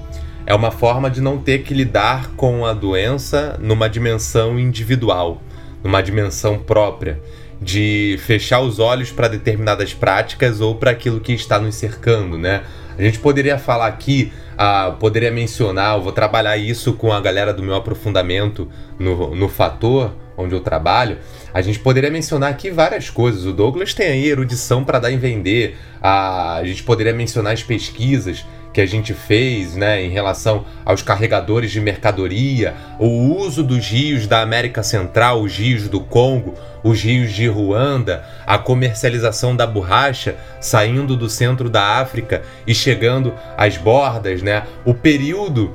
é 0.46 0.54
uma 0.54 0.70
forma 0.70 1.10
de 1.10 1.20
não 1.20 1.38
ter 1.38 1.62
que 1.62 1.74
lidar 1.74 2.30
com 2.36 2.64
a 2.64 2.72
doença 2.72 3.58
numa 3.60 3.88
dimensão 3.88 4.58
individual, 4.60 5.42
numa 5.82 6.00
dimensão 6.00 6.58
própria. 6.58 7.20
De 7.60 8.18
fechar 8.26 8.60
os 8.60 8.78
olhos 8.80 9.10
para 9.10 9.28
determinadas 9.28 9.94
práticas 9.94 10.60
ou 10.60 10.74
para 10.74 10.90
aquilo 10.90 11.20
que 11.20 11.32
está 11.32 11.58
nos 11.60 11.74
cercando, 11.76 12.36
né? 12.36 12.62
A 12.96 13.02
gente 13.02 13.18
poderia 13.18 13.58
falar 13.58 13.86
aqui, 13.86 14.32
ah, 14.56 14.94
poderia 14.98 15.30
mencionar, 15.30 15.96
eu 15.96 16.02
vou 16.02 16.12
trabalhar 16.12 16.56
isso 16.56 16.92
com 16.94 17.12
a 17.12 17.20
galera 17.20 17.52
do 17.52 17.62
meu 17.62 17.74
aprofundamento 17.74 18.68
no, 18.98 19.34
no 19.34 19.48
fator 19.48 20.12
onde 20.36 20.54
eu 20.54 20.60
trabalho. 20.60 21.18
A 21.52 21.60
gente 21.60 21.78
poderia 21.78 22.10
mencionar 22.10 22.50
aqui 22.50 22.70
várias 22.70 23.10
coisas. 23.10 23.44
O 23.44 23.52
Douglas 23.52 23.94
tem 23.94 24.06
aí 24.06 24.28
erudição 24.28 24.84
para 24.84 24.98
dar 24.98 25.12
em 25.12 25.18
vender. 25.18 25.76
Ah, 26.00 26.56
a 26.56 26.64
gente 26.64 26.82
poderia 26.82 27.12
mencionar 27.12 27.52
as 27.52 27.62
pesquisas 27.62 28.44
que 28.72 28.80
a 28.80 28.86
gente 28.86 29.12
fez 29.12 29.76
né, 29.76 30.02
em 30.02 30.10
relação 30.10 30.64
aos 30.84 31.02
carregadores 31.02 31.70
de 31.70 31.80
mercadoria, 31.80 32.74
o 32.98 33.36
uso 33.36 33.62
dos 33.62 33.86
rios 33.86 34.26
da 34.26 34.40
América 34.40 34.82
Central, 34.82 35.42
os 35.42 35.56
rios 35.56 35.88
do 35.88 36.00
Congo, 36.00 36.54
os 36.82 37.02
rios 37.02 37.32
de 37.32 37.46
Ruanda, 37.46 38.24
a 38.46 38.58
comercialização 38.58 39.54
da 39.54 39.66
borracha 39.66 40.36
saindo 40.60 41.16
do 41.16 41.28
centro 41.28 41.68
da 41.68 42.00
África 42.00 42.42
e 42.66 42.74
chegando 42.74 43.34
às 43.56 43.76
bordas, 43.76 44.42
né? 44.42 44.64
O 44.84 44.94
período 44.94 45.74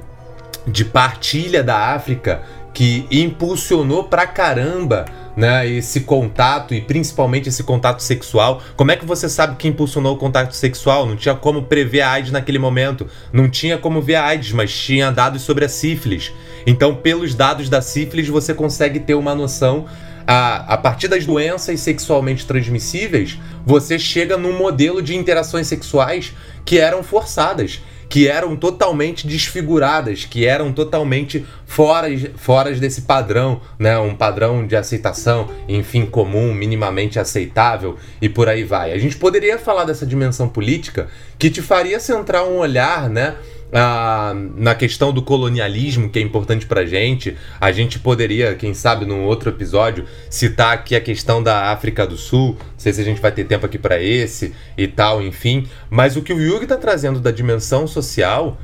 de 0.68 0.84
partilha 0.84 1.64
da 1.64 1.94
África 1.94 2.42
que 2.78 3.08
impulsionou 3.10 4.04
pra 4.04 4.28
caramba 4.28 5.06
né, 5.36 5.68
esse 5.68 6.02
contato 6.02 6.76
e 6.76 6.82
principalmente 6.82 7.50
esse 7.50 7.64
contato 7.64 8.04
sexual. 8.04 8.62
Como 8.76 8.92
é 8.92 8.96
que 8.96 9.04
você 9.04 9.28
sabe 9.28 9.56
que 9.56 9.68
impulsionou 9.68 10.14
o 10.14 10.18
contato 10.20 10.56
sexual? 10.56 11.08
Não 11.08 11.16
tinha 11.16 11.34
como 11.34 11.64
prever 11.64 12.02
a 12.02 12.12
AIDS 12.12 12.32
naquele 12.32 12.60
momento. 12.60 13.08
Não 13.34 13.50
tinha 13.50 13.80
como 13.80 14.00
ver 14.00 14.14
a 14.14 14.26
AIDS, 14.26 14.52
mas 14.52 14.72
tinha 14.72 15.10
dados 15.10 15.42
sobre 15.42 15.66
a 15.66 15.70
sífilis. 15.70 16.32
Então, 16.68 16.94
pelos 16.94 17.34
dados 17.34 17.68
da 17.68 17.82
sífilis, 17.82 18.28
você 18.28 18.54
consegue 18.54 19.00
ter 19.00 19.16
uma 19.16 19.34
noção. 19.34 19.88
A, 20.28 20.76
a 20.76 20.78
partir 20.78 21.08
das 21.08 21.26
doenças 21.26 21.80
sexualmente 21.80 22.46
transmissíveis, 22.46 23.40
você 23.66 23.98
chega 23.98 24.38
num 24.38 24.56
modelo 24.56 25.02
de 25.02 25.16
interações 25.16 25.66
sexuais 25.66 26.32
que 26.64 26.78
eram 26.78 27.02
forçadas 27.02 27.82
que 28.10 28.28
eram 28.28 28.56
totalmente 28.56 29.28
desfiguradas, 29.28 30.26
que 30.26 30.46
eram 30.46 30.72
totalmente 30.72 31.46
fora, 31.66 32.08
fora 32.36 32.72
desse 32.74 33.02
padrão, 33.02 33.62
né? 33.78 33.98
Um 33.98 34.16
padrão 34.16 34.66
de 34.66 34.76
aceitação, 34.76 35.50
enfim, 35.68 36.06
comum, 36.06 36.54
minimamente 36.54 37.20
aceitável 37.20 37.98
e 38.22 38.30
por 38.30 38.48
aí 38.48 38.64
vai. 38.64 38.94
A 38.94 38.98
gente 38.98 39.18
poderia 39.18 39.58
falar 39.60 39.84
dessa 39.84 40.06
dimensão 40.06 40.48
política 40.48 41.08
que 41.38 41.50
te 41.50 41.62
faria 41.62 42.00
centrar 42.00 42.46
um 42.46 42.58
olhar, 42.58 43.10
né? 43.10 43.36
Na 43.72 44.74
questão 44.76 45.12
do 45.12 45.22
colonialismo, 45.22 46.10
que 46.10 46.20
é 46.20 46.22
importante 46.22 46.66
pra 46.66 46.86
gente, 46.86 47.36
a 47.60 47.72
gente 47.72 48.00
poderia, 48.00 48.56
quem 48.56 48.74
sabe, 48.74 49.06
num 49.06 49.26
outro 49.26 49.50
episódio, 49.50 50.06
citar 50.30 50.74
aqui 50.74 50.96
a 50.96 51.02
questão 51.02 51.44
da 51.44 51.72
África 51.72 52.08
do 52.08 52.16
Sul. 52.16 52.56
Não 52.60 52.80
sei 52.80 52.94
se 52.94 53.02
a 53.02 53.04
gente 53.04 53.20
vai 53.20 53.32
ter 53.32 53.44
tempo 53.44 53.66
aqui 53.66 53.78
pra 53.78 54.02
esse 54.02 54.54
e 54.78 54.88
tal, 54.88 55.22
enfim. 55.22 55.68
Mas 55.90 56.16
o 56.16 56.22
que 56.22 56.32
o 56.32 56.40
Yugi 56.40 56.66
tá 56.66 56.78
trazendo 56.78 57.20
da 57.20 57.32
dimensão 57.32 57.86
social 57.86 58.58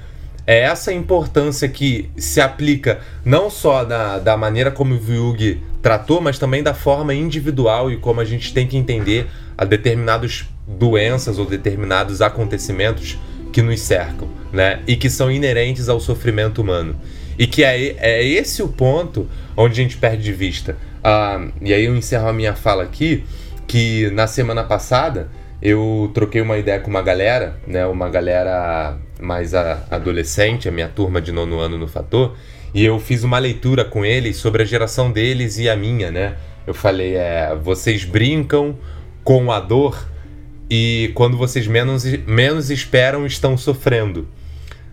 é 0.45 0.59
essa 0.59 0.91
importância 0.91 1.67
que 1.67 2.09
se 2.17 2.41
aplica 2.41 2.99
não 3.23 3.49
só 3.49 3.85
na, 3.85 4.19
da 4.19 4.35
maneira 4.35 4.71
como 4.71 4.93
o 4.93 4.99
Vyug 4.99 5.61
tratou, 5.81 6.21
mas 6.21 6.37
também 6.37 6.61
da 6.61 6.73
forma 6.73 7.13
individual 7.13 7.91
e 7.91 7.97
como 7.97 8.19
a 8.19 8.25
gente 8.25 8.53
tem 8.53 8.67
que 8.67 8.77
entender 8.77 9.27
a 9.57 9.65
determinadas 9.65 10.45
doenças 10.67 11.37
ou 11.39 11.45
determinados 11.45 12.21
acontecimentos 12.21 13.17
que 13.53 13.61
nos 13.61 13.79
cercam, 13.79 14.27
né? 14.51 14.81
E 14.87 14.97
que 14.97 15.09
são 15.09 15.31
inerentes 15.31 15.87
ao 15.87 15.99
sofrimento 15.99 16.61
humano. 16.61 16.95
E 17.37 17.47
que 17.47 17.63
é, 17.63 17.95
é 17.99 18.23
esse 18.23 18.61
o 18.61 18.67
ponto 18.67 19.29
onde 19.55 19.79
a 19.79 19.83
gente 19.83 19.95
perde 19.95 20.23
de 20.23 20.33
vista. 20.33 20.75
Ah, 21.03 21.47
e 21.61 21.71
aí 21.71 21.85
eu 21.85 21.95
encerro 21.95 22.27
a 22.27 22.33
minha 22.33 22.55
fala 22.55 22.83
aqui, 22.83 23.23
que 23.67 24.09
na 24.11 24.25
semana 24.27 24.63
passada 24.63 25.29
eu 25.61 26.11
troquei 26.13 26.41
uma 26.41 26.57
ideia 26.57 26.79
com 26.79 26.89
uma 26.89 27.01
galera, 27.01 27.55
né? 27.67 27.85
Uma 27.85 28.09
galera 28.09 28.97
mais 29.21 29.53
a, 29.53 29.83
adolescente, 29.89 30.67
a 30.67 30.71
minha 30.71 30.89
turma 30.89 31.21
de 31.21 31.31
nono 31.31 31.59
ano 31.59 31.77
no 31.77 31.87
Fator, 31.87 32.35
e 32.73 32.83
eu 32.83 32.99
fiz 32.99 33.23
uma 33.23 33.37
leitura 33.37 33.85
com 33.85 34.03
eles 34.03 34.37
sobre 34.37 34.63
a 34.63 34.65
geração 34.65 35.11
deles 35.11 35.59
e 35.59 35.69
a 35.69 35.75
minha, 35.75 36.11
né? 36.11 36.35
Eu 36.65 36.73
falei, 36.73 37.15
é, 37.15 37.55
vocês 37.61 38.03
brincam 38.03 38.75
com 39.23 39.51
a 39.51 39.59
dor 39.59 40.12
e 40.75 41.11
quando 41.13 41.37
vocês 41.37 41.67
menos, 41.67 42.03
menos 42.25 42.71
esperam 42.71 43.27
estão 43.27 43.55
sofrendo, 43.55 44.27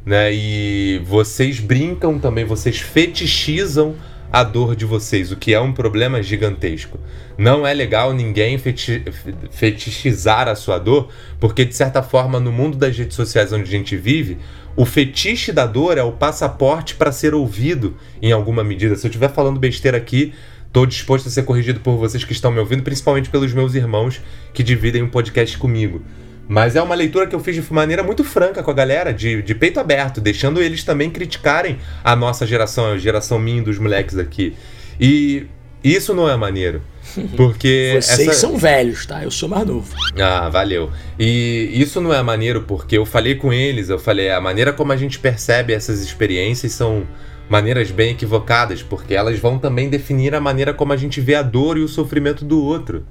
né? 0.05 0.31
E 0.31 1.01
vocês 1.07 1.59
brincam 1.59 2.19
também, 2.19 2.45
vocês 2.45 2.79
fetichizam 2.79 3.97
a 4.31 4.45
dor 4.45 4.77
de 4.77 4.85
vocês, 4.85 5.33
o 5.33 5.37
que 5.37 5.55
é 5.55 5.59
um 5.59 5.73
problema 5.73 6.23
gigantesco. 6.23 7.01
Não 7.39 7.67
é 7.67 7.73
legal 7.73 8.13
ninguém 8.13 8.59
feti 8.59 9.03
fetichizar 9.51 10.49
a 10.49 10.55
sua 10.55 10.77
dor, 10.77 11.09
porque 11.41 11.65
de 11.65 11.75
certa 11.75 12.03
forma 12.03 12.39
no 12.39 12.53
mundo 12.53 12.77
das 12.77 12.99
redes 12.99 13.17
sociais 13.17 13.51
onde 13.51 13.63
a 13.63 13.79
gente 13.79 13.97
vive, 13.97 14.37
o 14.77 14.85
fetiche 14.85 15.51
da 15.51 15.65
dor 15.65 15.97
é 15.97 16.03
o 16.03 16.13
passaporte 16.13 16.95
para 16.95 17.11
ser 17.11 17.33
ouvido 17.33 17.97
em 18.21 18.33
alguma 18.33 18.63
medida. 18.63 18.97
Se 18.97 19.07
eu 19.07 19.09
estiver 19.09 19.31
falando 19.31 19.59
besteira 19.59 19.97
aqui, 19.97 20.35
estou 20.71 20.87
disposto 20.87 21.27
a 21.27 21.31
ser 21.31 21.43
corrigido 21.43 21.81
por 21.81 21.97
vocês 21.97 22.23
que 22.23 22.33
estão 22.33 22.53
me 22.53 22.61
ouvindo, 22.61 22.83
principalmente 22.83 23.29
pelos 23.29 23.53
meus 23.53 23.75
irmãos 23.75 24.21
que 24.55 24.63
dividem 24.63 25.03
o 25.03 25.07
um 25.07 25.09
podcast 25.09 25.59
comigo. 25.59 26.01
Mas 26.49 26.75
é 26.75 26.83
uma 26.83 26.95
leitura 26.95 27.27
que 27.27 27.35
eu 27.35 27.41
fiz 27.41 27.55
de 27.55 27.73
maneira 27.73 28.03
muito 28.03 28.25
franca 28.25 28.63
com 28.63 28.71
a 28.71 28.75
galera, 28.75 29.13
de, 29.13 29.43
de 29.43 29.55
peito 29.55 29.79
aberto, 29.79 30.21
deixando 30.21 30.63
eles 30.63 30.83
também 30.83 31.11
criticarem 31.11 31.79
a 32.03 32.17
nossa 32.17 32.47
geração, 32.47 32.93
a 32.93 32.99
geração 32.99 33.39
minha 33.39 33.63
dos 33.63 33.79
moleques 33.79 34.17
aqui. 34.17 34.57
E 35.01 35.47
isso 35.83 36.15
não 36.15 36.29
é 36.29 36.37
maneiro. 36.37 36.83
Porque. 37.37 37.99
Vocês 38.01 38.29
essa... 38.29 38.33
são 38.41 38.57
velhos, 38.57 39.07
tá? 39.07 39.25
Eu 39.25 39.31
sou 39.31 39.49
mais 39.49 39.67
novo. 39.67 39.95
Ah, 40.21 40.49
valeu. 40.49 40.91
E 41.19 41.71
isso 41.73 42.01
não 42.01 42.13
é 42.13 42.23
maneiro 42.23 42.63
porque 42.63 42.97
eu 42.97 43.05
falei 43.05 43.35
com 43.35 43.53
eles, 43.53 43.89
eu 43.89 43.99
falei, 43.99 44.31
a 44.31 44.41
maneira 44.41 44.73
como 44.73 44.93
a 44.93 44.97
gente 44.97 45.19
percebe 45.19 45.73
essas 45.73 46.01
experiências 46.01 46.73
são 46.73 47.07
maneiras 47.51 47.91
bem 47.91 48.13
equivocadas, 48.13 48.81
porque 48.81 49.13
elas 49.13 49.39
vão 49.41 49.59
também 49.59 49.91
definir 49.91 50.37
a 50.37 50.41
maneira 50.41 50.73
como 50.73 50.93
a 50.93 50.97
gente 50.97 51.21
vê 51.21 51.35
a 51.35 51.43
dor 51.43 51.77
e 51.77 51.83
o 51.83 51.89
sofrimento 51.89 52.45
do 52.45 52.63
outro. 52.63 53.05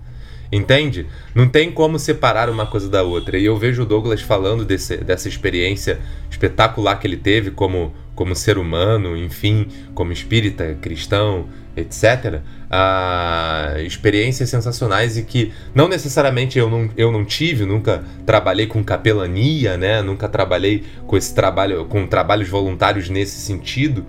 Entende? 0.52 1.06
Não 1.36 1.48
tem 1.48 1.72
como 1.72 1.99
separar 1.99 2.49
uma 2.49 2.66
coisa 2.66 2.90
da 2.90 3.03
outra. 3.03 3.38
E 3.38 3.45
eu 3.45 3.56
vejo 3.57 3.84
o 3.84 3.86
Douglas 3.86 4.22
falando 4.22 4.66
desse, 4.66 4.98
dessa 4.98 5.28
experiência 5.28 5.99
espetacular 6.32 6.95
que 6.95 7.06
ele 7.06 7.18
teve 7.18 7.52
como, 7.52 7.94
como 8.16 8.34
ser 8.36 8.57
humano, 8.57 9.16
enfim, 9.16 9.68
como 9.94 10.11
espírita, 10.11 10.76
cristão, 10.82 11.48
etc. 11.78 12.41
Ah, 12.72 13.76
experiências 13.86 14.49
sensacionais 14.49 15.18
e 15.18 15.24
que 15.24 15.52
não 15.76 15.88
necessariamente 15.88 16.57
eu 16.57 16.70
não, 16.70 16.90
eu 16.98 17.11
não 17.11 17.24
tive, 17.26 17.66
nunca 17.66 18.03
trabalhei 18.26 18.66
com 18.66 18.84
capelania, 18.84 19.78
né? 19.78 20.02
Nunca 20.02 20.28
trabalhei 20.28 20.84
com 21.06 21.16
esse 21.16 21.36
trabalho, 21.36 21.86
com 21.86 22.07
trabalhos 22.07 22.49
voluntários 22.49 23.07
nesse 23.07 23.40
sentido, 23.40 24.03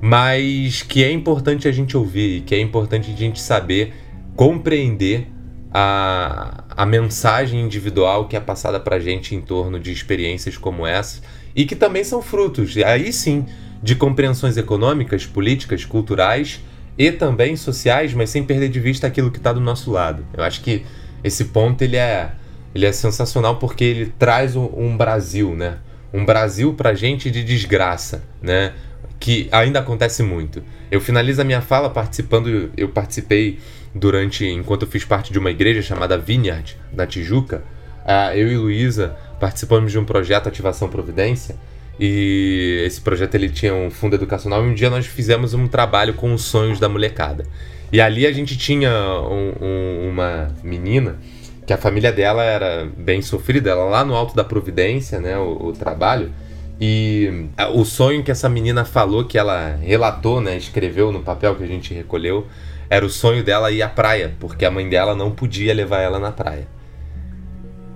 mas 0.00 0.82
que 0.82 1.02
é 1.02 1.10
importante 1.10 1.66
a 1.66 1.72
gente 1.72 1.96
ouvir, 1.96 2.42
que 2.42 2.54
é 2.54 2.60
importante 2.60 3.10
a 3.12 3.16
gente 3.16 3.40
saber 3.40 3.94
compreender 4.36 5.26
a, 5.72 6.64
a 6.76 6.86
mensagem 6.86 7.60
individual 7.60 8.28
que 8.28 8.36
é 8.36 8.40
passada 8.40 8.78
para 8.78 8.98
gente 8.98 9.34
em 9.34 9.40
torno 9.40 9.78
de 9.78 9.92
experiências 9.92 10.56
como 10.56 10.86
essa 10.86 11.20
e 11.54 11.66
que 11.66 11.74
também 11.74 12.04
são 12.04 12.22
frutos, 12.22 12.76
aí 12.78 13.12
sim, 13.12 13.44
de 13.82 13.94
compreensões 13.94 14.56
econômicas, 14.56 15.26
políticas, 15.26 15.84
culturais 15.84 16.60
e 16.96 17.12
também 17.12 17.56
sociais, 17.56 18.14
mas 18.14 18.30
sem 18.30 18.44
perder 18.44 18.68
de 18.68 18.80
vista 18.80 19.06
aquilo 19.06 19.30
que 19.30 19.38
está 19.38 19.52
do 19.52 19.60
nosso 19.60 19.90
lado. 19.90 20.24
Eu 20.32 20.44
acho 20.44 20.60
que 20.62 20.84
esse 21.22 21.46
ponto 21.46 21.82
ele 21.82 21.96
é, 21.96 22.32
ele 22.74 22.86
é 22.86 22.92
sensacional 22.92 23.56
porque 23.56 23.84
ele 23.84 24.12
traz 24.18 24.56
um, 24.56 24.68
um 24.76 24.96
Brasil, 24.96 25.54
né? 25.54 25.78
Um 26.12 26.24
Brasil 26.24 26.74
para 26.74 26.94
gente 26.94 27.30
de 27.30 27.44
desgraça, 27.44 28.22
né? 28.40 28.72
Que 29.18 29.48
ainda 29.50 29.80
acontece 29.80 30.22
muito. 30.22 30.62
Eu 30.90 31.00
finalizo 31.00 31.40
a 31.40 31.44
minha 31.44 31.60
fala 31.60 31.90
participando, 31.90 32.70
eu 32.76 32.88
participei 32.88 33.58
durante 33.94 34.46
enquanto 34.46 34.82
eu 34.82 34.88
fiz 34.88 35.04
parte 35.04 35.32
de 35.32 35.38
uma 35.38 35.50
igreja 35.50 35.82
chamada 35.82 36.16
Vineyard 36.16 36.76
na 36.92 37.06
Tijuca, 37.06 37.62
uh, 38.04 38.34
eu 38.34 38.50
e 38.50 38.56
Luísa 38.56 39.16
participamos 39.40 39.92
de 39.92 39.98
um 39.98 40.04
projeto 40.04 40.48
Ativação 40.48 40.88
Providência 40.88 41.56
e 41.98 42.82
esse 42.86 43.00
projeto 43.00 43.34
ele 43.34 43.48
tinha 43.48 43.74
um 43.74 43.90
fundo 43.90 44.14
educacional 44.14 44.64
e 44.64 44.68
um 44.68 44.74
dia 44.74 44.88
nós 44.88 45.06
fizemos 45.06 45.52
um 45.52 45.66
trabalho 45.66 46.14
com 46.14 46.32
os 46.32 46.42
sonhos 46.42 46.78
da 46.78 46.88
molecada. 46.88 47.44
E 47.90 48.00
ali 48.00 48.26
a 48.26 48.32
gente 48.32 48.56
tinha 48.56 48.90
um, 48.90 49.52
um, 49.60 50.08
uma 50.10 50.48
menina 50.62 51.18
que 51.66 51.72
a 51.72 51.76
família 51.76 52.12
dela 52.12 52.42
era 52.42 52.88
bem 52.96 53.20
sofrida, 53.20 53.70
ela 53.70 53.84
lá 53.84 54.04
no 54.04 54.14
alto 54.14 54.34
da 54.34 54.44
Providência, 54.44 55.20
né, 55.20 55.36
o, 55.36 55.66
o 55.66 55.72
trabalho. 55.72 56.32
E 56.80 57.48
o 57.74 57.84
sonho 57.84 58.22
que 58.22 58.30
essa 58.30 58.48
menina 58.48 58.84
falou, 58.84 59.24
que 59.24 59.36
ela 59.36 59.76
relatou, 59.76 60.40
né, 60.40 60.56
escreveu 60.56 61.10
no 61.10 61.20
papel 61.20 61.56
que 61.56 61.64
a 61.64 61.66
gente 61.66 61.92
recolheu, 61.92 62.46
era 62.88 63.04
o 63.04 63.10
sonho 63.10 63.42
dela 63.42 63.70
ir 63.70 63.82
à 63.82 63.88
praia, 63.88 64.34
porque 64.38 64.64
a 64.64 64.70
mãe 64.70 64.88
dela 64.88 65.14
não 65.14 65.30
podia 65.30 65.74
levar 65.74 66.00
ela 66.00 66.18
na 66.18 66.30
praia. 66.30 66.66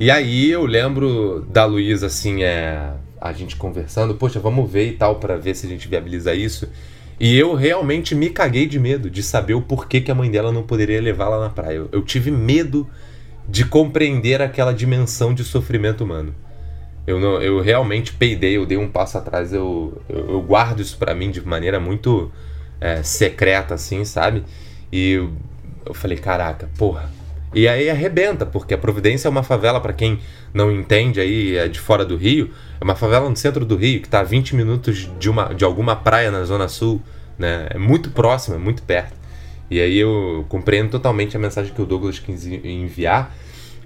E 0.00 0.10
aí 0.10 0.50
eu 0.50 0.66
lembro 0.66 1.46
da 1.48 1.64
Luísa, 1.64 2.06
assim, 2.06 2.42
é, 2.42 2.90
a 3.20 3.32
gente 3.32 3.54
conversando, 3.54 4.14
poxa, 4.16 4.40
vamos 4.40 4.70
ver 4.70 4.88
e 4.88 4.92
tal, 4.92 5.16
para 5.16 5.36
ver 5.36 5.54
se 5.54 5.64
a 5.64 5.68
gente 5.68 5.86
viabiliza 5.86 6.34
isso. 6.34 6.68
E 7.20 7.38
eu 7.38 7.54
realmente 7.54 8.14
me 8.16 8.30
caguei 8.30 8.66
de 8.66 8.80
medo 8.80 9.09
de 9.09 9.22
saber 9.22 9.54
o 9.54 9.62
porquê 9.62 10.00
que 10.00 10.10
a 10.10 10.14
mãe 10.14 10.28
dela 10.28 10.50
não 10.50 10.64
poderia 10.64 11.00
levá-la 11.00 11.38
na 11.38 11.50
praia. 11.50 11.76
Eu, 11.76 11.88
eu, 11.92 12.02
tive 12.02 12.32
medo 12.32 12.88
de 13.48 13.64
compreender 13.64 14.42
aquela 14.42 14.72
dimensão 14.72 15.32
de 15.32 15.44
sofrimento 15.44 16.02
humano. 16.02 16.34
Eu, 17.06 17.18
não, 17.18 17.42
eu 17.42 17.60
realmente 17.60 18.12
peidei, 18.12 18.56
eu 18.56 18.64
dei 18.64 18.78
um 18.78 18.88
passo 18.88 19.18
atrás, 19.18 19.52
eu, 19.52 20.00
eu, 20.08 20.30
eu 20.30 20.42
guardo 20.42 20.80
isso 20.80 20.96
para 20.96 21.14
mim 21.14 21.30
de 21.30 21.44
maneira 21.44 21.80
muito 21.80 22.30
é, 22.80 23.02
secreta, 23.02 23.74
assim, 23.74 24.04
sabe? 24.04 24.44
E 24.92 25.14
eu 25.84 25.94
falei, 25.94 26.16
caraca, 26.16 26.68
porra. 26.78 27.10
E 27.54 27.68
aí 27.68 27.90
arrebenta, 27.90 28.46
porque 28.46 28.72
a 28.72 28.78
Providência 28.78 29.28
é 29.28 29.30
uma 29.30 29.42
favela, 29.42 29.80
para 29.80 29.92
quem 29.92 30.20
não 30.54 30.70
entende 30.70 31.20
aí, 31.20 31.56
é 31.56 31.68
de 31.68 31.78
fora 31.78 32.04
do 32.04 32.16
Rio, 32.16 32.50
é 32.80 32.84
uma 32.84 32.94
favela 32.94 33.28
no 33.28 33.36
centro 33.36 33.64
do 33.64 33.76
Rio, 33.76 34.00
que 34.00 34.06
está 34.06 34.20
a 34.20 34.24
20 34.24 34.56
minutos 34.56 35.10
de, 35.18 35.28
uma, 35.28 35.54
de 35.54 35.64
alguma 35.64 35.94
praia 35.94 36.30
na 36.30 36.44
Zona 36.44 36.68
Sul, 36.68 37.02
né? 37.38 37.66
É 37.70 37.78
muito 37.78 38.10
próximo, 38.10 38.54
é 38.54 38.58
muito 38.58 38.82
perto. 38.82 39.14
E 39.70 39.80
aí 39.80 39.98
eu 39.98 40.44
compreendo 40.48 40.90
totalmente 40.90 41.36
a 41.36 41.40
mensagem 41.40 41.72
que 41.72 41.80
o 41.80 41.86
Douglas 41.86 42.18
quis 42.18 42.46
enviar 42.46 43.34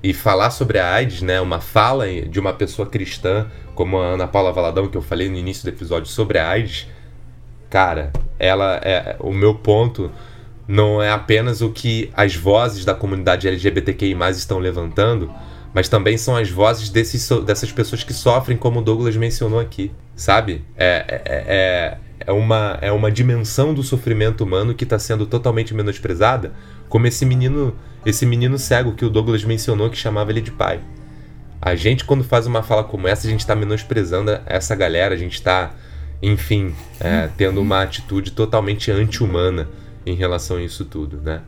e 0.03 0.13
falar 0.13 0.51
sobre 0.51 0.79
a 0.79 0.93
AIDS, 0.93 1.23
né? 1.23 1.41
Uma 1.41 1.61
fala 1.61 2.07
de 2.09 2.39
uma 2.39 2.53
pessoa 2.53 2.89
cristã, 2.89 3.47
como 3.75 3.99
a 3.99 4.07
Ana 4.07 4.29
Paula 4.29 4.53
Valadão, 4.53 4.89
que 4.89 4.97
eu 4.97 5.03
falei 5.03 5.29
no 5.29 5.37
início 5.37 5.65
do 5.65 5.69
episódio 5.69 6.09
sobre 6.09 6.39
a 6.39 6.49
AIDS. 6.49 6.87
Cara, 7.69 8.13
ela 8.39 8.81
é 8.83 9.17
o 9.21 9.33
meu 9.33 9.55
ponto 9.55 10.11
não 10.69 11.01
é 11.01 11.11
apenas 11.11 11.61
o 11.61 11.71
que 11.71 12.11
as 12.15 12.35
vozes 12.35 12.85
da 12.85 12.95
comunidade 12.95 13.47
LGBTQI 13.47 14.17
estão 14.31 14.59
levantando, 14.59 15.33
mas 15.73 15.89
também 15.89 16.19
são 16.19 16.37
as 16.37 16.51
vozes 16.51 16.89
desses, 16.89 17.29
dessas 17.45 17.71
pessoas 17.71 18.03
que 18.03 18.13
sofrem, 18.13 18.57
como 18.57 18.81
o 18.81 18.83
Douglas 18.83 19.17
mencionou 19.17 19.61
aqui, 19.61 19.93
sabe? 20.15 20.65
É, 20.77 21.05
é, 21.09 21.23
é, 21.47 21.99
é, 22.27 22.33
uma, 22.33 22.79
é 22.81 22.91
uma 22.91 23.13
dimensão 23.13 23.75
do 23.75 23.83
sofrimento 23.83 24.43
humano 24.43 24.75
que 24.75 24.85
está 24.85 24.99
sendo 24.99 25.27
totalmente 25.27 25.75
menosprezada, 25.75 26.53
como 26.89 27.07
esse 27.07 27.25
menino, 27.25 27.75
esse 28.05 28.25
menino 28.27 28.59
cego 28.59 28.93
que 28.93 29.05
o 29.05 29.11
Douglas 29.11 29.45
mencionou 29.45 29.91
que 29.91 29.97
chamava 29.97 30.31
ele 30.31 30.41
de 30.41 30.51
pai. 30.51 30.81
A 31.61 31.75
gente, 31.75 32.05
quando 32.05 32.23
faz 32.23 32.47
uma 32.47 32.63
fala 32.63 32.85
como 32.85 33.09
essa, 33.09 33.27
a 33.27 33.31
gente 33.31 33.41
está 33.41 33.55
menosprezando 33.55 34.39
essa 34.47 34.75
galera, 34.75 35.15
a 35.15 35.19
gente 35.19 35.35
está, 35.35 35.73
enfim, 36.23 36.75
é, 37.01 37.29
tendo 37.37 37.61
uma 37.61 37.83
atitude 37.83 38.33
totalmente 38.33 38.91
anti-humana 38.91 39.69
em 40.05 40.15
relação 40.15 40.59
a 40.59 40.63
isso 40.63 40.85
tudo, 40.85 41.21
né? 41.21 41.41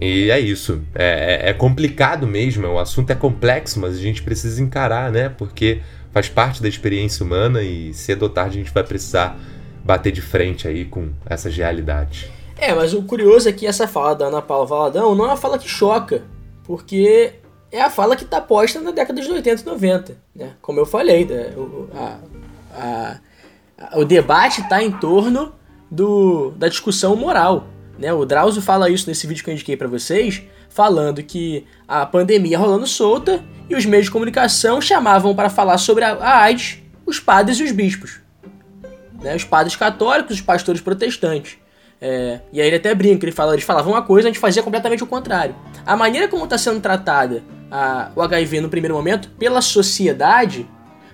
E 0.00 0.30
é 0.30 0.38
isso. 0.38 0.80
É, 0.94 1.46
é, 1.46 1.50
é, 1.50 1.52
complicado 1.52 2.26
mesmo, 2.26 2.66
o 2.68 2.78
assunto 2.78 3.10
é 3.10 3.14
complexo, 3.14 3.80
mas 3.80 3.96
a 3.96 4.00
gente 4.00 4.22
precisa 4.22 4.62
encarar, 4.62 5.10
né? 5.10 5.28
Porque 5.28 5.80
faz 6.12 6.28
parte 6.28 6.62
da 6.62 6.68
experiência 6.68 7.24
humana 7.24 7.62
e 7.62 7.92
cedo 7.92 8.22
ou 8.22 8.28
tarde 8.28 8.58
a 8.58 8.62
gente 8.62 8.72
vai 8.72 8.84
precisar 8.84 9.36
bater 9.84 10.12
de 10.12 10.22
frente 10.22 10.68
aí 10.68 10.84
com 10.84 11.10
essas 11.26 11.56
realidades. 11.56 12.28
É, 12.58 12.74
mas 12.74 12.92
o 12.92 13.02
curioso 13.02 13.48
é 13.48 13.52
que 13.52 13.66
essa 13.66 13.86
fala 13.86 14.14
da 14.14 14.26
Ana 14.26 14.42
Paula 14.42 14.66
Valadão 14.66 15.14
não 15.14 15.24
é 15.24 15.28
uma 15.28 15.36
fala 15.36 15.58
que 15.58 15.68
choca, 15.68 16.24
porque 16.64 17.34
é 17.70 17.80
a 17.80 17.88
fala 17.88 18.16
que 18.16 18.24
está 18.24 18.40
posta 18.40 18.80
na 18.80 18.90
década 18.90 19.20
de 19.20 19.30
80 19.30 19.62
e 19.62 19.64
90, 19.64 20.16
né? 20.34 20.52
Como 20.60 20.80
eu 20.80 20.86
falei, 20.86 21.24
né? 21.24 21.52
a, 22.74 23.18
a 23.78 23.98
O 23.98 24.04
debate 24.04 24.60
está 24.60 24.82
em 24.82 24.90
torno 24.90 25.54
do, 25.90 26.50
da 26.52 26.68
discussão 26.68 27.14
moral. 27.14 27.66
Né? 27.98 28.12
O 28.12 28.24
Drauzio 28.24 28.60
fala 28.60 28.90
isso 28.90 29.08
nesse 29.08 29.26
vídeo 29.26 29.44
que 29.44 29.50
eu 29.50 29.54
indiquei 29.54 29.76
para 29.76 29.88
vocês, 29.88 30.42
falando 30.68 31.22
que 31.22 31.64
a 31.86 32.04
pandemia 32.06 32.58
rolando 32.58 32.86
solta 32.86 33.42
e 33.68 33.74
os 33.74 33.86
meios 33.86 34.06
de 34.06 34.12
comunicação 34.12 34.80
chamavam 34.80 35.34
para 35.34 35.50
falar 35.50 35.78
sobre 35.78 36.04
a, 36.04 36.12
a 36.14 36.42
AIDS 36.42 36.82
os 37.06 37.18
padres 37.18 37.58
e 37.58 37.64
os 37.64 37.72
bispos. 37.72 38.20
Né? 39.22 39.34
Os 39.34 39.44
padres 39.44 39.74
católicos, 39.74 40.36
os 40.36 40.42
pastores 40.42 40.80
protestantes. 40.80 41.56
É, 42.00 42.40
e 42.52 42.60
aí 42.60 42.66
ele 42.68 42.76
até 42.76 42.94
brinca, 42.94 43.24
ele 43.24 43.32
fala, 43.32 43.52
eles 43.52 43.64
falavam 43.64 43.92
uma 43.92 44.02
coisa, 44.02 44.28
a 44.28 44.30
gente 44.30 44.40
fazia 44.40 44.62
completamente 44.62 45.02
o 45.02 45.06
contrário. 45.06 45.54
A 45.84 45.96
maneira 45.96 46.28
como 46.28 46.44
está 46.44 46.56
sendo 46.56 46.80
tratada 46.80 47.42
a, 47.70 48.10
o 48.14 48.22
HIV 48.22 48.60
no 48.60 48.68
primeiro 48.68 48.94
momento 48.94 49.30
pela 49.38 49.60
sociedade, 49.60 50.68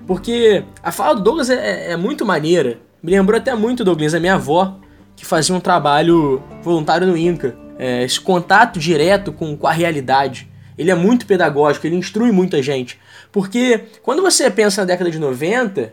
porque 0.06 0.64
a 0.82 0.92
fala 0.92 1.14
do 1.14 1.22
Douglas 1.22 1.50
é, 1.50 1.54
é, 1.54 1.92
é 1.92 1.96
muito 1.96 2.26
maneira. 2.26 2.78
Me 3.02 3.10
lembrou 3.10 3.38
até 3.38 3.54
muito, 3.54 3.84
Douglas, 3.84 4.14
a 4.14 4.20
minha 4.20 4.34
avó, 4.34 4.78
que 5.16 5.24
fazia 5.24 5.54
um 5.54 5.60
trabalho 5.60 6.42
voluntário 6.62 7.06
no 7.06 7.16
INCA. 7.16 7.56
É, 7.78 8.04
esse 8.04 8.20
contato 8.20 8.78
direto 8.78 9.32
com, 9.32 9.56
com 9.56 9.66
a 9.66 9.72
realidade. 9.72 10.48
Ele 10.76 10.90
é 10.90 10.94
muito 10.94 11.26
pedagógico, 11.26 11.86
ele 11.86 11.96
instrui 11.96 12.30
muita 12.32 12.62
gente. 12.62 12.98
Porque 13.32 13.84
quando 14.02 14.22
você 14.22 14.50
pensa 14.50 14.82
na 14.82 14.86
década 14.86 15.10
de 15.10 15.18
90, 15.18 15.92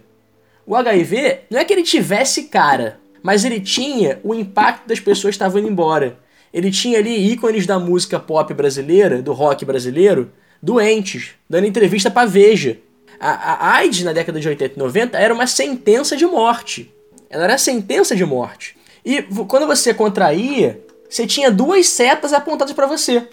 o 0.66 0.76
HIV 0.76 1.42
não 1.50 1.60
é 1.60 1.66
que 1.66 1.74
ele 1.74 1.84
tivesse 1.84 2.44
cara, 2.44 3.00
mas 3.24 3.46
ele 3.46 3.60
tinha 3.60 4.20
o 4.24 4.34
impacto 4.34 4.88
das 4.88 5.00
pessoas 5.00 5.36
estavam 5.36 5.60
indo 5.60 5.70
embora. 5.70 6.18
Ele 6.54 6.70
tinha 6.72 7.00
ali 7.00 7.32
ícones 7.32 7.66
da 7.66 7.80
música 7.80 8.20
pop 8.20 8.54
brasileira, 8.54 9.22
do 9.22 9.34
rock 9.34 9.64
brasileiro, 9.64 10.32
doentes, 10.62 11.32
dando 11.50 11.68
entrevista 11.68 12.12
para 12.12 12.28
Veja. 12.28 12.78
A, 13.20 13.30
a 13.54 13.76
AIDS 13.76 14.04
na 14.04 14.14
década 14.14 14.40
de 14.40 14.48
80 14.48 14.76
e 14.76 14.80
90 14.80 15.18
era 15.18 15.34
uma 15.34 15.48
sentença 15.48 16.18
de 16.18 16.26
morte. 16.26 16.94
Ela 17.30 17.46
era 17.46 17.58
sentença 17.58 18.16
de 18.16 18.26
morte. 18.26 18.76
E 19.06 19.22
quando 19.48 19.66
você 19.66 19.94
contraía, 19.94 20.82
você 21.10 21.26
tinha 21.26 21.52
duas 21.52 21.88
setas 21.88 22.34
apontadas 22.34 22.74
para 22.74 22.88
você. 22.88 23.28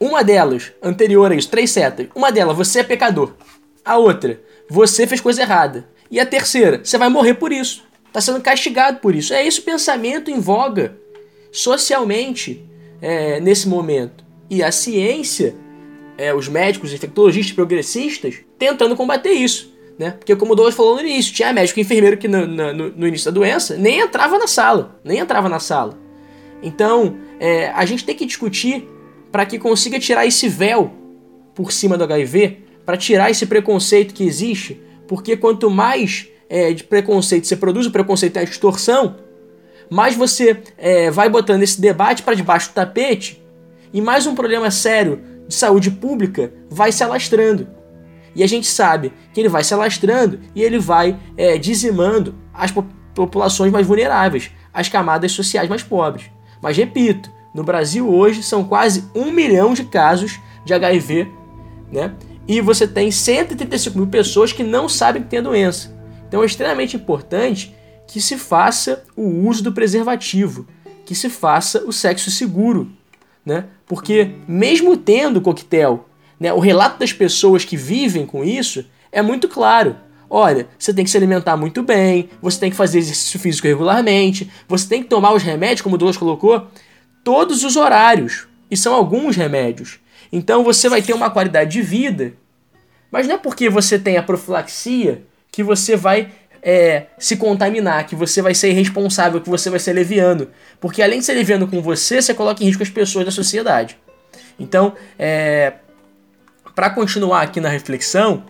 Uma 0.00 0.24
delas, 0.24 0.72
anterior 0.82 1.30
a 1.30 1.34
isso, 1.34 1.48
três 1.48 1.70
setas. 1.70 2.08
Uma 2.14 2.32
delas, 2.32 2.56
você 2.56 2.80
é 2.80 2.84
pecador. 2.84 3.34
A 3.84 3.96
outra, 3.98 4.40
você 4.68 5.06
fez 5.06 5.20
coisa 5.20 5.42
errada. 5.42 5.88
E 6.10 6.18
a 6.18 6.26
terceira, 6.26 6.80
você 6.82 6.98
vai 6.98 7.08
morrer 7.08 7.34
por 7.34 7.52
isso. 7.52 7.84
Está 8.12 8.20
sendo 8.20 8.42
castigado 8.42 8.98
por 8.98 9.14
isso. 9.14 9.32
É 9.32 9.46
esse 9.46 9.60
o 9.60 9.62
pensamento 9.62 10.30
em 10.30 10.38
voga 10.38 10.98
socialmente 11.50 12.62
é, 13.00 13.40
nesse 13.40 13.66
momento. 13.66 14.22
E 14.50 14.62
a 14.62 14.70
ciência, 14.70 15.56
é, 16.18 16.34
os 16.34 16.46
médicos, 16.46 16.92
infectologistas, 16.92 17.54
progressistas, 17.54 18.34
tentando 18.58 18.94
combater 18.94 19.30
isso. 19.30 19.72
Né? 19.98 20.10
Porque 20.10 20.36
como 20.36 20.52
o 20.52 20.54
Douglas 20.54 20.74
falou 20.74 20.96
no 20.96 21.00
início, 21.00 21.32
tinha 21.32 21.54
médico 21.54 21.80
e 21.80 21.82
enfermeiro 21.82 22.18
que 22.18 22.28
no, 22.28 22.46
no, 22.46 22.90
no, 22.90 23.08
início 23.08 23.30
da 23.30 23.34
doença 23.34 23.78
nem 23.78 24.00
entrava 24.00 24.38
na 24.38 24.46
sala. 24.46 25.00
Nem 25.02 25.18
entrava 25.18 25.48
na 25.48 25.58
sala. 25.58 25.98
Então, 26.62 27.16
é, 27.40 27.68
a 27.70 27.86
gente 27.86 28.04
tem 28.04 28.14
que 28.14 28.26
discutir 28.26 28.86
para 29.30 29.46
que 29.46 29.58
consiga 29.58 29.98
tirar 29.98 30.26
esse 30.26 30.50
véu 30.50 30.92
por 31.54 31.72
cima 31.72 31.96
do 31.96 32.04
HIV, 32.04 32.58
para 32.84 32.98
tirar 32.98 33.30
esse 33.30 33.46
preconceito 33.46 34.12
que 34.12 34.22
existe, 34.22 34.82
porque 35.08 35.34
quanto 35.34 35.70
mais 35.70 36.28
é, 36.48 36.72
de 36.72 36.84
preconceito 36.84 37.46
você 37.46 37.56
produz, 37.56 37.86
o 37.86 37.90
preconceito 37.90 38.36
é 38.36 38.40
a 38.40 38.44
distorção, 38.44 39.16
mais 39.90 40.14
você 40.16 40.62
é, 40.78 41.10
vai 41.10 41.28
botando 41.28 41.62
esse 41.62 41.80
debate 41.80 42.22
para 42.22 42.34
debaixo 42.34 42.70
do 42.70 42.74
tapete 42.74 43.42
e 43.92 44.00
mais 44.00 44.26
um 44.26 44.34
problema 44.34 44.70
sério 44.70 45.20
de 45.46 45.54
saúde 45.54 45.90
pública 45.90 46.52
vai 46.70 46.90
se 46.90 47.04
alastrando. 47.04 47.68
E 48.34 48.42
a 48.42 48.46
gente 48.46 48.66
sabe 48.66 49.12
que 49.34 49.40
ele 49.40 49.48
vai 49.48 49.62
se 49.62 49.74
alastrando 49.74 50.40
e 50.54 50.62
ele 50.62 50.78
vai 50.78 51.18
é, 51.36 51.58
dizimando 51.58 52.34
as 52.54 52.72
populações 53.14 53.70
mais 53.70 53.86
vulneráveis, 53.86 54.50
as 54.72 54.88
camadas 54.88 55.32
sociais 55.32 55.68
mais 55.68 55.82
pobres. 55.82 56.30
Mas 56.62 56.76
repito, 56.76 57.30
no 57.54 57.62
Brasil 57.62 58.08
hoje 58.08 58.42
são 58.42 58.64
quase 58.64 59.04
um 59.14 59.30
milhão 59.30 59.74
de 59.74 59.84
casos 59.84 60.40
de 60.64 60.72
HIV, 60.72 61.28
né? 61.90 62.14
E 62.48 62.60
você 62.60 62.88
tem 62.88 63.10
135 63.10 63.96
mil 63.96 64.06
pessoas 64.06 64.52
que 64.52 64.62
não 64.62 64.88
sabem 64.88 65.22
que 65.22 65.28
tem 65.28 65.38
a 65.38 65.42
doença. 65.42 65.91
Então 66.32 66.42
é 66.42 66.46
extremamente 66.46 66.96
importante 66.96 67.74
que 68.08 68.18
se 68.18 68.38
faça 68.38 69.04
o 69.14 69.46
uso 69.46 69.62
do 69.62 69.70
preservativo, 69.70 70.66
que 71.04 71.14
se 71.14 71.28
faça 71.28 71.84
o 71.84 71.92
sexo 71.92 72.30
seguro, 72.30 72.90
né? 73.44 73.66
Porque 73.84 74.30
mesmo 74.48 74.96
tendo 74.96 75.42
coquetel, 75.42 76.08
né, 76.40 76.50
o 76.50 76.58
relato 76.58 76.98
das 76.98 77.12
pessoas 77.12 77.66
que 77.66 77.76
vivem 77.76 78.24
com 78.24 78.42
isso 78.42 78.86
é 79.12 79.20
muito 79.20 79.46
claro. 79.46 79.94
Olha, 80.30 80.68
você 80.78 80.94
tem 80.94 81.04
que 81.04 81.10
se 81.10 81.18
alimentar 81.18 81.54
muito 81.58 81.82
bem, 81.82 82.30
você 82.40 82.58
tem 82.58 82.70
que 82.70 82.76
fazer 82.78 83.00
exercício 83.00 83.38
físico 83.38 83.68
regularmente, 83.68 84.50
você 84.66 84.88
tem 84.88 85.02
que 85.02 85.10
tomar 85.10 85.34
os 85.34 85.42
remédios, 85.42 85.82
como 85.82 85.96
o 85.96 85.98
Douglas 85.98 86.16
colocou, 86.16 86.66
todos 87.22 87.62
os 87.62 87.76
horários. 87.76 88.48
E 88.70 88.76
são 88.76 88.94
alguns 88.94 89.36
remédios. 89.36 89.98
Então 90.32 90.64
você 90.64 90.88
vai 90.88 91.02
ter 91.02 91.12
uma 91.12 91.28
qualidade 91.28 91.72
de 91.72 91.82
vida. 91.82 92.32
Mas 93.10 93.28
não 93.28 93.34
é 93.34 93.38
porque 93.38 93.68
você 93.68 93.98
tem 93.98 94.16
a 94.16 94.22
profilaxia 94.22 95.26
que 95.52 95.62
você 95.62 95.94
vai 95.94 96.32
é, 96.62 97.06
se 97.18 97.36
contaminar, 97.36 98.06
que 98.06 98.16
você 98.16 98.40
vai 98.40 98.54
ser 98.54 98.70
irresponsável, 98.70 99.40
que 99.40 99.50
você 99.50 99.68
vai 99.68 99.78
ser 99.78 99.92
leviano. 99.92 100.48
Porque 100.80 101.02
além 101.02 101.18
de 101.18 101.26
ser 101.26 101.34
leviano 101.34 101.68
com 101.68 101.82
você, 101.82 102.22
você 102.22 102.32
coloca 102.32 102.62
em 102.62 102.66
risco 102.66 102.82
as 102.82 102.88
pessoas 102.88 103.26
da 103.26 103.30
sociedade. 103.30 103.98
Então, 104.58 104.94
é, 105.18 105.74
para 106.74 106.88
continuar 106.88 107.42
aqui 107.42 107.60
na 107.60 107.68
reflexão, 107.68 108.44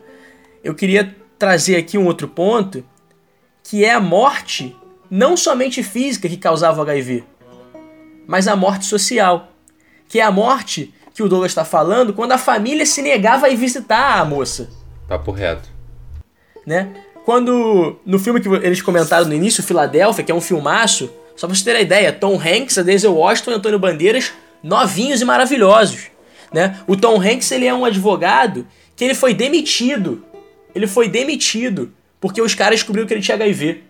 eu 0.62 0.74
queria 0.74 1.14
trazer 1.38 1.76
aqui 1.76 1.98
um 1.98 2.06
outro 2.06 2.28
ponto, 2.28 2.84
que 3.64 3.84
é 3.84 3.92
a 3.92 4.00
morte, 4.00 4.76
não 5.10 5.36
somente 5.36 5.82
física 5.82 6.28
que 6.28 6.36
causava 6.36 6.80
o 6.80 6.82
HIV, 6.82 7.24
mas 8.26 8.46
a 8.46 8.54
morte 8.54 8.84
social, 8.84 9.48
que 10.08 10.20
é 10.20 10.22
a 10.22 10.30
morte 10.30 10.94
que 11.14 11.22
o 11.22 11.28
Douglas 11.28 11.50
está 11.50 11.64
falando 11.64 12.14
quando 12.14 12.32
a 12.32 12.38
família 12.38 12.86
se 12.86 13.02
negava 13.02 13.46
a 13.46 13.50
ir 13.50 13.56
visitar 13.56 14.20
a 14.20 14.24
moça. 14.24 14.70
Papo 15.08 15.32
reto. 15.32 15.68
Né? 16.66 16.88
Quando, 17.24 17.98
no 18.04 18.18
filme 18.18 18.40
que 18.40 18.48
eles 18.48 18.82
comentaram 18.82 19.26
no 19.26 19.34
início, 19.34 19.62
Filadélfia, 19.62 20.24
que 20.24 20.32
é 20.32 20.34
um 20.34 20.40
filmaço, 20.40 21.10
só 21.36 21.46
pra 21.46 21.56
você 21.56 21.64
ter 21.64 21.76
a 21.76 21.80
ideia, 21.80 22.12
Tom 22.12 22.34
Hanks, 22.34 22.78
a 22.78 22.82
Denzel 22.82 23.14
Washington 23.14 23.52
e 23.52 23.54
Antônio 23.54 23.78
Bandeiras, 23.78 24.32
novinhos 24.62 25.20
e 25.20 25.24
maravilhosos. 25.24 26.10
Né? 26.52 26.78
O 26.86 26.96
Tom 26.96 27.20
Hanks 27.20 27.50
ele 27.52 27.66
é 27.66 27.74
um 27.74 27.84
advogado 27.84 28.66
que 28.94 29.04
ele 29.04 29.14
foi 29.14 29.34
demitido. 29.34 30.24
Ele 30.74 30.86
foi 30.86 31.08
demitido 31.08 31.92
porque 32.20 32.40
os 32.40 32.54
caras 32.54 32.80
descobriram 32.80 33.06
que 33.06 33.14
ele 33.14 33.22
tinha 33.22 33.34
HIV 33.34 33.82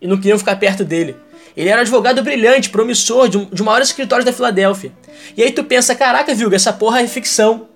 e 0.00 0.06
não 0.06 0.16
queriam 0.16 0.38
ficar 0.38 0.56
perto 0.56 0.84
dele. 0.84 1.16
Ele 1.56 1.68
era 1.68 1.78
um 1.78 1.82
advogado 1.82 2.22
brilhante, 2.22 2.70
promissor, 2.70 3.28
de 3.28 3.38
um, 3.38 3.44
de 3.44 3.62
maiores 3.62 3.88
escritórios 3.88 4.24
da 4.24 4.32
Filadélfia. 4.32 4.92
E 5.36 5.42
aí 5.42 5.52
tu 5.52 5.62
pensa, 5.62 5.94
caraca, 5.94 6.34
Vilga, 6.34 6.56
essa 6.56 6.72
porra 6.72 7.00
é 7.00 7.06
ficção. 7.06 7.68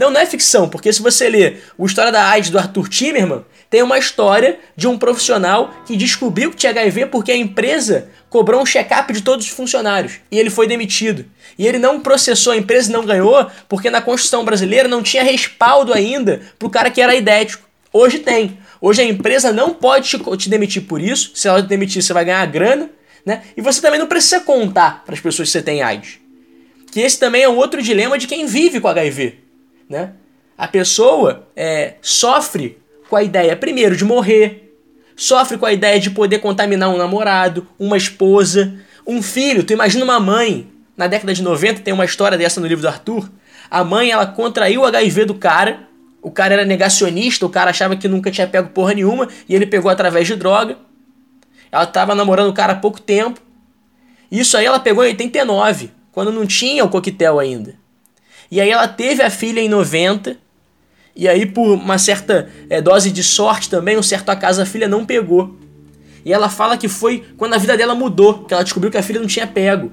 Não, 0.00 0.10
não 0.10 0.18
é 0.18 0.24
ficção, 0.24 0.66
porque 0.66 0.90
se 0.90 1.02
você 1.02 1.28
ler 1.28 1.62
o 1.76 1.84
História 1.84 2.10
da 2.10 2.24
AIDS 2.30 2.48
do 2.48 2.58
Arthur 2.58 2.88
Timerman, 2.88 3.44
tem 3.68 3.82
uma 3.82 3.98
história 3.98 4.58
de 4.74 4.88
um 4.88 4.96
profissional 4.96 5.74
que 5.84 5.94
descobriu 5.94 6.50
que 6.50 6.56
tinha 6.56 6.72
HIV 6.72 7.04
porque 7.06 7.30
a 7.30 7.36
empresa 7.36 8.08
cobrou 8.30 8.62
um 8.62 8.64
check-up 8.64 9.12
de 9.12 9.20
todos 9.20 9.44
os 9.44 9.52
funcionários 9.52 10.14
e 10.32 10.38
ele 10.38 10.48
foi 10.48 10.66
demitido. 10.66 11.26
E 11.58 11.66
ele 11.66 11.78
não 11.78 12.00
processou 12.00 12.54
a 12.54 12.56
empresa 12.56 12.90
não 12.90 13.04
ganhou 13.04 13.46
porque 13.68 13.90
na 13.90 14.00
Constituição 14.00 14.42
brasileira 14.42 14.88
não 14.88 15.02
tinha 15.02 15.22
respaldo 15.22 15.92
ainda 15.92 16.40
pro 16.58 16.70
cara 16.70 16.90
que 16.90 17.02
era 17.02 17.14
idético. 17.14 17.68
Hoje 17.92 18.20
tem. 18.20 18.56
Hoje 18.80 19.02
a 19.02 19.04
empresa 19.04 19.52
não 19.52 19.74
pode 19.74 20.08
te, 20.08 20.36
te 20.38 20.48
demitir 20.48 20.84
por 20.84 21.02
isso. 21.02 21.32
Se 21.34 21.46
ela 21.46 21.60
te 21.60 21.68
demitir, 21.68 22.02
você 22.02 22.14
vai 22.14 22.24
ganhar 22.24 22.46
grana. 22.46 22.88
Né? 23.26 23.42
E 23.54 23.60
você 23.60 23.82
também 23.82 24.00
não 24.00 24.06
precisa 24.06 24.40
contar 24.40 25.04
para 25.04 25.14
as 25.14 25.20
pessoas 25.20 25.48
que 25.48 25.52
você 25.52 25.62
tem 25.62 25.82
AIDS. 25.82 26.18
Que 26.90 27.00
esse 27.00 27.18
também 27.18 27.42
é 27.42 27.48
um 27.50 27.56
outro 27.56 27.82
dilema 27.82 28.16
de 28.16 28.26
quem 28.26 28.46
vive 28.46 28.80
com 28.80 28.88
HIV. 28.88 29.49
Né? 29.90 30.12
A 30.56 30.68
pessoa 30.68 31.48
é, 31.56 31.94
sofre 32.00 32.78
com 33.08 33.16
a 33.16 33.24
ideia, 33.24 33.56
primeiro, 33.56 33.96
de 33.96 34.04
morrer, 34.04 34.72
sofre 35.16 35.58
com 35.58 35.66
a 35.66 35.72
ideia 35.72 35.98
de 35.98 36.10
poder 36.10 36.38
contaminar 36.38 36.88
um 36.90 36.96
namorado, 36.96 37.66
uma 37.76 37.96
esposa, 37.96 38.72
um 39.04 39.20
filho. 39.20 39.64
Tu 39.64 39.72
imagina 39.72 40.04
uma 40.04 40.20
mãe, 40.20 40.70
na 40.96 41.08
década 41.08 41.34
de 41.34 41.42
90 41.42 41.80
tem 41.80 41.92
uma 41.92 42.04
história 42.04 42.38
dessa 42.38 42.60
no 42.60 42.68
livro 42.68 42.82
do 42.82 42.88
Arthur. 42.88 43.28
A 43.68 43.82
mãe, 43.82 44.12
ela 44.12 44.26
contraiu 44.26 44.82
o 44.82 44.84
HIV 44.86 45.24
do 45.24 45.34
cara, 45.34 45.88
o 46.22 46.30
cara 46.30 46.54
era 46.54 46.64
negacionista, 46.64 47.44
o 47.44 47.50
cara 47.50 47.70
achava 47.70 47.96
que 47.96 48.06
nunca 48.06 48.30
tinha 48.30 48.46
pego 48.46 48.68
porra 48.68 48.94
nenhuma 48.94 49.28
e 49.48 49.54
ele 49.54 49.66
pegou 49.66 49.90
através 49.90 50.28
de 50.28 50.36
droga. 50.36 50.76
Ela 51.72 51.84
estava 51.84 52.14
namorando 52.14 52.50
o 52.50 52.54
cara 52.54 52.74
há 52.74 52.76
pouco 52.76 53.00
tempo. 53.00 53.40
Isso 54.30 54.56
aí 54.56 54.66
ela 54.66 54.78
pegou 54.78 55.02
em 55.02 55.08
89, 55.08 55.90
quando 56.12 56.30
não 56.30 56.46
tinha 56.46 56.84
o 56.84 56.88
coquetel 56.88 57.40
ainda. 57.40 57.79
E 58.50 58.60
aí 58.60 58.70
ela 58.70 58.88
teve 58.88 59.22
a 59.22 59.30
filha 59.30 59.60
em 59.60 59.68
90. 59.68 60.36
E 61.14 61.28
aí, 61.28 61.46
por 61.46 61.74
uma 61.74 61.98
certa 61.98 62.48
é, 62.68 62.80
dose 62.80 63.10
de 63.10 63.22
sorte 63.22 63.68
também, 63.68 63.96
um 63.96 64.02
certo 64.02 64.30
acaso 64.30 64.60
a 64.60 64.66
filha 64.66 64.88
não 64.88 65.04
pegou. 65.04 65.56
E 66.24 66.32
ela 66.32 66.48
fala 66.48 66.76
que 66.76 66.88
foi 66.88 67.24
quando 67.36 67.54
a 67.54 67.58
vida 67.58 67.76
dela 67.76 67.94
mudou, 67.94 68.44
que 68.44 68.52
ela 68.52 68.62
descobriu 68.62 68.90
que 68.90 68.98
a 68.98 69.02
filha 69.02 69.20
não 69.20 69.26
tinha 69.26 69.46
pego. 69.46 69.92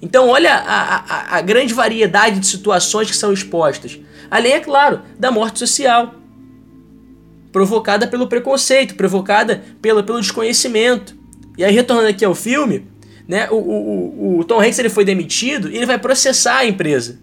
Então, 0.00 0.28
olha 0.28 0.54
a, 0.54 0.96
a, 0.96 1.36
a 1.38 1.40
grande 1.40 1.72
variedade 1.72 2.40
de 2.40 2.46
situações 2.46 3.10
que 3.10 3.16
são 3.16 3.32
expostas. 3.32 3.98
Além, 4.30 4.52
é 4.52 4.60
claro, 4.60 5.02
da 5.18 5.30
morte 5.30 5.58
social. 5.58 6.14
provocada 7.52 8.06
pelo 8.06 8.26
preconceito, 8.26 8.94
provocada 8.94 9.62
pelo, 9.80 10.02
desconhecimento. 10.20 11.16
E 11.56 11.64
aí, 11.64 11.74
retornando 11.74 12.08
aqui 12.08 12.24
ao 12.24 12.34
filme, 12.34 12.86
né, 13.26 13.48
o, 13.50 13.56
o, 13.56 14.38
o 14.38 14.44
Tom 14.44 14.60
Hanks 14.60 14.78
ele 14.78 14.90
foi 14.90 15.04
demitido 15.04 15.70
e 15.70 15.76
ele 15.76 15.86
vai 15.86 15.98
processar 15.98 16.58
a 16.58 16.66
empresa, 16.66 17.18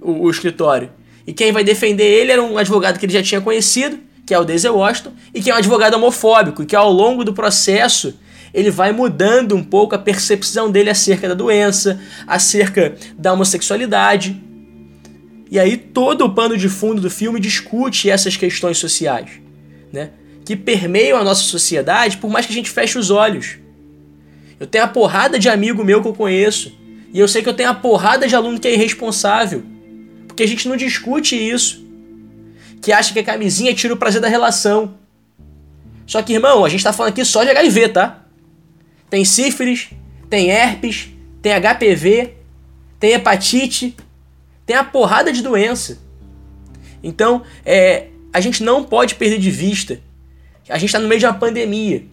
o, 0.00 0.24
o 0.26 0.30
escritório. 0.30 0.90
E 1.26 1.32
quem 1.32 1.52
vai 1.52 1.62
defender 1.62 2.04
ele 2.04 2.32
era 2.32 2.42
um 2.42 2.56
advogado 2.56 2.98
que 2.98 3.06
ele 3.06 3.12
já 3.12 3.22
tinha 3.22 3.40
conhecido, 3.40 3.98
que 4.24 4.34
é 4.34 4.38
o 4.38 4.44
Denzel 4.44 4.76
Washington, 4.76 5.12
e 5.34 5.42
que 5.42 5.50
é 5.50 5.54
um 5.54 5.58
advogado 5.58 5.94
homofóbico, 5.94 6.62
e 6.62 6.66
que 6.66 6.76
ao 6.76 6.92
longo 6.92 7.24
do 7.24 7.32
processo 7.32 8.14
ele 8.52 8.70
vai 8.70 8.92
mudando 8.92 9.54
um 9.54 9.62
pouco 9.62 9.94
a 9.94 9.98
percepção 9.98 10.70
dele 10.70 10.90
acerca 10.90 11.28
da 11.28 11.34
doença, 11.34 12.00
acerca 12.26 12.94
da 13.16 13.32
homossexualidade. 13.32 14.42
E 15.50 15.58
aí 15.58 15.76
todo 15.76 16.24
o 16.24 16.34
pano 16.34 16.56
de 16.56 16.68
fundo 16.68 17.00
do 17.00 17.10
filme 17.10 17.40
discute 17.40 18.10
essas 18.10 18.36
questões 18.36 18.78
sociais, 18.78 19.30
né? 19.92 20.10
Que 20.44 20.56
permeiam 20.56 21.18
a 21.18 21.24
nossa 21.24 21.42
sociedade, 21.42 22.16
por 22.16 22.30
mais 22.30 22.46
que 22.46 22.52
a 22.52 22.54
gente 22.54 22.70
feche 22.70 22.98
os 22.98 23.10
olhos. 23.10 23.58
Eu 24.58 24.66
tenho 24.66 24.84
a 24.84 24.88
porrada 24.88 25.38
de 25.38 25.48
amigo 25.48 25.84
meu 25.84 26.02
que 26.02 26.08
eu 26.08 26.14
conheço, 26.14 26.76
e 27.12 27.18
eu 27.18 27.28
sei 27.28 27.42
que 27.42 27.48
eu 27.48 27.54
tenho 27.54 27.70
a 27.70 27.74
porrada 27.74 28.26
de 28.26 28.34
aluno 28.34 28.58
que 28.58 28.68
é 28.68 28.74
irresponsável, 28.74 29.62
porque 30.38 30.44
a 30.44 30.48
gente 30.48 30.68
não 30.68 30.76
discute 30.76 31.34
isso. 31.34 31.84
Que 32.80 32.92
acha 32.92 33.12
que 33.12 33.18
a 33.18 33.24
camisinha 33.24 33.74
tira 33.74 33.92
o 33.92 33.96
prazer 33.96 34.20
da 34.20 34.28
relação. 34.28 34.94
Só 36.06 36.22
que, 36.22 36.32
irmão, 36.32 36.64
a 36.64 36.68
gente 36.68 36.84
tá 36.84 36.92
falando 36.92 37.10
aqui 37.10 37.24
só 37.24 37.42
de 37.42 37.50
HIV, 37.50 37.88
tá? 37.88 38.24
Tem 39.10 39.24
sífilis, 39.24 39.88
tem 40.30 40.48
herpes, 40.48 41.08
tem 41.42 41.52
HPV, 41.52 42.34
tem 43.00 43.14
hepatite, 43.14 43.96
tem 44.64 44.76
a 44.76 44.84
porrada 44.84 45.32
de 45.32 45.42
doença. 45.42 45.98
Então, 47.02 47.42
é, 47.66 48.06
a 48.32 48.40
gente 48.40 48.62
não 48.62 48.84
pode 48.84 49.16
perder 49.16 49.40
de 49.40 49.50
vista. 49.50 50.00
A 50.68 50.78
gente 50.78 50.90
está 50.90 51.00
no 51.00 51.08
meio 51.08 51.18
de 51.18 51.26
uma 51.26 51.34
pandemia. 51.34 52.04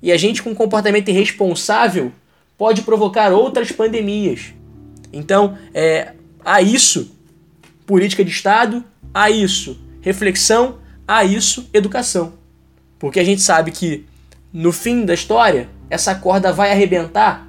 E 0.00 0.12
a 0.12 0.16
gente, 0.16 0.40
com 0.40 0.54
comportamento 0.54 1.08
irresponsável, 1.08 2.12
pode 2.56 2.82
provocar 2.82 3.32
outras 3.32 3.72
pandemias. 3.72 4.54
Então, 5.12 5.58
é, 5.74 6.12
a 6.44 6.62
isso, 6.62 7.11
política 7.92 8.24
de 8.24 8.30
Estado, 8.30 8.82
a 9.12 9.28
isso, 9.28 9.78
reflexão, 10.00 10.78
a 11.06 11.24
isso, 11.24 11.68
educação. 11.74 12.32
Porque 12.98 13.20
a 13.20 13.24
gente 13.24 13.42
sabe 13.42 13.70
que, 13.70 14.06
no 14.50 14.72
fim 14.72 15.04
da 15.04 15.12
história, 15.12 15.68
essa 15.90 16.14
corda 16.14 16.54
vai 16.54 16.70
arrebentar 16.70 17.46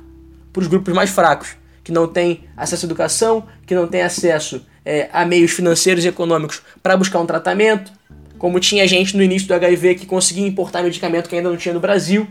para 0.52 0.62
os 0.62 0.68
grupos 0.68 0.94
mais 0.94 1.10
fracos, 1.10 1.56
que 1.82 1.94
não 1.94 2.10
têm 2.10 2.44
acesso 2.58 2.86
à 2.86 2.88
educação, 2.88 3.46
que 3.66 3.74
não 3.74 3.88
têm 3.88 4.02
acesso 4.02 4.66
é, 4.84 5.10
a 5.14 5.26
meios 5.26 5.52
financeiros 5.52 6.04
e 6.04 6.10
econômicos 6.10 6.62
para 6.82 6.98
buscar 6.98 7.22
um 7.22 7.26
tratamento, 7.26 7.90
como 8.38 8.60
tinha 8.60 8.86
gente 8.86 9.16
no 9.16 9.24
início 9.24 9.48
do 9.48 9.54
HIV 9.54 9.96
que 9.96 10.06
conseguia 10.06 10.46
importar 10.46 10.84
medicamento 10.84 11.30
que 11.30 11.38
ainda 11.38 11.50
não 11.50 11.56
tinha 11.56 11.74
no 11.74 11.80
Brasil. 11.80 12.28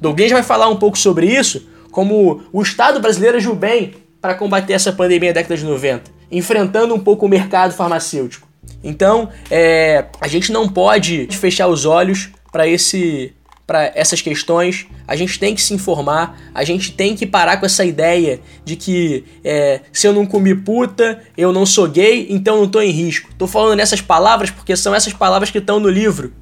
Douglas 0.00 0.30
vai 0.30 0.44
falar 0.44 0.68
um 0.68 0.76
pouco 0.76 0.96
sobre 0.96 1.26
isso, 1.26 1.68
como 1.90 2.40
o 2.52 2.62
Estado 2.62 3.00
brasileiro 3.00 3.36
agiu 3.36 3.56
bem 3.56 3.94
para 4.20 4.36
combater 4.36 4.74
essa 4.74 4.92
pandemia 4.92 5.34
da 5.34 5.40
década 5.40 5.56
de 5.56 5.64
90, 5.64 6.17
enfrentando 6.30 6.94
um 6.94 7.00
pouco 7.00 7.26
o 7.26 7.28
mercado 7.28 7.72
farmacêutico. 7.74 8.48
Então, 8.82 9.28
é, 9.50 10.06
a 10.20 10.28
gente 10.28 10.52
não 10.52 10.68
pode 10.68 11.26
fechar 11.32 11.68
os 11.68 11.84
olhos 11.84 12.30
para 12.52 12.66
esse 12.66 13.34
para 13.68 13.92
essas 13.94 14.22
questões, 14.22 14.86
a 15.06 15.14
gente 15.14 15.38
tem 15.38 15.54
que 15.54 15.60
se 15.60 15.74
informar, 15.74 16.40
a 16.54 16.64
gente 16.64 16.90
tem 16.90 17.14
que 17.14 17.26
parar 17.26 17.58
com 17.58 17.66
essa 17.66 17.84
ideia 17.84 18.40
de 18.64 18.76
que 18.76 19.26
é, 19.44 19.82
se 19.92 20.06
eu 20.08 20.12
não 20.14 20.24
comi 20.24 20.54
puta, 20.54 21.22
eu 21.36 21.52
não 21.52 21.66
sou 21.66 21.86
gay, 21.86 22.28
então 22.30 22.56
não 22.56 22.66
tô 22.66 22.80
em 22.80 22.90
risco. 22.90 23.28
Tô 23.36 23.46
falando 23.46 23.76
nessas 23.76 24.00
palavras 24.00 24.50
porque 24.50 24.74
são 24.74 24.94
essas 24.94 25.12
palavras 25.12 25.50
que 25.50 25.58
estão 25.58 25.78
no 25.78 25.90
livro 25.90 26.32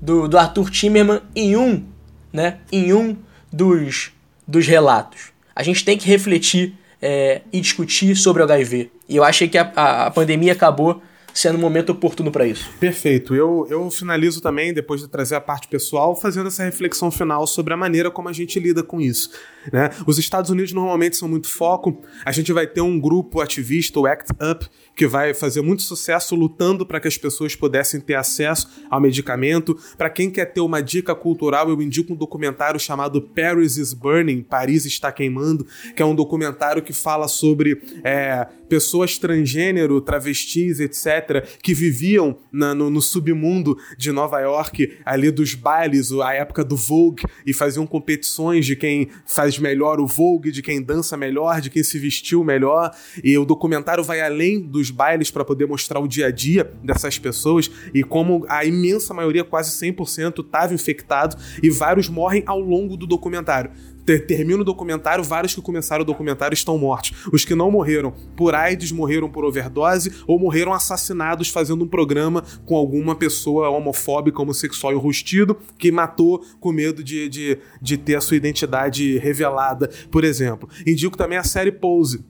do, 0.00 0.28
do 0.28 0.38
Arthur 0.38 0.70
Timmerman 0.70 1.20
em 1.34 1.56
um, 1.56 1.84
né, 2.32 2.58
em 2.70 2.92
um 2.92 3.16
dos, 3.52 4.12
dos 4.46 4.64
relatos. 4.64 5.32
A 5.56 5.64
gente 5.64 5.84
tem 5.84 5.98
que 5.98 6.06
refletir 6.06 6.78
é, 7.02 7.42
e 7.52 7.60
discutir 7.60 8.14
sobre 8.14 8.42
o 8.42 8.44
HIV. 8.44 8.92
E 9.10 9.16
eu 9.16 9.24
achei 9.24 9.48
que 9.48 9.58
a, 9.58 9.64
a, 9.74 10.10
pandemia 10.12 10.52
acabou 10.52 11.02
sendo 11.34 11.58
um 11.58 11.60
momento 11.60 11.90
oportuno 11.90 12.30
para 12.30 12.46
isso. 12.46 12.70
Perfeito. 12.78 13.34
Eu, 13.34 13.66
eu 13.68 13.90
finalizo 13.90 14.40
também, 14.40 14.72
depois 14.72 15.00
de 15.00 15.08
trazer 15.08 15.34
a 15.34 15.40
parte 15.40 15.66
pessoal, 15.66 16.14
fazendo 16.14 16.46
essa 16.46 16.62
reflexão 16.62 17.10
final 17.10 17.44
sobre 17.46 17.74
a 17.74 17.76
maneira 17.76 18.10
como 18.10 18.28
a 18.28 18.32
gente 18.32 18.58
lida 18.60 18.84
com 18.84 19.00
isso. 19.00 19.30
Né? 19.72 19.90
Os 20.06 20.16
Estados 20.18 20.50
Unidos 20.50 20.72
normalmente 20.72 21.16
são 21.16 21.28
muito 21.28 21.48
foco. 21.48 22.02
A 22.24 22.30
gente 22.30 22.52
vai 22.52 22.68
ter 22.68 22.80
um 22.80 23.00
grupo 23.00 23.40
ativista, 23.40 23.98
o 23.98 24.06
ACT 24.06 24.30
UP, 24.40 24.68
que 25.00 25.06
vai 25.06 25.32
fazer 25.32 25.62
muito 25.62 25.82
sucesso 25.82 26.36
lutando 26.36 26.84
para 26.84 27.00
que 27.00 27.08
as 27.08 27.16
pessoas 27.16 27.56
pudessem 27.56 27.98
ter 27.98 28.16
acesso 28.16 28.68
ao 28.90 29.00
medicamento. 29.00 29.74
Para 29.96 30.10
quem 30.10 30.30
quer 30.30 30.44
ter 30.44 30.60
uma 30.60 30.82
dica 30.82 31.14
cultural, 31.14 31.70
eu 31.70 31.80
indico 31.80 32.12
um 32.12 32.16
documentário 32.16 32.78
chamado 32.78 33.22
Paris 33.22 33.78
is 33.78 33.94
Burning, 33.94 34.42
Paris 34.42 34.84
está 34.84 35.10
queimando, 35.10 35.66
que 35.96 36.02
é 36.02 36.04
um 36.04 36.14
documentário 36.14 36.82
que 36.82 36.92
fala 36.92 37.28
sobre 37.28 37.80
é, 38.04 38.46
pessoas 38.68 39.16
transgênero, 39.16 40.02
travestis, 40.02 40.80
etc., 40.80 41.46
que 41.62 41.72
viviam 41.72 42.38
na, 42.52 42.74
no, 42.74 42.90
no 42.90 43.00
submundo 43.00 43.78
de 43.96 44.12
Nova 44.12 44.38
York, 44.40 44.98
ali 45.04 45.30
dos 45.30 45.54
bailes, 45.54 46.12
a 46.12 46.34
época 46.34 46.62
do 46.62 46.76
Vogue, 46.76 47.24
e 47.46 47.54
faziam 47.54 47.86
competições 47.86 48.66
de 48.66 48.76
quem 48.76 49.08
faz 49.26 49.58
melhor 49.58 49.98
o 49.98 50.06
Vogue, 50.06 50.52
de 50.52 50.60
quem 50.60 50.82
dança 50.82 51.16
melhor, 51.16 51.60
de 51.62 51.70
quem 51.70 51.82
se 51.82 51.98
vestiu 51.98 52.44
melhor. 52.44 52.94
E 53.24 53.36
o 53.38 53.46
documentário 53.46 54.04
vai 54.04 54.20
além 54.20 54.60
do 54.60 54.80
bailes 54.90 55.30
para 55.30 55.44
poder 55.44 55.66
mostrar 55.66 56.00
o 56.00 56.08
dia 56.08 56.26
a 56.26 56.30
dia 56.30 56.70
dessas 56.82 57.18
pessoas 57.18 57.70
e 57.94 58.02
como 58.02 58.44
a 58.48 58.64
imensa 58.64 59.14
maioria, 59.14 59.44
quase 59.44 59.70
100%, 59.70 60.44
estava 60.44 60.74
infectado 60.74 61.36
e 61.62 61.70
vários 61.70 62.08
morrem 62.08 62.42
ao 62.46 62.60
longo 62.60 62.96
do 62.96 63.06
documentário 63.06 63.70
termina 64.18 64.62
o 64.62 64.64
documentário, 64.64 65.22
vários 65.22 65.54
que 65.54 65.60
começaram 65.60 66.02
o 66.02 66.06
documentário 66.06 66.54
estão 66.54 66.76
mortos. 66.78 67.12
Os 67.32 67.44
que 67.44 67.54
não 67.54 67.70
morreram 67.70 68.12
por 68.36 68.54
AIDS 68.54 68.90
morreram 68.90 69.30
por 69.30 69.44
overdose 69.44 70.12
ou 70.26 70.38
morreram 70.38 70.72
assassinados 70.72 71.48
fazendo 71.48 71.84
um 71.84 71.88
programa 71.88 72.42
com 72.64 72.76
alguma 72.76 73.14
pessoa 73.14 73.68
homofóbica, 73.68 74.40
homossexual 74.40 74.92
enrustido 74.92 75.56
que 75.78 75.92
matou 75.92 76.44
com 76.58 76.72
medo 76.72 77.04
de, 77.04 77.28
de, 77.28 77.58
de 77.80 77.96
ter 77.96 78.16
a 78.16 78.20
sua 78.20 78.36
identidade 78.36 79.18
revelada, 79.18 79.90
por 80.10 80.24
exemplo. 80.24 80.68
Indico 80.86 81.16
também 81.16 81.38
a 81.38 81.44
série 81.44 81.72
Pose 81.72 82.24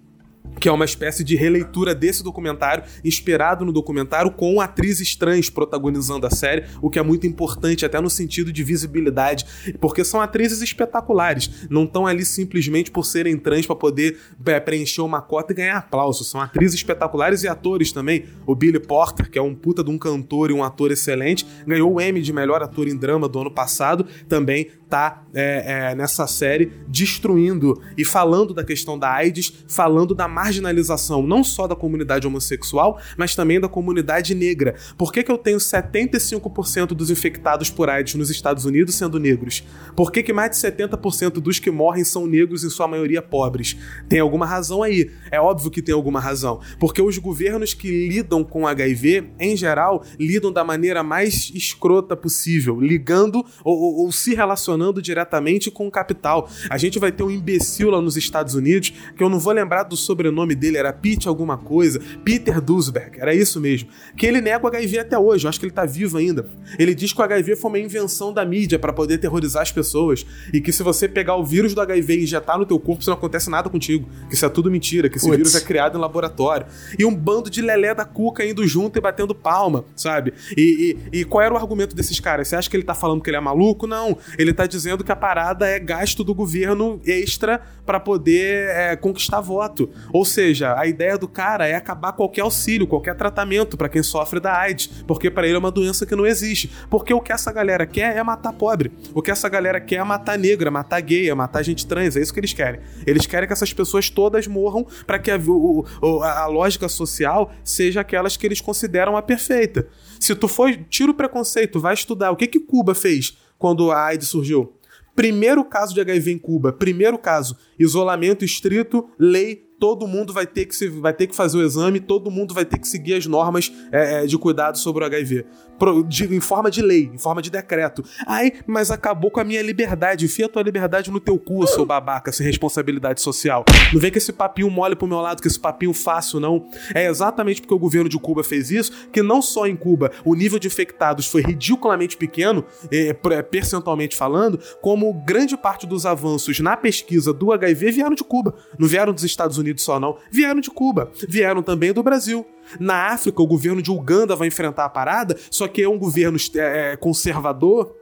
que 0.58 0.68
é 0.68 0.72
uma 0.72 0.84
espécie 0.84 1.22
de 1.22 1.36
releitura 1.36 1.94
desse 1.94 2.22
documentário, 2.22 2.84
inspirado 3.04 3.64
no 3.64 3.72
documentário, 3.72 4.30
com 4.30 4.60
atrizes 4.60 5.14
trans 5.14 5.48
protagonizando 5.48 6.26
a 6.26 6.30
série, 6.30 6.64
o 6.82 6.90
que 6.90 6.98
é 6.98 7.02
muito 7.02 7.26
importante, 7.26 7.84
até 7.84 8.00
no 8.00 8.10
sentido 8.10 8.52
de 8.52 8.62
visibilidade, 8.62 9.46
porque 9.80 10.04
são 10.04 10.20
atrizes 10.20 10.60
espetaculares, 10.62 11.66
não 11.70 11.84
estão 11.84 12.06
ali 12.06 12.24
simplesmente 12.24 12.90
por 12.90 13.04
serem 13.04 13.36
trans 13.36 13.66
para 13.66 13.76
poder 13.76 14.18
é, 14.46 14.60
preencher 14.60 15.02
uma 15.02 15.20
cota 15.20 15.52
e 15.52 15.56
ganhar 15.56 15.78
aplauso, 15.78 16.24
são 16.24 16.40
atrizes 16.40 16.74
espetaculares 16.74 17.42
e 17.42 17.48
atores 17.48 17.92
também. 17.92 18.24
O 18.46 18.54
Billy 18.54 18.80
Porter, 18.80 19.30
que 19.30 19.38
é 19.38 19.42
um 19.42 19.54
puta 19.54 19.82
de 19.82 19.90
um 19.90 19.98
cantor 19.98 20.50
e 20.50 20.54
um 20.54 20.62
ator 20.62 20.90
excelente, 20.90 21.46
ganhou 21.66 21.94
o 21.94 22.00
Emmy 22.00 22.20
de 22.20 22.32
melhor 22.32 22.62
ator 22.62 22.88
em 22.88 22.96
drama 22.96 23.28
do 23.28 23.40
ano 23.40 23.50
passado, 23.50 24.06
também 24.28 24.68
tá 24.90 25.22
é, 25.32 25.90
é, 25.90 25.94
nessa 25.94 26.26
série 26.26 26.72
destruindo 26.88 27.80
e 27.96 28.04
falando 28.04 28.52
da 28.52 28.64
questão 28.64 28.98
da 28.98 29.10
AIDS, 29.10 29.64
falando 29.68 30.14
da 30.14 30.26
marginalização 30.40 31.22
não 31.22 31.44
só 31.44 31.66
da 31.66 31.76
comunidade 31.76 32.26
homossexual, 32.26 32.98
mas 33.16 33.34
também 33.34 33.60
da 33.60 33.68
comunidade 33.68 34.34
negra. 34.34 34.74
Por 34.96 35.12
que, 35.12 35.22
que 35.22 35.30
eu 35.30 35.36
tenho 35.36 35.58
75% 35.58 36.88
dos 36.88 37.10
infectados 37.10 37.68
por 37.68 37.90
AIDS 37.90 38.14
nos 38.14 38.30
Estados 38.30 38.64
Unidos 38.64 38.94
sendo 38.94 39.20
negros? 39.20 39.62
Por 39.94 40.10
que, 40.10 40.22
que 40.22 40.32
mais 40.32 40.52
de 40.52 40.56
70% 40.56 41.32
dos 41.32 41.58
que 41.58 41.70
morrem 41.70 42.04
são 42.04 42.26
negros, 42.26 42.64
em 42.64 42.70
sua 42.70 42.88
maioria 42.88 43.20
pobres? 43.20 43.76
Tem 44.08 44.18
alguma 44.18 44.46
razão 44.46 44.82
aí. 44.82 45.10
É 45.30 45.38
óbvio 45.38 45.70
que 45.70 45.82
tem 45.82 45.94
alguma 45.94 46.20
razão. 46.20 46.60
Porque 46.78 47.02
os 47.02 47.18
governos 47.18 47.74
que 47.74 48.08
lidam 48.08 48.42
com 48.42 48.66
HIV, 48.66 49.30
em 49.38 49.56
geral, 49.56 50.02
lidam 50.18 50.50
da 50.50 50.64
maneira 50.64 51.02
mais 51.02 51.52
escrota 51.54 52.16
possível, 52.16 52.80
ligando 52.80 53.44
ou, 53.62 53.78
ou, 53.78 54.04
ou 54.04 54.12
se 54.12 54.34
relacionando 54.34 55.02
diretamente 55.02 55.70
com 55.70 55.86
o 55.86 55.90
capital. 55.90 56.48
A 56.70 56.78
gente 56.78 56.98
vai 56.98 57.12
ter 57.12 57.22
um 57.22 57.30
imbecil 57.30 57.90
lá 57.90 58.00
nos 58.00 58.16
Estados 58.16 58.54
Unidos, 58.54 58.92
que 59.14 59.22
eu 59.22 59.28
não 59.28 59.38
vou 59.38 59.52
lembrar 59.52 59.82
do 59.82 59.96
sobrenome 59.96 60.29
dele, 60.54 60.76
era 60.76 60.92
Pete 60.92 61.28
alguma 61.28 61.56
coisa, 61.56 62.00
Peter 62.24 62.60
Duisberg, 62.60 63.20
era 63.20 63.34
isso 63.34 63.60
mesmo, 63.60 63.88
que 64.16 64.26
ele 64.26 64.40
nega 64.40 64.64
o 64.64 64.68
HIV 64.68 64.98
até 64.98 65.18
hoje, 65.18 65.46
eu 65.46 65.48
acho 65.48 65.60
que 65.60 65.66
ele 65.66 65.72
tá 65.72 65.84
vivo 65.84 66.18
ainda. 66.18 66.46
Ele 66.78 66.94
diz 66.94 67.12
que 67.12 67.20
o 67.20 67.24
HIV 67.24 67.56
foi 67.56 67.70
uma 67.70 67.78
invenção 67.78 68.32
da 68.32 68.44
mídia 68.44 68.78
para 68.78 68.92
poder 68.92 69.18
terrorizar 69.18 69.62
as 69.62 69.72
pessoas 69.72 70.26
e 70.52 70.60
que 70.60 70.72
se 70.72 70.82
você 70.82 71.08
pegar 71.08 71.36
o 71.36 71.44
vírus 71.44 71.74
do 71.74 71.80
HIV 71.80 72.16
e 72.16 72.22
injetar 72.24 72.58
no 72.58 72.66
teu 72.66 72.78
corpo, 72.78 73.02
não 73.10 73.14
acontece 73.14 73.50
nada 73.50 73.68
contigo, 73.68 74.08
que 74.28 74.34
isso 74.34 74.46
é 74.46 74.48
tudo 74.48 74.70
mentira, 74.70 75.08
que 75.08 75.18
esse 75.18 75.28
vírus 75.28 75.54
é 75.54 75.60
criado 75.60 75.98
em 75.98 76.00
laboratório. 76.00 76.66
E 76.98 77.04
um 77.04 77.14
bando 77.14 77.50
de 77.50 77.60
lelé 77.60 77.94
da 77.94 78.04
cuca 78.04 78.44
indo 78.44 78.66
junto 78.66 78.96
e 78.98 79.00
batendo 79.00 79.34
palma, 79.34 79.84
sabe? 79.96 80.32
E, 80.56 80.96
e, 81.12 81.20
e 81.20 81.24
qual 81.24 81.42
era 81.42 81.52
o 81.52 81.56
argumento 81.56 81.94
desses 81.94 82.18
caras? 82.20 82.48
Você 82.48 82.56
acha 82.56 82.70
que 82.70 82.76
ele 82.76 82.84
tá 82.84 82.94
falando 82.94 83.22
que 83.22 83.28
ele 83.28 83.36
é 83.36 83.40
maluco? 83.40 83.86
Não. 83.86 84.16
Ele 84.38 84.52
tá 84.52 84.66
dizendo 84.66 85.02
que 85.02 85.12
a 85.12 85.16
parada 85.16 85.66
é 85.66 85.78
gasto 85.78 86.22
do 86.22 86.34
governo 86.34 87.00
extra 87.04 87.60
para 87.84 87.98
poder 87.98 88.68
é, 88.68 88.96
conquistar 88.96 89.40
voto. 89.40 89.90
Ou 90.12 90.19
Ou 90.20 90.24
seja, 90.26 90.78
a 90.78 90.86
ideia 90.86 91.16
do 91.16 91.26
cara 91.26 91.66
é 91.66 91.74
acabar 91.74 92.12
qualquer 92.12 92.42
auxílio, 92.42 92.86
qualquer 92.86 93.14
tratamento 93.14 93.74
para 93.74 93.88
quem 93.88 94.02
sofre 94.02 94.38
da 94.38 94.54
AIDS, 94.54 94.86
porque 95.06 95.30
para 95.30 95.46
ele 95.46 95.56
é 95.56 95.58
uma 95.58 95.70
doença 95.70 96.04
que 96.04 96.14
não 96.14 96.26
existe. 96.26 96.70
Porque 96.90 97.14
o 97.14 97.22
que 97.22 97.32
essa 97.32 97.50
galera 97.50 97.86
quer 97.86 98.18
é 98.18 98.22
matar 98.22 98.52
pobre. 98.52 98.92
O 99.14 99.22
que 99.22 99.30
essa 99.30 99.48
galera 99.48 99.80
quer 99.80 99.94
é 99.94 100.04
matar 100.04 100.38
negra, 100.38 100.70
matar 100.70 101.00
gay, 101.00 101.30
é 101.30 101.34
matar 101.34 101.62
gente 101.62 101.86
trans. 101.86 102.16
É 102.16 102.20
isso 102.20 102.34
que 102.34 102.40
eles 102.40 102.52
querem. 102.52 102.82
Eles 103.06 103.24
querem 103.24 103.46
que 103.46 103.54
essas 103.54 103.72
pessoas 103.72 104.10
todas 104.10 104.46
morram 104.46 104.86
para 105.06 105.18
que 105.18 105.30
a, 105.30 105.38
o, 105.38 105.86
a, 106.22 106.40
a 106.40 106.46
lógica 106.48 106.86
social 106.86 107.50
seja 107.64 108.02
aquelas 108.02 108.36
que 108.36 108.46
eles 108.46 108.60
consideram 108.60 109.16
a 109.16 109.22
perfeita. 109.22 109.88
Se 110.20 110.34
tu 110.34 110.48
for, 110.48 110.70
tira 110.90 111.12
o 111.12 111.14
preconceito, 111.14 111.80
vai 111.80 111.94
estudar. 111.94 112.30
O 112.30 112.36
que 112.36 112.46
que 112.46 112.60
Cuba 112.60 112.94
fez 112.94 113.38
quando 113.58 113.90
a 113.90 114.04
AIDS 114.04 114.28
surgiu? 114.28 114.74
Primeiro 115.16 115.64
caso 115.64 115.94
de 115.94 116.00
HIV 116.02 116.32
em 116.32 116.38
Cuba, 116.38 116.74
primeiro 116.74 117.16
caso, 117.16 117.56
isolamento 117.78 118.44
estrito, 118.44 119.08
lei 119.18 119.69
todo 119.80 120.06
mundo 120.06 120.32
vai 120.32 120.46
ter 120.46 120.66
que, 120.66 120.76
se, 120.76 120.88
vai 120.88 121.14
ter 121.14 121.26
que 121.26 121.34
fazer 121.34 121.56
o 121.56 121.62
exame, 121.62 121.98
todo 121.98 122.30
mundo 122.30 122.52
vai 122.52 122.66
ter 122.66 122.78
que 122.78 122.86
seguir 122.86 123.14
as 123.14 123.26
normas 123.26 123.72
é, 123.90 124.22
é 124.22 124.26
de 124.26 124.36
cuidado 124.36 124.76
sobre 124.78 125.02
o 125.02 125.06
HIV. 125.06 125.46
Pro, 125.78 126.04
de, 126.04 126.24
em 126.26 126.40
forma 126.40 126.70
de 126.70 126.82
lei, 126.82 127.10
em 127.12 127.16
forma 127.16 127.40
de 127.40 127.50
decreto. 127.50 128.04
Ai, 128.26 128.52
mas 128.66 128.90
acabou 128.90 129.30
com 129.30 129.40
a 129.40 129.44
minha 129.44 129.62
liberdade. 129.62 130.26
Enfia 130.26 130.44
a 130.44 130.48
tua 130.48 130.62
liberdade 130.62 131.10
no 131.10 131.18
teu 131.18 131.38
cu, 131.38 131.66
seu 131.66 131.86
babaca, 131.86 132.30
sem 132.30 132.44
responsabilidade 132.46 133.22
social. 133.22 133.64
Não 133.90 133.98
vem 133.98 134.12
com 134.12 134.18
esse 134.18 134.30
papinho 134.30 134.70
mole 134.70 134.94
pro 134.94 135.08
meu 135.08 135.20
lado, 135.20 135.40
com 135.40 135.48
esse 135.48 135.58
papinho 135.58 135.94
fácil, 135.94 136.38
não. 136.38 136.68
É 136.94 137.06
exatamente 137.06 137.62
porque 137.62 137.72
o 137.72 137.78
governo 137.78 138.10
de 138.10 138.18
Cuba 138.18 138.44
fez 138.44 138.70
isso, 138.70 139.08
que 139.10 139.22
não 139.22 139.40
só 139.40 139.66
em 139.66 139.74
Cuba 139.74 140.12
o 140.22 140.34
nível 140.34 140.58
de 140.58 140.68
infectados 140.68 141.26
foi 141.26 141.40
ridiculamente 141.40 142.14
pequeno, 142.14 142.62
é, 142.92 143.16
é 143.30 143.42
percentualmente 143.42 144.14
falando, 144.14 144.60
como 144.82 145.14
grande 145.24 145.56
parte 145.56 145.86
dos 145.86 146.04
avanços 146.04 146.60
na 146.60 146.76
pesquisa 146.76 147.32
do 147.32 147.52
HIV 147.52 147.90
vieram 147.90 148.14
de 148.14 148.22
Cuba. 148.22 148.54
Não 148.78 148.86
vieram 148.86 149.14
dos 149.14 149.24
Estados 149.24 149.56
Unidos 149.56 149.69
Unidos 149.70 149.82
só, 149.82 150.00
não. 150.00 150.18
Vieram 150.30 150.60
de 150.60 150.70
Cuba, 150.70 151.10
vieram 151.28 151.62
também 151.62 151.92
do 151.92 152.02
Brasil. 152.02 152.46
Na 152.78 153.12
África, 153.12 153.40
o 153.42 153.46
governo 153.46 153.80
de 153.80 153.90
Uganda 153.90 154.36
vai 154.36 154.48
enfrentar 154.48 154.84
a 154.84 154.88
parada, 154.88 155.36
só 155.50 155.66
que 155.66 155.82
é 155.82 155.88
um 155.88 155.98
governo 155.98 156.38
é, 156.56 156.96
conservador, 156.96 157.96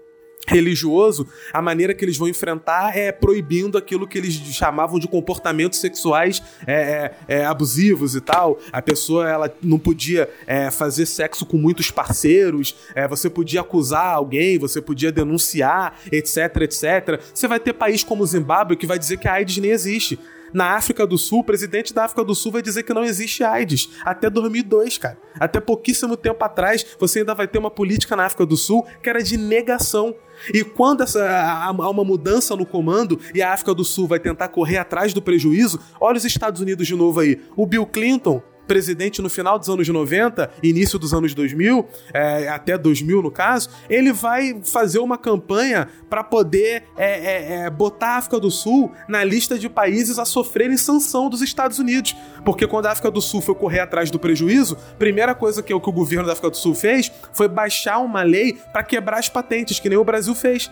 religioso, 0.47 1.29
a 1.53 1.61
maneira 1.61 1.93
que 1.93 2.05
eles 2.05 2.17
vão 2.17 2.27
enfrentar 2.27 2.97
é 2.97 3.13
proibindo 3.13 3.77
aquilo 3.77 4.07
que 4.07 4.17
eles 4.17 4.33
chamavam 4.33 4.99
de 4.99 5.07
comportamentos 5.07 5.79
sexuais 5.79 6.43
é, 6.67 7.13
é, 7.29 7.41
é 7.41 7.45
abusivos 7.45 8.15
e 8.15 8.21
tal. 8.21 8.59
A 8.73 8.81
pessoa 8.81 9.29
ela 9.29 9.55
não 9.63 9.79
podia 9.79 10.29
é, 10.47 10.71
fazer 10.71 11.05
sexo 11.05 11.45
com 11.45 11.59
muitos 11.59 11.91
parceiros, 11.91 12.75
é, 12.95 13.07
você 13.07 13.29
podia 13.29 13.61
acusar 13.61 14.15
alguém, 14.15 14.59
você 14.59 14.81
podia 14.81 15.13
denunciar, 15.13 15.99
etc, 16.11 16.63
etc. 16.63 17.21
Você 17.35 17.47
vai 17.47 17.61
ter 17.61 17.75
país 17.75 18.03
como 18.03 18.23
o 18.23 18.27
Zimbábue 18.27 18.77
que 18.77 18.87
vai 18.87 18.99
dizer 18.99 19.19
que 19.19 19.29
a 19.29 19.35
AIDS 19.35 19.59
nem 19.59 19.71
existe. 19.71 20.19
Na 20.53 20.77
África 20.77 21.07
do 21.07 21.19
Sul, 21.19 21.41
o 21.41 21.45
presidente 21.45 21.93
da 21.93 22.05
África 22.05 22.25
do 22.25 22.35
Sul 22.35 22.53
vai 22.53 22.63
dizer 22.63 22.83
que 22.83 22.95
não 22.95 23.05
existe 23.05 23.45
AIDS. 23.45 23.89
Até 24.05 24.31
2002, 24.31 24.99
cara. 24.99 25.19
Até 25.39 25.61
pouquíssimo 25.61 26.17
tempo 26.17 26.45
atrás, 26.45 26.85
você 26.99 27.21
ainda 27.21 27.35
vai 27.35 27.47
ter 27.47 27.59
uma 27.59 27.71
política 27.71 28.17
na 28.17 28.25
África 28.25 28.47
do 28.47 28.57
Sul 28.57 28.87
que 29.03 29.09
era 29.09 29.23
de 29.23 29.37
negação. 29.37 30.15
E 30.53 30.63
quando 30.63 31.03
essa, 31.03 31.27
há 31.29 31.71
uma 31.71 32.05
mudança 32.05 32.55
no 32.55 32.65
comando 32.65 33.19
e 33.35 33.43
a 33.43 33.53
África 33.53 33.75
do 33.75 33.85
Sul 33.85 34.07
vai 34.07 34.21
tentar 34.21 34.49
correr 34.49 34.79
atrás 34.79 35.13
do 35.13 35.21
prejuízo, 35.21 35.81
olha 36.01 36.17
os 36.17 36.25
Estados 36.25 36.61
Unidos 36.61 36.87
de 36.87 36.95
novo 36.95 37.21
aí. 37.21 37.41
O 37.57 37.67
Bill 37.67 37.87
Clinton 37.87 38.43
presidente 38.69 39.21
no 39.23 39.31
final 39.31 39.59
dos 39.59 39.69
anos 39.69 39.89
90, 39.89 40.51
início 40.63 40.99
dos 40.99 41.15
anos 41.15 41.35
2000, 41.35 41.89
é, 42.13 42.49
até 42.49 42.77
2000 42.79 43.23
no 43.23 43.31
caso, 43.31 43.71
ele 43.89 44.13
vai 44.13 44.61
fazer 44.63 44.99
uma 44.99 45.19
campanha 45.19 45.89
para 46.09 46.23
poder 46.23 46.85
é, 46.97 47.07
é, 47.07 47.53
é, 47.65 47.71
botar 47.71 48.11
a 48.11 48.17
África 48.19 48.39
do 48.39 48.51
Sul 48.51 48.93
na 49.09 49.25
lista 49.25 49.59
de 49.59 49.69
países 49.69 50.19
a 50.19 50.25
sofrerem 50.25 50.77
sanção 50.77 51.31
dos 51.31 51.41
Estados 51.41 51.79
Unidos. 51.79 52.15
Porque 52.45 52.67
quando 52.67 52.87
a 52.87 52.93
África 52.93 53.11
do 53.11 53.21
Sul 53.21 53.41
foi 53.41 53.55
correr 53.55 53.81
atrás 53.81 54.11
do 54.11 54.19
prejuízo, 54.19 54.77
primeira 54.99 55.35
coisa 55.35 55.63
que, 55.63 55.69
que 55.69 55.89
o 55.89 55.93
governo 55.93 56.27
da 56.27 56.33
África 56.33 56.51
do 56.51 56.57
Sul 56.57 56.75
fez 56.75 57.11
foi 57.33 57.49
baixar 57.49 57.99
uma 57.99 58.23
lei 58.23 58.59
para 58.73 58.83
quebrar 58.83 59.19
as 59.19 59.29
patentes, 59.29 59.81
que 59.81 59.89
nem 59.89 59.99
o 59.99 60.05
Brasil 60.05 60.35
fez. 60.35 60.71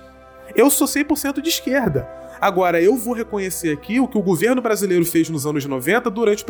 Eu 0.55 0.70
sou 0.70 0.86
100% 0.86 1.40
de 1.40 1.48
esquerda. 1.48 2.09
Agora, 2.40 2.82
eu 2.82 2.97
vou 2.97 3.14
reconhecer 3.14 3.73
aqui 3.73 3.98
o 3.98 4.06
que 4.06 4.18
o 4.18 4.23
governo 4.23 4.60
brasileiro 4.60 5.05
fez 5.06 5.28
nos 5.31 5.47
anos 5.47 5.64
90 5.64 6.10
durante 6.10 6.44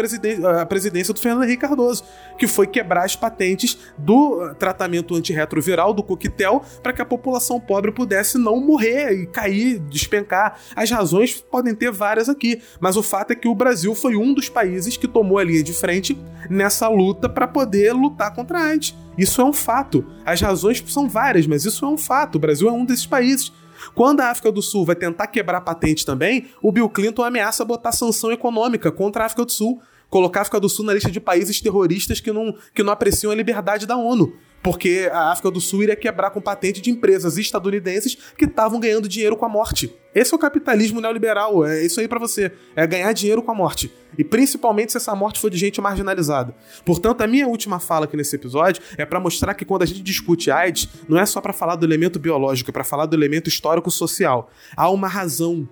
a 0.44 0.66
presidência 0.66 1.14
do 1.14 1.20
Fernando 1.20 1.44
Henrique 1.44 1.62
Cardoso, 1.62 2.02
que 2.36 2.46
foi 2.46 2.66
quebrar 2.66 3.04
as 3.04 3.14
patentes 3.14 3.78
do 3.96 4.52
tratamento 4.58 5.14
antirretroviral, 5.14 5.94
do 5.94 6.02
coquetel, 6.02 6.64
para 6.82 6.92
que 6.92 7.00
a 7.00 7.06
população 7.06 7.60
pobre 7.60 7.92
pudesse 7.92 8.36
não 8.36 8.60
morrer 8.60 9.12
e 9.12 9.26
cair, 9.26 9.78
despencar. 9.78 10.58
As 10.74 10.90
razões 10.90 11.34
podem 11.40 11.74
ter 11.74 11.92
várias 11.92 12.28
aqui, 12.28 12.60
mas 12.80 12.96
o 12.96 13.02
fato 13.02 13.30
é 13.30 13.36
que 13.36 13.48
o 13.48 13.54
Brasil 13.54 13.94
foi 13.94 14.16
um 14.16 14.34
dos 14.34 14.48
países 14.48 14.96
que 14.96 15.06
tomou 15.06 15.38
a 15.38 15.44
linha 15.44 15.62
de 15.62 15.72
frente 15.72 16.18
nessa 16.50 16.88
luta 16.88 17.28
para 17.28 17.46
poder 17.46 17.92
lutar 17.92 18.34
contra 18.34 18.58
a 18.58 18.64
AIDS. 18.64 18.94
Isso 19.16 19.40
é 19.40 19.44
um 19.44 19.52
fato. 19.52 20.04
As 20.24 20.40
razões 20.40 20.82
são 20.88 21.08
várias, 21.08 21.46
mas 21.46 21.64
isso 21.64 21.84
é 21.84 21.88
um 21.88 21.96
fato. 21.96 22.34
O 22.34 22.40
Brasil 22.40 22.68
é 22.68 22.72
um 22.72 22.84
desses 22.84 23.06
países. 23.06 23.52
Quando 23.94 24.20
a 24.20 24.30
África 24.30 24.50
do 24.52 24.62
Sul 24.62 24.84
vai 24.84 24.96
tentar 24.96 25.26
quebrar 25.28 25.60
patente 25.60 26.04
também, 26.04 26.46
o 26.62 26.72
Bill 26.72 26.88
Clinton 26.88 27.22
ameaça 27.22 27.64
botar 27.64 27.92
sanção 27.92 28.32
econômica 28.32 28.90
contra 28.92 29.22
a 29.22 29.26
África 29.26 29.44
do 29.44 29.52
Sul, 29.52 29.80
colocar 30.08 30.40
a 30.40 30.42
África 30.42 30.60
do 30.60 30.68
Sul 30.68 30.84
na 30.84 30.94
lista 30.94 31.10
de 31.10 31.20
países 31.20 31.60
terroristas 31.60 32.20
que 32.20 32.32
não, 32.32 32.54
que 32.74 32.82
não 32.82 32.92
apreciam 32.92 33.32
a 33.32 33.34
liberdade 33.34 33.86
da 33.86 33.96
ONU 33.96 34.32
porque 34.66 35.08
a 35.12 35.30
África 35.30 35.48
do 35.48 35.60
Sul 35.60 35.84
iria 35.84 35.94
quebrar 35.94 36.30
com 36.30 36.40
patente 36.40 36.80
de 36.80 36.90
empresas 36.90 37.38
estadunidenses 37.38 38.18
que 38.36 38.46
estavam 38.46 38.80
ganhando 38.80 39.08
dinheiro 39.08 39.36
com 39.36 39.46
a 39.46 39.48
morte. 39.48 39.94
Esse 40.12 40.34
é 40.34 40.36
o 40.36 40.40
capitalismo 40.40 41.00
neoliberal, 41.00 41.64
é 41.64 41.84
isso 41.86 42.00
aí 42.00 42.08
para 42.08 42.18
você, 42.18 42.50
é 42.74 42.84
ganhar 42.84 43.12
dinheiro 43.12 43.40
com 43.44 43.52
a 43.52 43.54
morte. 43.54 43.92
E 44.18 44.24
principalmente 44.24 44.90
se 44.90 44.98
essa 44.98 45.14
morte 45.14 45.38
for 45.38 45.50
de 45.50 45.56
gente 45.56 45.80
marginalizada. 45.80 46.52
Portanto, 46.84 47.20
a 47.20 47.28
minha 47.28 47.46
última 47.46 47.78
fala 47.78 48.06
aqui 48.06 48.16
nesse 48.16 48.34
episódio 48.34 48.82
é 48.98 49.06
para 49.06 49.20
mostrar 49.20 49.54
que 49.54 49.64
quando 49.64 49.82
a 49.82 49.86
gente 49.86 50.02
discute 50.02 50.50
AIDS, 50.50 50.88
não 51.08 51.16
é 51.16 51.24
só 51.24 51.40
para 51.40 51.52
falar 51.52 51.76
do 51.76 51.86
elemento 51.86 52.18
biológico, 52.18 52.68
é 52.68 52.72
para 52.72 52.82
falar 52.82 53.06
do 53.06 53.14
elemento 53.14 53.48
histórico-social. 53.48 54.50
Há 54.76 54.90
uma 54.90 55.06
razão 55.06 55.68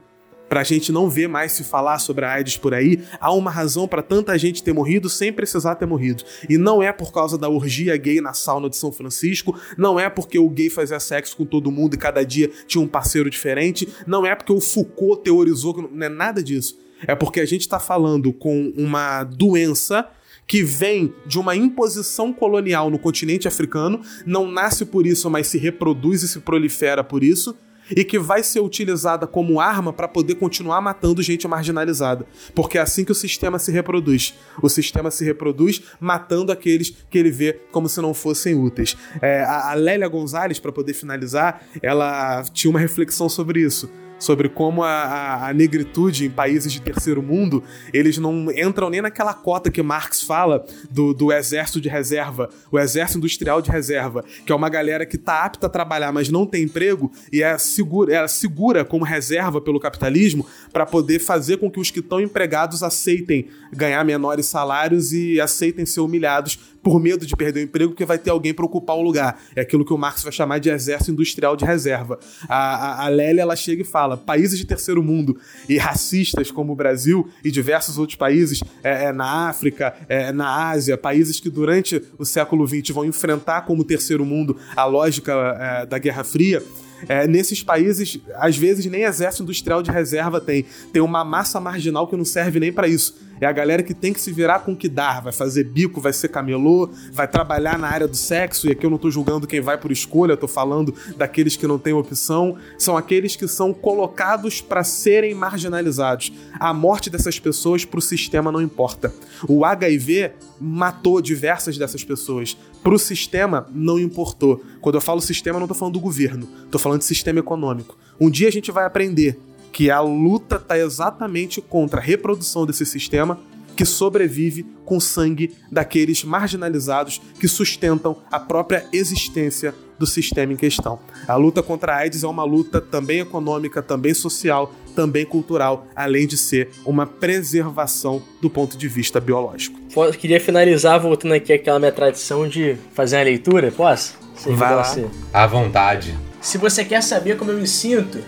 para 0.48 0.60
a 0.60 0.64
gente 0.64 0.92
não 0.92 1.08
ver 1.08 1.28
mais 1.28 1.52
se 1.52 1.64
falar 1.64 1.98
sobre 1.98 2.24
a 2.24 2.32
AIDS 2.32 2.56
por 2.56 2.74
aí, 2.74 3.02
há 3.20 3.32
uma 3.32 3.50
razão 3.50 3.88
para 3.88 4.02
tanta 4.02 4.36
gente 4.38 4.62
ter 4.62 4.72
morrido 4.72 5.08
sem 5.08 5.32
precisar 5.32 5.74
ter 5.76 5.86
morrido. 5.86 6.24
E 6.48 6.58
não 6.58 6.82
é 6.82 6.92
por 6.92 7.12
causa 7.12 7.36
da 7.38 7.48
orgia 7.48 7.96
gay 7.96 8.20
na 8.20 8.32
sauna 8.32 8.68
de 8.68 8.76
São 8.76 8.92
Francisco, 8.92 9.58
não 9.76 9.98
é 9.98 10.08
porque 10.08 10.38
o 10.38 10.48
gay 10.48 10.70
fazia 10.70 11.00
sexo 11.00 11.36
com 11.36 11.44
todo 11.44 11.70
mundo 11.70 11.94
e 11.94 11.98
cada 11.98 12.24
dia 12.24 12.50
tinha 12.66 12.82
um 12.82 12.88
parceiro 12.88 13.28
diferente, 13.30 13.88
não 14.06 14.24
é 14.26 14.34
porque 14.34 14.52
o 14.52 14.60
Foucault 14.60 15.22
teorizou, 15.22 15.88
não 15.90 16.06
é 16.06 16.08
nada 16.08 16.42
disso. 16.42 16.78
É 17.06 17.14
porque 17.14 17.40
a 17.40 17.46
gente 17.46 17.62
está 17.62 17.78
falando 17.78 18.32
com 18.32 18.72
uma 18.76 19.24
doença 19.24 20.08
que 20.46 20.62
vem 20.62 21.12
de 21.26 21.38
uma 21.38 21.56
imposição 21.56 22.32
colonial 22.32 22.90
no 22.90 22.98
continente 22.98 23.48
africano, 23.48 24.00
não 24.26 24.46
nasce 24.50 24.84
por 24.84 25.06
isso, 25.06 25.30
mas 25.30 25.46
se 25.46 25.58
reproduz 25.58 26.22
e 26.22 26.28
se 26.28 26.40
prolifera 26.40 27.02
por 27.02 27.24
isso 27.24 27.56
e 27.90 28.04
que 28.04 28.18
vai 28.18 28.42
ser 28.42 28.60
utilizada 28.60 29.26
como 29.26 29.60
arma 29.60 29.92
para 29.92 30.08
poder 30.08 30.36
continuar 30.36 30.80
matando 30.80 31.22
gente 31.22 31.46
marginalizada. 31.46 32.26
Porque 32.54 32.78
é 32.78 32.80
assim 32.80 33.04
que 33.04 33.12
o 33.12 33.14
sistema 33.14 33.58
se 33.58 33.70
reproduz. 33.70 34.34
O 34.62 34.68
sistema 34.68 35.10
se 35.10 35.24
reproduz 35.24 35.82
matando 36.00 36.52
aqueles 36.52 36.94
que 37.10 37.18
ele 37.18 37.30
vê 37.30 37.60
como 37.70 37.88
se 37.88 38.00
não 38.00 38.14
fossem 38.14 38.54
úteis. 38.54 38.96
É, 39.20 39.42
a 39.44 39.74
Lélia 39.74 40.08
Gonzalez, 40.08 40.58
para 40.58 40.72
poder 40.72 40.94
finalizar, 40.94 41.62
ela 41.82 42.42
tinha 42.52 42.70
uma 42.70 42.80
reflexão 42.80 43.28
sobre 43.28 43.60
isso 43.60 43.90
sobre 44.18 44.48
como 44.48 44.82
a, 44.82 44.88
a, 44.88 45.48
a, 45.48 45.52
negritude 45.52 46.26
em 46.26 46.30
países 46.30 46.72
de 46.72 46.80
terceiro 46.80 47.22
mundo, 47.22 47.62
eles 47.92 48.18
não 48.18 48.50
entram 48.50 48.88
nem 48.90 49.02
naquela 49.02 49.34
cota 49.34 49.70
que 49.70 49.82
Marx 49.82 50.22
fala 50.22 50.64
do, 50.90 51.12
do 51.12 51.32
exército 51.32 51.80
de 51.80 51.88
reserva, 51.88 52.48
o 52.70 52.78
exército 52.78 53.18
industrial 53.18 53.60
de 53.60 53.70
reserva, 53.70 54.24
que 54.46 54.52
é 54.52 54.54
uma 54.54 54.68
galera 54.68 55.04
que 55.04 55.16
está 55.16 55.44
apta 55.44 55.66
a 55.66 55.70
trabalhar, 55.70 56.12
mas 56.12 56.28
não 56.28 56.46
tem 56.46 56.64
emprego 56.64 57.10
e 57.32 57.42
é 57.42 57.56
segura, 57.58 58.16
é 58.16 58.28
segura 58.28 58.84
como 58.84 59.04
reserva 59.04 59.60
pelo 59.60 59.80
capitalismo 59.80 60.46
para 60.72 60.86
poder 60.86 61.18
fazer 61.18 61.58
com 61.58 61.70
que 61.70 61.80
os 61.80 61.90
que 61.90 62.00
estão 62.00 62.20
empregados 62.20 62.82
aceitem 62.82 63.48
ganhar 63.72 64.04
menores 64.04 64.46
salários 64.46 65.12
e 65.12 65.40
aceitem 65.40 65.84
ser 65.84 66.00
humilhados 66.00 66.73
por 66.84 67.00
medo 67.00 67.26
de 67.26 67.34
perder 67.34 67.60
o 67.60 67.62
emprego, 67.62 67.90
porque 67.92 68.04
vai 68.04 68.18
ter 68.18 68.30
alguém 68.30 68.52
para 68.52 68.64
ocupar 68.64 68.94
o 68.96 69.02
lugar. 69.02 69.40
É 69.56 69.62
aquilo 69.62 69.84
que 69.84 69.92
o 69.92 69.98
Marx 69.98 70.22
vai 70.22 70.30
chamar 70.30 70.58
de 70.58 70.68
exército 70.68 71.10
industrial 71.10 71.56
de 71.56 71.64
reserva. 71.64 72.20
A, 72.46 72.56
a, 72.56 73.06
a 73.06 73.08
Lélia, 73.08 73.40
ela 73.40 73.56
chega 73.56 73.80
e 73.80 73.84
fala: 73.84 74.16
países 74.16 74.58
de 74.58 74.66
terceiro 74.66 75.02
mundo 75.02 75.38
e 75.66 75.78
racistas 75.78 76.50
como 76.50 76.74
o 76.74 76.76
Brasil 76.76 77.28
e 77.42 77.50
diversos 77.50 77.96
outros 77.96 78.16
países 78.16 78.62
é, 78.82 79.06
é, 79.06 79.12
na 79.12 79.48
África, 79.48 79.94
é, 80.08 80.30
na 80.30 80.68
Ásia, 80.68 80.98
países 80.98 81.40
que 81.40 81.48
durante 81.48 82.02
o 82.18 82.24
século 82.24 82.66
XX 82.66 82.90
vão 82.90 83.04
enfrentar 83.06 83.62
como 83.62 83.82
terceiro 83.82 84.24
mundo 84.24 84.56
a 84.76 84.84
lógica 84.84 85.32
é, 85.58 85.86
da 85.86 85.98
Guerra 85.98 86.22
Fria. 86.22 86.62
É, 87.08 87.26
nesses 87.26 87.62
países, 87.62 88.18
às 88.36 88.56
vezes, 88.56 88.86
nem 88.86 89.02
exército 89.02 89.42
industrial 89.42 89.82
de 89.82 89.90
reserva 89.90 90.40
tem. 90.40 90.64
Tem 90.92 91.02
uma 91.02 91.24
massa 91.24 91.60
marginal 91.60 92.06
que 92.06 92.16
não 92.16 92.24
serve 92.24 92.60
nem 92.60 92.72
para 92.72 92.88
isso 92.88 93.14
É 93.40 93.46
a 93.46 93.52
galera 93.52 93.82
que 93.82 93.92
tem 93.92 94.12
que 94.12 94.20
se 94.20 94.32
virar 94.32 94.60
com 94.60 94.72
o 94.72 94.76
que 94.76 94.88
dar, 94.88 95.22
vai 95.22 95.32
fazer 95.32 95.64
bico, 95.64 96.00
vai 96.00 96.12
ser 96.12 96.28
camelô, 96.28 96.90
vai 97.12 97.26
trabalhar 97.26 97.78
na 97.78 97.88
área 97.88 98.06
do 98.06 98.16
sexo, 98.16 98.68
e 98.68 98.72
aqui 98.72 98.86
eu 98.86 98.90
não 98.90 98.98
tô 98.98 99.10
julgando 99.10 99.46
quem 99.46 99.60
vai 99.60 99.76
por 99.76 99.90
escolha, 99.90 100.32
eu 100.32 100.36
tô 100.36 100.48
falando 100.48 100.94
daqueles 101.16 101.56
que 101.56 101.66
não 101.66 101.78
têm 101.78 101.92
opção, 101.92 102.56
são 102.78 102.96
aqueles 102.96 103.36
que 103.36 103.48
são 103.48 103.74
colocados 103.74 104.60
para 104.60 104.84
serem 104.84 105.34
marginalizados. 105.34 106.32
A 106.58 106.72
morte 106.72 107.10
dessas 107.10 107.38
pessoas 107.38 107.84
pro 107.84 108.00
sistema 108.00 108.52
não 108.52 108.62
importa. 108.62 109.12
O 109.48 109.64
HIV 109.64 110.32
matou 110.60 111.20
diversas 111.20 111.76
dessas 111.76 112.04
pessoas. 112.04 112.56
Pro 112.82 112.98
sistema 112.98 113.66
não 113.72 113.98
importou. 113.98 114.62
Quando 114.80 114.96
eu 114.96 115.00
falo 115.00 115.20
sistema, 115.20 115.58
não 115.58 115.66
tô 115.66 115.74
falando 115.74 115.94
do 115.94 116.00
governo, 116.00 116.48
tô 116.70 116.78
falando 116.78 117.00
de 117.00 117.06
sistema 117.06 117.38
econômico. 117.38 117.96
Um 118.20 118.30
dia 118.30 118.48
a 118.48 118.52
gente 118.52 118.70
vai 118.70 118.84
aprender 118.84 119.38
que 119.72 119.90
a 119.90 120.00
luta 120.00 120.56
está 120.56 120.78
exatamente 120.78 121.60
contra 121.60 122.00
a 122.00 122.02
reprodução 122.02 122.64
desse 122.64 122.86
sistema 122.86 123.38
que 123.76 123.84
sobrevive 123.84 124.64
com 124.84 125.00
sangue 125.00 125.52
daqueles 125.70 126.22
marginalizados 126.22 127.20
que 127.40 127.48
sustentam 127.48 128.16
a 128.30 128.38
própria 128.38 128.86
existência 128.92 129.74
do 129.98 130.06
sistema 130.06 130.52
em 130.52 130.56
questão. 130.56 130.98
A 131.26 131.34
luta 131.36 131.62
contra 131.62 131.94
a 131.94 131.96
AIDS 131.98 132.22
é 132.22 132.26
uma 132.28 132.44
luta 132.44 132.80
também 132.80 133.20
econômica, 133.20 133.82
também 133.82 134.14
social, 134.14 134.72
também 134.94 135.24
cultural, 135.24 135.86
além 135.94 136.26
de 136.26 136.36
ser 136.36 136.70
uma 136.84 137.06
preservação 137.06 138.22
do 138.40 138.48
ponto 138.48 138.76
de 138.76 138.88
vista 138.88 139.20
biológico. 139.20 139.78
Eu 139.96 140.12
queria 140.12 140.40
finalizar 140.40 141.00
voltando 141.00 141.34
aqui 141.34 141.52
àquela 141.52 141.78
minha 141.78 141.92
tradição 141.92 142.48
de 142.48 142.76
fazer 142.92 143.16
uma 143.16 143.24
leitura, 143.24 143.72
posso? 143.72 144.16
Vai 144.46 144.74
lá. 144.74 144.84
Você. 144.84 145.06
À 145.32 145.46
vontade. 145.46 146.16
Se 146.40 146.58
você 146.58 146.84
quer 146.84 147.02
saber 147.02 147.36
como 147.36 147.50
eu 147.50 147.58
me 147.58 147.66
sinto, 147.66 148.18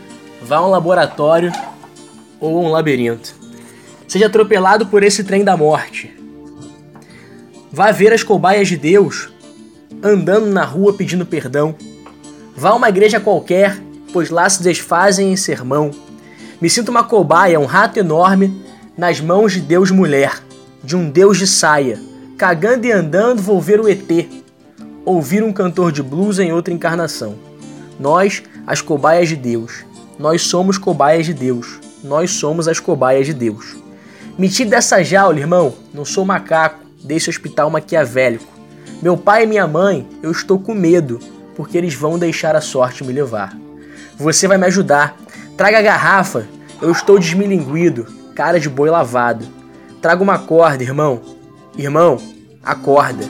vá 0.43 0.56
a 0.56 0.66
um 0.66 0.70
laboratório 0.70 1.52
ou 2.40 2.56
a 2.59 2.60
um 2.60 2.70
labirinto. 2.70 3.34
Seja 4.09 4.26
atropelado 4.26 4.86
por 4.86 5.02
esse 5.02 5.24
trem 5.24 5.44
da 5.44 5.56
morte. 5.56 6.14
Vá 7.72 7.90
ver 7.90 8.12
as 8.12 8.22
cobaias 8.22 8.68
de 8.68 8.76
Deus 8.76 9.28
andando 10.02 10.47
na 10.47 10.64
rua 10.64 10.94
pedindo 10.94 11.26
perdão. 11.26 11.74
Vá 12.55 12.70
a 12.70 12.74
uma 12.74 12.88
igreja 12.88 13.20
qualquer, 13.20 13.78
pois 14.12 14.30
lá 14.30 14.48
se 14.48 14.62
desfazem 14.62 15.32
em 15.32 15.36
sermão. 15.36 15.90
Me 16.60 16.70
sinto 16.70 16.88
uma 16.88 17.04
cobaia, 17.04 17.60
um 17.60 17.66
rato 17.66 17.98
enorme, 17.98 18.64
nas 18.96 19.20
mãos 19.20 19.52
de 19.52 19.60
Deus 19.60 19.90
mulher, 19.90 20.42
de 20.82 20.96
um 20.96 21.10
Deus 21.10 21.38
de 21.38 21.46
saia. 21.46 22.00
Cagando 22.38 22.86
e 22.86 22.92
andando 22.92 23.42
vou 23.42 23.60
ver 23.60 23.80
o 23.80 23.88
ET, 23.88 24.10
ouvir 25.04 25.42
um 25.42 25.52
cantor 25.52 25.92
de 25.92 26.02
blues 26.02 26.38
em 26.38 26.52
outra 26.52 26.72
encarnação. 26.72 27.36
Nós, 27.98 28.42
as 28.66 28.80
cobaias 28.80 29.28
de 29.28 29.36
Deus, 29.36 29.84
nós 30.18 30.42
somos 30.42 30.78
cobaias 30.78 31.26
de 31.26 31.34
Deus. 31.34 31.78
Nós 32.02 32.30
somos 32.30 32.68
as 32.68 32.80
cobaias 32.80 33.26
de 33.26 33.34
Deus. 33.34 33.76
Me 34.38 34.48
tire 34.48 34.70
dessa 34.70 35.02
jaula, 35.02 35.38
irmão. 35.38 35.74
Não 35.92 36.04
sou 36.04 36.24
macaco 36.24 36.84
desse 37.02 37.28
hospital 37.28 37.68
maquiavélico. 37.68 38.46
Meu 39.02 39.16
pai 39.16 39.44
e 39.44 39.46
minha 39.46 39.66
mãe, 39.66 40.06
eu 40.22 40.30
estou 40.30 40.58
com 40.58 40.74
medo, 40.74 41.20
porque 41.54 41.76
eles 41.76 41.94
vão 41.94 42.18
deixar 42.18 42.56
a 42.56 42.60
sorte 42.60 43.04
me 43.04 43.12
levar. 43.12 43.56
Você 44.16 44.48
vai 44.48 44.56
me 44.56 44.66
ajudar. 44.66 45.16
Traga 45.56 45.78
a 45.78 45.82
garrafa. 45.82 46.46
Eu 46.82 46.92
estou 46.92 47.18
desmilinguido, 47.18 48.06
cara 48.34 48.60
de 48.60 48.68
boi 48.68 48.90
lavado. 48.90 49.46
Traga 50.02 50.22
uma 50.22 50.38
corda, 50.38 50.82
irmão. 50.82 51.22
Irmão, 51.78 52.18
acorda. 52.62 53.24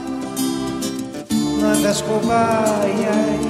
Nós 1.60 1.84
as 1.84 2.02
cobaias 2.02 3.46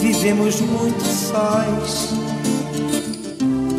vivemos 0.00 0.60
muito 0.60 1.00
sós. 1.02 2.14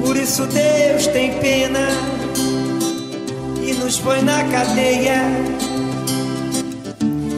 Por 0.01 0.15
isso 0.15 0.45
Deus 0.45 1.07
tem 1.07 1.37
pena 1.39 1.89
e 3.61 3.73
nos 3.73 3.99
põe 3.99 4.21
na 4.21 4.43
cadeia 4.45 5.21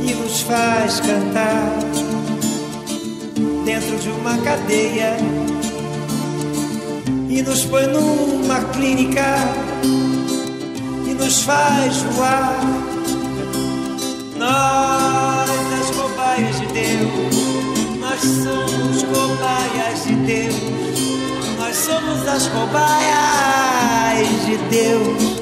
e 0.07 0.13
nos 0.13 0.41
faz 0.41 0.99
cantar 0.99 1.79
dentro 3.65 3.97
de 3.97 4.09
uma 4.09 4.37
cadeia 4.37 5.17
e 7.31 7.41
nos 7.41 7.63
põe 7.63 7.87
numa 7.87 8.59
clínica 8.73 9.37
e 11.07 11.13
nos 11.13 11.43
faz 11.43 12.01
voar. 12.01 12.59
Nós, 14.37 15.49
as 15.79 15.95
cobaias 15.95 16.59
de 16.59 16.65
Deus, 16.67 17.35
nós 17.99 18.19
somos 18.19 19.03
cobaias 19.03 20.03
de 20.03 20.15
Deus, 20.15 20.55
nós 21.57 21.75
somos 21.77 22.27
as 22.27 22.47
cobaias 22.47 24.45
de 24.45 24.57
Deus. 24.69 25.41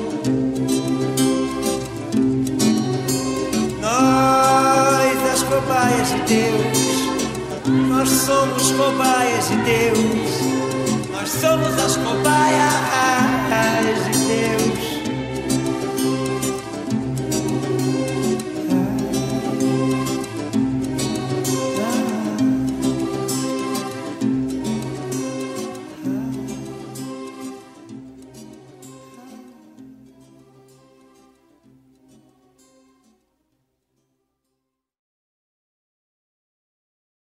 Nós, 3.82 5.34
as 5.34 5.44
cobaias 5.44 6.10
de 6.10 6.22
Deus, 6.36 6.78
nós 7.90 8.10
somos 8.10 8.72
cobaias 8.74 9.48
de 9.50 9.56
Deus, 9.58 10.69
nós 11.20 11.30
somos 11.32 11.78
as 11.78 11.98
cobaias 11.98 13.26
de 14.06 14.26
Deus. 14.26 14.99